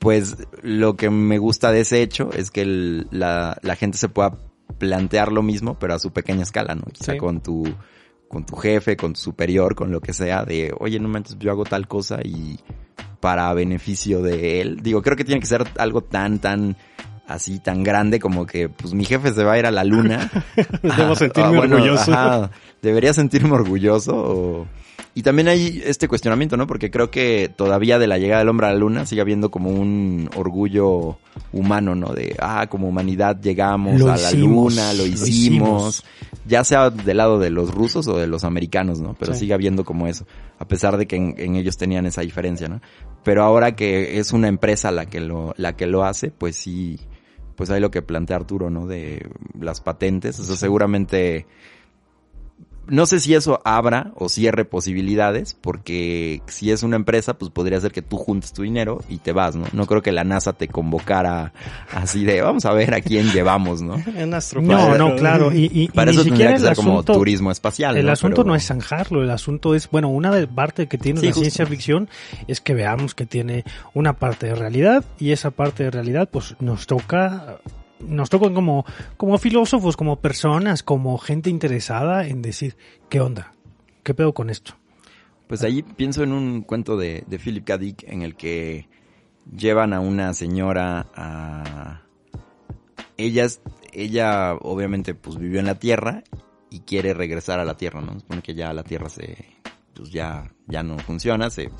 pues 0.00 0.36
lo 0.62 0.96
que 0.96 1.10
me 1.10 1.38
gusta 1.38 1.72
de 1.72 1.80
ese 1.80 2.02
hecho 2.02 2.30
es 2.32 2.50
que 2.50 2.62
el, 2.62 3.06
la, 3.10 3.58
la 3.62 3.76
gente 3.76 3.98
se 3.98 4.08
pueda 4.08 4.38
plantear 4.80 5.30
lo 5.30 5.42
mismo, 5.42 5.78
pero 5.78 5.94
a 5.94 5.98
su 6.00 6.10
pequeña 6.10 6.42
escala, 6.42 6.74
¿no? 6.74 6.82
Quizá 6.90 7.16
con 7.18 7.40
tu, 7.40 7.62
con 8.26 8.44
tu 8.44 8.56
jefe, 8.56 8.96
con 8.96 9.12
tu 9.12 9.20
superior, 9.20 9.76
con 9.76 9.92
lo 9.92 10.00
que 10.00 10.12
sea, 10.12 10.44
de, 10.44 10.74
oye, 10.80 10.98
no 10.98 11.08
manches, 11.08 11.38
yo 11.38 11.52
hago 11.52 11.64
tal 11.64 11.86
cosa 11.86 12.18
y 12.24 12.58
para 13.20 13.52
beneficio 13.52 14.22
de 14.22 14.62
él. 14.62 14.80
Digo, 14.82 15.02
creo 15.02 15.16
que 15.16 15.24
tiene 15.24 15.40
que 15.40 15.46
ser 15.46 15.64
algo 15.76 16.00
tan, 16.02 16.38
tan 16.38 16.76
así, 17.28 17.60
tan 17.60 17.84
grande 17.84 18.18
como 18.18 18.46
que, 18.46 18.70
pues 18.70 18.94
mi 18.94 19.04
jefe 19.04 19.32
se 19.32 19.44
va 19.44 19.52
a 19.52 19.58
ir 19.58 19.66
a 19.66 19.70
la 19.70 19.84
luna. 19.84 20.30
Debo 20.82 21.14
sentirme 21.14 21.58
ah, 21.58 21.60
orgulloso. 21.60 22.50
debería 22.80 23.12
sentirme 23.12 23.52
orgulloso 23.52 24.16
o 24.16 24.66
y 25.12 25.22
también 25.22 25.48
hay 25.48 25.82
este 25.84 26.06
cuestionamiento, 26.06 26.56
¿no? 26.56 26.68
Porque 26.68 26.90
creo 26.90 27.10
que 27.10 27.50
todavía 27.54 27.98
de 27.98 28.06
la 28.06 28.18
llegada 28.18 28.40
del 28.40 28.48
hombre 28.48 28.68
a 28.68 28.72
la 28.72 28.78
luna 28.78 29.06
sigue 29.06 29.20
habiendo 29.20 29.50
como 29.50 29.70
un 29.70 30.30
orgullo 30.36 31.18
humano, 31.52 31.96
¿no? 31.96 32.12
De, 32.12 32.36
ah, 32.38 32.68
como 32.68 32.88
humanidad 32.88 33.40
llegamos 33.40 34.00
a 34.02 34.16
la 34.16 34.30
luna, 34.32 34.92
lo 34.94 35.04
hicimos, 35.04 36.04
Ya 36.46 36.62
sea 36.62 36.90
del 36.90 37.16
lado 37.16 37.40
de 37.40 37.50
los 37.50 37.74
rusos 37.74 38.06
o 38.06 38.18
de 38.18 38.28
los 38.28 38.44
americanos, 38.44 39.00
¿no? 39.00 39.14
Pero 39.18 39.34
sigue 39.34 39.52
habiendo 39.52 39.84
como 39.84 40.06
eso. 40.06 40.26
A 40.60 40.68
pesar 40.68 40.96
de 40.96 41.06
que 41.06 41.16
en, 41.16 41.56
ellos 41.56 41.76
tenían 41.76 42.06
esa 42.06 42.20
diferencia, 42.20 42.68
¿no? 42.68 42.80
Pero 43.24 43.42
ahora 43.42 43.74
que 43.74 44.18
es 44.18 44.32
una 44.32 44.46
empresa 44.46 44.92
la 44.92 45.06
que 45.06 45.20
lo, 45.20 45.54
la 45.56 45.74
que 45.74 45.86
lo 45.86 46.04
hace, 46.04 46.30
pues 46.30 46.54
sí, 46.54 47.00
pues 47.56 47.68
hay 47.70 47.80
lo 47.80 47.90
que 47.90 48.00
plantea 48.00 48.36
Arturo, 48.36 48.70
¿no? 48.70 48.86
De 48.86 49.28
las 49.58 49.80
patentes. 49.80 50.38
O 50.38 50.44
sea, 50.44 50.54
seguramente 50.54 51.46
no 52.90 53.06
sé 53.06 53.20
si 53.20 53.34
eso 53.34 53.60
abra 53.64 54.12
o 54.16 54.28
cierre 54.28 54.64
posibilidades, 54.64 55.54
porque 55.54 56.42
si 56.46 56.70
es 56.70 56.82
una 56.82 56.96
empresa, 56.96 57.38
pues 57.38 57.50
podría 57.50 57.80
ser 57.80 57.92
que 57.92 58.02
tú 58.02 58.16
juntes 58.16 58.52
tu 58.52 58.62
dinero 58.62 59.02
y 59.08 59.18
te 59.18 59.32
vas, 59.32 59.56
¿no? 59.56 59.64
No 59.72 59.86
creo 59.86 60.02
que 60.02 60.12
la 60.12 60.24
NASA 60.24 60.52
te 60.52 60.68
convocara 60.68 61.52
así 61.92 62.24
de, 62.24 62.42
vamos 62.42 62.64
a 62.64 62.72
ver 62.72 62.94
a 62.94 63.00
quién 63.00 63.30
llevamos, 63.32 63.80
¿no? 63.80 63.96
no, 64.60 64.98
no, 64.98 65.16
claro. 65.16 65.52
Y, 65.52 65.70
y, 65.72 65.88
Para 65.88 66.10
eso 66.10 66.24
tendría 66.24 66.52
que 66.52 66.58
ser 66.58 66.76
como 66.76 67.02
turismo 67.02 67.50
espacial. 67.50 67.96
El 67.96 68.08
asunto 68.08 68.44
no 68.44 68.54
es 68.54 68.66
zanjarlo, 68.66 69.22
el 69.22 69.30
asunto 69.30 69.74
es, 69.74 69.88
bueno, 69.90 70.08
una 70.08 70.30
de 70.32 70.46
parte 70.46 70.86
que 70.86 70.98
tiene 70.98 71.22
la 71.22 71.32
ciencia 71.32 71.66
ficción 71.66 72.08
es 72.48 72.60
que 72.60 72.74
veamos 72.74 73.14
que 73.14 73.26
tiene 73.26 73.64
una 73.94 74.14
parte 74.14 74.46
de 74.46 74.54
realidad 74.54 75.04
y 75.18 75.32
esa 75.32 75.50
parte 75.50 75.84
de 75.84 75.90
realidad, 75.90 76.28
pues 76.30 76.56
nos 76.60 76.86
toca 76.86 77.58
nos 78.00 78.30
tocan 78.30 78.54
como, 78.54 78.84
como 79.16 79.38
filósofos, 79.38 79.96
como 79.96 80.20
personas, 80.20 80.82
como 80.82 81.18
gente 81.18 81.50
interesada 81.50 82.26
en 82.26 82.42
decir, 82.42 82.76
¿qué 83.08 83.20
onda? 83.20 83.52
¿Qué 84.02 84.14
pedo 84.14 84.32
con 84.32 84.50
esto? 84.50 84.74
Pues 85.46 85.62
ahí 85.62 85.82
pienso 85.82 86.22
en 86.22 86.32
un 86.32 86.62
cuento 86.62 86.96
de, 86.96 87.24
de 87.26 87.38
Philip 87.38 87.64
K. 87.64 87.78
Dick 87.78 88.04
en 88.06 88.22
el 88.22 88.36
que 88.36 88.88
llevan 89.56 89.92
a 89.92 90.00
una 90.00 90.32
señora 90.34 91.06
a... 91.14 92.02
Ella, 93.16 93.46
ella 93.92 94.54
obviamente 94.54 95.14
pues 95.14 95.36
vivió 95.36 95.60
en 95.60 95.66
la 95.66 95.78
Tierra 95.78 96.22
y 96.70 96.80
quiere 96.80 97.14
regresar 97.14 97.60
a 97.60 97.64
la 97.64 97.76
Tierra, 97.76 98.00
¿no? 98.00 98.18
Supone 98.18 98.42
que 98.42 98.54
ya 98.54 98.72
la 98.72 98.84
Tierra 98.84 99.08
se... 99.08 99.44
pues 99.94 100.10
ya, 100.10 100.50
ya 100.66 100.82
no 100.82 100.98
funciona, 100.98 101.50
se... 101.50 101.70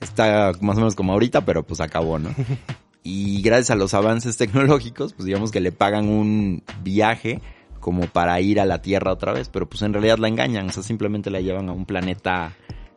Está 0.00 0.52
más 0.62 0.76
o 0.78 0.80
menos 0.80 0.94
como 0.94 1.12
ahorita, 1.12 1.44
pero 1.44 1.62
pues 1.62 1.80
acabó, 1.80 2.18
¿no? 2.18 2.30
y 3.02 3.42
gracias 3.42 3.70
a 3.70 3.74
los 3.76 3.94
avances 3.94 4.36
tecnológicos, 4.36 5.14
pues 5.14 5.26
digamos 5.26 5.50
que 5.50 5.60
le 5.60 5.72
pagan 5.72 6.08
un 6.08 6.62
viaje 6.82 7.40
como 7.80 8.06
para 8.06 8.40
ir 8.40 8.60
a 8.60 8.66
la 8.66 8.82
Tierra 8.82 9.12
otra 9.12 9.32
vez, 9.32 9.48
pero 9.48 9.68
pues 9.68 9.82
en 9.82 9.92
realidad 9.92 10.18
la 10.18 10.28
engañan, 10.28 10.68
o 10.68 10.72
sea, 10.72 10.82
simplemente 10.82 11.30
la 11.30 11.40
llevan 11.40 11.68
a 11.68 11.72
un 11.72 11.86
planeta 11.86 12.54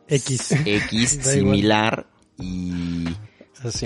X, 0.08 0.52
X 0.66 1.10
similar 1.22 2.06
y 2.38 3.06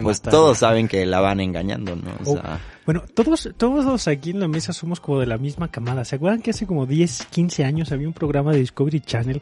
pues 0.02 0.22
todos 0.22 0.58
saben 0.58 0.88
que 0.88 1.06
la 1.06 1.20
van 1.20 1.40
engañando, 1.40 1.94
¿no? 1.94 2.10
O 2.10 2.32
oh, 2.32 2.32
sea, 2.34 2.60
bueno, 2.84 3.04
todos, 3.14 3.50
todos 3.56 4.08
aquí 4.08 4.30
en 4.30 4.40
la 4.40 4.48
mesa 4.48 4.72
somos 4.72 4.98
como 4.98 5.20
de 5.20 5.26
la 5.26 5.38
misma 5.38 5.70
camada. 5.70 6.04
¿Se 6.04 6.16
acuerdan 6.16 6.42
que 6.42 6.50
hace 6.50 6.66
como 6.66 6.86
10, 6.86 7.26
15 7.30 7.64
años 7.64 7.92
había 7.92 8.08
un 8.08 8.14
programa 8.14 8.52
de 8.52 8.58
Discovery 8.60 9.00
Channel 9.00 9.40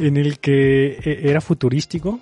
en 0.00 0.16
el 0.16 0.40
que 0.40 0.86
eh, 0.92 1.20
era 1.24 1.40
futurístico? 1.40 2.20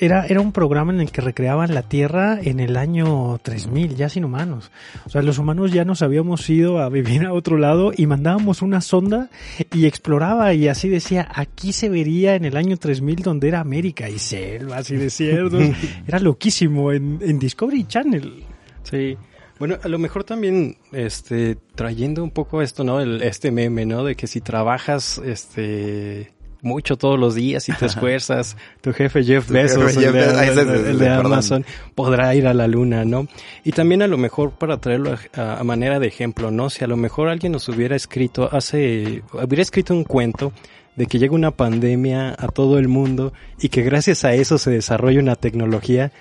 Era, 0.00 0.26
era 0.26 0.40
un 0.40 0.52
programa 0.52 0.92
en 0.92 1.00
el 1.00 1.12
que 1.12 1.20
recreaban 1.20 1.74
la 1.74 1.82
Tierra 1.82 2.38
en 2.42 2.58
el 2.58 2.76
año 2.76 3.38
3000, 3.42 3.96
ya 3.96 4.08
sin 4.08 4.24
humanos. 4.24 4.70
O 5.06 5.10
sea, 5.10 5.22
los 5.22 5.38
humanos 5.38 5.72
ya 5.72 5.84
nos 5.84 6.02
habíamos 6.02 6.48
ido 6.48 6.80
a 6.80 6.88
vivir 6.88 7.24
a 7.26 7.32
otro 7.32 7.58
lado 7.58 7.92
y 7.96 8.06
mandábamos 8.06 8.62
una 8.62 8.80
sonda 8.80 9.28
y 9.72 9.86
exploraba 9.86 10.54
y 10.54 10.68
así 10.68 10.88
decía, 10.88 11.28
aquí 11.34 11.72
se 11.72 11.88
vería 11.88 12.34
en 12.34 12.44
el 12.44 12.56
año 12.56 12.76
3000 12.76 13.22
donde 13.22 13.48
era 13.48 13.60
América 13.60 14.08
y 14.08 14.18
selvas 14.18 14.90
y 14.90 14.96
desiertos. 14.96 15.62
era 16.06 16.18
loquísimo 16.18 16.92
en, 16.92 17.18
en 17.22 17.38
Discovery 17.38 17.84
Channel. 17.84 18.44
Sí. 18.82 19.16
Bueno, 19.58 19.76
a 19.82 19.88
lo 19.88 19.98
mejor 19.98 20.24
también, 20.24 20.78
este, 20.90 21.58
trayendo 21.74 22.24
un 22.24 22.30
poco 22.30 22.62
esto, 22.62 22.82
¿no? 22.82 22.98
El, 22.98 23.20
este 23.22 23.50
meme, 23.50 23.84
¿no? 23.84 24.04
De 24.04 24.16
que 24.16 24.26
si 24.26 24.40
trabajas, 24.40 25.20
este, 25.22 26.32
mucho 26.62 26.96
todos 26.96 27.18
los 27.18 27.34
días 27.34 27.68
y 27.68 27.72
te 27.72 27.86
esfuerzas, 27.86 28.56
tu 28.80 28.92
jefe 28.92 29.22
Jeff 29.24 29.48
Bezos, 29.48 29.96
el, 29.96 30.98
de, 30.98 31.08
Amazon, 31.08 31.64
podrá 31.94 32.34
ir 32.34 32.46
a 32.46 32.54
la 32.54 32.66
luna, 32.66 33.04
¿no? 33.04 33.28
Y 33.64 33.72
también 33.72 34.02
a 34.02 34.06
lo 34.06 34.18
mejor 34.18 34.52
para 34.52 34.78
traerlo 34.78 35.16
a, 35.34 35.62
manera 35.64 35.98
de 35.98 36.06
ejemplo, 36.06 36.50
¿no? 36.50 36.70
Si 36.70 36.84
a 36.84 36.86
lo 36.86 36.96
mejor 36.96 37.28
alguien 37.28 37.52
nos 37.52 37.68
hubiera 37.68 37.96
escrito 37.96 38.48
hace, 38.52 39.22
hubiera 39.32 39.62
escrito 39.62 39.94
un 39.94 40.04
cuento 40.04 40.52
de 40.96 41.06
que 41.06 41.18
llega 41.18 41.34
una 41.34 41.52
pandemia 41.52 42.34
a 42.38 42.48
todo 42.48 42.78
el 42.78 42.88
mundo 42.88 43.32
y 43.60 43.68
que 43.68 43.82
gracias 43.82 44.24
a 44.24 44.34
eso 44.34 44.58
se 44.58 44.70
desarrolla 44.70 45.20
una 45.20 45.36
tecnología, 45.36 46.12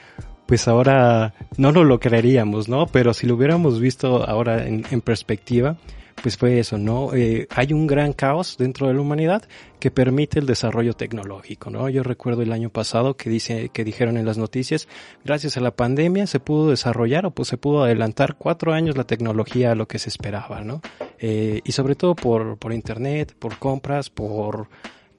pues 0.45 0.67
ahora 0.67 1.33
no 1.57 1.71
lo, 1.71 1.83
lo 1.83 1.99
creeríamos, 1.99 2.69
¿no? 2.69 2.87
Pero 2.87 3.13
si 3.13 3.27
lo 3.27 3.35
hubiéramos 3.35 3.79
visto 3.79 4.27
ahora 4.27 4.67
en, 4.67 4.85
en 4.89 5.01
perspectiva, 5.01 5.77
pues 6.21 6.37
fue 6.37 6.59
eso, 6.59 6.77
¿no? 6.77 7.13
Eh, 7.13 7.47
hay 7.49 7.73
un 7.73 7.87
gran 7.87 8.13
caos 8.13 8.57
dentro 8.57 8.87
de 8.87 8.93
la 8.93 9.01
humanidad 9.01 9.43
que 9.79 9.91
permite 9.91 10.39
el 10.39 10.45
desarrollo 10.45 10.93
tecnológico, 10.93 11.69
¿no? 11.69 11.89
Yo 11.89 12.03
recuerdo 12.03 12.41
el 12.41 12.51
año 12.51 12.69
pasado 12.69 13.15
que 13.15 13.29
dice, 13.29 13.69
que 13.69 13.83
dijeron 13.83 14.17
en 14.17 14.25
las 14.25 14.37
noticias, 14.37 14.87
gracias 15.23 15.57
a 15.57 15.61
la 15.61 15.71
pandemia 15.71 16.27
se 16.27 16.39
pudo 16.39 16.69
desarrollar 16.69 17.25
o 17.25 17.31
pues 17.31 17.47
se 17.47 17.57
pudo 17.57 17.83
adelantar 17.83 18.35
cuatro 18.37 18.73
años 18.73 18.97
la 18.97 19.05
tecnología 19.05 19.71
a 19.71 19.75
lo 19.75 19.87
que 19.87 19.99
se 19.99 20.09
esperaba, 20.09 20.61
¿no? 20.61 20.81
Eh, 21.19 21.61
y 21.63 21.71
sobre 21.71 21.95
todo 21.95 22.15
por, 22.15 22.57
por 22.57 22.73
internet, 22.73 23.35
por 23.37 23.57
compras, 23.57 24.09
por 24.09 24.67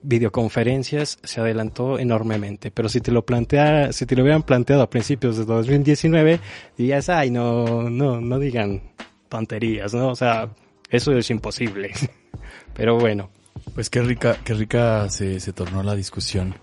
videoconferencias 0.03 1.19
se 1.23 1.41
adelantó 1.41 1.99
enormemente. 1.99 2.71
Pero 2.71 2.89
si 2.89 3.01
te 3.01 3.11
lo 3.11 3.25
plantea, 3.25 3.93
si 3.93 4.05
te 4.05 4.15
lo 4.15 4.23
hubieran 4.23 4.43
planteado 4.43 4.81
a 4.81 4.89
principios 4.89 5.37
de 5.37 5.45
2019, 5.45 6.39
dirías, 6.77 7.09
ay, 7.09 7.31
no, 7.31 7.89
no, 7.89 8.19
no 8.19 8.39
digan 8.39 8.81
tonterías, 9.29 9.93
¿no? 9.93 10.09
O 10.09 10.15
sea, 10.15 10.49
eso 10.91 11.11
es 11.13 11.29
imposible. 11.29 11.91
Pero 12.75 12.97
bueno. 12.97 13.29
Pues 13.73 13.89
qué 13.89 14.01
rica, 14.01 14.37
qué 14.43 14.53
rica 14.53 15.09
se, 15.09 15.39
se 15.39 15.53
tornó 15.53 15.83
la 15.83 15.95
discusión. 15.95 16.55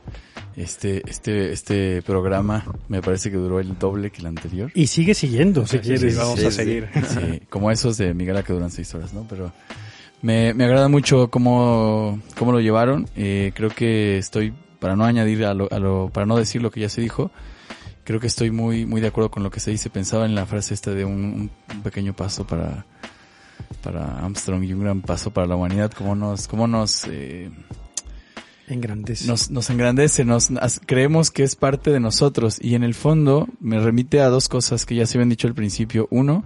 Este, 0.57 1.09
este, 1.09 1.53
este 1.53 2.03
programa 2.03 2.65
me 2.89 3.01
parece 3.01 3.31
que 3.31 3.37
duró 3.37 3.61
el 3.61 3.79
doble 3.79 4.11
que 4.11 4.21
el 4.21 4.27
anterior. 4.27 4.73
Y 4.75 4.89
sigue 4.89 5.15
siguiendo, 5.15 5.67
si 5.67 5.79
quieres. 5.79 6.17
vamos 6.17 6.43
a 6.45 6.51
seguir. 6.51 6.89
Sí, 7.09 7.43
como 7.49 7.71
esos 7.71 7.97
de 7.97 8.13
Miguel 8.13 8.43
que 8.43 8.53
duran 8.53 8.71
seis 8.71 8.93
horas, 8.95 9.15
¿no? 9.15 9.25
Pero 9.29 9.53
me, 10.21 10.55
me 10.55 10.65
agrada 10.65 10.89
mucho 10.89 11.31
cómo, 11.31 12.21
cómo 12.37 12.53
lo 12.53 12.61
llevaron. 12.61 13.09
Eh, 13.17 13.53
creo 13.55 13.71
que 13.71 14.19
estoy, 14.19 14.53
para 14.81 14.97
no 14.97 15.05
añadir 15.05 15.45
a 15.45 15.55
lo, 15.55 15.69
a 15.71 15.79
lo, 15.79 16.11
para 16.13 16.27
no 16.27 16.37
decir 16.37 16.61
lo 16.61 16.73
que 16.73 16.81
ya 16.81 16.89
se 16.89 17.01
dijo, 17.01 17.31
creo 18.03 18.19
que 18.19 18.27
estoy 18.27 18.51
muy, 18.51 18.85
muy 18.85 19.01
de 19.01 19.09
acuerdo 19.09 19.31
con 19.31 19.45
lo 19.45 19.51
que 19.51 19.61
se 19.61 19.71
dice. 19.71 19.91
Pensaba 19.91 20.27
en 20.27 20.35
la 20.35 20.45
frase 20.45 20.75
esta 20.75 20.91
de 20.91 21.05
un, 21.05 21.51
un 21.73 21.83
pequeño 21.83 22.15
paso 22.15 22.45
para, 22.45 22.85
para 23.83 24.19
Armstrong 24.19 24.65
y 24.65 24.73
un 24.73 24.81
gran 24.81 25.03
paso 25.03 25.31
para 25.31 25.47
la 25.47 25.57
humanidad, 25.57 25.93
como 25.93 26.15
nos, 26.15 26.49
cómo 26.49 26.67
nos, 26.67 27.07
eh, 27.07 27.51
engrandece. 28.69 29.27
Nos, 29.27 29.51
nos 29.51 29.71
engrandece, 29.71 30.25
nos, 30.25 30.51
creemos 30.87 31.31
que 31.31 31.43
es 31.43 31.57
parte 31.57 31.91
de 31.91 32.01
nosotros 32.01 32.59
y 32.61 32.75
en 32.75 32.85
el 32.85 32.95
fondo 32.95 33.49
me 33.61 33.79
remite 33.79 34.21
a 34.21 34.29
dos 34.29 34.49
cosas 34.49 34.87
que 34.87 34.95
ya 34.95 35.07
se 35.07 35.19
habían 35.19 35.29
dicho 35.29 35.49
al 35.49 35.55
principio. 35.55 36.09
Uno, 36.11 36.45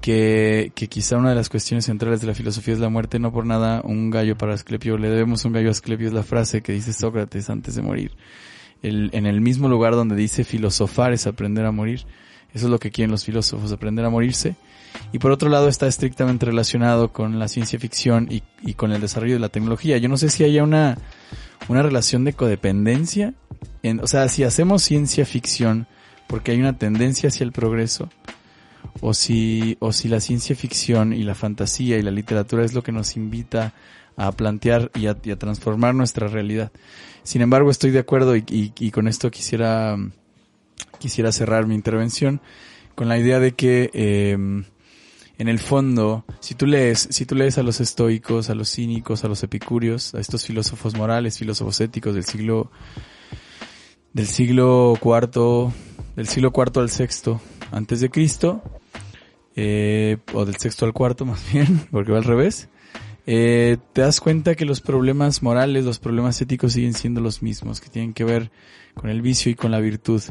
que, 0.00 0.72
que 0.74 0.88
quizá 0.88 1.16
una 1.16 1.30
de 1.30 1.34
las 1.34 1.48
cuestiones 1.48 1.86
centrales 1.86 2.20
de 2.20 2.26
la 2.26 2.34
filosofía 2.34 2.74
es 2.74 2.80
la 2.80 2.88
muerte, 2.88 3.18
no 3.18 3.32
por 3.32 3.46
nada 3.46 3.82
un 3.84 4.10
gallo 4.10 4.36
para 4.36 4.54
Asclepio, 4.54 4.98
le 4.98 5.08
debemos 5.08 5.44
un 5.44 5.52
gallo 5.52 5.68
a 5.68 5.72
Asclepio, 5.72 6.06
es 6.06 6.12
la 6.12 6.22
frase 6.22 6.62
que 6.62 6.72
dice 6.72 6.92
Sócrates 6.92 7.50
antes 7.50 7.74
de 7.74 7.82
morir. 7.82 8.12
El, 8.82 9.10
en 9.12 9.26
el 9.26 9.40
mismo 9.40 9.68
lugar 9.68 9.94
donde 9.94 10.14
dice 10.14 10.44
filosofar 10.44 11.14
es 11.14 11.26
aprender 11.26 11.64
a 11.64 11.72
morir 11.72 12.00
Eso 12.52 12.66
es 12.66 12.70
lo 12.70 12.78
que 12.78 12.90
quieren 12.90 13.10
los 13.10 13.24
filósofos, 13.24 13.72
aprender 13.72 14.04
a 14.04 14.10
morirse. 14.10 14.54
Y 15.12 15.18
por 15.18 15.30
otro 15.30 15.48
lado 15.48 15.68
está 15.68 15.86
estrictamente 15.86 16.46
relacionado 16.46 17.12
con 17.12 17.38
la 17.38 17.48
ciencia 17.48 17.78
ficción 17.78 18.28
y, 18.30 18.74
con 18.74 18.92
el 18.92 19.00
desarrollo 19.00 19.34
de 19.34 19.40
la 19.40 19.48
tecnología. 19.48 19.98
Yo 19.98 20.08
no 20.08 20.16
sé 20.16 20.28
si 20.28 20.44
haya 20.44 20.62
una, 20.62 20.98
una 21.68 21.82
relación 21.82 22.24
de 22.24 22.32
codependencia. 22.32 23.34
En, 23.82 24.00
o 24.00 24.06
sea, 24.06 24.28
si 24.28 24.44
hacemos 24.44 24.82
ciencia 24.82 25.24
ficción 25.24 25.86
porque 26.26 26.52
hay 26.52 26.60
una 26.60 26.76
tendencia 26.76 27.28
hacia 27.28 27.44
el 27.44 27.52
progreso, 27.52 28.08
o 29.00 29.14
si, 29.14 29.76
o 29.80 29.92
si 29.92 30.08
la 30.08 30.20
ciencia 30.20 30.56
ficción 30.56 31.12
y 31.12 31.22
la 31.22 31.34
fantasía 31.34 31.98
y 31.98 32.02
la 32.02 32.10
literatura 32.10 32.64
es 32.64 32.74
lo 32.74 32.82
que 32.82 32.92
nos 32.92 33.16
invita 33.16 33.74
a 34.16 34.32
plantear 34.32 34.90
y 34.94 35.06
a, 35.06 35.16
y 35.22 35.30
a 35.30 35.38
transformar 35.38 35.94
nuestra 35.94 36.28
realidad. 36.28 36.72
Sin 37.22 37.42
embargo, 37.42 37.70
estoy 37.70 37.90
de 37.90 37.98
acuerdo 37.98 38.36
y, 38.36 38.44
y, 38.48 38.72
y, 38.78 38.90
con 38.90 39.08
esto 39.08 39.30
quisiera, 39.30 39.96
quisiera 40.98 41.32
cerrar 41.32 41.66
mi 41.66 41.74
intervención 41.74 42.40
con 42.94 43.08
la 43.08 43.18
idea 43.18 43.40
de 43.40 43.52
que 43.52 43.90
eh, 43.92 44.64
en 45.38 45.48
el 45.48 45.58
fondo, 45.58 46.24
si 46.40 46.54
tú 46.54 46.66
lees, 46.66 47.08
si 47.10 47.26
tú 47.26 47.34
lees 47.34 47.58
a 47.58 47.62
los 47.62 47.80
estoicos, 47.80 48.48
a 48.48 48.54
los 48.54 48.70
cínicos, 48.70 49.24
a 49.24 49.28
los 49.28 49.42
epicúreos, 49.42 50.14
a 50.14 50.20
estos 50.20 50.44
filósofos 50.44 50.96
morales, 50.96 51.38
filósofos 51.38 51.80
éticos 51.80 52.14
del 52.14 52.24
siglo 52.24 52.70
del 54.14 54.26
siglo 54.26 54.96
cuarto, 54.98 55.74
del 56.16 56.26
siglo 56.26 56.50
cuarto 56.50 56.80
al 56.80 56.88
sexto 56.88 57.38
antes 57.70 58.00
de 58.00 58.08
Cristo, 58.08 58.62
eh, 59.56 60.16
o 60.32 60.46
del 60.46 60.56
sexto 60.56 60.86
al 60.86 60.94
cuarto 60.94 61.26
más 61.26 61.52
bien, 61.52 61.86
porque 61.90 62.12
va 62.12 62.18
al 62.18 62.24
revés, 62.24 62.70
eh, 63.26 63.76
te 63.92 64.00
das 64.00 64.20
cuenta 64.20 64.54
que 64.54 64.64
los 64.64 64.80
problemas 64.80 65.42
morales, 65.42 65.84
los 65.84 65.98
problemas 65.98 66.40
éticos 66.40 66.72
siguen 66.72 66.94
siendo 66.94 67.20
los 67.20 67.42
mismos, 67.42 67.80
que 67.82 67.90
tienen 67.90 68.14
que 68.14 68.24
ver 68.24 68.50
con 68.94 69.10
el 69.10 69.20
vicio 69.20 69.52
y 69.52 69.54
con 69.54 69.70
la 69.70 69.80
virtud. 69.80 70.22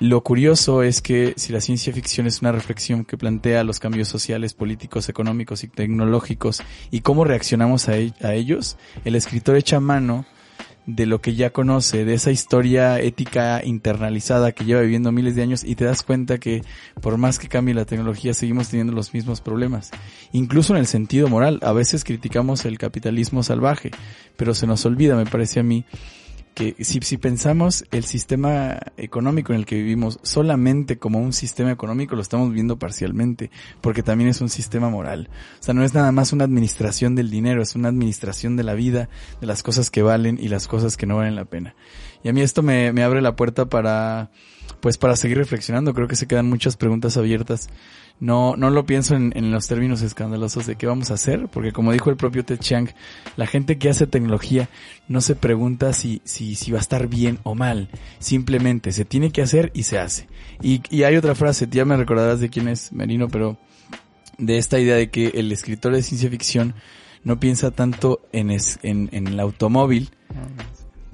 Lo 0.00 0.22
curioso 0.22 0.82
es 0.82 1.00
que 1.00 1.34
si 1.36 1.52
la 1.52 1.60
ciencia 1.60 1.92
ficción 1.92 2.26
es 2.26 2.40
una 2.40 2.52
reflexión 2.52 3.04
que 3.04 3.16
plantea 3.16 3.64
los 3.64 3.78
cambios 3.78 4.08
sociales, 4.08 4.54
políticos, 4.54 5.08
económicos 5.08 5.62
y 5.64 5.68
tecnológicos 5.68 6.62
y 6.90 7.00
cómo 7.00 7.24
reaccionamos 7.24 7.88
a, 7.88 7.96
e 7.96 8.12
a 8.22 8.34
ellos, 8.34 8.76
el 9.04 9.14
escritor 9.14 9.56
echa 9.56 9.80
mano 9.80 10.26
de 10.86 11.06
lo 11.06 11.20
que 11.20 11.34
ya 11.34 11.50
conoce, 11.50 12.04
de 12.04 12.14
esa 12.14 12.30
historia 12.30 13.00
ética 13.00 13.64
internalizada 13.64 14.52
que 14.52 14.64
lleva 14.64 14.82
viviendo 14.82 15.12
miles 15.12 15.34
de 15.34 15.42
años 15.42 15.64
y 15.64 15.76
te 15.76 15.84
das 15.84 16.02
cuenta 16.02 16.38
que 16.38 16.62
por 17.00 17.16
más 17.16 17.38
que 17.38 17.48
cambie 17.48 17.74
la 17.74 17.86
tecnología 17.86 18.34
seguimos 18.34 18.68
teniendo 18.68 18.92
los 18.92 19.14
mismos 19.14 19.40
problemas. 19.40 19.90
Incluso 20.32 20.74
en 20.74 20.80
el 20.80 20.86
sentido 20.86 21.28
moral, 21.28 21.58
a 21.62 21.72
veces 21.72 22.04
criticamos 22.04 22.64
el 22.66 22.78
capitalismo 22.78 23.42
salvaje, 23.42 23.92
pero 24.36 24.54
se 24.54 24.66
nos 24.66 24.84
olvida, 24.84 25.16
me 25.16 25.26
parece 25.26 25.60
a 25.60 25.62
mí, 25.62 25.84
que 26.54 26.76
si, 26.84 27.00
si 27.00 27.18
pensamos 27.18 27.84
el 27.90 28.04
sistema 28.04 28.78
económico 28.96 29.52
en 29.52 29.58
el 29.58 29.66
que 29.66 29.74
vivimos 29.74 30.20
solamente 30.22 30.98
como 30.98 31.20
un 31.20 31.32
sistema 31.32 31.72
económico, 31.72 32.14
lo 32.14 32.22
estamos 32.22 32.52
viendo 32.52 32.78
parcialmente, 32.78 33.50
porque 33.80 34.02
también 34.02 34.30
es 34.30 34.40
un 34.40 34.48
sistema 34.48 34.88
moral. 34.88 35.28
O 35.60 35.62
sea, 35.62 35.74
no 35.74 35.82
es 35.82 35.94
nada 35.94 36.12
más 36.12 36.32
una 36.32 36.44
administración 36.44 37.16
del 37.16 37.30
dinero, 37.30 37.60
es 37.60 37.74
una 37.74 37.88
administración 37.88 38.56
de 38.56 38.62
la 38.62 38.74
vida, 38.74 39.08
de 39.40 39.46
las 39.46 39.62
cosas 39.62 39.90
que 39.90 40.02
valen 40.02 40.38
y 40.40 40.48
las 40.48 40.68
cosas 40.68 40.96
que 40.96 41.06
no 41.06 41.16
valen 41.16 41.34
la 41.34 41.44
pena. 41.44 41.74
Y 42.22 42.28
a 42.28 42.32
mí 42.32 42.40
esto 42.40 42.62
me, 42.62 42.92
me 42.92 43.02
abre 43.02 43.20
la 43.20 43.36
puerta 43.36 43.66
para, 43.66 44.30
pues 44.80 44.96
para 44.96 45.16
seguir 45.16 45.38
reflexionando. 45.38 45.92
Creo 45.92 46.08
que 46.08 46.16
se 46.16 46.26
quedan 46.26 46.48
muchas 46.48 46.76
preguntas 46.76 47.16
abiertas 47.16 47.68
no, 48.20 48.56
no 48.56 48.70
lo 48.70 48.86
pienso 48.86 49.16
en, 49.16 49.50
los 49.50 49.66
términos 49.66 50.02
escandalosos 50.02 50.66
de 50.66 50.76
qué 50.76 50.86
vamos 50.86 51.10
a 51.10 51.14
hacer, 51.14 51.48
porque 51.48 51.72
como 51.72 51.92
dijo 51.92 52.10
el 52.10 52.16
propio 52.16 52.44
Ted 52.44 52.58
Chiang, 52.58 52.88
la 53.36 53.46
gente 53.46 53.76
que 53.76 53.90
hace 53.90 54.06
tecnología 54.06 54.68
no 55.08 55.20
se 55.20 55.34
pregunta 55.34 55.92
si, 55.92 56.22
si, 56.24 56.54
si 56.54 56.70
va 56.70 56.78
a 56.78 56.80
estar 56.80 57.08
bien 57.08 57.38
o 57.42 57.54
mal, 57.54 57.90
simplemente 58.18 58.92
se 58.92 59.04
tiene 59.04 59.30
que 59.30 59.42
hacer 59.42 59.70
y 59.74 59.82
se 59.82 59.98
hace. 59.98 60.28
Y, 60.62 60.82
y 60.90 61.02
hay 61.02 61.16
otra 61.16 61.34
frase, 61.34 61.66
ya 61.70 61.84
me 61.84 61.96
recordarás 61.96 62.40
de 62.40 62.50
quién 62.50 62.68
es 62.68 62.92
Merino, 62.92 63.28
pero 63.28 63.58
de 64.38 64.58
esta 64.58 64.78
idea 64.78 64.96
de 64.96 65.10
que 65.10 65.28
el 65.34 65.52
escritor 65.52 65.92
de 65.92 66.02
ciencia 66.02 66.30
ficción 66.30 66.74
no 67.24 67.40
piensa 67.40 67.70
tanto 67.70 68.20
en, 68.32 68.50
es, 68.50 68.78
en, 68.82 69.08
en 69.12 69.26
el 69.26 69.40
automóvil, 69.40 70.10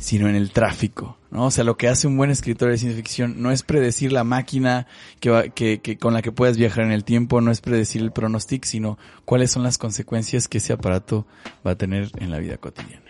sino 0.01 0.29
en 0.29 0.35
el 0.35 0.51
tráfico, 0.51 1.19
¿no? 1.31 1.45
O 1.45 1.51
sea, 1.51 1.63
lo 1.63 1.77
que 1.77 1.87
hace 1.87 2.09
un 2.09 2.17
buen 2.17 2.31
escritor 2.31 2.71
de 2.71 2.79
ciencia 2.79 2.97
ficción 2.97 3.41
no 3.43 3.53
es 3.53 3.63
predecir 3.63 4.13
la 4.13 4.25
máquina 4.25 4.87
que, 5.21 5.31
va, 5.31 5.43
que, 5.45 5.81
que 5.81 5.99
con 5.99 6.15
la 6.15 6.23
que 6.23 6.33
puedas 6.33 6.57
viajar 6.57 6.85
en 6.85 6.91
el 6.91 7.05
tiempo, 7.05 7.41
no 7.43 7.51
es 7.51 7.61
predecir 7.61 8.01
el 8.01 8.11
pronóstico, 8.11 8.67
sino 8.67 8.99
cuáles 9.27 9.51
son 9.53 9.63
las 9.63 9.77
consecuencias 9.79 10.49
que 10.49 10.59
ese 10.59 10.73
aparato 10.73 11.27
va 11.65 11.73
a 11.73 11.77
tener 11.77 12.11
en 12.19 12.31
la 12.31 12.39
vida 12.39 12.57
cotidiana. 12.57 13.05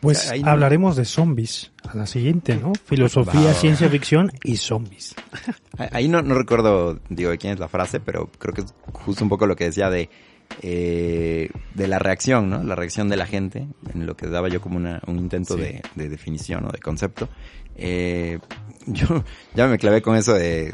Pues 0.00 0.30
Ahí 0.30 0.42
hablaremos 0.44 0.96
no... 0.96 1.00
de 1.00 1.04
zombies 1.06 1.72
a 1.88 1.96
la 1.96 2.06
siguiente, 2.06 2.56
¿no? 2.56 2.72
Filosofía, 2.84 3.40
wow. 3.40 3.54
ciencia 3.54 3.88
ficción 3.88 4.30
y 4.44 4.56
zombies. 4.56 5.14
Ahí 5.90 6.06
no, 6.06 6.22
no 6.22 6.34
recuerdo, 6.34 7.00
digo, 7.08 7.30
de 7.30 7.38
quién 7.38 7.54
es 7.54 7.58
la 7.58 7.68
frase, 7.68 7.98
pero 7.98 8.30
creo 8.38 8.54
que 8.54 8.60
es 8.60 8.74
justo 8.92 9.24
un 9.24 9.30
poco 9.30 9.46
lo 9.46 9.56
que 9.56 9.64
decía 9.64 9.90
de 9.90 10.10
eh, 10.60 11.50
de 11.74 11.88
la 11.88 11.98
reacción, 11.98 12.50
¿no? 12.50 12.62
La 12.62 12.74
reacción 12.74 13.08
de 13.08 13.16
la 13.16 13.26
gente, 13.26 13.66
en 13.92 14.06
lo 14.06 14.16
que 14.16 14.26
daba 14.26 14.48
yo 14.48 14.60
como 14.60 14.76
una, 14.76 15.00
un 15.06 15.18
intento 15.18 15.54
sí. 15.56 15.62
de, 15.62 15.82
de, 15.94 16.08
definición 16.08 16.64
o 16.66 16.70
de 16.70 16.78
concepto. 16.78 17.28
Eh, 17.76 18.38
yo 18.86 19.24
ya 19.54 19.66
me 19.66 19.78
clavé 19.78 20.02
con 20.02 20.16
eso 20.16 20.34
de, 20.34 20.72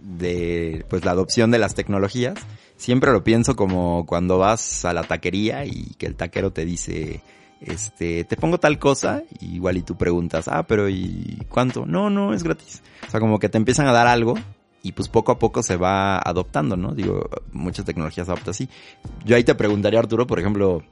de, 0.00 0.84
pues 0.88 1.04
la 1.04 1.12
adopción 1.12 1.50
de 1.50 1.58
las 1.58 1.74
tecnologías. 1.74 2.34
Siempre 2.76 3.12
lo 3.12 3.22
pienso 3.22 3.54
como 3.54 4.04
cuando 4.06 4.38
vas 4.38 4.84
a 4.84 4.92
la 4.92 5.04
taquería 5.04 5.64
y 5.64 5.94
que 5.96 6.06
el 6.06 6.16
taquero 6.16 6.52
te 6.52 6.64
dice, 6.64 7.22
este, 7.60 8.24
te 8.24 8.36
pongo 8.36 8.58
tal 8.58 8.78
cosa, 8.78 9.22
y 9.40 9.54
igual 9.54 9.76
y 9.76 9.82
tú 9.82 9.96
preguntas, 9.96 10.48
ah, 10.48 10.64
pero 10.64 10.88
¿y 10.88 11.38
cuánto? 11.48 11.86
No, 11.86 12.10
no, 12.10 12.34
es 12.34 12.42
gratis. 12.42 12.82
O 13.06 13.10
sea, 13.10 13.20
como 13.20 13.38
que 13.38 13.48
te 13.48 13.58
empiezan 13.58 13.86
a 13.86 13.92
dar 13.92 14.06
algo 14.06 14.34
y 14.84 14.92
pues 14.92 15.08
poco 15.08 15.32
a 15.32 15.38
poco 15.38 15.62
se 15.62 15.76
va 15.76 16.18
adoptando, 16.18 16.76
¿no? 16.76 16.94
Digo, 16.94 17.30
muchas 17.52 17.86
tecnologías 17.86 18.28
adoptan 18.28 18.50
así. 18.50 18.68
Yo 19.24 19.34
ahí 19.34 19.42
te 19.42 19.54
preguntaría, 19.54 19.98
Arturo, 19.98 20.26
por 20.26 20.38
ejemplo, 20.38 20.82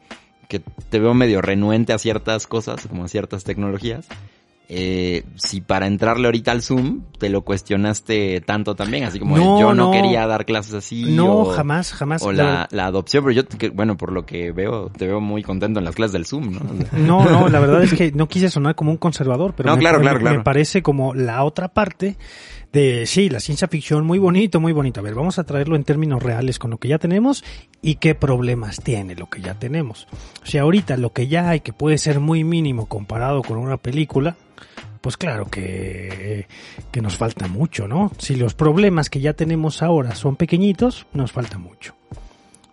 que 0.49 0.61
te 0.61 0.99
veo 0.99 1.13
medio 1.13 1.43
renuente 1.43 1.93
a 1.93 1.99
ciertas 1.99 2.47
cosas, 2.47 2.87
como 2.87 3.05
a 3.05 3.09
ciertas 3.09 3.45
tecnologías. 3.45 4.09
Eh, 4.75 5.25
si 5.37 5.61
para 5.61 5.87
entrarle 5.87 6.29
ahorita 6.29 6.51
al 6.51 6.63
Zoom 6.63 7.03
te 7.19 7.29
lo 7.29 7.43
cuestionaste 7.43 8.41
tanto 8.41 8.75
también, 8.75 9.05
así 9.05 9.19
como 9.19 9.37
no, 9.37 9.61
yo 9.61 9.75
no, 9.75 9.87
no, 9.87 9.91
quería 9.91 10.27
dar 10.27 10.47
clases 10.47 10.73
así. 10.73 11.05
No, 11.15 11.41
o, 11.41 11.45
jamás, 11.45 11.93
jamás. 11.93 12.23
O 12.23 12.33
la, 12.33 12.69
la, 12.71 12.87
adopción, 12.87 13.23
pero 13.23 13.33
yo, 13.33 13.47
que, 13.47 13.69
bueno, 13.69 13.99
por 13.99 14.13
lo 14.13 14.25
que 14.25 14.51
veo, 14.51 14.89
te 14.89 15.07
veo 15.07 15.21
muy 15.21 15.43
contento 15.43 15.79
en 15.79 15.85
las 15.85 15.95
clases 15.95 16.15
del 16.15 16.25
Zoom, 16.25 16.55
¿no? 16.55 16.61
No, 16.93 17.25
no, 17.25 17.49
la 17.51 17.61
verdad 17.61 17.83
es 17.83 17.93
que 17.93 18.13
no 18.13 18.29
quise 18.29 18.49
sonar 18.49 18.75
como 18.75 18.91
un 18.91 18.97
conservador, 18.97 19.53
pero 19.55 19.69
no, 19.69 19.77
me, 19.77 19.81
claro, 19.81 19.99
me, 19.99 20.05
claro, 20.05 20.21
claro. 20.21 20.39
me 20.39 20.43
parece 20.43 20.83
como 20.83 21.13
la 21.13 21.45
otra 21.45 21.69
parte 21.69 22.17
de 22.73 23.05
sí, 23.05 23.29
la 23.29 23.41
ciencia 23.41 23.69
ficción 23.69 24.07
muy 24.07 24.19
bonito, 24.19 24.59
muy 24.59 24.73
bonito. 24.73 25.01
A 25.01 25.03
ver, 25.03 25.15
vamos 25.15 25.39
a 25.39 25.45
traerlo 25.45 25.77
en 25.77 25.85
términos 25.85 26.23
reales 26.23 26.59
con 26.59 26.71
lo 26.71 26.79
que 26.79 26.89
ya 26.89 26.99
tenemos 26.99 27.45
y 27.83 27.97
qué 27.97 28.15
problemas 28.15 28.81
tiene 28.83 29.15
lo 29.15 29.29
que 29.29 29.43
ya 29.43 29.55
tenemos. 29.55 30.09
O 30.43 30.47
sea, 30.47 30.63
ahorita 30.63 30.97
lo 30.97 31.13
que 31.13 31.29
ya 31.29 31.51
hay 31.51 31.61
que 31.61 31.75
puede 31.75 31.99
ser 31.99 32.21
muy 32.21 32.45
mínimo 32.45 32.87
comparado 32.87 33.43
con 33.43 33.59
una 33.59 33.77
película, 33.77 34.37
pues 35.01 35.17
claro 35.17 35.47
que, 35.47 36.47
que 36.91 37.03
nos 37.03 37.17
falta 37.17 37.49
mucho, 37.49 37.89
¿no? 37.89 38.13
Si 38.19 38.37
los 38.37 38.55
problemas 38.55 39.11
que 39.11 39.21
ya 39.21 39.33
tenemos 39.33 39.83
ahora 39.83 40.15
son 40.15 40.37
pequeñitos, 40.37 41.07
nos 41.13 41.33
falta 41.33 41.59
mucho. 41.59 41.97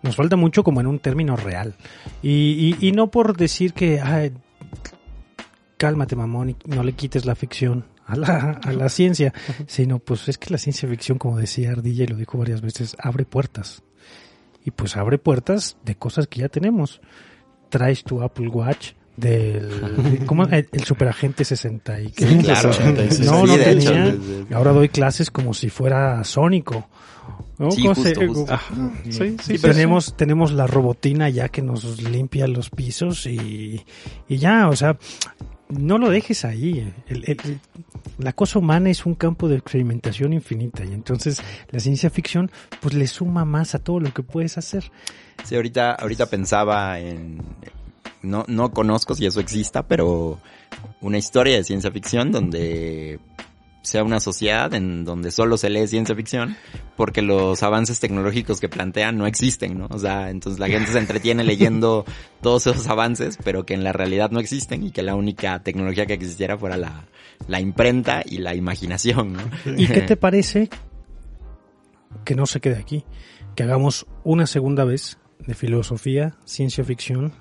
Nos 0.02 0.16
falta 0.16 0.36
mucho 0.36 0.62
como 0.62 0.80
en 0.80 0.86
un 0.86 1.00
término 1.00 1.36
real. 1.36 1.74
Y, 2.22 2.76
y, 2.80 2.88
y 2.88 2.92
no 2.92 3.10
por 3.10 3.36
decir 3.36 3.72
que, 3.72 4.00
ay, 4.00 4.32
cálmate 5.76 6.14
mamón 6.14 6.50
y 6.50 6.56
no 6.66 6.84
le 6.84 6.92
quites 6.92 7.26
la 7.26 7.34
ficción 7.34 7.86
a 8.06 8.16
la, 8.16 8.60
a 8.62 8.72
la 8.72 8.88
ciencia, 8.88 9.34
sino 9.66 9.98
pues 9.98 10.28
es 10.28 10.38
que 10.38 10.50
la 10.50 10.58
ciencia 10.58 10.88
ficción, 10.88 11.18
como 11.18 11.36
decía 11.36 11.72
Ardilla 11.72 12.04
y 12.04 12.08
lo 12.08 12.16
dijo 12.16 12.38
varias 12.38 12.60
veces, 12.60 12.96
abre 12.98 13.24
puertas. 13.24 13.82
Y 14.64 14.70
pues 14.70 14.96
abre 14.96 15.18
puertas 15.18 15.78
de 15.84 15.96
cosas 15.96 16.28
que 16.28 16.40
ya 16.40 16.48
tenemos. 16.48 17.00
Traes 17.70 18.04
tu 18.04 18.22
Apple 18.22 18.48
Watch 18.48 18.92
del 19.16 20.22
¿cómo? 20.26 20.44
el, 20.44 20.68
el 20.72 20.84
superagente 20.84 21.44
60 21.44 22.00
y 22.00 22.10
que 22.10 22.26
sí, 22.26 22.38
claro, 22.38 22.70
no 23.24 23.46
no 23.46 23.56
tenía 23.56 24.08
hecho, 24.08 24.46
ahora 24.54 24.72
doy 24.72 24.88
clases 24.88 25.30
como 25.30 25.54
si 25.54 25.68
fuera 25.68 26.22
sónico 26.24 26.88
¿no? 27.58 27.70
Sí, 27.70 27.86
justo, 27.86 28.02
se, 28.02 28.26
justo. 28.26 28.46
Ah, 28.48 28.60
sí, 29.08 29.36
sí, 29.42 29.58
tenemos 29.58 30.16
tenemos 30.16 30.52
la 30.52 30.66
robotina 30.66 31.28
ya 31.28 31.48
que 31.48 31.62
nos 31.62 32.02
limpia 32.02 32.46
los 32.46 32.70
pisos 32.70 33.26
y, 33.26 33.84
y 34.28 34.36
ya 34.38 34.68
o 34.68 34.76
sea 34.76 34.96
no 35.70 35.98
lo 35.98 36.10
dejes 36.10 36.44
ahí. 36.44 36.92
El, 37.06 37.24
el, 37.26 37.60
la 38.18 38.32
cosa 38.32 38.58
humana 38.58 38.90
es 38.90 39.06
un 39.06 39.14
campo 39.14 39.48
de 39.48 39.56
experimentación 39.56 40.32
infinita 40.32 40.84
y 40.84 40.92
entonces 40.92 41.42
la 41.70 41.80
ciencia 41.80 42.10
ficción 42.10 42.50
pues 42.80 42.94
le 42.94 43.06
suma 43.06 43.44
más 43.44 43.74
a 43.74 43.78
todo 43.78 44.00
lo 44.00 44.12
que 44.12 44.22
puedes 44.22 44.58
hacer. 44.58 44.90
Sí, 45.44 45.54
ahorita, 45.54 45.92
ahorita 45.92 46.26
pensaba 46.26 46.98
en, 46.98 47.40
no, 48.22 48.44
no 48.48 48.72
conozco 48.72 49.14
si 49.14 49.26
eso 49.26 49.40
exista, 49.40 49.86
pero 49.86 50.38
una 51.00 51.18
historia 51.18 51.56
de 51.56 51.64
ciencia 51.64 51.90
ficción 51.90 52.32
donde 52.32 53.18
sea 53.82 54.04
una 54.04 54.20
sociedad 54.20 54.72
en 54.74 55.04
donde 55.04 55.30
solo 55.30 55.56
se 55.56 55.70
lee 55.70 55.86
ciencia 55.86 56.14
ficción 56.14 56.56
porque 56.96 57.22
los 57.22 57.62
avances 57.62 57.98
tecnológicos 57.98 58.60
que 58.60 58.68
plantean 58.68 59.16
no 59.16 59.26
existen, 59.26 59.78
¿no? 59.78 59.88
O 59.90 59.98
sea, 59.98 60.30
entonces 60.30 60.60
la 60.60 60.68
gente 60.68 60.92
se 60.92 60.98
entretiene 60.98 61.44
leyendo 61.44 62.04
todos 62.42 62.66
esos 62.66 62.86
avances, 62.88 63.38
pero 63.42 63.64
que 63.64 63.74
en 63.74 63.82
la 63.82 63.92
realidad 63.92 64.30
no 64.30 64.40
existen 64.40 64.84
y 64.84 64.90
que 64.90 65.02
la 65.02 65.14
única 65.14 65.62
tecnología 65.62 66.06
que 66.06 66.14
existiera 66.14 66.58
fuera 66.58 66.76
la, 66.76 67.06
la 67.48 67.60
imprenta 67.60 68.22
y 68.24 68.38
la 68.38 68.54
imaginación, 68.54 69.32
¿no? 69.32 69.40
¿Y 69.76 69.86
qué 69.86 70.02
te 70.02 70.16
parece 70.18 70.68
que 72.24 72.34
no 72.34 72.44
se 72.44 72.60
quede 72.60 72.76
aquí? 72.76 73.04
Que 73.54 73.62
hagamos 73.62 74.06
una 74.24 74.46
segunda 74.46 74.84
vez 74.84 75.18
de 75.46 75.54
filosofía, 75.54 76.36
ciencia 76.44 76.84
ficción, 76.84 77.32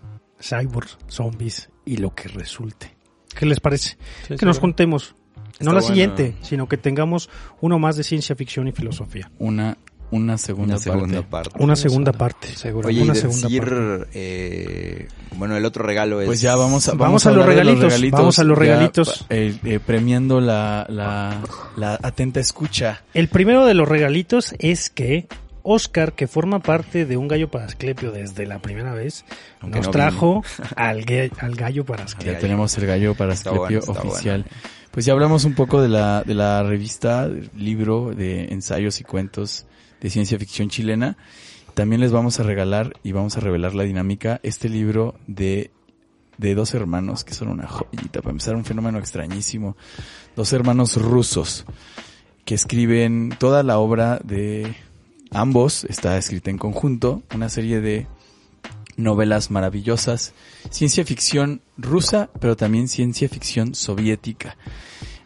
cyborgs, 0.42 0.98
zombies 1.08 1.70
y 1.86 1.98
lo 1.98 2.14
que 2.14 2.28
resulte. 2.30 2.96
¿Qué 3.36 3.46
les 3.46 3.60
parece? 3.60 3.98
Sí, 4.28 4.36
que 4.36 4.46
nos 4.46 4.60
juntemos. 4.60 5.16
No 5.60 5.74
la 5.74 5.82
siguiente, 5.82 6.36
sino 6.42 6.68
que 6.70 6.78
tengamos 6.78 7.30
uno 7.62 7.80
más 7.80 7.98
de 7.98 8.04
ciencia 8.04 8.36
ficción 8.36 8.68
y 8.70 8.72
filosofía. 8.72 9.30
Una, 9.40 9.78
una 10.10 10.38
segunda, 10.38 10.76
Una 10.76 10.80
segunda 10.80 11.22
parte. 11.24 11.50
parte. 11.52 11.64
Una 11.64 11.76
segunda 11.76 12.12
parte. 12.14 12.48
Seguro. 12.56 12.88
Oye, 12.88 13.02
una 13.02 13.12
y 13.14 13.16
segunda 13.18 13.48
decir, 13.48 13.62
parte. 13.66 14.10
eh, 14.14 15.08
bueno, 15.36 15.58
el 15.58 15.66
otro 15.66 15.84
regalo 15.84 16.22
es... 16.22 16.28
Pues 16.28 16.40
ya 16.40 16.56
vamos 16.56 16.88
a, 16.88 16.94
Vamos 16.94 17.26
a 17.26 17.32
los 17.32 17.46
regalitos, 17.46 17.94
vamos 18.12 18.40
a 18.40 18.44
los 18.46 18.58
ya, 18.58 18.62
regalitos. 18.64 19.26
eh, 19.30 19.58
eh, 19.66 19.80
premiando 19.86 20.40
la, 20.40 20.86
la, 20.90 21.42
la 21.76 22.00
atenta 22.02 22.40
escucha. 22.40 23.04
El 23.14 23.28
primero 23.28 23.66
de 23.66 23.74
los 23.74 23.88
regalitos 23.88 24.56
es 24.60 24.90
que 24.90 25.28
Oscar, 25.64 26.14
que 26.14 26.28
forma 26.28 26.60
parte 26.60 27.06
de 27.06 27.18
un 27.18 27.28
gallo 27.28 27.50
para 27.50 27.66
Asclepio 27.66 28.12
desde 28.12 28.46
la 28.46 28.60
primera 28.60 28.94
vez, 28.94 29.26
Aunque 29.60 29.80
nos 29.80 29.88
no 29.88 29.92
trajo 29.92 30.44
al, 30.76 31.04
gallo 31.04 31.86
para 31.86 32.04
Asclepio. 32.04 32.34
Ya 32.34 32.40
tenemos 32.40 32.78
el 32.78 32.86
gallo 32.86 33.16
para 33.16 33.34
Asclepio 33.34 33.82
bueno, 33.82 34.02
oficial. 34.02 34.44
bueno. 34.44 34.58
Pues 34.92 35.06
ya 35.06 35.14
hablamos 35.14 35.46
un 35.46 35.54
poco 35.54 35.82
de 35.82 35.90
la, 35.90 36.24
de 36.24 36.34
la 36.34 36.64
revista, 36.64 37.28
del 37.28 37.50
libro 37.56 38.12
de 38.16 38.46
ensayos 38.46 39.00
y 39.00 39.04
cuentos 39.04 39.68
de 40.02 40.10
ciencia 40.10 40.40
ficción 40.40 40.70
chilena. 40.70 41.18
También 41.74 42.02
les 42.02 42.12
vamos 42.12 42.40
a 42.40 42.44
regalar 42.44 42.94
y 43.04 43.12
vamos 43.12 43.38
a 43.38 43.40
revelar 43.40 43.76
la 43.76 43.84
dinámica 43.84 44.40
este 44.44 44.68
libro 44.68 45.16
de, 45.28 45.72
de 46.38 46.56
dos 46.56 46.74
hermanos 46.74 47.24
que 47.24 47.34
son 47.34 47.50
una 47.50 47.68
joyita. 47.68 48.22
Para 48.22 48.32
empezar, 48.32 48.56
un 48.56 48.66
fenómeno 48.66 48.98
extrañísimo. 48.98 49.78
Dos 50.36 50.52
hermanos 50.54 51.00
rusos 51.00 51.66
que 52.46 52.56
escriben 52.56 53.36
toda 53.38 53.62
la 53.62 53.78
obra 53.78 54.20
de 54.24 54.76
ambos, 55.32 55.86
está 55.86 56.18
escrita 56.18 56.50
en 56.50 56.58
conjunto, 56.58 57.24
una 57.34 57.50
serie 57.50 57.82
de 57.82 58.08
novelas 58.98 59.50
maravillosas, 59.50 60.34
ciencia 60.70 61.06
ficción 61.06 61.62
rusa, 61.78 62.30
pero 62.40 62.56
también 62.56 62.88
ciencia 62.88 63.30
ficción 63.30 63.76
soviética. 63.76 64.58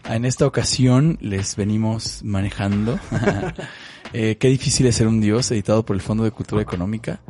En 0.05 0.25
esta 0.25 0.45
ocasión 0.45 1.17
les 1.21 1.55
venimos 1.55 2.23
manejando 2.23 2.99
eh, 4.13 4.35
Qué 4.38 4.49
difícil 4.49 4.85
es 4.85 4.95
ser 4.95 5.07
un 5.07 5.21
dios, 5.21 5.49
editado 5.51 5.85
por 5.85 5.95
el 5.95 6.01
Fondo 6.01 6.23
de 6.23 6.31
Cultura 6.31 6.61
Económica. 6.61 7.21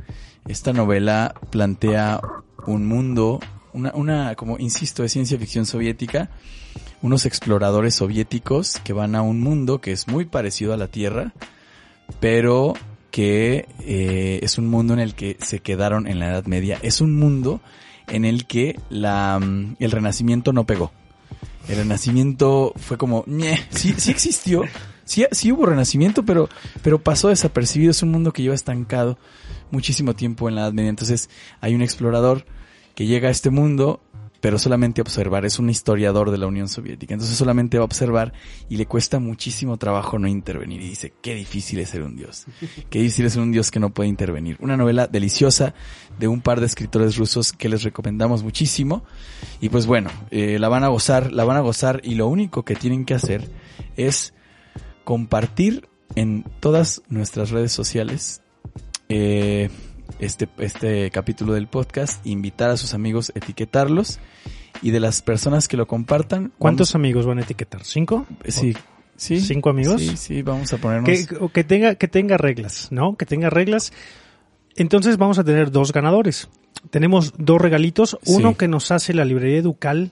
Esta 0.48 0.74
novela 0.74 1.36
plantea 1.50 2.20
un 2.66 2.86
mundo, 2.86 3.40
una, 3.74 3.94
una, 3.94 4.36
como 4.36 4.58
insisto, 4.58 5.04
de 5.04 5.10
ciencia 5.10 5.38
ficción 5.38 5.66
soviética, 5.66 6.30
unos 7.02 7.26
exploradores 7.26 7.95
soviéticos 7.95 8.80
que 8.84 8.94
van 8.94 9.16
a 9.16 9.22
un 9.22 9.40
mundo 9.40 9.80
que 9.80 9.91
es 9.91 10.08
muy 10.08 10.26
parecido 10.26 10.74
a 10.74 10.78
la 10.78 10.88
Tierra, 10.88 11.34
pero 12.19 12.73
que 13.11 13.68
eh, 13.81 14.40
es 14.41 14.57
un 14.57 14.68
mundo 14.68 14.94
en 14.94 14.99
el 14.99 15.14
que 15.14 15.38
se 15.40 15.60
quedaron 15.60 16.07
en 16.07 16.19
la 16.19 16.30
Edad 16.30 16.45
Media. 16.45 16.80
Es 16.81 16.99
un 16.99 17.15
mundo 17.15 17.61
en 18.07 18.26
el 18.26 18.48
que 18.48 18.80
la, 18.90 19.40
mm, 19.40 19.76
el 19.80 19.91
renacimiento 19.91 20.52
no 20.52 20.65
pegó. 20.65 20.91
El 21.68 21.77
renacimiento 21.77 22.73
fue 22.76 22.98
como, 22.98 23.23
sí, 23.69 23.94
sí 23.98 24.11
existió, 24.11 24.64
sí, 25.06 25.26
sí 25.31 25.52
hubo 25.52 25.65
renacimiento, 25.65 26.26
pero, 26.26 26.49
pero 26.81 26.99
pasó 27.02 27.30
desapercibido. 27.30 27.91
Es 27.91 28.03
un 28.03 28.11
mundo 28.11 28.34
que 28.34 28.41
lleva 28.41 28.56
estancado 28.56 29.18
muchísimo 29.72 30.14
tiempo 30.15 30.49
en 30.49 30.56
la 30.56 30.61
Edad 30.61 30.73
Media. 30.73 30.90
Entonces 30.90 31.30
hay 31.61 31.76
un 31.76 31.81
explorador 31.81 32.45
que 32.95 33.06
llega 33.06 33.27
a 33.27 33.31
este 33.31 33.49
mundo, 33.49 34.02
pero 34.44 34.60
solamente 34.60 34.99
observar. 34.99 35.45
Es 35.45 35.57
un 35.57 35.70
historiador 35.70 36.30
de 36.30 36.38
la 36.38 36.48
Unión 36.48 36.68
Soviética. 36.68 37.14
Entonces 37.14 37.38
solamente 37.38 37.78
va 37.78 37.84
a 37.84 37.86
observar 37.86 38.34
y 38.68 38.76
le 38.76 38.86
cuesta 38.86 39.20
muchísimo 39.20 39.78
trabajo 39.78 40.20
no 40.20 40.28
intervenir. 40.28 40.82
Y 40.82 40.90
dice, 40.90 41.14
qué 41.22 41.34
difícil 41.34 41.80
es 41.80 41.88
ser 41.88 42.03
un 42.03 42.18
dios. 42.18 42.45
Qué 42.90 42.99
difícil 42.99 43.26
es 43.26 43.34
ser 43.34 43.41
un 43.41 43.53
dios 43.53 43.72
que 43.72 43.80
no 43.80 43.94
puede 43.94 44.10
intervenir. 44.10 44.57
Una 44.60 44.76
novela 44.76 45.07
deliciosa 45.07 45.74
de 46.20 46.28
un 46.28 46.41
par 46.41 46.60
de 46.60 46.65
escritores 46.65 47.15
rusos 47.15 47.53
que 47.53 47.70
les 47.70 47.84
recomendamos 47.84 48.44
muchísimo. 48.44 49.06
Y 49.61 49.70
pues 49.70 49.86
bueno, 49.86 50.10
eh, 50.30 50.60
la 50.60 50.68
van 50.68 50.84
a 50.84 50.90
gozar, 50.90 51.32
la 51.32 51.45
van 51.45 51.56
a 51.56 51.61
gozar 51.61 52.02
y 52.03 52.15
lo 52.15 52.28
único 52.28 52.65
que 52.65 52.76
tienen 52.76 53.06
que 53.06 53.14
hacer 53.14 53.49
es 53.95 54.34
compartir 55.06 55.88
en 56.15 56.44
todas 56.60 57.02
nuestras 57.07 57.52
redes 57.52 57.72
sociales 57.72 58.41
eh, 59.07 59.70
este, 60.19 60.48
este 60.57 61.10
capítulo 61.11 61.53
del 61.53 61.68
podcast, 61.68 62.26
invitar 62.26 62.69
a 62.69 62.77
sus 62.77 62.94
amigos, 62.94 63.31
etiquetarlos 63.35 64.19
y 64.81 64.91
de 64.91 64.99
las 64.99 65.22
personas 65.22 65.68
que 65.68 65.77
lo 65.77 65.88
compartan. 65.88 66.52
¿Cuántos 66.57 66.95
amigos 66.95 67.26
van 67.26 67.40
a 67.40 67.41
etiquetar? 67.41 67.84
¿Cinco? 67.84 68.26
vamos- 68.30 68.44
Sí, 68.48 68.73
sí. 69.15 69.40
¿Cinco 69.40 69.69
amigos? 69.69 70.02
Sí, 70.02 70.18
sí, 70.18 70.41
vamos 70.41 70.73
a 70.73 70.77
ponernos. 70.77 71.10
Que, 71.27 71.35
o 71.40 71.49
que 71.49 71.64
tenga, 71.64 71.95
que 71.95 72.07
tenga 72.07 72.38
reglas, 72.38 72.88
¿no? 72.91 73.15
Que 73.15 73.26
tenga 73.26 73.49
reglas. 73.49 73.94
Entonces 74.76 75.18
vamos 75.18 75.38
a 75.40 75.44
tener 75.44 75.72
dos 75.72 75.94
ganadores. 75.94 76.49
Tenemos 76.90 77.34
dos 77.38 77.61
regalitos. 77.61 78.18
Uno 78.26 78.49
Sí. 78.52 78.56
que 78.57 78.68
nos 78.68 78.91
hace 78.91 79.14
la 79.14 79.23
librería 79.26 79.60
Educal 79.60 80.11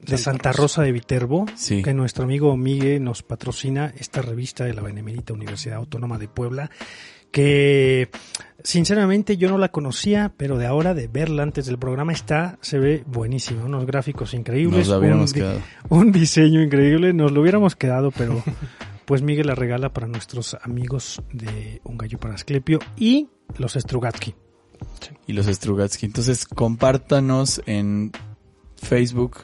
de 0.00 0.18
Santa 0.18 0.52
Rosa 0.52 0.82
de 0.82 0.92
Viterbo, 0.92 1.46
Sí. 1.54 1.82
que 1.82 1.94
nuestro 1.94 2.24
amigo 2.24 2.56
Miguel 2.56 3.02
nos 3.04 3.22
patrocina 3.22 3.92
esta 3.98 4.20
revista 4.20 4.64
de 4.64 4.74
la 4.74 4.82
Benemérita 4.82 5.32
Universidad 5.32 5.76
Autónoma 5.78 6.18
de 6.18 6.26
Puebla, 6.28 6.70
que 7.32 8.08
sinceramente 8.62 9.36
yo 9.36 9.48
no 9.50 9.58
la 9.58 9.70
conocía, 9.70 10.32
pero 10.36 10.56
de 10.58 10.66
ahora 10.66 10.94
de 10.94 11.08
verla 11.08 11.42
antes 11.42 11.66
del 11.66 11.78
programa 11.78 12.12
está, 12.12 12.58
se 12.60 12.78
ve 12.78 13.02
buenísima, 13.06 13.64
unos 13.64 13.84
gráficos 13.86 14.34
increíbles, 14.34 14.78
Nos 14.80 14.88
la 14.88 14.98
hubiéramos 14.98 15.30
un, 15.30 15.34
di- 15.34 15.40
quedado. 15.40 15.60
un 15.88 16.12
diseño 16.12 16.62
increíble, 16.62 17.12
nos 17.12 17.32
lo 17.32 17.40
hubiéramos 17.40 17.74
quedado, 17.74 18.12
pero 18.12 18.40
pues 19.04 19.22
Miguel 19.22 19.48
la 19.48 19.56
regala 19.56 19.92
para 19.92 20.06
nuestros 20.06 20.56
amigos 20.62 21.20
de 21.32 21.80
Un 21.84 21.98
Gallo 21.98 22.18
para 22.20 22.34
Asclepio 22.34 22.78
y 22.96 23.28
los 23.58 23.72
Strugatsky. 23.72 24.34
Y 25.26 25.32
los 25.32 25.46
Strugatsky. 25.46 26.06
Entonces, 26.06 26.44
compártanos 26.46 27.62
en 27.66 28.10
Facebook, 28.76 29.38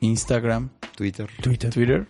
Instagram, 0.00 0.70
Twitter. 0.96 1.28
Twitter. 1.42 1.70
Twitter. 1.72 2.06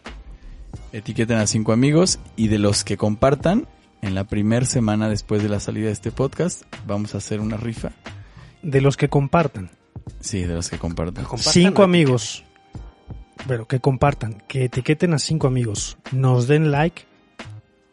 Etiqueten 0.92 1.38
a 1.38 1.46
cinco 1.46 1.72
amigos 1.72 2.18
y 2.36 2.48
de 2.48 2.58
los 2.58 2.82
que 2.84 2.96
compartan, 2.96 3.66
en 4.04 4.14
la 4.14 4.24
primera 4.24 4.66
semana 4.66 5.08
después 5.08 5.42
de 5.42 5.48
la 5.48 5.60
salida 5.60 5.86
de 5.86 5.92
este 5.92 6.10
podcast, 6.12 6.62
vamos 6.86 7.14
a 7.14 7.18
hacer 7.18 7.40
una 7.40 7.56
rifa. 7.56 7.92
De 8.62 8.80
los 8.80 8.96
que 8.96 9.08
compartan. 9.08 9.70
Sí, 10.20 10.42
de 10.42 10.54
los 10.54 10.68
que 10.70 10.78
compartan. 10.78 11.24
cinco 11.38 11.82
amigos. 11.82 12.44
Pero 13.48 13.66
que 13.66 13.80
compartan, 13.80 14.42
que 14.48 14.64
etiqueten 14.64 15.12
a 15.12 15.18
cinco 15.18 15.46
amigos, 15.48 15.98
nos 16.12 16.46
den 16.46 16.70
like 16.70 17.02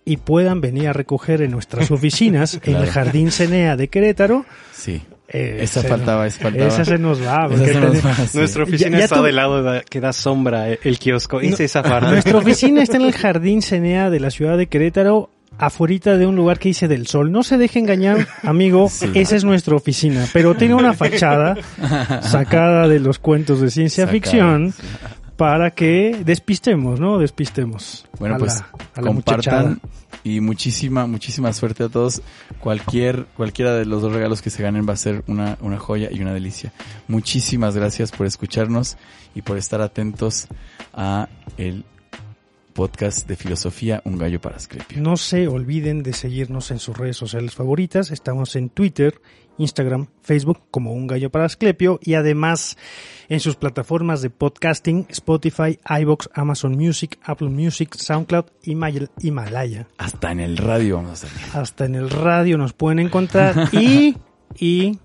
y 0.06 0.18
puedan 0.18 0.62
venir 0.62 0.88
a 0.88 0.94
recoger 0.94 1.42
en 1.42 1.52
nuestras 1.52 1.90
oficinas 1.92 2.60
en 2.64 2.76
el. 2.76 2.88
Jardín 2.88 3.32
Cenea 3.32 3.76
de 3.76 3.88
Querétaro. 3.88 4.46
Sí. 4.72 5.02
Eh, 5.34 5.60
Esa 5.62 5.82
faltaba, 5.82 6.28
esa 6.28 6.40
faltaba. 6.42 6.68
Esa 6.68 6.84
se 6.86 6.98
nos 6.98 7.22
va. 7.26 7.48
Se 7.50 7.56
nos 7.80 7.92
ten- 7.94 8.06
va, 8.06 8.16
sí. 8.16 8.38
Nuestra 8.38 8.64
oficina 8.64 8.92
Ya- 8.92 8.98
ya 9.00 9.04
está 9.06 9.16
tu- 9.18 9.24
del 9.24 9.36
lado 9.38 9.64
de- 9.64 9.84
que 9.90 10.00
da 10.02 10.12
sombra 10.14 10.70
eh, 10.70 10.80
el 10.84 11.00
kiosco. 11.00 11.40
Es 11.40 11.60
esa 11.62 11.82
parte. 11.82 12.10
Nuestra 12.12 12.38
oficina 12.38 12.84
está 12.84 12.98
en 12.98 13.04
el 13.04 13.14
Jardín 13.14 13.62
Cenea 13.62 14.10
de 14.10 14.20
la 14.20 14.30
ciudad 14.30 14.58
de 14.58 14.68
Querétaro, 14.68 15.30
afuera 15.62 16.18
de 16.18 16.26
un 16.26 16.36
lugar 16.36 16.60
que 16.60 16.70
dice 16.70 16.88
del 16.88 17.08
sol. 17.08 17.32
No 17.32 17.44
se 17.44 17.58
deje 17.58 17.80
engañar, 17.80 18.28
amigo, 18.44 18.90
Sí. 18.90 19.10
esa 19.14 19.36
es 19.36 19.44
nuestra 19.44 19.76
oficina, 19.76 20.26
pero 20.34 20.56
tiene 20.56 20.74
una 20.76 20.94
fachada 20.94 21.56
sacada 22.22 22.88
de 22.88 23.00
los 23.00 23.20
cuentos 23.20 23.62
de 23.62 23.70
ciencia 23.72 24.06
Sacada, 24.06 24.12
ficción 24.14 24.74
para 25.38 25.72
que 25.72 26.22
despistemos, 26.26 27.00
¿no? 27.00 27.18
Despistemos. 27.18 28.06
Bueno, 28.20 28.36
a 28.36 28.38
pues 28.38 28.56
la- 28.60 28.68
a 28.96 29.02
la 29.02 29.12
muchachada. 29.12 29.62
compartan 29.64 29.90
y 30.24 30.40
muchísima, 30.40 31.08
muchísima 31.08 31.52
suerte 31.54 31.84
a 31.84 31.90
todos. 31.90 32.22
Cualquier, 32.60 33.26
cualquiera 33.36 33.74
de 33.74 33.86
los 33.86 34.04
dos 34.04 34.14
regalos 34.14 34.42
que 34.44 34.52
se 34.52 34.62
ganen 34.62 34.88
va 34.88 34.94
a 34.94 34.98
ser 34.98 35.24
una, 35.28 35.58
una 35.62 35.80
joya 35.80 36.10
y 36.12 36.22
una 36.22 36.32
delicia. 36.34 36.72
Muchísimas 37.08 37.76
gracias 37.76 38.12
por 38.12 38.28
escucharnos 38.28 38.98
y 39.34 39.42
por 39.42 39.58
estar 39.58 39.82
atentos 39.82 40.48
a 40.94 41.28
el 41.58 41.86
podcast 42.74 43.28
de 43.28 43.36
filosofía 43.36 44.02
Un 44.06 44.18
Gallo 44.18 44.40
para 44.42 44.56
Asclepio. 44.58 45.02
No 45.02 45.18
se 45.18 45.48
olviden 45.48 46.04
de 46.04 46.14
seguirnos 46.14 46.72
en 46.72 46.80
sus 46.80 46.98
redes 46.98 47.18
sociales 47.18 47.54
favoritas. 47.56 48.12
Estamos 48.12 48.56
en 48.56 48.70
Twitter, 48.70 49.22
Instagram, 49.58 50.08
Facebook 50.22 50.60
como 50.72 50.94
Un 50.94 51.08
Gallo 51.08 51.30
para 51.30 51.46
Asclepio 51.46 52.00
y 52.02 52.14
además 52.16 52.78
en 53.30 53.40
sus 53.40 53.56
plataformas 53.56 54.22
de 54.22 54.30
podcasting 54.30 55.06
Spotify, 55.10 55.80
iBox, 56.02 56.30
Amazon 56.34 56.74
Music, 56.78 57.20
Apple 57.24 57.50
Music, 57.50 57.96
SoundCloud 57.96 58.46
y 58.64 58.74
Himal- 58.74 59.10
Himalaya. 59.22 59.88
Hasta 59.98 60.32
en 60.32 60.40
el 60.40 60.58
radio 60.58 60.96
vamos 60.98 61.24
a 61.24 61.28
salir. 61.28 61.46
Hasta 61.54 61.86
en 61.86 61.96
el 61.96 62.10
radio 62.10 62.58
nos 62.58 62.74
pueden 62.74 63.00
encontrar 63.00 63.70
y, 63.74 64.16
y 64.58 64.98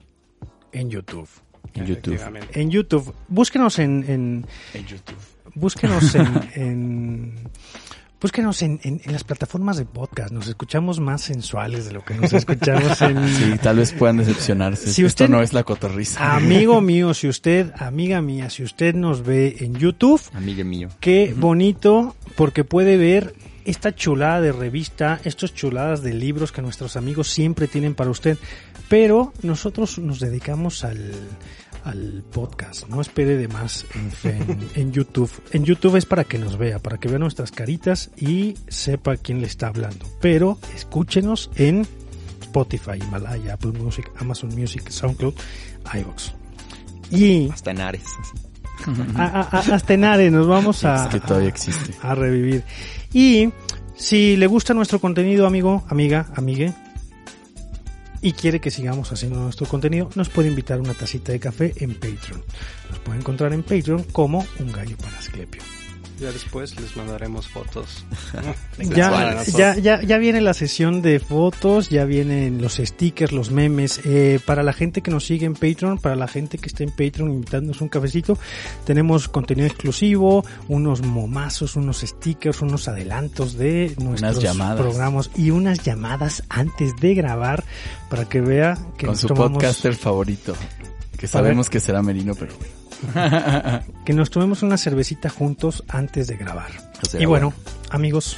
en 0.73 0.91
YouTube. 0.91 1.29
En 1.75 1.85
YouTube. 1.85 2.19
En 2.53 2.71
YouTube. 2.71 3.15
Búsquenos 3.29 3.79
en, 3.79 4.05
en 4.09 4.47
En 4.73 4.87
YouTube. 4.87 5.17
Búsquenos 5.55 6.14
en, 6.14 6.27
en 6.55 7.32
búsquenos 8.20 8.62
en, 8.62 8.81
en, 8.82 9.01
en 9.05 9.12
las 9.12 9.24
plataformas 9.24 9.77
de 9.77 9.85
podcast. 9.85 10.32
Nos 10.32 10.48
escuchamos 10.48 10.98
más 11.01 11.23
sensuales 11.23 11.85
de 11.86 11.93
lo 11.93 12.05
que 12.05 12.14
nos 12.14 12.32
escuchamos 12.32 13.01
en... 13.02 13.28
Sí, 13.36 13.55
tal 13.62 13.77
vez 13.77 13.93
puedan 13.93 14.16
decepcionarse. 14.16 14.85
Si 14.93 15.02
Esto 15.05 15.24
usted- 15.24 15.28
no 15.28 15.43
es 15.43 15.52
la 15.52 15.62
cotorriza. 15.64 16.35
Amigo 16.35 16.81
mío, 16.82 17.14
si 17.14 17.28
usted, 17.28 17.73
amiga 17.78 18.20
mía, 18.23 18.51
si 18.51 18.62
usted 18.62 18.94
nos 18.94 19.24
ve 19.24 19.56
en 19.60 19.74
YouTube, 19.74 20.20
Amigue 20.35 20.64
mío. 20.64 20.89
Qué 21.01 21.35
bonito, 21.36 22.16
porque 22.36 22.64
puede 22.64 22.97
ver 22.97 23.35
esta 23.64 23.94
chulada 23.94 24.40
de 24.40 24.52
revista, 24.52 25.20
estas 25.24 25.52
chuladas 25.52 26.01
de 26.02 26.14
libros 26.14 26.52
que 26.52 26.62
nuestros 26.62 26.97
amigos 26.97 27.28
siempre 27.31 27.66
tienen 27.68 27.94
para 27.94 28.10
usted. 28.10 28.39
Pero 28.89 29.32
nosotros 29.43 29.98
nos 29.98 30.20
dedicamos 30.20 30.85
al, 30.85 31.12
al 31.87 32.25
podcast. 32.33 32.87
No 32.89 33.01
espere 33.01 33.37
de 33.37 33.49
más 33.49 33.87
en, 33.95 34.31
en- 34.31 34.69
en 34.75 34.93
YouTube. 34.93 35.31
En 35.53 35.65
YouTube 35.65 35.97
es 35.97 36.05
para 36.07 36.25
que 36.25 36.39
nos 36.39 36.59
vea, 36.59 36.79
para 36.79 36.99
que 36.99 37.09
vea 37.09 37.19
nuestras 37.19 37.51
caritas 37.53 38.11
y 38.17 38.55
sepa 38.69 39.17
quién 39.17 39.41
le 39.41 39.47
está 39.47 39.69
hablando. 39.69 40.07
Pero 40.21 40.59
escúchenos 40.75 41.51
en 41.57 41.87
Spotify, 42.43 42.99
Himalaya, 43.01 43.55
Apple 43.55 43.73
Music, 43.73 44.11
Amazon 44.19 44.55
Music, 44.55 44.89
SoundCloud, 44.89 45.35
iVoox. 45.95 46.33
Y 47.11 47.49
Hasta 47.51 47.71
en 47.71 47.81
Ares. 47.81 48.03
a, 49.17 49.25
a- 49.25 49.41
a- 49.59 49.75
hasta 49.75 49.95
en 49.95 50.05
Ares 50.05 50.33
nos 50.33 50.47
vamos 50.47 50.85
a, 50.85 51.05
Es 51.07 51.11
que 51.11 51.21
todavía 51.21 51.49
existe. 51.49 51.95
a 52.03 52.15
revivir. 52.15 52.63
Y 53.13 53.51
si 53.95 54.37
le 54.37 54.47
gusta 54.47 54.75
nuestro 54.75 54.99
contenido, 55.01 55.47
amigo, 55.47 55.85
amiga, 55.89 56.27
amigue, 56.35 56.73
y 58.23 58.33
quiere 58.33 58.61
que 58.61 58.71
sigamos 58.71 59.13
haciendo 59.13 59.39
nuestro 59.41 59.67
contenido, 59.67 60.11
nos 60.15 60.29
puede 60.29 60.49
invitar 60.49 60.81
una 60.81 60.95
tacita 60.95 61.33
de 61.33 61.41
café 61.41 61.73
en 61.77 61.95
Patreon. 61.95 62.43
Nos 62.91 62.99
puede 63.01 63.19
encontrar 63.19 63.53
en 63.53 63.63
Patreon 63.63 64.05
como 64.05 64.45
un 64.59 64.73
gallo 64.73 64.97
para 64.97 65.19
Asclepio. 65.19 65.63
Ya 66.19 66.33
después 66.33 66.79
les 66.81 66.97
mandaremos 66.97 67.49
fotos. 67.49 68.05
Ya, 68.79 69.43
ya, 69.45 69.75
ya, 69.77 70.03
ya 70.03 70.19
viene 70.19 70.43
la 70.43 70.53
sesión 70.53 71.01
de 71.01 71.19
fotos, 71.19 71.89
ya 71.89 72.05
vienen 72.05 72.61
los 72.61 72.75
stickers, 72.75 73.33
los 73.33 73.51
memes. 73.51 74.01
Eh, 74.05 74.39
para 74.45 74.63
la 74.63 74.75
gente 74.75 75.01
que 75.01 75.11
nos 75.11 75.25
sigue 75.25 75.47
en 75.47 75.55
Patreon, 75.55 75.99
para 75.99 76.15
la 76.15 76.29
gente 76.29 76.59
que 76.59 76.69
está 76.69 76.85
en 76.85 76.91
Patreon 76.91 77.31
invitándonos 77.31 77.81
un 77.81 77.89
cafecito, 77.89 78.39
tenemos 78.85 79.29
contenido 79.29 79.67
exclusivo, 79.67 80.45
unos 80.69 81.03
momazos, 81.03 81.77
unos 81.77 82.01
stickers, 82.01 82.61
unos 82.61 82.87
adelantos 82.87 83.57
de 83.57 83.95
nuestros 83.99 84.45
programas 84.77 85.31
y 85.35 85.51
unas 85.51 85.83
llamadas 85.83 86.43
antes 86.51 86.95
de 86.97 87.15
grabar 87.15 87.65
para 88.11 88.27
que 88.27 88.43
vea 88.43 88.77
que 88.99 89.07
Con 89.07 89.15
nos 89.15 89.21
su 89.21 89.29
tomamos, 89.29 89.53
podcaster 89.53 89.95
favorito. 89.95 90.55
Que 91.17 91.27
sabemos 91.27 91.71
que 91.71 91.81
será 91.81 92.03
Merino, 92.03 92.35
pero 92.35 92.53
que 94.05 94.12
nos 94.12 94.31
tomemos 94.31 94.62
una 94.62 94.77
cervecita 94.77 95.28
juntos 95.28 95.85
antes 95.89 96.27
de 96.27 96.36
grabar. 96.36 96.70
O 97.02 97.06
sea, 97.06 97.20
Y 97.20 97.24
bueno, 97.27 97.52
amigos, 97.90 98.36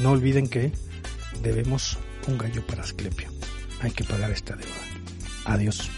no 0.00 0.10
olviden 0.10 0.48
que 0.48 0.72
debemos 1.42 1.98
un 2.28 2.38
gallo 2.38 2.66
para 2.66 2.82
Asclepio. 2.82 3.28
Hay 3.80 3.90
que 3.90 4.04
pagar 4.04 4.30
esta 4.30 4.56
deuda. 4.56 4.72
Adiós. 5.44 5.90